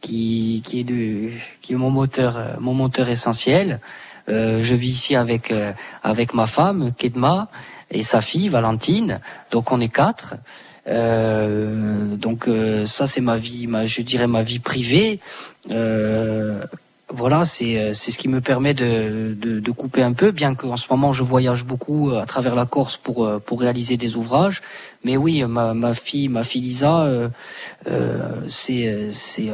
qui 0.00 0.62
qui 0.64 0.80
est 0.80 0.84
de 0.84 1.30
qui 1.60 1.72
est 1.72 1.76
mon 1.76 1.90
moteur 1.90 2.36
euh, 2.36 2.54
mon 2.60 2.74
moteur 2.74 3.08
essentiel. 3.08 3.80
Euh, 4.28 4.62
je 4.62 4.74
vis 4.74 4.90
ici 4.90 5.16
avec 5.16 5.50
euh, 5.50 5.72
avec 6.02 6.34
ma 6.34 6.46
femme 6.46 6.92
Kedma 6.96 7.48
et 7.90 8.02
sa 8.02 8.20
fille 8.20 8.48
Valentine. 8.48 9.20
Donc 9.50 9.72
on 9.72 9.80
est 9.80 9.88
quatre. 9.88 10.34
Euh, 10.86 12.16
donc 12.16 12.48
euh, 12.48 12.86
ça 12.86 13.06
c'est 13.06 13.20
ma 13.20 13.36
vie, 13.36 13.66
ma, 13.66 13.84
je 13.84 14.00
dirais 14.02 14.26
ma 14.26 14.42
vie 14.42 14.58
privée. 14.58 15.20
Euh, 15.70 16.62
voilà, 17.10 17.44
c'est 17.44 17.78
euh, 17.78 17.94
c'est 17.94 18.10
ce 18.10 18.18
qui 18.18 18.28
me 18.28 18.40
permet 18.40 18.74
de, 18.74 19.34
de, 19.34 19.60
de 19.60 19.70
couper 19.70 20.02
un 20.02 20.12
peu, 20.12 20.30
bien 20.30 20.54
qu'en 20.54 20.76
ce 20.76 20.86
moment 20.90 21.12
je 21.12 21.22
voyage 21.22 21.64
beaucoup 21.64 22.10
euh, 22.10 22.20
à 22.20 22.26
travers 22.26 22.54
la 22.54 22.66
Corse 22.66 22.96
pour 22.96 23.26
euh, 23.26 23.38
pour 23.38 23.60
réaliser 23.60 23.96
des 23.96 24.16
ouvrages. 24.16 24.62
Mais 25.04 25.16
oui, 25.16 25.44
ma, 25.44 25.74
ma 25.74 25.94
fille, 25.94 26.28
ma 26.28 26.42
fille 26.42 26.62
Lisa, 26.62 27.08
c'est 28.48 29.08
c'est 29.10 29.50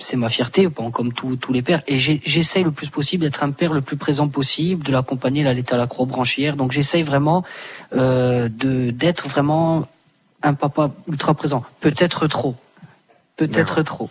c'est 0.00 0.16
ma 0.16 0.28
fierté, 0.28 0.66
bon, 0.66 0.90
comme 0.90 1.12
tous 1.12 1.52
les 1.52 1.62
pères. 1.62 1.82
Et 1.86 1.98
j'essaye 1.98 2.64
le 2.64 2.70
plus 2.70 2.88
possible 2.88 3.22
d'être 3.24 3.42
un 3.42 3.50
père 3.50 3.72
le 3.72 3.80
plus 3.80 3.96
présent 3.96 4.28
possible, 4.28 4.84
de 4.84 4.92
l'accompagner, 4.92 5.46
à 5.46 5.76
la 5.76 5.86
croix 5.86 6.06
branchière. 6.06 6.56
Donc 6.56 6.72
j'essaye 6.72 7.02
vraiment 7.02 7.44
euh, 7.94 8.48
de 8.48 8.90
d'être 8.90 9.28
vraiment 9.28 9.86
un 10.42 10.54
papa 10.54 10.90
ultra 11.08 11.34
présent. 11.34 11.62
Peut-être 11.80 12.26
trop, 12.26 12.56
peut-être 13.36 13.82
trop. 13.82 14.10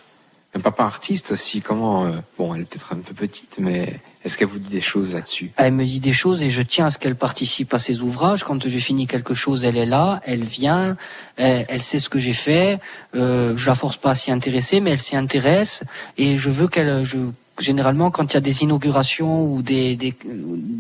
Un 0.56 0.62
papa 0.62 0.84
artiste 0.84 1.32
aussi. 1.32 1.62
Comment 1.62 2.06
euh, 2.06 2.12
Bon, 2.38 2.56
elle 2.56 2.62
est 2.62 2.66
peut-être 2.66 2.94
un 2.94 2.98
peu 2.98 3.14
petite, 3.14 3.58
mais 3.60 4.00
est-ce 4.26 4.36
qu'elle 4.36 4.48
vous 4.48 4.58
dit 4.58 4.70
des 4.70 4.82
choses 4.82 5.14
là-dessus? 5.14 5.52
Elle 5.58 5.74
me 5.74 5.86
dit 5.86 6.00
des 6.00 6.12
choses 6.12 6.42
et 6.42 6.50
je 6.50 6.64
tiens 6.64 6.88
à 6.88 6.90
ce 6.90 6.98
qu'elle 6.98 7.16
participe 7.16 7.72
à 7.74 7.80
ses 7.80 8.02
ouvrages. 8.02 8.44
Quand 8.44 8.68
j'ai 8.68 8.80
fini 8.80 9.06
quelque 9.06 9.36
chose, 9.36 9.64
elle 9.64 9.78
est 9.78 9.86
là, 9.86 10.22
elle 10.26 10.42
vient, 10.44 10.98
elle, 11.38 11.66
elle 11.70 11.82
sait 11.84 12.00
ce 12.00 12.10
que 12.10 12.18
j'ai 12.18 12.34
fait. 12.34 12.80
Euh, 13.16 13.56
je 13.58 13.68
la 13.68 13.76
force 13.76 13.98
pas 13.98 14.12
à 14.12 14.16
s'y 14.16 14.32
intéresser, 14.32 14.82
mais 14.82 14.90
elle 14.92 15.00
s'y 15.00 15.16
intéresse 15.16 15.84
et 16.18 16.38
je 16.38 16.50
veux 16.50 16.68
qu'elle. 16.68 17.04
Je, 17.04 17.18
généralement, 17.60 18.10
quand 18.10 18.32
il 18.32 18.34
y 18.34 18.38
a 18.38 18.42
des 18.42 18.64
inaugurations 18.64 19.44
ou 19.46 19.62
des, 19.62 19.96
des 19.98 20.16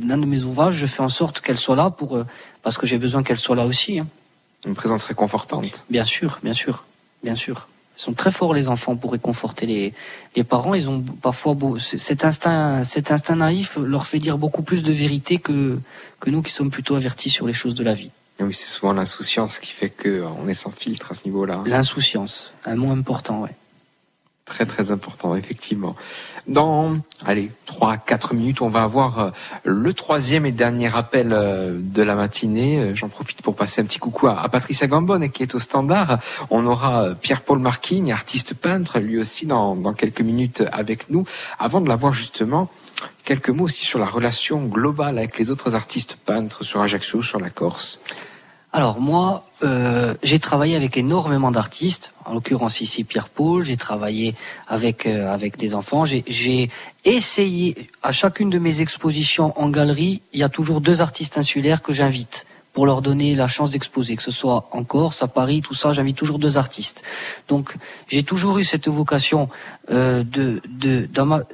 l'un 0.04 0.18
de 0.18 0.26
mes 0.26 0.42
ouvrages, 0.44 0.76
je 0.76 0.88
fais 0.88 1.04
en 1.04 1.10
sorte 1.10 1.42
qu'elle 1.42 1.58
soit 1.60 1.76
là 1.76 1.92
pour 1.92 2.18
euh, 2.18 2.26
parce 2.64 2.78
que 2.80 2.88
j'ai 2.88 2.98
besoin 2.98 3.22
qu'elle 3.22 3.38
soit 3.38 3.56
là 3.56 3.66
aussi. 3.68 4.00
hein. 4.00 4.08
Une 4.66 4.76
présence 4.76 5.04
réconfortante. 5.04 5.86
Bien 5.92 6.06
sûr, 6.06 6.40
bien 6.42 6.54
sûr, 6.54 6.86
bien 7.24 7.36
sûr. 7.36 7.68
Ils 8.00 8.02
sont 8.02 8.14
très 8.14 8.32
forts 8.32 8.54
les 8.54 8.70
enfants 8.70 8.96
pour 8.96 9.12
réconforter 9.12 9.66
les, 9.66 9.94
les 10.38 10.46
parents. 10.46 10.74
Ils 10.74 10.88
ont 10.88 11.02
parfois 11.22 11.54
beau, 11.54 11.78
cet 11.80 12.24
instinct, 12.24 12.86
cet 12.86 13.12
instinct 13.12 13.36
naïf 13.36 13.78
leur 13.78 14.08
fait 14.08 14.20
dire 14.20 14.38
beaucoup 14.38 14.62
plus 14.62 14.84
de 14.84 14.94
vérité 14.94 15.38
que 15.38 15.78
que 16.22 16.30
nous 16.30 16.42
qui 16.42 16.54
sommes 16.54 16.72
plutôt 16.72 16.96
avertis 16.96 17.30
sur 17.30 17.46
les 17.46 17.54
choses 17.54 17.76
de 17.76 17.84
la 17.84 17.94
vie. 17.94 18.12
Et 18.40 18.44
oui, 18.44 18.54
c'est 18.54 18.68
souvent 18.68 18.94
l'insouciance 18.94 19.60
qui 19.60 19.74
fait 19.74 19.90
que 19.90 20.08
euh, 20.08 20.28
on 20.42 20.48
est 20.48 20.54
sans 20.54 20.72
filtre 20.72 21.12
à 21.12 21.16
ce 21.16 21.26
niveau-là. 21.26 21.62
L'insouciance, 21.66 22.54
un 22.66 22.76
mot 22.76 22.92
important, 22.92 23.42
ouais. 23.42 23.56
Très 24.50 24.66
très 24.66 24.90
important, 24.90 25.36
effectivement. 25.36 25.94
Dans, 26.48 26.98
allez, 27.24 27.52
trois, 27.68 27.98
quatre 27.98 28.34
minutes, 28.34 28.62
on 28.62 28.70
va 28.70 28.82
avoir 28.82 29.20
euh, 29.20 29.30
le 29.64 29.94
troisième 29.94 30.48
et 30.48 30.52
dernier 30.52 30.90
appel 30.96 31.30
euh, 31.32 31.78
de 31.80 32.02
la 32.02 32.16
matinée. 32.16 32.80
Euh, 32.80 32.96
J'en 32.96 33.10
profite 33.10 33.44
pour 33.44 33.56
passer 33.56 33.82
un 33.82 33.86
petit 33.86 34.00
coucou 34.00 34.26
à, 34.26 34.50
Patricia 34.50 34.88
Gambonne 34.88 35.30
qui 35.30 35.44
est 35.44 35.54
au 35.54 35.60
standard. 35.60 36.18
On 36.50 36.66
aura 36.66 37.14
Pierre-Paul 37.14 37.60
Marquigne, 37.60 38.12
artiste 38.12 38.56
peintre, 38.56 39.00
lui 39.00 39.20
aussi 39.20 39.46
dans 39.46 39.94
quelques 39.94 40.22
minutes 40.22 40.64
avec 40.72 41.12
nous. 41.12 41.26
Avant 41.60 41.80
de 41.80 41.88
l'avoir 41.88 42.12
justement, 42.14 42.70
quelques 43.26 43.50
mots 43.50 43.66
aussi 43.66 43.86
sur 43.86 44.00
la 44.00 44.08
relation 44.08 44.66
globale 44.66 45.20
avec 45.20 45.38
les 45.38 45.52
autres 45.52 45.76
artistes 45.76 46.18
peintres 46.26 46.64
sur 46.64 46.82
Ajaccio, 46.82 47.22
sur 47.22 47.40
la 47.40 47.52
Corse. 47.52 48.02
Alors 48.72 49.00
moi, 49.00 49.46
euh, 49.64 50.14
j'ai 50.22 50.38
travaillé 50.40 50.76
avec 50.76 50.96
énormément 50.96 51.50
d'artistes, 51.50 52.14
en 52.26 52.34
l'occurrence 52.36 52.82
ici 52.82 53.04
Pierre 53.04 53.28
Paul. 53.30 53.66
J'ai 53.66 53.78
travaillé 53.78 54.36
avec 54.68 55.08
euh, 55.08 55.28
avec 55.34 55.58
des 55.58 55.74
enfants. 55.74 56.06
J'ai- 56.06 56.24
J'ai 56.28 56.70
essayé 57.04 57.90
à 58.04 58.12
chacune 58.12 58.50
de 58.52 58.60
mes 58.60 58.82
expositions 58.82 59.60
en 59.60 59.70
galerie, 59.70 60.22
il 60.34 60.40
y 60.40 60.44
a 60.44 60.50
toujours 60.50 60.82
deux 60.82 61.02
artistes 61.02 61.38
insulaires 61.38 61.82
que 61.82 61.94
j'invite 61.94 62.46
pour 62.74 62.86
leur 62.86 63.02
donner 63.02 63.36
la 63.36 63.48
chance 63.48 63.72
d'exposer, 63.72 64.16
que 64.16 64.22
ce 64.24 64.32
soit 64.32 64.70
en 64.72 64.84
Corse, 64.84 65.22
à 65.24 65.28
Paris, 65.28 65.62
tout 65.62 65.74
ça, 65.74 65.92
j'invite 65.92 66.16
toujours 66.18 66.40
deux 66.40 66.56
artistes. 66.58 67.04
Donc 67.48 67.76
j'ai 68.08 68.24
toujours 68.24 68.58
eu 68.60 68.64
cette 68.64 68.88
vocation 68.88 69.50
euh, 69.92 70.24
de 70.24 70.62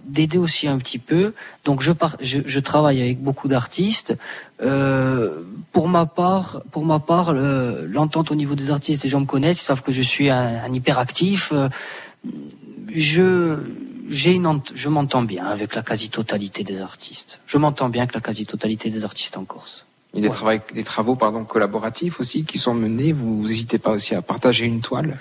d'aider 0.06 0.38
aussi 0.38 0.68
un 0.68 0.78
petit 0.78 1.00
peu. 1.00 1.34
Donc 1.64 1.82
je 1.82 1.92
par- 1.94 2.18
je, 2.20 2.40
je 2.46 2.60
travaille 2.60 3.02
avec 3.02 3.22
beaucoup 3.24 3.48
d'artistes. 3.48 4.16
Euh, 4.62 5.42
pour 5.72 5.88
ma 5.88 6.06
part, 6.06 6.62
pour 6.72 6.86
ma 6.86 7.00
part, 7.00 7.34
le- 7.34 7.86
l'entente 7.86 8.30
au 8.32 8.36
niveau 8.36 8.56
des 8.56 8.70
artistes, 8.70 9.04
les 9.04 9.10
gens 9.10 9.22
me 9.22 9.26
connaissent, 9.26 9.62
ils 9.62 9.66
savent 9.66 9.82
que 9.82 9.92
je 9.94 10.02
suis 10.02 10.30
un, 10.30 10.64
un 10.64 10.74
hyperactif. 10.74 11.52
Euh, 11.54 11.70
je 12.94 13.58
j'ai 14.10 14.34
une 14.34 14.62
je 14.74 14.90
m'entends 14.90 15.24
bien 15.24 15.46
avec 15.46 15.74
la 15.76 15.82
quasi-totalité 15.82 16.64
des 16.64 16.82
artistes. 16.82 17.40
Je 17.48 17.58
m'entends 17.58 17.90
bien 17.90 18.04
avec 18.04 18.14
la 18.14 18.22
quasi-totalité 18.22 18.90
des 18.90 19.04
artistes 19.06 19.38
en 19.38 19.46
Corse. 19.46 19.86
Il 20.16 20.24
y 20.24 20.26
a 20.26 20.30
des, 20.30 20.34
travaux, 20.34 20.62
des 20.74 20.84
travaux 20.84 21.16
pardon, 21.16 21.44
collaboratifs 21.44 22.22
aussi 22.22 22.46
qui 22.46 22.58
sont 22.58 22.74
menés. 22.74 23.12
Vous 23.12 23.46
n'hésitez 23.46 23.78
pas 23.78 23.92
aussi 23.92 24.16
à 24.16 24.22
partager 24.22 24.66
une 24.66 24.80
toile? 24.80 25.18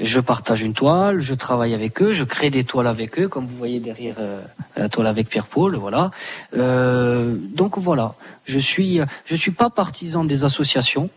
Je 0.00 0.18
partage 0.18 0.62
une 0.62 0.72
toile, 0.72 1.20
je 1.20 1.34
travaille 1.34 1.74
avec 1.74 2.00
eux, 2.00 2.14
je 2.14 2.24
crée 2.24 2.48
des 2.48 2.64
toiles 2.64 2.86
avec 2.86 3.18
eux, 3.18 3.28
comme 3.28 3.46
vous 3.46 3.56
voyez 3.56 3.80
derrière 3.80 4.16
euh, 4.18 4.40
la 4.74 4.88
toile 4.88 5.06
avec 5.06 5.28
Pierre 5.28 5.44
Paul, 5.44 5.76
voilà. 5.76 6.10
Euh, 6.56 7.36
donc 7.54 7.76
voilà, 7.76 8.14
je 8.46 8.58
suis 8.58 9.00
je 9.26 9.34
suis 9.34 9.50
pas 9.50 9.68
partisan 9.68 10.24
des 10.24 10.44
associations. 10.44 11.10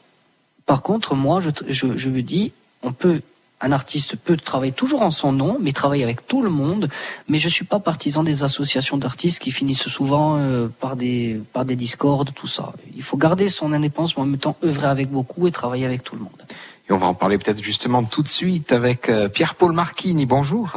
Par 0.65 0.81
contre, 0.81 1.15
moi, 1.15 1.39
je, 1.39 1.49
je, 1.69 1.95
je 1.95 2.09
me 2.09 2.21
dis, 2.21 2.51
on 2.83 2.91
peut 2.91 3.21
un 3.63 3.71
artiste 3.71 4.17
peut 4.17 4.35
travailler 4.35 4.73
toujours 4.73 5.01
en 5.01 5.09
son 5.09 5.31
nom, 5.31 5.57
mais 5.59 5.71
travailler 5.71 6.03
avec 6.03 6.27
tout 6.27 6.43
le 6.43 6.49
monde. 6.49 6.89
Mais 7.29 7.39
je 7.39 7.47
suis 7.47 7.63
pas 7.65 7.79
partisan 7.79 8.23
des 8.23 8.43
associations 8.43 8.97
d'artistes 8.97 9.39
qui 9.39 9.51
finissent 9.51 9.87
souvent 9.87 10.37
euh, 10.37 10.67
par 10.67 10.95
des 10.97 11.41
par 11.53 11.63
des 11.63 11.77
discordes, 11.77 12.33
tout 12.35 12.47
ça. 12.47 12.73
Il 12.95 13.03
faut 13.03 13.17
garder 13.17 13.47
son 13.47 13.71
indépendance, 13.71 14.17
mais 14.17 14.23
en 14.23 14.25
même 14.25 14.37
temps 14.37 14.57
œuvrer 14.63 14.87
avec 14.87 15.09
beaucoup 15.09 15.47
et 15.47 15.51
travailler 15.51 15.85
avec 15.85 16.03
tout 16.03 16.15
le 16.15 16.21
monde. 16.21 16.41
Et 16.89 16.91
on 16.91 16.97
va 16.97 17.07
en 17.07 17.13
parler 17.13 17.37
peut-être 17.37 17.63
justement 17.63 18.03
tout 18.03 18.21
de 18.21 18.27
suite 18.27 18.73
avec 18.73 19.07
euh, 19.07 19.29
Pierre-Paul 19.29 19.71
Marchini. 19.71 20.25
Bonjour. 20.25 20.73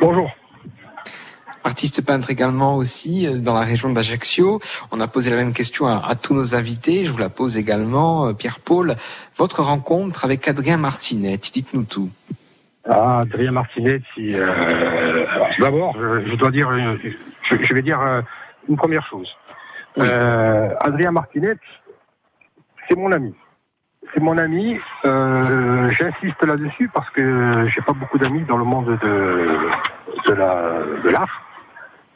Bonjour. 0.00 0.30
Artiste 1.64 2.04
peintre 2.04 2.30
également 2.30 2.76
aussi 2.76 3.26
euh, 3.26 3.38
dans 3.38 3.54
la 3.54 3.62
région 3.62 3.90
d'Ajaccio. 3.90 4.60
On 4.92 5.00
a 5.00 5.08
posé 5.08 5.30
la 5.30 5.36
même 5.36 5.52
question 5.52 5.86
à, 5.86 5.96
à, 6.06 6.14
tous 6.14 6.34
nos 6.34 6.54
invités. 6.54 7.04
Je 7.04 7.10
vous 7.10 7.18
la 7.18 7.30
pose 7.30 7.56
également, 7.58 8.28
euh, 8.28 8.32
Pierre-Paul. 8.32 8.94
Votre 9.36 9.62
rencontre 9.62 10.24
avec 10.24 10.46
Adrien 10.46 10.76
Martinetti, 10.76 11.52
dites-nous 11.52 11.84
tout. 11.84 12.10
Ah, 12.88 13.20
Adrien 13.20 13.52
Martinetti. 13.52 14.34
Euh, 14.34 15.24
D'abord, 15.58 15.96
je, 15.98 16.28
je, 16.28 16.34
dois 16.36 16.50
dire, 16.50 16.70
je, 16.70 17.56
je 17.62 17.74
vais 17.74 17.82
dire 17.82 17.98
une 18.68 18.76
première 18.76 19.06
chose. 19.06 19.34
Oui. 19.96 20.06
Euh, 20.08 20.70
Adrien 20.80 21.12
Martinetti, 21.12 21.60
c'est 22.88 22.96
mon 22.96 23.12
ami. 23.12 23.34
C'est 24.12 24.20
mon 24.20 24.36
ami. 24.36 24.78
Euh, 25.04 25.90
J'insiste 25.90 26.42
là-dessus 26.44 26.90
parce 26.92 27.08
que 27.10 27.66
j'ai 27.68 27.80
pas 27.80 27.92
beaucoup 27.92 28.18
d'amis 28.18 28.42
dans 28.42 28.56
le 28.56 28.64
monde 28.64 28.98
de 29.02 29.58
de 30.26 30.32
la 30.32 30.82
de 31.04 31.10
l'art. 31.10 31.43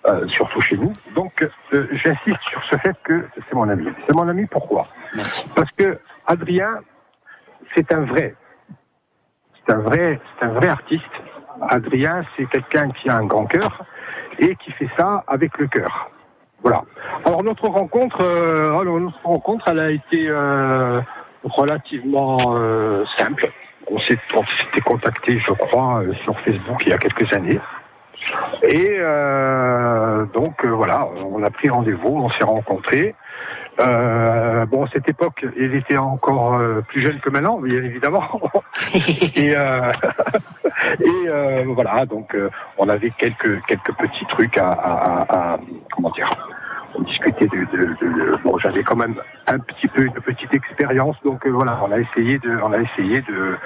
Euh, 0.08 0.26
surtout 0.28 0.60
chez 0.60 0.76
nous. 0.76 0.92
Donc, 1.14 1.46
euh, 1.72 1.86
j'insiste 1.92 2.40
sur 2.50 2.62
ce 2.70 2.76
fait 2.78 2.96
que 3.02 3.26
c'est 3.34 3.54
mon 3.54 3.68
ami. 3.68 3.88
C'est 4.06 4.14
mon 4.14 4.26
ami 4.26 4.46
pourquoi? 4.46 4.86
Merci. 5.14 5.44
Parce 5.54 5.70
que 5.72 5.98
Adrien, 6.26 6.78
c'est 7.74 7.92
un 7.92 8.04
vrai. 8.06 8.34
C'est 9.54 9.74
un 9.74 9.80
vrai, 9.80 10.18
c'est 10.38 10.46
un 10.46 10.52
vrai 10.52 10.68
artiste. 10.68 11.04
Adrien, 11.60 12.24
c'est 12.36 12.46
quelqu'un 12.46 12.90
qui 12.90 13.10
a 13.10 13.16
un 13.16 13.26
grand 13.26 13.44
cœur 13.44 13.84
et 14.38 14.56
qui 14.56 14.72
fait 14.72 14.88
ça 14.96 15.24
avec 15.26 15.58
le 15.58 15.66
cœur. 15.66 16.10
Voilà. 16.62 16.84
Alors 17.24 17.42
notre 17.42 17.68
rencontre, 17.68 18.22
euh, 18.22 18.78
alors 18.78 19.00
notre 19.00 19.22
rencontre, 19.24 19.68
elle 19.68 19.80
a 19.80 19.90
été 19.90 20.30
relativement 21.44 22.56
simple. 23.18 23.50
On 23.90 23.98
s'était 23.98 24.80
contacté, 24.84 25.38
je 25.38 25.52
crois, 25.52 26.02
sur 26.22 26.38
Facebook 26.40 26.82
il 26.86 26.90
y 26.90 26.92
a 26.92 26.98
quelques 26.98 27.30
années. 27.34 27.60
Et 28.62 28.96
euh, 28.98 30.24
donc 30.26 30.64
euh, 30.64 30.68
voilà, 30.68 31.08
on 31.24 31.42
a 31.42 31.50
pris 31.50 31.68
rendez-vous, 31.68 32.08
on 32.08 32.30
s'est 32.30 32.44
rencontrés. 32.44 33.14
Euh, 33.80 34.66
bon, 34.66 34.84
à 34.84 34.88
cette 34.88 35.08
époque, 35.08 35.46
il 35.56 35.74
était 35.74 35.96
encore 35.96 36.54
euh, 36.54 36.80
plus 36.88 37.00
jeune 37.00 37.20
que 37.20 37.30
maintenant, 37.30 37.58
bien 37.58 37.82
évidemment. 37.82 38.24
et 39.36 39.54
euh, 39.54 39.92
et 41.00 41.64
voilà, 41.64 42.06
donc 42.06 42.36
on 42.76 42.88
avait 42.88 43.10
quelques 43.10 43.64
quelques 43.66 43.94
petits 43.94 44.26
trucs 44.26 44.58
à, 44.58 44.70
à, 44.70 45.52
à 45.54 45.58
comment 45.92 46.10
dire 46.10 46.30
on 46.94 47.02
discutait 47.02 47.46
de, 47.46 48.38
bon 48.42 48.58
j'avais 48.58 48.82
quand 48.82 48.96
même 48.96 49.14
un 49.46 49.58
petit 49.58 49.88
peu 49.88 50.02
une 50.02 50.12
petite 50.12 50.52
expérience 50.54 51.16
donc 51.24 51.46
euh, 51.46 51.50
voilà 51.50 51.78
on 51.82 51.92
a 51.92 51.98
essayé 51.98 52.38
de 52.38 52.58
on 52.62 52.72
a 52.72 52.78
essayé 52.80 53.20
de 53.20 53.56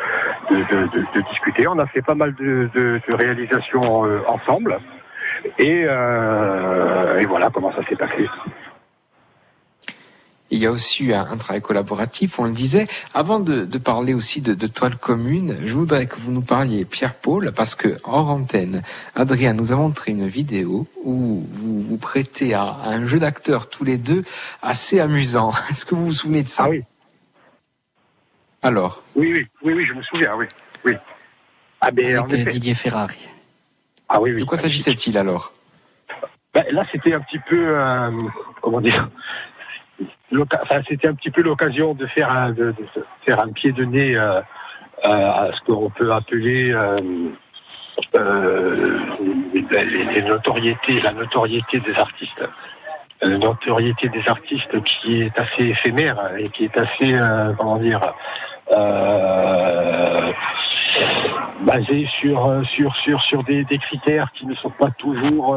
de, 0.51 1.21
discuter. 1.31 1.67
On 1.69 1.79
a 1.79 1.87
fait 1.87 2.03
pas 2.03 2.15
mal 2.15 2.35
de, 2.35 3.01
réalisations 3.09 4.07
euh, 4.07 4.21
ensemble. 4.29 4.79
Et, 5.59 5.85
euh, 5.87 7.19
et 7.19 7.27
voilà 7.27 7.51
comment 7.53 7.73
ça 7.73 7.85
s'est 7.89 7.97
passé 7.97 8.29
il 10.53 10.59
y 10.59 10.67
a 10.67 10.71
aussi 10.71 11.05
eu 11.05 11.15
un, 11.15 11.37
travail 11.39 11.63
collaboratif, 11.63 12.39
on 12.39 12.45
le 12.45 12.53
disait. 12.53 12.87
Avant 13.15 13.41
de, 13.41 13.65
de 13.65 13.79
parler 13.79 14.13
aussi 14.13 14.43
de, 14.43 14.53
de, 14.53 14.67
toile 14.67 14.97
commune, 14.97 15.57
je 15.65 15.73
voudrais 15.73 16.07
que 16.07 16.17
vous 16.17 16.31
nous 16.31 16.43
parliez, 16.43 16.85
Pierre-Paul, 16.85 17.53
parce 17.53 17.75
que 17.75 17.97
hors 18.05 18.29
antenne, 18.29 18.83
Adrien 19.15 19.55
nous 19.55 19.73
a 19.73 19.77
montré 19.77 20.13
une 20.13 20.27
vidéo 20.27 20.87
où 21.05 21.47
vous 21.51 21.81
vous 21.81 21.97
prêtez 21.97 22.53
à, 22.53 22.77
un 22.85 23.07
jeu 23.07 23.19
d'acteurs 23.19 23.71
tous 23.71 23.85
les 23.85 23.97
deux 23.97 24.25
assez 24.61 25.01
amusant. 25.01 25.53
Est-ce 25.71 25.87
que 25.87 25.95
vous 25.95 26.07
vous 26.07 26.13
souvenez 26.13 26.43
de 26.43 26.49
ça? 26.49 26.65
Ah 26.67 26.71
oui. 26.71 26.83
Alors? 28.61 29.03
Oui, 29.17 29.33
oui, 29.33 29.47
oui, 29.63 29.73
oui, 29.73 29.85
je 29.87 29.95
me 29.95 30.03
souviens, 30.03 30.37
oui. 30.37 30.47
oui. 30.85 30.93
Ah 31.81 31.91
ben, 31.91 32.19
Avec 32.19 32.49
Didier 32.49 32.75
Ferrari. 32.75 33.27
Ah 34.07 34.21
oui, 34.21 34.33
oui. 34.33 34.39
De 34.39 34.45
quoi 34.45 34.59
s'agissait-il 34.59 35.17
alors? 35.17 35.53
Ben, 36.53 36.65
Là, 36.71 36.85
c'était 36.93 37.15
un 37.15 37.21
petit 37.21 37.41
peu, 37.49 37.57
euh, 37.59 38.11
comment 38.61 38.83
dire, 38.83 39.09
c'était 40.89 41.09
un 41.09 41.15
petit 41.15 41.31
peu 41.31 41.43
l'occasion 41.43 41.95
de 41.95 42.07
faire 42.07 42.31
un, 42.31 43.53
pied 43.53 43.73
de 43.73 43.85
nez 43.85 44.17
euh, 44.17 44.41
à 45.05 45.51
ce 45.53 45.61
qu'on 45.63 45.91
peut 45.91 46.13
appeler 46.13 46.73
euh, 46.73 46.99
euh, 48.15 48.99
la 51.03 51.13
notoriété 51.13 51.81
des 51.81 51.95
artistes. 51.95 52.43
La 53.21 53.39
notoriété 53.39 54.09
des 54.09 54.29
artistes 54.29 54.83
qui 54.83 55.23
est 55.23 55.39
assez 55.39 55.65
éphémère 55.67 56.37
et 56.37 56.49
qui 56.51 56.65
est 56.65 56.77
assez, 56.77 57.15
euh, 57.15 57.53
comment 57.57 57.77
dire, 57.77 58.01
euh, 58.73 60.33
basée 61.61 62.09
sur 62.19 62.63
des, 63.45 63.65
critères 63.79 64.33
qui 64.33 64.47
ne 64.47 64.55
sont 64.55 64.71
pas 64.71 64.91
toujours 64.99 65.57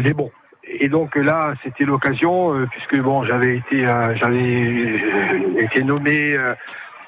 les 0.00 0.12
bons 0.12 0.30
et 0.70 0.88
donc 0.88 1.16
là, 1.16 1.54
c'était 1.62 1.84
l'occasion, 1.84 2.54
euh, 2.54 2.66
puisque 2.70 2.96
bon, 2.96 3.24
j'avais 3.24 3.56
été, 3.56 3.86
euh, 3.86 4.14
j'avais 4.16 4.36
euh, 4.36 5.60
été 5.62 5.82
nommé 5.82 6.36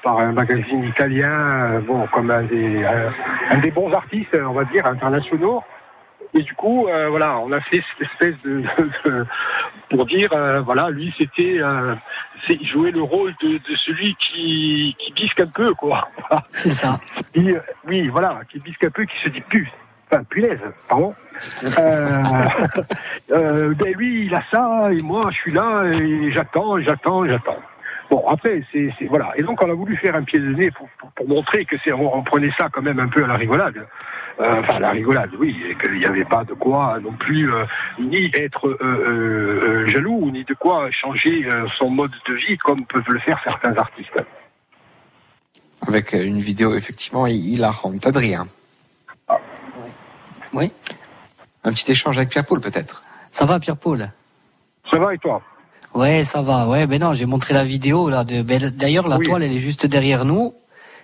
par 0.03 0.19
un 0.19 0.31
magazine 0.31 0.83
italien, 0.83 1.79
bon, 1.85 2.07
comme 2.07 2.31
un 2.31 2.43
des, 2.43 2.83
un, 3.51 3.57
des 3.59 3.71
bons 3.71 3.91
artistes, 3.93 4.35
on 4.35 4.53
va 4.53 4.63
dire, 4.65 4.85
internationaux. 4.85 5.63
Et 6.33 6.43
du 6.43 6.55
coup, 6.55 6.87
voilà, 7.09 7.39
on 7.39 7.51
a 7.51 7.59
fait 7.59 7.83
cette 7.91 8.07
espèce 8.07 8.41
de, 8.43 8.63
de, 9.05 9.25
pour 9.89 10.05
dire, 10.05 10.29
voilà, 10.63 10.89
lui, 10.89 11.13
c'était, 11.17 11.59
c'est 12.47 12.63
jouer 12.63 12.91
le 12.91 13.01
rôle 13.01 13.33
de, 13.43 13.57
de, 13.57 13.75
celui 13.75 14.15
qui, 14.15 14.95
qui 14.97 15.11
bisque 15.11 15.41
un 15.41 15.47
peu, 15.47 15.73
quoi. 15.73 16.07
C'est 16.51 16.69
ça. 16.71 16.99
oui, 17.35 18.07
voilà, 18.07 18.39
qui 18.49 18.59
bisque 18.59 18.85
un 18.85 18.91
peu, 18.91 19.03
qui 19.03 19.17
se 19.23 19.29
dit 19.29 19.41
plus 19.41 19.69
enfin 20.11 20.23
punaise, 20.23 20.59
pardon. 20.87 21.13
Euh, 21.79 22.23
euh, 23.31 23.73
ben 23.73 23.93
lui, 23.95 24.25
il 24.25 24.35
a 24.35 24.43
ça, 24.51 24.89
et 24.91 25.01
moi, 25.01 25.29
je 25.31 25.37
suis 25.37 25.51
là, 25.51 25.83
et 25.85 26.31
j'attends, 26.31 26.79
j'attends, 26.79 27.25
j'attends. 27.25 27.57
Bon, 28.11 28.23
après, 28.27 28.61
c'est 28.71 28.93
voilà. 29.09 29.31
Et 29.37 29.41
donc, 29.41 29.63
on 29.63 29.71
a 29.71 29.73
voulu 29.73 29.95
faire 29.95 30.15
un 30.15 30.23
pied 30.23 30.37
de 30.37 30.53
nez 30.53 30.69
pour, 30.69 30.87
pour, 30.99 31.09
pour 31.11 31.27
montrer 31.27 31.65
que 31.65 31.77
c'est, 31.83 31.93
on, 31.93 32.15
on, 32.15 32.21
prenait 32.23 32.51
ça 32.57 32.67
quand 32.71 32.81
même 32.81 32.99
un 32.99 33.07
peu 33.07 33.23
à 33.23 33.27
la 33.27 33.35
rigolade. 33.35 33.87
Euh, 34.39 34.59
enfin, 34.59 34.79
la 34.79 34.91
rigolade, 34.91 35.31
oui, 35.39 35.55
et 35.69 35.75
qu'il 35.75 35.97
n'y 35.97 36.05
avait 36.05 36.25
pas 36.25 36.43
de 36.43 36.53
quoi 36.53 36.99
non 37.01 37.13
plus 37.13 37.53
euh, 37.53 37.63
ni 37.99 38.31
être 38.33 38.67
euh, 38.67 38.77
euh, 38.81 39.87
jaloux, 39.87 40.31
ni 40.31 40.43
de 40.43 40.53
quoi 40.53 40.89
changer 40.91 41.47
son 41.77 41.89
mode 41.89 42.11
de 42.27 42.33
vie 42.33 42.57
comme 42.57 42.85
peuvent 42.85 43.09
le 43.09 43.19
faire 43.19 43.39
certains 43.43 43.75
artistes. 43.75 44.23
Avec 45.87 46.13
une 46.13 46.39
vidéo 46.39 46.75
effectivement 46.75 47.27
hilarante. 47.27 48.05
Adrien. 48.05 48.47
Oui. 50.53 50.71
Un 51.63 51.71
petit 51.71 51.91
échange 51.91 52.17
avec 52.17 52.29
Pierre-Paul 52.29 52.59
peut-être. 52.59 53.03
Ça 53.31 53.45
va 53.45 53.59
Pierre-Paul 53.59 54.09
Ça 54.91 54.97
va 54.97 55.13
et 55.13 55.17
toi? 55.17 55.41
Ouais, 55.93 56.23
ça 56.23 56.41
va. 56.41 56.67
Ouais, 56.67 56.87
ben 56.87 57.01
non, 57.01 57.13
j'ai 57.13 57.25
montré 57.25 57.53
la 57.53 57.63
vidéo 57.63 58.09
là. 58.09 58.23
De... 58.23 58.41
Ben, 58.41 58.69
d'ailleurs, 58.69 59.07
la 59.07 59.17
oui. 59.17 59.25
toile, 59.25 59.43
elle 59.43 59.53
est 59.53 59.59
juste 59.59 59.85
derrière 59.85 60.25
nous. 60.25 60.53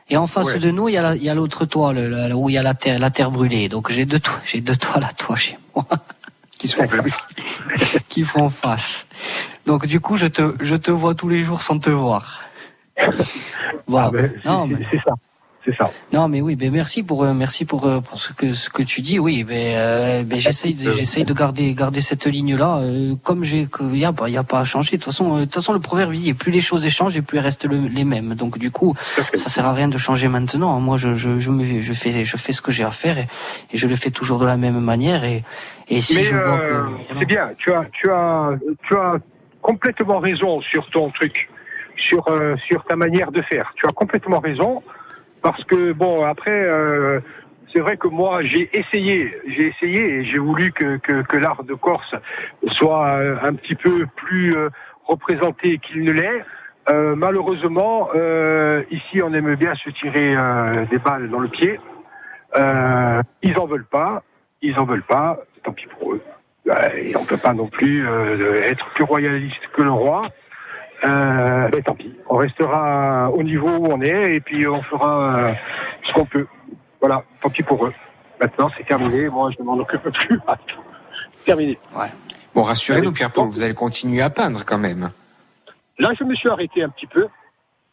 Et 0.09 0.15
en 0.15 0.25
face 0.25 0.53
ouais. 0.53 0.59
de 0.59 0.71
nous, 0.71 0.87
il 0.87 0.93
y 0.93 0.97
a, 0.97 1.01
la, 1.01 1.15
il 1.15 1.23
y 1.23 1.29
a 1.29 1.35
l'autre 1.35 1.65
toile, 1.65 1.99
là, 1.99 2.35
où 2.35 2.49
il 2.49 2.53
y 2.53 2.57
a 2.57 2.63
la 2.63 2.73
terre, 2.73 2.97
la 2.97 3.11
terre 3.11 3.29
brûlée. 3.29 3.67
Donc 3.67 3.91
j'ai 3.91 4.05
deux, 4.05 4.19
to... 4.19 4.31
j'ai 4.45 4.61
deux 4.61 4.75
toiles 4.75 5.03
à 5.03 5.11
toi 5.11 5.35
chez 5.35 5.57
moi 5.75 5.85
qui 6.57 6.69
se 6.69 6.77
font 6.77 6.87
face, 6.87 7.27
qui 8.09 8.23
font 8.23 8.49
face. 8.49 9.05
Donc 9.65 9.85
du 9.85 9.99
coup, 9.99 10.15
je 10.15 10.27
te, 10.27 10.55
je 10.61 10.75
te 10.75 10.91
vois 10.91 11.13
tous 11.13 11.27
les 11.27 11.43
jours 11.43 11.61
sans 11.61 11.77
te 11.77 11.89
voir. 11.89 12.43
Bon, 13.87 13.97
ah 13.97 14.09
ben, 14.11 14.31
non, 14.45 14.67
mais... 14.67 14.77
c'est 14.89 15.01
ça. 15.05 15.13
Ça. 15.75 15.91
Non, 16.13 16.29
mais 16.29 16.39
oui, 16.39 16.55
ben 16.55 16.71
merci 16.71 17.03
pour 17.03 17.23
euh, 17.23 17.33
merci 17.33 17.65
pour 17.65 17.85
euh, 17.85 17.99
pour 17.99 18.19
ce 18.19 18.31
que 18.31 18.53
ce 18.53 18.69
que 18.69 18.83
tu 18.83 19.01
dis. 19.01 19.19
Oui, 19.19 19.43
ben, 19.43 19.75
euh, 19.75 20.23
ben 20.23 20.39
j'essaye 20.39 20.73
de, 20.73 20.91
j'essaye 20.93 21.25
de 21.25 21.33
garder 21.33 21.73
garder 21.73 21.99
cette 21.99 22.25
ligne 22.25 22.55
là. 22.55 22.77
Euh, 22.77 23.15
comme 23.21 23.43
j'ai 23.43 23.67
il 23.91 23.97
y 23.97 24.05
a 24.05 24.13
pas 24.13 24.29
il 24.29 24.33
y 24.33 24.37
a 24.37 24.43
pas 24.43 24.61
à 24.61 24.63
changer. 24.63 24.91
De 24.91 25.03
toute 25.03 25.11
façon, 25.11 25.39
de 25.39 25.43
toute 25.43 25.55
façon 25.55 25.73
le 25.73 25.79
proverbe 25.79 26.13
dit 26.13 26.33
plus 26.33 26.53
les 26.53 26.61
choses 26.61 26.85
échangent 26.85 27.17
et 27.17 27.21
plus 27.21 27.37
elles 27.37 27.43
restent 27.43 27.65
le, 27.65 27.87
les 27.87 28.05
mêmes. 28.05 28.33
Donc 28.35 28.57
du 28.57 28.71
coup, 28.71 28.95
ça 29.33 29.49
sert 29.49 29.65
à 29.65 29.73
rien 29.73 29.89
de 29.89 29.97
changer 29.97 30.29
maintenant. 30.29 30.79
Moi, 30.79 30.95
je 30.95 31.15
je 31.15 31.39
je, 31.39 31.49
me, 31.49 31.81
je 31.81 31.93
fais 31.93 32.23
je 32.23 32.37
fais 32.37 32.53
ce 32.53 32.61
que 32.61 32.71
j'ai 32.71 32.85
à 32.85 32.91
faire 32.91 33.17
et, 33.17 33.27
et, 33.73 33.77
je 33.77 33.87
le 33.87 33.95
fais 33.97 34.11
toujours 34.11 34.39
de 34.39 34.45
la 34.45 34.55
même 34.55 34.79
manière. 34.79 35.25
Et 35.25 35.43
et 35.89 35.99
si 35.99 36.15
mais 36.15 36.23
je 36.23 36.35
vois 36.35 36.59
que 36.59 36.85
c'est 37.19 37.25
bien. 37.25 37.49
Tu 37.57 37.73
as 37.73 37.85
tu 37.91 38.09
as 38.09 38.51
tu 38.87 38.95
as 38.95 39.17
complètement 39.61 40.19
raison 40.19 40.61
sur 40.61 40.89
ton 40.91 41.09
truc, 41.09 41.49
sur 41.97 42.23
sur 42.65 42.85
ta 42.85 42.95
manière 42.95 43.33
de 43.33 43.41
faire. 43.41 43.73
Tu 43.75 43.85
as 43.85 43.91
complètement 43.91 44.39
raison 44.39 44.81
parce 45.47 45.63
que 45.63 45.93
bon 45.93 46.25
après 46.25 46.51
euh, 46.51 47.21
c'est 47.71 47.79
vrai 47.79 47.95
que 47.95 48.09
moi 48.09 48.43
j'ai 48.43 48.69
essayé 48.77 49.33
j'ai 49.47 49.67
essayé 49.67 50.01
et 50.15 50.25
j'ai 50.25 50.39
voulu 50.39 50.73
que, 50.73 51.37
l'art 51.37 51.63
de 51.63 51.73
Corse 51.73 52.15
soit 52.67 53.19
un 53.43 53.53
petit 53.53 53.75
peu 53.75 54.05
plus 54.17 54.57
euh, 54.57 54.69
représenté 55.05 55.77
qu'il 55.77 56.03
ne 56.03 56.11
l'est 56.11 56.43
Euh, 56.89 57.15
malheureusement, 57.17 58.09
euh, 58.15 58.81
ici, 58.91 59.21
on 59.21 59.33
aime 59.33 59.55
bien 59.55 59.75
se 59.75 59.89
tirer 59.89 60.29
euh, 60.37 60.85
des 60.89 60.99
balles 60.99 61.29
dans 61.29 61.39
le 61.39 61.49
pied. 61.49 61.73
Euh, 62.55 63.21
ils 63.41 63.57
en 63.59 63.65
veulent 63.65 63.91
pas. 63.99 64.23
Ils 64.61 64.79
en 64.79 64.85
veulent 64.85 65.09
pas. 65.17 65.37
Tant 65.63 65.73
pis 65.73 65.87
pour 65.87 66.13
eux. 66.13 66.21
Euh, 66.69 66.73
et 66.95 67.13
on 67.17 67.25
peut 67.25 67.41
pas 67.47 67.53
non 67.53 67.67
plus 67.67 68.07
euh, 68.07 68.61
être 68.71 68.85
plus 68.95 69.03
royaliste 69.03 69.67
que 69.73 69.81
le 69.81 69.91
roi. 69.91 70.29
Euh, 71.03 71.69
mais 71.73 71.81
tant 71.83 71.93
pis. 71.95 72.15
On 72.29 72.37
restera 72.37 73.29
au 73.31 73.43
niveau 73.43 73.69
où 73.69 73.87
on 73.91 74.01
est 74.01 74.35
et 74.35 74.39
puis 74.39 74.67
on 74.67 74.81
fera 74.81 75.37
euh, 75.49 75.53
ce 76.07 76.13
qu'on 76.13 76.25
peut. 76.25 76.47
Voilà. 76.99 77.23
Tant 77.41 77.49
pis 77.49 77.63
pour 77.63 77.85
eux. 77.85 77.93
Maintenant, 78.41 78.69
c'est 78.77 78.85
terminé. 78.85 79.29
Moi, 79.29 79.51
je 79.55 79.61
ne 79.61 79.65
m'en 79.67 79.77
occupe 79.77 80.09
plus. 80.09 80.39
terminé. 81.45 81.77
Bon, 82.53 82.63
rassurez-nous, 82.63 83.11
Pierre-Paul, 83.11 83.47
vous 83.47 83.63
allez 83.63 83.73
continuer 83.75 84.21
à 84.21 84.29
peindre 84.29 84.63
quand 84.65 84.77
même. 84.79 85.09
Là, 85.99 86.09
je 86.19 86.23
me 86.23 86.35
suis 86.35 86.49
arrêté 86.49 86.83
un 86.83 86.89
petit 86.89 87.07
peu 87.07 87.27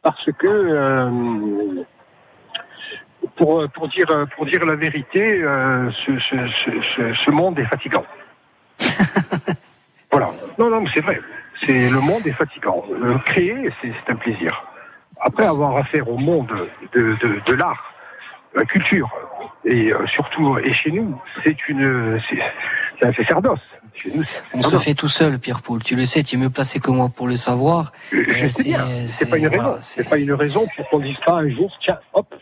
parce 0.03 0.25
que, 0.39 0.47
euh, 0.47 1.85
pour, 3.37 3.67
pour, 3.71 3.89
dire, 3.89 4.27
pour 4.37 4.47
dire 4.47 4.65
la 4.67 4.77
vérité, 4.77 5.43
euh, 5.43 5.91
ce, 6.05 6.19
ce, 6.19 6.37
ce, 6.65 6.71
ce- 6.97 7.15
ce 7.15 7.31
monde 7.31 7.59
est 7.59 7.65
fatigant. 7.67 8.05
voilà. 10.11 10.31
Non, 10.59 10.69
non, 10.71 10.81
mais 10.83 10.91
c'est 10.93 11.01
vrai. 11.01 11.21
C'est 11.63 11.89
le 11.89 12.01
monde 12.01 12.27
est 12.27 12.33
fatigant. 12.33 12.85
Euh, 12.91 13.19
créer, 13.19 13.71
c'est 13.81 13.93
un 14.09 14.17
plaisir. 14.17 14.65
Après 15.21 15.47
avoir 15.47 15.77
affaire 15.77 16.09
au 16.11 16.19
monde 16.19 16.53
de, 16.93 17.17
de, 17.23 17.41
de 17.47 17.55
l'art, 17.55 17.93
la 18.55 18.65
culture, 18.65 19.09
et 19.65 19.93
euh, 19.93 20.07
surtout 20.07 20.59
et 20.59 20.73
chez 20.73 20.91
nous, 20.91 21.19
c'est 21.43 21.69
une, 21.69 22.21
c'est 22.29 23.07
un 23.07 23.13
sacerdoce. 23.13 23.61
Nous, 24.13 24.25
On 24.53 24.63
se 24.63 24.77
fait 24.77 24.95
tout 24.95 25.09
seul, 25.09 25.39
Pierre-Paul. 25.39 25.83
Tu 25.83 25.95
le 25.95 26.05
sais, 26.05 26.23
tu 26.25 26.35
es 26.35 26.39
mieux 26.39 26.51
placé 26.51 26.81
que 26.81 26.91
moi 26.91 27.09
pour 27.15 27.29
le 27.29 27.37
savoir. 27.37 27.93
Je 28.11 28.19
Euh, 28.19 29.05
c'est 29.07 29.27
pas 29.27 29.39
une 29.39 29.49
voilà, 29.49 29.63
raison. 29.71 29.79
c'est 29.81 30.09
pas 30.09 30.19
une 30.19 30.33
raison 30.33 30.67
pour 30.77 30.89
qu'on 30.91 30.99
dise 30.99 31.17
pas 31.25 31.35
un 31.35 31.49
jour, 31.49 31.77
tiens, 31.81 31.99
hop, 32.13 32.35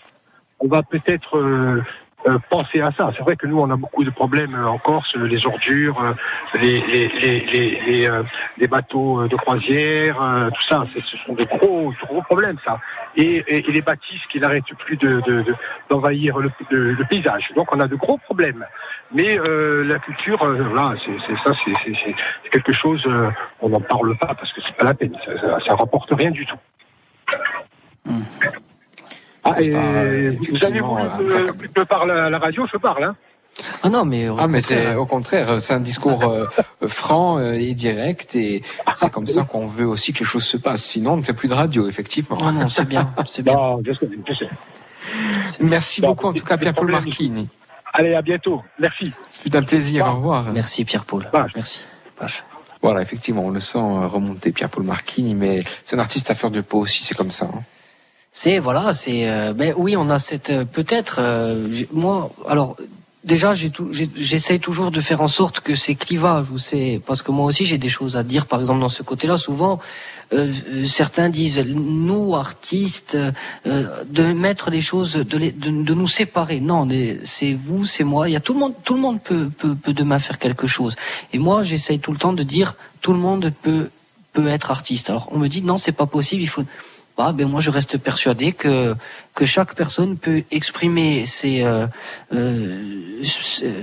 on 0.61 0.67
va 0.69 0.83
peut-être 0.83 1.37
euh, 1.37 1.85
euh, 2.29 2.39
penser 2.51 2.81
à 2.81 2.93
ça. 2.93 3.11
C'est 3.17 3.23
vrai 3.23 3.37
que 3.37 3.47
nous, 3.47 3.59
on 3.59 3.71
a 3.71 3.77
beaucoup 3.77 4.05
de 4.05 4.11
problèmes 4.11 4.55
euh, 4.55 4.67
en 4.67 4.79
Corse, 4.79 5.15
euh, 5.17 5.27
les 5.27 5.45
ordures, 5.47 6.15
les, 6.55 6.81
les, 6.81 7.09
les, 7.09 7.81
les, 7.87 8.11
euh, 8.11 8.23
bateaux 8.69 9.27
de 9.27 9.37
croisière, 9.37 10.23
euh, 10.23 10.49
tout 10.51 10.63
ça. 10.69 10.85
Ce 10.95 11.17
sont 11.27 11.35
des 11.35 11.47
gros, 11.47 11.93
gros 12.07 12.23
problèmes, 12.23 12.59
ça. 12.65 12.81
Et, 13.17 13.43
et, 13.49 13.69
et 13.69 13.73
les 13.73 13.83
bâtisses 13.83 14.25
qui 14.31 14.39
n'arrêtent 14.41 14.73
plus 14.79 14.97
de, 14.97 15.21
de, 15.21 15.43
de- 15.43 15.55
d'envahir 15.91 16.39
le, 16.39 16.51
le- 16.71 16.95
paysage. 17.05 17.51
Donc, 17.57 17.75
on 17.75 17.81
a 17.81 17.89
de 17.89 17.97
gros 17.97 18.19
problèmes. 18.19 18.65
Mais 19.13 19.37
la 19.37 19.99
culture, 19.99 20.39
voilà, 20.39 20.95
c'est, 21.05 21.37
ça, 21.45 21.53
c'est, 21.65 22.15
quelque 22.51 22.73
chose. 22.73 23.07
on 23.61 23.69
n'en 23.69 23.81
parle 23.81 24.17
pas 24.17 24.35
parce 24.35 24.53
que 24.53 24.61
c'est 24.63 24.77
pas 24.77 24.85
la 24.85 24.95
peine. 24.95 25.17
Ça, 25.25 25.39
ça, 25.39 25.61
ça 25.61 25.75
rapporte 25.75 26.11
rien 26.13 26.31
du 26.31 26.47
tout. 26.47 26.57
Ah, 29.45 29.55
et 29.59 29.63
C'est 29.65 29.73
vous 29.73 30.65
avez 30.65 30.81
voulu 30.81 31.09
que 31.69 31.81
je 31.81 31.83
parle 31.85 32.11
à 32.13 32.31
la 32.31 32.39
radio, 32.39 32.67
je 32.73 32.77
parle. 32.79 33.05
Hein. 33.05 33.17
Ah 33.83 33.91
non, 33.91 34.05
mais 34.05 34.29
Ah, 34.39 34.47
mais 34.49 34.61
c'est 34.61 34.95
au 34.95 35.05
contraire, 35.05 35.61
c'est 35.61 35.75
un 35.75 35.81
discours 35.81 36.23
euh, 36.25 36.47
euh, 36.83 36.89
franc 36.89 37.39
euh, 37.39 37.53
et 37.53 37.75
direct, 37.75 38.35
et 38.35 38.63
c'est 38.95 39.11
comme 39.11 39.27
ça 39.27 39.43
qu'on 39.43 39.67
veut 39.67 39.87
aussi 39.87 40.13
que 40.13 40.21
les 40.21 40.25
choses 40.25 40.45
se 40.45 40.57
passent. 40.57 40.85
Sinon, 40.85 41.15
on 41.15 41.17
ne 41.19 41.23
fait 41.23 41.35
plus 41.35 41.49
de 41.49 41.55
radio, 41.55 41.89
effectivement. 41.89 42.39
Non, 42.39 42.53
non, 42.53 42.69
c'est 42.69 42.87
bien, 42.87 43.13
c'est 43.27 43.43
bien. 43.43 43.53
Non, 43.55 43.83
je 43.85 43.93
sais, 43.93 44.09
je 44.29 44.35
sais. 44.35 44.49
Merci 45.61 46.01
beaucoup, 46.01 46.29
en 46.29 46.33
tout 46.33 46.45
cas, 46.45 46.57
Pierre-Paul. 46.57 46.91
Marchini. 46.91 47.49
Allez, 47.93 48.15
à 48.15 48.23
bientôt. 48.23 48.63
Merci. 48.79 49.13
Ce 49.29 49.39
fut 49.41 49.55
un 49.55 49.63
plaisir. 49.63 50.07
Au 50.07 50.15
revoir. 50.17 50.45
Merci, 50.55 50.85
Pierre-Paul. 50.85 51.29
Merci. 51.55 51.81
Voilà, 52.81 53.03
effectivement, 53.03 53.45
on 53.45 53.51
le 53.51 53.61
sent 53.61 53.79
remonter, 53.79 54.51
Pierre-Paul 54.53 54.85
Marchini, 54.85 55.35
mais 55.35 55.63
c'est 55.85 55.95
un 55.95 55.99
artiste 55.99 56.31
à 56.31 56.35
faire 56.35 56.51
de 56.51 56.61
peau 56.63 56.79
aussi, 56.81 57.05
c'est 57.05 57.15
comme 57.15 57.31
ça. 57.31 57.47
hein. 57.53 57.63
C'est 58.35 58.59
voilà, 58.59 58.95
c'est 58.95 59.29
euh, 59.29 59.53
ben 59.53 59.75
oui, 59.77 59.95
on 59.97 60.09
a 60.09 60.19
cette 60.19 60.49
euh, 60.49 60.65
peut-être 60.65 61.17
euh, 61.21 61.69
moi 61.93 62.31
alors 62.49 62.77
déjà 63.25 63.53
j'essaye 63.55 64.59
toujours 64.59 64.91
de 64.91 65.01
faire 65.01 65.21
en 65.21 65.29
sorte 65.29 65.61
que 65.61 65.75
ces 65.75 65.95
clivages 65.95 66.51
ou 66.51 66.57
c'est 66.57 66.99
parce 67.07 67.21
que 67.21 67.31
moi 67.31 67.45
aussi 67.45 67.67
j'ai 67.67 67.77
des 67.77 67.91
choses 67.91 68.17
à 68.17 68.23
dire 68.23 68.47
par 68.47 68.59
exemple 68.61 68.81
dans 68.81 68.89
ce 68.89 69.03
côté-là 69.03 69.37
souvent 69.37 69.79
euh, 70.33 70.51
euh, 70.73 70.87
certains 70.87 71.29
disent 71.29 71.59
nous 71.59 72.35
artistes 72.35 73.19
euh, 73.67 73.87
de 74.09 74.25
mettre 74.33 74.71
les 74.71 74.81
choses 74.81 75.13
de, 75.13 75.37
les- 75.37 75.53
de, 75.53 75.71
de 75.71 75.95
nous 75.95 76.09
séparer. 76.09 76.59
Non 76.61 76.89
c'est 77.25 77.53
vous 77.53 77.85
c'est 77.85 78.03
moi. 78.03 78.31
Il 78.31 78.33
y 78.33 78.37
a 78.37 78.41
tout 78.41 78.55
le 78.55 78.61
monde 78.61 78.73
tout 78.83 78.95
le 78.95 79.01
monde 79.01 79.21
peut, 79.23 79.51
peut 79.59 79.75
peut 79.75 79.93
demain 79.93 80.19
faire 80.19 80.39
quelque 80.39 80.67
chose. 80.67 80.97
Et 81.35 81.39
moi 81.39 81.63
j'essaye 81.63 81.99
tout 81.99 82.13
le 82.13 82.19
temps 82.19 82.33
de 82.33 82.43
dire 82.43 82.77
tout 83.03 83.13
le 83.13 83.19
monde 83.19 83.53
peut 83.63 83.91
peut 84.33 84.49
être 84.49 84.71
artiste. 84.71 85.11
Alors 85.11 85.29
on 85.33 85.39
me 85.39 85.49
dit 85.49 85.61
non 85.61 85.77
c'est 85.77 85.93
pas 85.93 86.07
possible 86.07 86.41
il 86.41 86.49
faut 86.49 86.65
ah, 87.19 87.33
ben 87.33 87.47
moi 87.47 87.61
je 87.61 87.71
reste 87.71 87.99
persuadé 87.99 88.53
que 88.53 88.95
que 89.35 89.45
chaque 89.45 89.75
personne 89.75 90.17
peut 90.17 90.43
exprimer 90.51 91.27
ses 91.27 91.63
euh, 91.63 91.87
euh, 92.35 93.23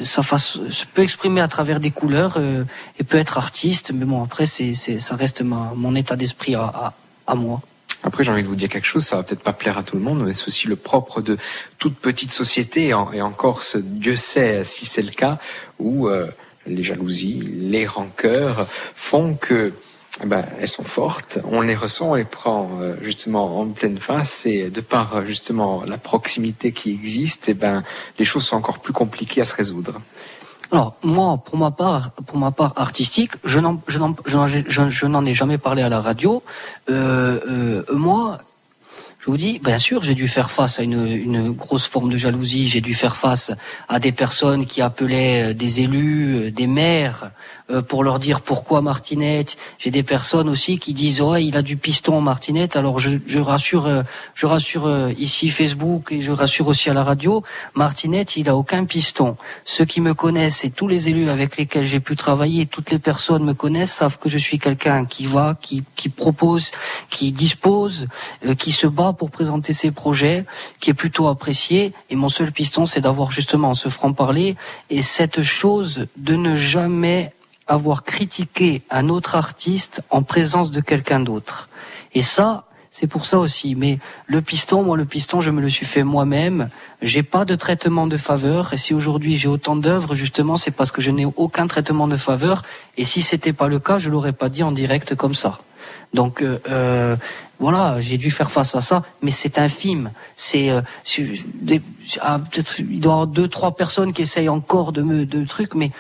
sa 0.04 0.24
face 0.24 0.58
peut 0.94 1.04
exprimer 1.04 1.42
à 1.42 1.48
travers 1.48 1.80
des 1.80 1.92
couleurs 1.92 2.36
euh, 2.38 2.64
et 3.00 3.04
peut 3.04 3.18
être 3.18 3.38
artiste. 3.38 3.92
Mais 3.92 4.06
bon 4.06 4.24
après 4.24 4.48
c'est 4.48 4.74
ça 4.74 5.16
reste 5.16 5.42
ma, 5.42 5.74
mon 5.76 5.96
état 5.96 6.16
d'esprit 6.16 6.56
à, 6.56 6.94
à 7.28 7.36
moi. 7.36 7.62
Après, 8.02 8.24
j'ai 8.24 8.32
envie 8.32 8.44
de 8.44 8.48
vous 8.48 8.56
dire 8.56 8.70
quelque 8.70 8.88
chose, 8.88 9.06
ça 9.06 9.18
va 9.18 9.24
peut-être 9.24 9.44
pas 9.44 9.52
plaire 9.52 9.78
à 9.78 9.84
tout 9.84 9.98
le 9.98 10.02
monde, 10.02 10.24
mais 10.26 10.34
c'est 10.34 10.48
aussi 10.48 10.68
le 10.68 10.78
propre 10.78 11.22
de 11.22 11.38
toute 11.80 11.98
petite 11.98 12.32
société, 12.32 12.88
et 12.88 12.94
en, 12.94 13.12
et 13.12 13.22
en 13.22 13.32
Corse, 13.32 13.76
Dieu 13.76 14.16
sait 14.16 14.64
si 14.64 14.86
c'est 14.86 15.02
le 15.02 15.12
cas, 15.12 15.38
où 15.80 16.08
les 16.66 16.82
jalousies, 16.84 17.42
les 17.44 17.86
rancœurs 17.86 18.68
font 18.96 19.34
que 19.34 19.74
ben, 20.26 20.44
elles 20.60 20.68
sont 20.68 20.84
fortes, 20.84 21.40
on 21.46 21.62
les 21.62 21.76
ressent, 21.76 22.12
on 22.12 22.16
les 22.16 22.26
prend 22.26 22.70
euh, 22.82 22.96
justement 23.02 23.60
en 23.60 23.68
pleine 23.68 23.98
face, 23.98 24.46
et 24.46 24.70
de 24.70 24.82
par 24.82 25.16
euh, 25.16 25.26
justement 25.26 25.84
la 25.86 25.98
proximité 25.98 26.72
qui 26.74 26.92
existe, 26.92 27.50
eh 27.50 27.54
ben, 27.54 27.84
les 28.18 28.26
choses 28.26 28.44
sont 28.44 28.58
encore 28.58 28.80
plus 28.80 28.94
compliquées 28.94 29.42
à 29.42 29.46
se 29.46 29.56
résoudre. 29.56 30.02
Alors 30.72 30.96
moi, 31.04 31.38
pour 31.44 31.58
ma 31.58 31.72
part, 31.72 32.12
pour 32.12 32.38
ma 32.38 32.52
part 32.52 32.74
artistique, 32.76 33.32
je 33.44 33.60
n'en, 33.60 35.26
ai 35.26 35.34
jamais 35.34 35.58
parlé 35.58 35.82
à 35.82 35.90
la 35.90 36.00
radio. 36.00 36.44
Euh, 36.90 37.84
moi, 37.92 38.40
vous 39.30 39.38
dis, 39.38 39.60
bien 39.60 39.78
sûr, 39.78 40.02
j'ai 40.02 40.16
dû 40.16 40.28
faire 40.28 40.50
face 40.50 40.80
à 40.80 40.84
une, 40.84 41.06
une 41.06 41.52
grosse 41.52 41.86
forme 41.86 42.12
de 42.12 42.18
jalousie. 42.18 42.68
J'ai 42.68 42.82
dû 42.82 42.94
faire 42.94 43.16
face 43.16 43.52
à 43.88 44.00
des 44.00 44.12
personnes 44.12 44.66
qui 44.66 44.82
appelaient 44.82 45.52
euh, 45.52 45.54
des 45.54 45.82
élus, 45.82 46.36
euh, 46.36 46.52
des 46.52 46.68
maires, 46.68 47.32
euh, 47.70 47.82
pour 47.84 48.04
leur 48.04 48.18
dire 48.18 48.42
pourquoi 48.42 48.82
Martinette. 48.82 49.56
J'ai 49.78 49.92
des 49.92 50.02
personnes 50.02 50.50
aussi 50.50 50.80
qui 50.80 50.94
disent, 50.94 51.22
ouais, 51.22 51.46
il 51.46 51.56
a 51.58 51.62
du 51.62 51.78
piston 51.78 52.22
Martinette. 52.22 52.76
Alors 52.76 53.00
je, 53.00 53.12
je 53.28 53.40
rassure, 53.40 54.04
je 54.34 54.46
rassure 54.48 55.12
ici 55.18 55.50
Facebook 55.50 56.12
et 56.12 56.22
je 56.22 56.32
rassure 56.32 56.68
aussi 56.68 56.90
à 56.90 56.94
la 56.94 57.04
radio, 57.04 57.44
Martinette, 57.76 58.36
il 58.38 58.50
a 58.50 58.56
aucun 58.56 58.86
piston. 58.86 59.38
Ceux 59.66 59.86
qui 59.86 60.02
me 60.02 60.14
connaissent 60.14 60.66
et 60.66 60.72
tous 60.72 60.88
les 60.88 61.10
élus 61.10 61.30
avec 61.30 61.58
lesquels 61.58 61.86
j'ai 61.86 62.00
pu 62.00 62.16
travailler, 62.16 62.66
toutes 62.66 62.90
les 62.90 63.00
personnes 63.00 63.44
me 63.44 63.54
connaissent, 63.54 63.94
savent 63.94 64.18
que 64.18 64.30
je 64.30 64.40
suis 64.40 64.58
quelqu'un 64.58 65.06
qui 65.06 65.26
va, 65.26 65.56
qui, 65.62 65.84
qui 65.96 66.10
propose, 66.10 66.72
qui 67.10 67.32
dispose, 67.32 68.08
qui 68.58 68.72
se 68.72 68.88
bat 68.88 69.14
pour 69.20 69.30
présenter 69.30 69.74
ses 69.74 69.92
projets, 69.92 70.46
qui 70.80 70.90
est 70.90 70.96
plutôt 70.96 71.28
apprécié. 71.28 71.94
Et 72.10 72.16
mon 72.16 72.30
seul 72.30 72.52
piston, 72.52 72.88
c'est 72.88 73.02
d'avoir 73.02 73.30
justement 73.30 73.74
ce 73.76 73.90
franc-parler 73.90 74.56
et 74.90 75.02
cette 75.04 75.44
chose 75.44 76.08
de 76.18 76.36
ne 76.36 76.56
jamais 76.56 77.34
avoir 77.68 78.04
critiqué 78.04 78.82
un 78.90 79.10
autre 79.10 79.36
artiste 79.36 80.02
en 80.10 80.24
présence 80.24 80.72
de 80.72 80.82
quelqu'un 80.82 81.20
d'autre. 81.20 81.70
Et 82.16 82.24
ça, 82.24 82.64
c'est 82.92 83.08
pour 83.08 83.26
ça 83.26 83.38
aussi. 83.40 83.76
Mais 83.76 84.00
le 84.26 84.42
piston, 84.42 84.82
moi, 84.82 84.98
le 84.98 85.06
piston, 85.06 85.42
je 85.42 85.52
me 85.52 85.62
le 85.62 85.70
suis 85.70 85.86
fait 85.86 86.04
moi-même. 86.04 86.70
J'ai 87.02 87.22
pas 87.22 87.46
de 87.46 87.56
traitement 87.56 88.08
de 88.08 88.18
faveur. 88.18 88.74
Et 88.74 88.78
si 88.78 88.94
aujourd'hui 88.94 89.38
j'ai 89.38 89.50
autant 89.50 89.76
d'œuvres, 89.76 90.16
justement, 90.16 90.56
c'est 90.56 90.72
parce 90.72 90.92
que 90.92 91.02
je 91.02 91.12
n'ai 91.12 91.26
aucun 91.26 91.68
traitement 91.68 92.08
de 92.08 92.18
faveur. 92.18 92.64
Et 92.98 93.06
si 93.06 93.22
c'était 93.22 93.54
pas 93.54 93.68
le 93.68 93.80
cas, 93.80 94.00
je 94.00 94.10
l'aurais 94.10 94.34
pas 94.34 94.50
dit 94.50 94.64
en 94.64 94.72
direct 94.72 95.14
comme 95.16 95.36
ça. 95.36 95.60
Donc 96.14 96.42
euh, 96.42 96.58
euh, 96.70 97.16
voilà, 97.60 98.00
j'ai 98.00 98.18
dû 98.18 98.32
faire 98.32 98.52
face 98.52 98.74
à 98.76 98.82
ça, 98.82 99.04
mais 99.22 99.32
c'est 99.32 99.58
infime. 99.58 100.12
C'est 100.36 100.70
euh, 100.70 100.82
ah, 102.22 102.40
peut-être 102.40 102.80
il 102.80 103.00
doit 103.02 103.12
y 103.12 103.14
avoir 103.14 103.28
deux 103.28 103.48
trois 103.48 103.76
personnes 103.76 104.14
qui 104.14 104.22
essayent 104.22 104.50
encore 104.50 104.94
de 104.94 105.02
me 105.02 105.26
de 105.26 105.46
trucs, 105.46 105.76
mais 105.76 105.92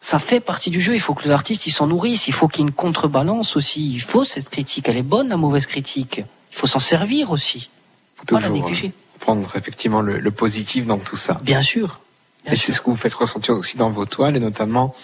ça 0.00 0.18
fait 0.18 0.40
partie 0.40 0.70
du 0.70 0.80
jeu. 0.80 0.94
Il 0.94 1.00
faut 1.00 1.14
que 1.14 1.26
l'artiste 1.28 1.66
il 1.66 1.70
s'en 1.70 1.86
nourrisse. 1.86 2.28
Il 2.28 2.34
faut 2.34 2.46
qu'il 2.46 2.60
y 2.60 2.64
ait 2.64 2.68
une 2.68 2.74
contrebalance 2.74 3.56
aussi. 3.56 3.92
Il 3.92 4.02
faut 4.02 4.24
cette 4.24 4.50
critique. 4.50 4.88
Elle 4.88 4.98
est 4.98 5.02
bonne 5.02 5.28
la 5.28 5.38
mauvaise 5.38 5.66
critique. 5.66 6.18
Il 6.52 6.56
faut 6.56 6.66
s'en 6.66 6.78
servir 6.78 7.30
aussi. 7.30 7.70
Faut 8.16 8.24
pas 8.26 8.40
la 8.40 8.48
Toujours, 8.48 8.56
négliger. 8.56 8.92
Prendre 9.18 9.56
effectivement 9.56 10.02
le, 10.02 10.18
le 10.18 10.30
positif 10.30 10.86
dans 10.86 10.98
tout 10.98 11.16
ça. 11.16 11.40
Bien 11.42 11.62
sûr. 11.62 12.00
et 12.46 12.54
c'est 12.54 12.72
ce 12.72 12.80
que 12.80 12.90
vous 12.90 12.96
faites 12.96 13.14
ressentir 13.14 13.54
aussi 13.54 13.76
dans 13.76 13.90
vos 13.90 14.06
toiles 14.06 14.36
et 14.36 14.40
notamment 14.40 14.94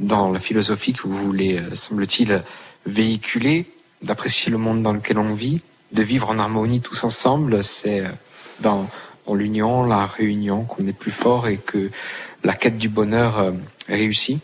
dans 0.00 0.30
la 0.30 0.40
philosophie 0.40 0.92
que 0.92 1.02
vous 1.06 1.16
voulez, 1.16 1.58
euh, 1.58 1.74
semble-t-il, 1.74 2.42
véhiculer, 2.86 3.66
d'apprécier 4.02 4.50
le 4.50 4.58
monde 4.58 4.82
dans 4.82 4.92
lequel 4.92 5.18
on 5.18 5.34
vit, 5.34 5.60
de 5.92 6.02
vivre 6.02 6.30
en 6.30 6.38
harmonie 6.38 6.80
tous 6.80 7.04
ensemble. 7.04 7.62
C'est 7.64 8.00
euh, 8.00 8.10
dans, 8.60 8.88
l'union, 9.32 9.84
la 9.84 10.06
réunion 10.06 10.64
qu'on 10.64 10.86
est 10.86 10.92
plus 10.92 11.12
fort 11.12 11.46
et 11.46 11.56
que 11.56 11.90
la 12.42 12.54
quête 12.54 12.78
du 12.78 12.88
bonheur 12.88 13.38
euh, 13.38 13.52
réussit. 13.88 14.40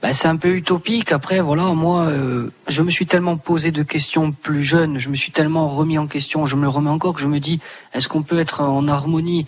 Bah, 0.00 0.14
c'est 0.14 0.28
un 0.28 0.36
peu 0.36 0.54
utopique. 0.54 1.12
Après, 1.12 1.40
voilà, 1.40 1.64
moi, 1.74 2.04
euh, 2.04 2.50
je 2.66 2.82
me 2.82 2.90
suis 2.90 3.06
tellement 3.06 3.36
posé 3.36 3.72
de 3.72 3.82
questions 3.82 4.32
plus 4.32 4.62
jeune, 4.62 4.98
je 4.98 5.08
me 5.10 5.16
suis 5.16 5.32
tellement 5.32 5.68
remis 5.68 5.98
en 5.98 6.06
question, 6.06 6.46
je 6.46 6.56
me 6.56 6.62
le 6.62 6.68
remets 6.68 6.90
encore, 6.90 7.14
que 7.14 7.20
je 7.20 7.26
me 7.26 7.40
dis, 7.40 7.60
est-ce 7.92 8.08
qu'on 8.08 8.22
peut 8.22 8.38
être 8.38 8.62
en 8.62 8.88
harmonie 8.88 9.46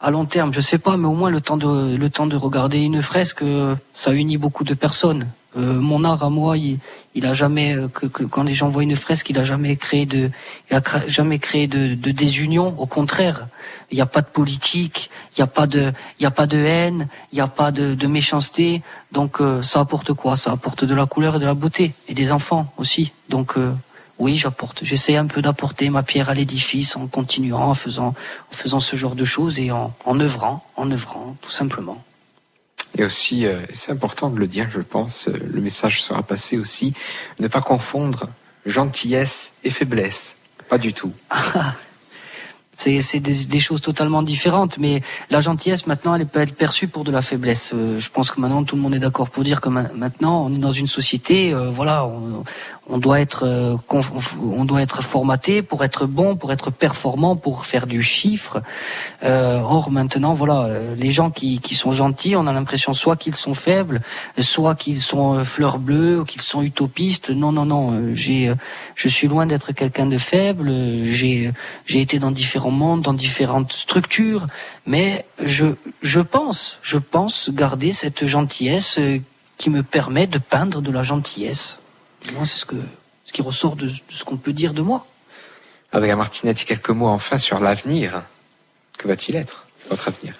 à 0.00 0.10
long 0.10 0.24
terme? 0.24 0.52
Je 0.52 0.60
sais 0.60 0.78
pas, 0.78 0.96
mais 0.96 1.06
au 1.06 1.14
moins 1.14 1.30
le 1.30 1.40
temps 1.40 1.56
de 1.56 1.96
le 1.96 2.10
temps 2.10 2.26
de 2.26 2.36
regarder 2.36 2.80
une 2.80 3.02
fresque, 3.02 3.42
ça 3.94 4.12
unit 4.12 4.38
beaucoup 4.38 4.64
de 4.64 4.74
personnes. 4.74 5.28
Euh, 5.56 5.80
mon 5.80 6.04
art 6.04 6.22
à 6.22 6.28
moi, 6.30 6.58
il, 6.58 6.78
il 7.14 7.24
a 7.24 7.32
jamais 7.32 7.74
euh, 7.74 7.88
que, 7.88 8.06
que- 8.06 8.24
quand 8.24 8.42
les 8.42 8.52
gens 8.52 8.68
voient 8.68 8.82
une 8.82 8.96
fresque, 8.96 9.30
il 9.30 9.38
a 9.38 9.44
jamais 9.44 9.76
créé 9.76 10.04
de, 10.04 10.30
il 10.70 10.76
a 10.76 10.82
jamais 11.08 11.38
créé 11.38 11.66
de, 11.66 11.94
de 11.94 12.10
désunion. 12.10 12.74
Au 12.78 12.86
contraire, 12.86 13.48
il 13.90 13.94
n'y 13.94 14.02
a 14.02 14.06
pas 14.06 14.20
de 14.20 14.26
politique, 14.26 15.08
il 15.32 15.40
n'y 15.40 15.44
a 15.44 15.46
pas 15.46 15.66
de, 15.66 15.92
il 16.18 16.22
y 16.22 16.26
a 16.26 16.30
pas 16.30 16.46
de 16.46 16.58
haine, 16.58 17.08
il 17.32 17.36
n'y 17.36 17.40
a 17.40 17.46
pas 17.48 17.72
de, 17.72 17.94
de 17.94 18.06
méchanceté. 18.06 18.82
Donc 19.12 19.40
euh, 19.40 19.62
ça 19.62 19.80
apporte 19.80 20.12
quoi? 20.12 20.36
Ça 20.36 20.52
apporte 20.52 20.84
de 20.84 20.94
la 20.94 21.06
couleur 21.06 21.36
et 21.36 21.38
de 21.38 21.46
la 21.46 21.54
beauté 21.54 21.94
et 22.08 22.14
des 22.14 22.32
enfants 22.32 22.70
aussi. 22.76 23.12
Donc 23.30 23.56
euh, 23.56 23.72
oui, 24.18 24.36
j'apporte. 24.36 24.84
J'essaie 24.84 25.16
un 25.16 25.26
peu 25.26 25.40
d'apporter 25.42 25.88
ma 25.90 26.02
pierre 26.02 26.28
à 26.28 26.34
l'édifice 26.34 26.96
en 26.96 27.06
continuant, 27.06 27.68
en 27.68 27.74
faisant, 27.74 28.08
en 28.08 28.54
faisant 28.54 28.80
ce 28.80 28.96
genre 28.96 29.14
de 29.14 29.24
choses 29.24 29.58
et 29.60 29.70
en, 29.70 29.94
en 30.04 30.20
œuvrant, 30.20 30.64
en 30.76 30.90
œuvrant, 30.90 31.36
tout 31.40 31.50
simplement. 31.50 32.02
Et 32.98 33.04
aussi, 33.04 33.46
euh, 33.46 33.60
c'est 33.72 33.92
important 33.92 34.30
de 34.30 34.38
le 34.38 34.46
dire, 34.46 34.68
je 34.70 34.80
pense, 34.80 35.28
euh, 35.28 35.32
le 35.32 35.60
message 35.60 36.02
sera 36.02 36.22
passé 36.22 36.56
aussi, 36.56 36.92
ne 37.40 37.48
pas 37.48 37.60
confondre 37.60 38.28
gentillesse 38.64 39.52
et 39.64 39.70
faiblesse. 39.70 40.36
Pas 40.68 40.78
du 40.78 40.92
tout. 40.92 41.12
C'est 42.78 43.20
des, 43.20 43.46
des 43.46 43.60
choses 43.60 43.80
totalement 43.80 44.22
différentes, 44.22 44.76
mais 44.78 45.00
la 45.30 45.40
gentillesse 45.40 45.86
maintenant, 45.86 46.14
elle 46.14 46.26
peut 46.26 46.40
être 46.40 46.54
perçue 46.54 46.88
pour 46.88 47.04
de 47.04 47.10
la 47.10 47.22
faiblesse. 47.22 47.70
Euh, 47.72 47.98
je 47.98 48.10
pense 48.10 48.30
que 48.30 48.38
maintenant 48.38 48.64
tout 48.64 48.76
le 48.76 48.82
monde 48.82 48.94
est 48.94 48.98
d'accord 48.98 49.30
pour 49.30 49.44
dire 49.44 49.62
que 49.62 49.70
ma- 49.70 49.90
maintenant 49.94 50.44
on 50.44 50.54
est 50.54 50.58
dans 50.58 50.72
une 50.72 50.86
société, 50.86 51.54
euh, 51.54 51.70
voilà, 51.70 52.06
on, 52.06 52.44
on 52.88 52.98
doit 52.98 53.18
être, 53.20 53.44
euh, 53.46 53.76
on 54.42 54.64
doit 54.66 54.82
être 54.82 55.02
formaté 55.02 55.62
pour 55.62 55.84
être 55.84 56.04
bon, 56.06 56.36
pour 56.36 56.52
être 56.52 56.70
performant, 56.70 57.34
pour 57.34 57.64
faire 57.64 57.86
du 57.86 58.02
chiffre. 58.02 58.62
Euh, 59.24 59.58
or 59.60 59.90
maintenant, 59.90 60.34
voilà, 60.34 60.66
euh, 60.66 60.94
les 60.94 61.10
gens 61.10 61.30
qui, 61.30 61.58
qui 61.60 61.74
sont 61.74 61.92
gentils, 61.92 62.36
on 62.36 62.46
a 62.46 62.52
l'impression 62.52 62.92
soit 62.92 63.16
qu'ils 63.16 63.34
sont 63.36 63.54
faibles, 63.54 64.02
soit 64.38 64.74
qu'ils 64.74 65.00
sont 65.00 65.38
euh, 65.38 65.44
fleurs 65.44 65.78
bleues, 65.78 66.24
qu'ils 66.26 66.42
sont 66.42 66.60
utopistes. 66.62 67.30
Non, 67.30 67.52
non, 67.52 67.64
non. 67.64 68.14
J'ai, 68.14 68.52
je 68.94 69.08
suis 69.08 69.28
loin 69.28 69.46
d'être 69.46 69.72
quelqu'un 69.72 70.06
de 70.06 70.18
faible. 70.18 70.70
J'ai, 71.06 71.52
j'ai 71.86 72.00
été 72.02 72.18
dans 72.18 72.30
différents 72.30 72.65
mondes, 72.70 73.02
dans 73.02 73.12
différentes 73.12 73.72
structures, 73.72 74.46
mais 74.86 75.24
je, 75.42 75.66
je 76.02 76.20
pense, 76.20 76.78
je 76.82 76.98
pense 76.98 77.50
garder 77.50 77.92
cette 77.92 78.26
gentillesse 78.26 78.98
euh, 78.98 79.18
qui 79.58 79.70
me 79.70 79.82
permet 79.82 80.26
de 80.26 80.38
peindre 80.38 80.80
de 80.82 80.90
la 80.90 81.02
gentillesse. 81.02 81.78
Moi, 82.34 82.44
c'est 82.44 82.58
ce 82.58 82.66
que, 82.66 82.76
ce 83.24 83.32
qui 83.32 83.42
ressort 83.42 83.76
de, 83.76 83.86
de 83.86 83.92
ce 84.08 84.24
qu'on 84.24 84.36
peut 84.36 84.52
dire 84.52 84.74
de 84.74 84.82
moi. 84.82 85.06
Adrien 85.92 86.16
Martinetti, 86.16 86.64
quelques 86.64 86.90
mots 86.90 87.08
enfin 87.08 87.38
sur 87.38 87.60
l'avenir. 87.60 88.22
Que 88.98 89.06
va-t-il 89.08 89.36
être, 89.36 89.66
votre 89.90 90.08
avenir? 90.08 90.34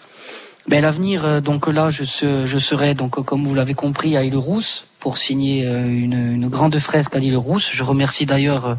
Ben, 0.67 0.83
l'avenir, 0.83 1.25
euh, 1.25 1.41
donc 1.41 1.69
là, 1.69 1.91
je, 1.91 2.03
je 2.05 2.59
serai, 2.59 2.95
donc, 2.95 3.23
comme 3.25 3.45
vous 3.45 3.55
l'avez 3.55 3.75
compris, 3.75 4.17
à 4.17 4.25
Île-Rousse 4.25 4.86
pour 5.01 5.19
signer 5.19 5.67
euh, 5.67 5.87
une, 5.87 6.35
une 6.35 6.49
grande 6.49 6.79
fresque 6.79 7.15
à 7.15 7.19
l'Île-Rousse. 7.19 7.71
Je 7.73 7.83
remercie 7.83 8.27
d'ailleurs 8.27 8.67
euh, 8.67 8.75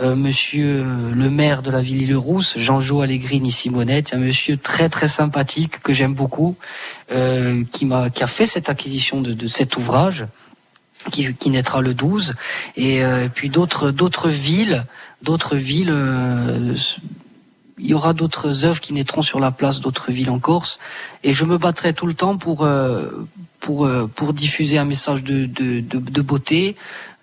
euh, 0.00 0.16
monsieur 0.16 0.82
euh, 0.82 1.12
le 1.14 1.28
maire 1.28 1.62
de 1.62 1.70
la 1.70 1.82
ville 1.82 1.98
d'Île-Rousse, 1.98 2.56
Jean-Jo 2.56 3.02
Allegrini 3.02 3.50
Simonette, 3.50 4.14
un 4.14 4.18
monsieur 4.18 4.56
très 4.56 4.88
très 4.88 5.08
sympathique 5.08 5.82
que 5.82 5.92
j'aime 5.92 6.14
beaucoup, 6.14 6.56
euh, 7.12 7.64
qui 7.70 7.84
m'a 7.84 8.08
qui 8.08 8.22
a 8.22 8.26
fait 8.26 8.46
cette 8.46 8.70
acquisition 8.70 9.20
de, 9.20 9.34
de 9.34 9.46
cet 9.46 9.76
ouvrage 9.76 10.26
qui, 11.10 11.34
qui 11.34 11.50
naîtra 11.50 11.82
le 11.82 11.92
12 11.92 12.34
et 12.76 13.04
euh, 13.04 13.28
puis 13.32 13.50
d'autres 13.50 13.90
d'autres 13.90 14.28
villes 14.30 14.84
d'autres 15.22 15.56
villes 15.56 15.94
il 17.78 17.86
y 17.86 17.94
aura 17.94 18.12
d'autres 18.12 18.64
œuvres 18.64 18.80
qui 18.80 18.92
naîtront 18.92 19.22
sur 19.22 19.40
la 19.40 19.50
place 19.50 19.80
d'autres 19.80 20.12
villes 20.12 20.30
en 20.30 20.38
Corse 20.38 20.78
et 21.24 21.32
je 21.32 21.44
me 21.44 21.58
battrai 21.58 21.94
tout 21.94 22.06
le 22.06 22.14
temps 22.14 22.36
pour 22.36 22.66
pour 23.60 23.86
euh, 23.86 24.06
pour 24.06 24.32
diffuser 24.32 24.78
un 24.78 24.84
message 24.84 25.22
de 25.22 25.46
de, 25.46 25.80
de, 25.80 25.98
de 25.98 26.22
beauté 26.22 26.76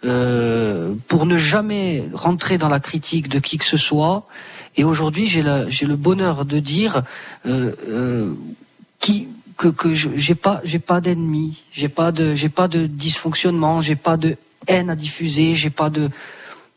euh, 0.06 0.94
pour 1.08 1.26
ne 1.26 1.38
jamais 1.38 2.08
rentrer 2.14 2.58
dans 2.58 2.70
la 2.70 2.80
critique 2.80 3.30
de 3.30 3.40
qui 3.40 3.58
que 3.58 3.66
ce 3.66 3.78
soit. 3.78 4.28
Et 4.76 4.84
aujourd'hui 4.84 5.28
j'ai 5.28 5.42
le 5.42 5.96
bonheur 5.96 6.46
de 6.46 6.60
dire 6.60 7.02
euh, 7.48 7.72
euh, 7.90 8.34
qui 9.00 9.28
que 9.58 9.68
que 9.70 9.94
j'ai 9.94 10.36
pas 10.36 10.62
j'ai 10.64 10.78
pas 10.78 11.02
d'ennemis 11.02 11.64
j'ai 11.74 11.90
pas 11.90 12.12
de 12.12 12.36
j'ai 12.36 12.50
pas 12.50 12.68
de 12.68 12.86
dysfonctionnement 12.86 13.82
j'ai 13.82 13.96
pas 13.96 14.18
de 14.18 14.38
haine 14.68 14.92
à 14.92 14.96
diffuser 14.96 15.56
j'ai 15.56 15.72
pas 15.72 15.90
de 15.90 16.12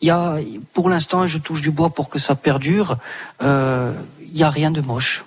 y 0.00 0.08
a 0.08 0.38
pour 0.72 0.88
l'instant 0.88 1.26
je 1.26 1.36
touche 1.36 1.60
du 1.60 1.70
bois 1.70 1.90
pour 1.90 2.08
que 2.08 2.18
ça 2.18 2.34
perdure. 2.34 2.96
Euh, 3.42 3.92
il 4.32 4.38
y 4.38 4.44
a 4.44 4.50
rien 4.50 4.70
de 4.70 4.80
moche 4.80 5.24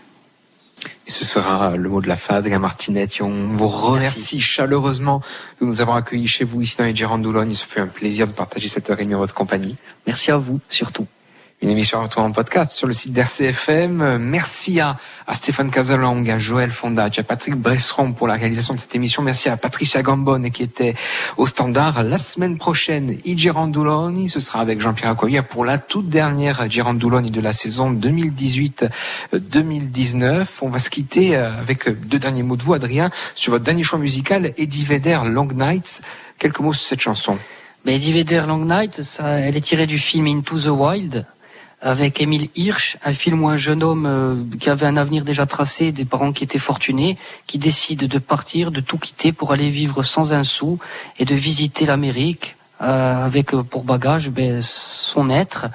Et 1.05 1.11
ce 1.11 1.25
sera 1.25 1.75
le 1.75 1.89
mot 1.89 2.01
de 2.01 2.07
la 2.07 2.15
fin, 2.15 2.35
Adrien 2.35 2.59
Martinetti. 2.59 3.21
On 3.21 3.55
vous 3.57 3.67
remercie 3.67 4.39
chaleureusement 4.39 5.21
de 5.59 5.65
nous 5.65 5.81
avoir 5.81 5.97
accueillis 5.97 6.27
chez 6.27 6.45
vous 6.45 6.61
ici 6.61 6.77
dans 6.77 6.85
les 6.85 6.95
Gérants 6.95 7.17
d'Oulogne. 7.17 7.51
Il 7.51 7.55
se 7.55 7.65
fait 7.65 7.81
un 7.81 7.88
plaisir 7.88 8.27
de 8.27 8.31
partager 8.31 8.67
cette 8.69 8.89
et 8.89 8.95
demie 8.95 9.15
en 9.15 9.19
votre 9.19 9.34
compagnie. 9.34 9.75
merci 10.07 10.31
à 10.31 10.38
vous 10.38 10.59
surtout 10.69 11.07
Une 11.64 11.69
émission 11.69 11.99
à 11.99 12.03
retrouver 12.03 12.27
en 12.27 12.31
podcast 12.34 12.73
sur 12.73 12.88
le 12.88 12.94
site 12.94 13.14
d'RCFM. 13.14 14.02
Euh, 14.02 14.18
Merci 14.19 14.81
à, 14.81 14.98
Stéphane 15.31 15.72
Casalong, 15.72 16.30
à 16.30 16.38
Joël 16.38 16.72
Fondage, 16.72 17.19
à 17.19 17.23
Patrick 17.23 17.56
Bresseron 17.56 18.11
pour 18.11 18.27
la 18.27 18.34
réalisation 18.34 18.73
de 18.73 18.80
cette 18.81 18.94
émission. 18.95 19.22
Merci 19.22 19.48
à 19.48 19.56
Patricia 19.56 20.02
Gambone 20.02 20.52
qui 20.52 20.61
était 20.61 20.94
au 21.38 21.45
standard. 21.45 22.03
La 22.03 22.18
semaine 22.18 22.57
prochaine, 22.57 23.15
i 23.23 23.38
Girandoloni, 23.38 24.27
ce 24.27 24.41
sera 24.41 24.60
avec 24.60 24.81
Jean-Pierre 24.81 25.11
Accoya 25.11 25.41
pour 25.41 25.64
la 25.64 25.77
toute 25.77 26.10
dernière 26.10 26.69
Girandoloni 26.69 27.31
de 27.31 27.40
la 27.40 27.53
saison 27.53 27.94
2018-2019. 27.94 30.45
On 30.64 30.69
va 30.69 30.80
se 30.80 30.90
quitter 30.90 31.38
euh, 31.38 31.57
avec 31.57 31.88
deux 31.88 32.19
derniers 32.19 32.44
mots 32.44 32.57
de 32.57 32.64
vous, 32.64 32.73
Adrien, 32.73 33.10
sur 33.35 33.53
votre 33.53 33.64
dernier 33.64 33.84
choix 33.84 33.99
musical, 33.99 34.52
Eddie 34.57 34.84
Vedder, 34.84 35.19
Long 35.27 35.48
Nights. 35.48 36.02
Quelques 36.40 36.60
mots 36.60 36.73
sur 36.73 36.90
cette 36.90 36.99
chanson. 36.99 37.38
Mais 37.85 37.95
Eddie 37.95 38.11
Vedder 38.11 38.44
Long 38.49 38.65
Night, 38.65 39.02
ça, 39.02 39.40
elle 39.40 39.56
est 39.56 39.61
tirée 39.61 39.88
du 39.88 39.98
film 39.98 40.27
Into 40.27 40.60
the 40.60 40.68
Wild 40.68 41.26
avec 41.84 42.22
Émile 42.22 42.49
Hirsch, 42.55 42.97
un 43.03 43.14
film 43.14 43.43
où 43.43 43.49
un 43.49 43.57
jeune 43.57 43.84
homme 43.84 44.05
euh, 44.05 44.35
qui 44.60 44.69
avait 44.69 44.85
un 44.85 44.95
avenir 44.95 45.26
déjà 45.26 45.45
tracé, 45.45 45.91
des 45.91 46.05
parents 46.05 46.31
qui 46.31 46.45
étaient 46.45 46.57
fortunés, 46.57 47.18
qui 47.45 47.57
décide 47.57 48.07
de 48.07 48.19
partir, 48.19 48.72
de 48.72 48.80
tout 48.80 48.97
quitter 48.97 49.34
pour 49.34 49.51
aller 49.51 49.68
vivre 49.68 50.01
sans 50.01 50.31
un 50.31 50.43
sou 50.43 50.80
et 51.19 51.26
de 51.26 51.35
visiter 51.35 51.85
l'Amérique 51.85 52.55
euh, 52.81 53.25
avec 53.25 53.53
euh, 53.53 53.63
pour 53.63 53.83
bagage 53.83 54.29
ben, 54.29 54.61
son 54.61 55.29
être. 55.29 55.67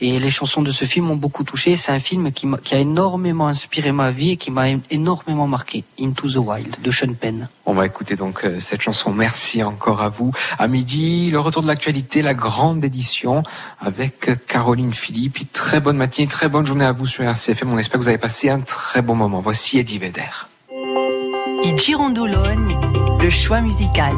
Et 0.00 0.18
les 0.18 0.30
chansons 0.30 0.62
de 0.62 0.70
ce 0.70 0.84
film 0.84 1.06
m'ont 1.06 1.16
beaucoup 1.16 1.44
touché. 1.44 1.76
C'est 1.76 1.92
un 1.92 1.98
film 1.98 2.32
qui, 2.32 2.46
a 2.72 2.78
énormément 2.78 3.46
inspiré 3.46 3.92
ma 3.92 4.10
vie 4.10 4.32
et 4.32 4.36
qui 4.36 4.50
m'a 4.50 4.66
énormément 4.90 5.46
marqué. 5.46 5.84
Into 6.00 6.28
the 6.28 6.36
Wild 6.36 6.76
de 6.82 6.90
Sean 6.90 7.14
Penn. 7.14 7.48
On 7.66 7.74
va 7.74 7.86
écouter 7.86 8.16
donc 8.16 8.44
euh, 8.44 8.60
cette 8.60 8.82
chanson. 8.82 9.12
Merci 9.12 9.62
encore 9.62 10.00
à 10.00 10.08
vous. 10.08 10.32
À 10.58 10.68
midi, 10.68 11.30
le 11.30 11.40
retour 11.40 11.62
de 11.62 11.68
l'actualité, 11.68 12.22
la 12.22 12.34
grande 12.34 12.84
édition 12.84 13.42
avec 13.80 14.46
Caroline 14.46 14.94
Philippe. 14.94 15.40
Et 15.40 15.46
Très 15.46 15.80
bonne 15.80 15.96
matinée, 15.96 16.28
très 16.28 16.48
bonne 16.48 16.66
journée 16.66 16.84
à 16.84 16.92
vous 16.92 17.06
sur 17.06 17.24
RCFM. 17.24 17.72
On 17.72 17.78
espère 17.78 17.98
que 17.98 18.04
vous 18.04 18.08
avez 18.08 18.18
passé 18.18 18.48
un 18.48 18.60
très 18.60 19.02
bon 19.02 19.14
moment. 19.14 19.40
Voici 19.40 19.78
Eddie 19.78 19.98
Vedder. 19.98 20.46
I 21.64 21.72
Girondologne, 21.78 22.78
le 23.20 23.30
choix 23.30 23.60
musical. 23.60 24.12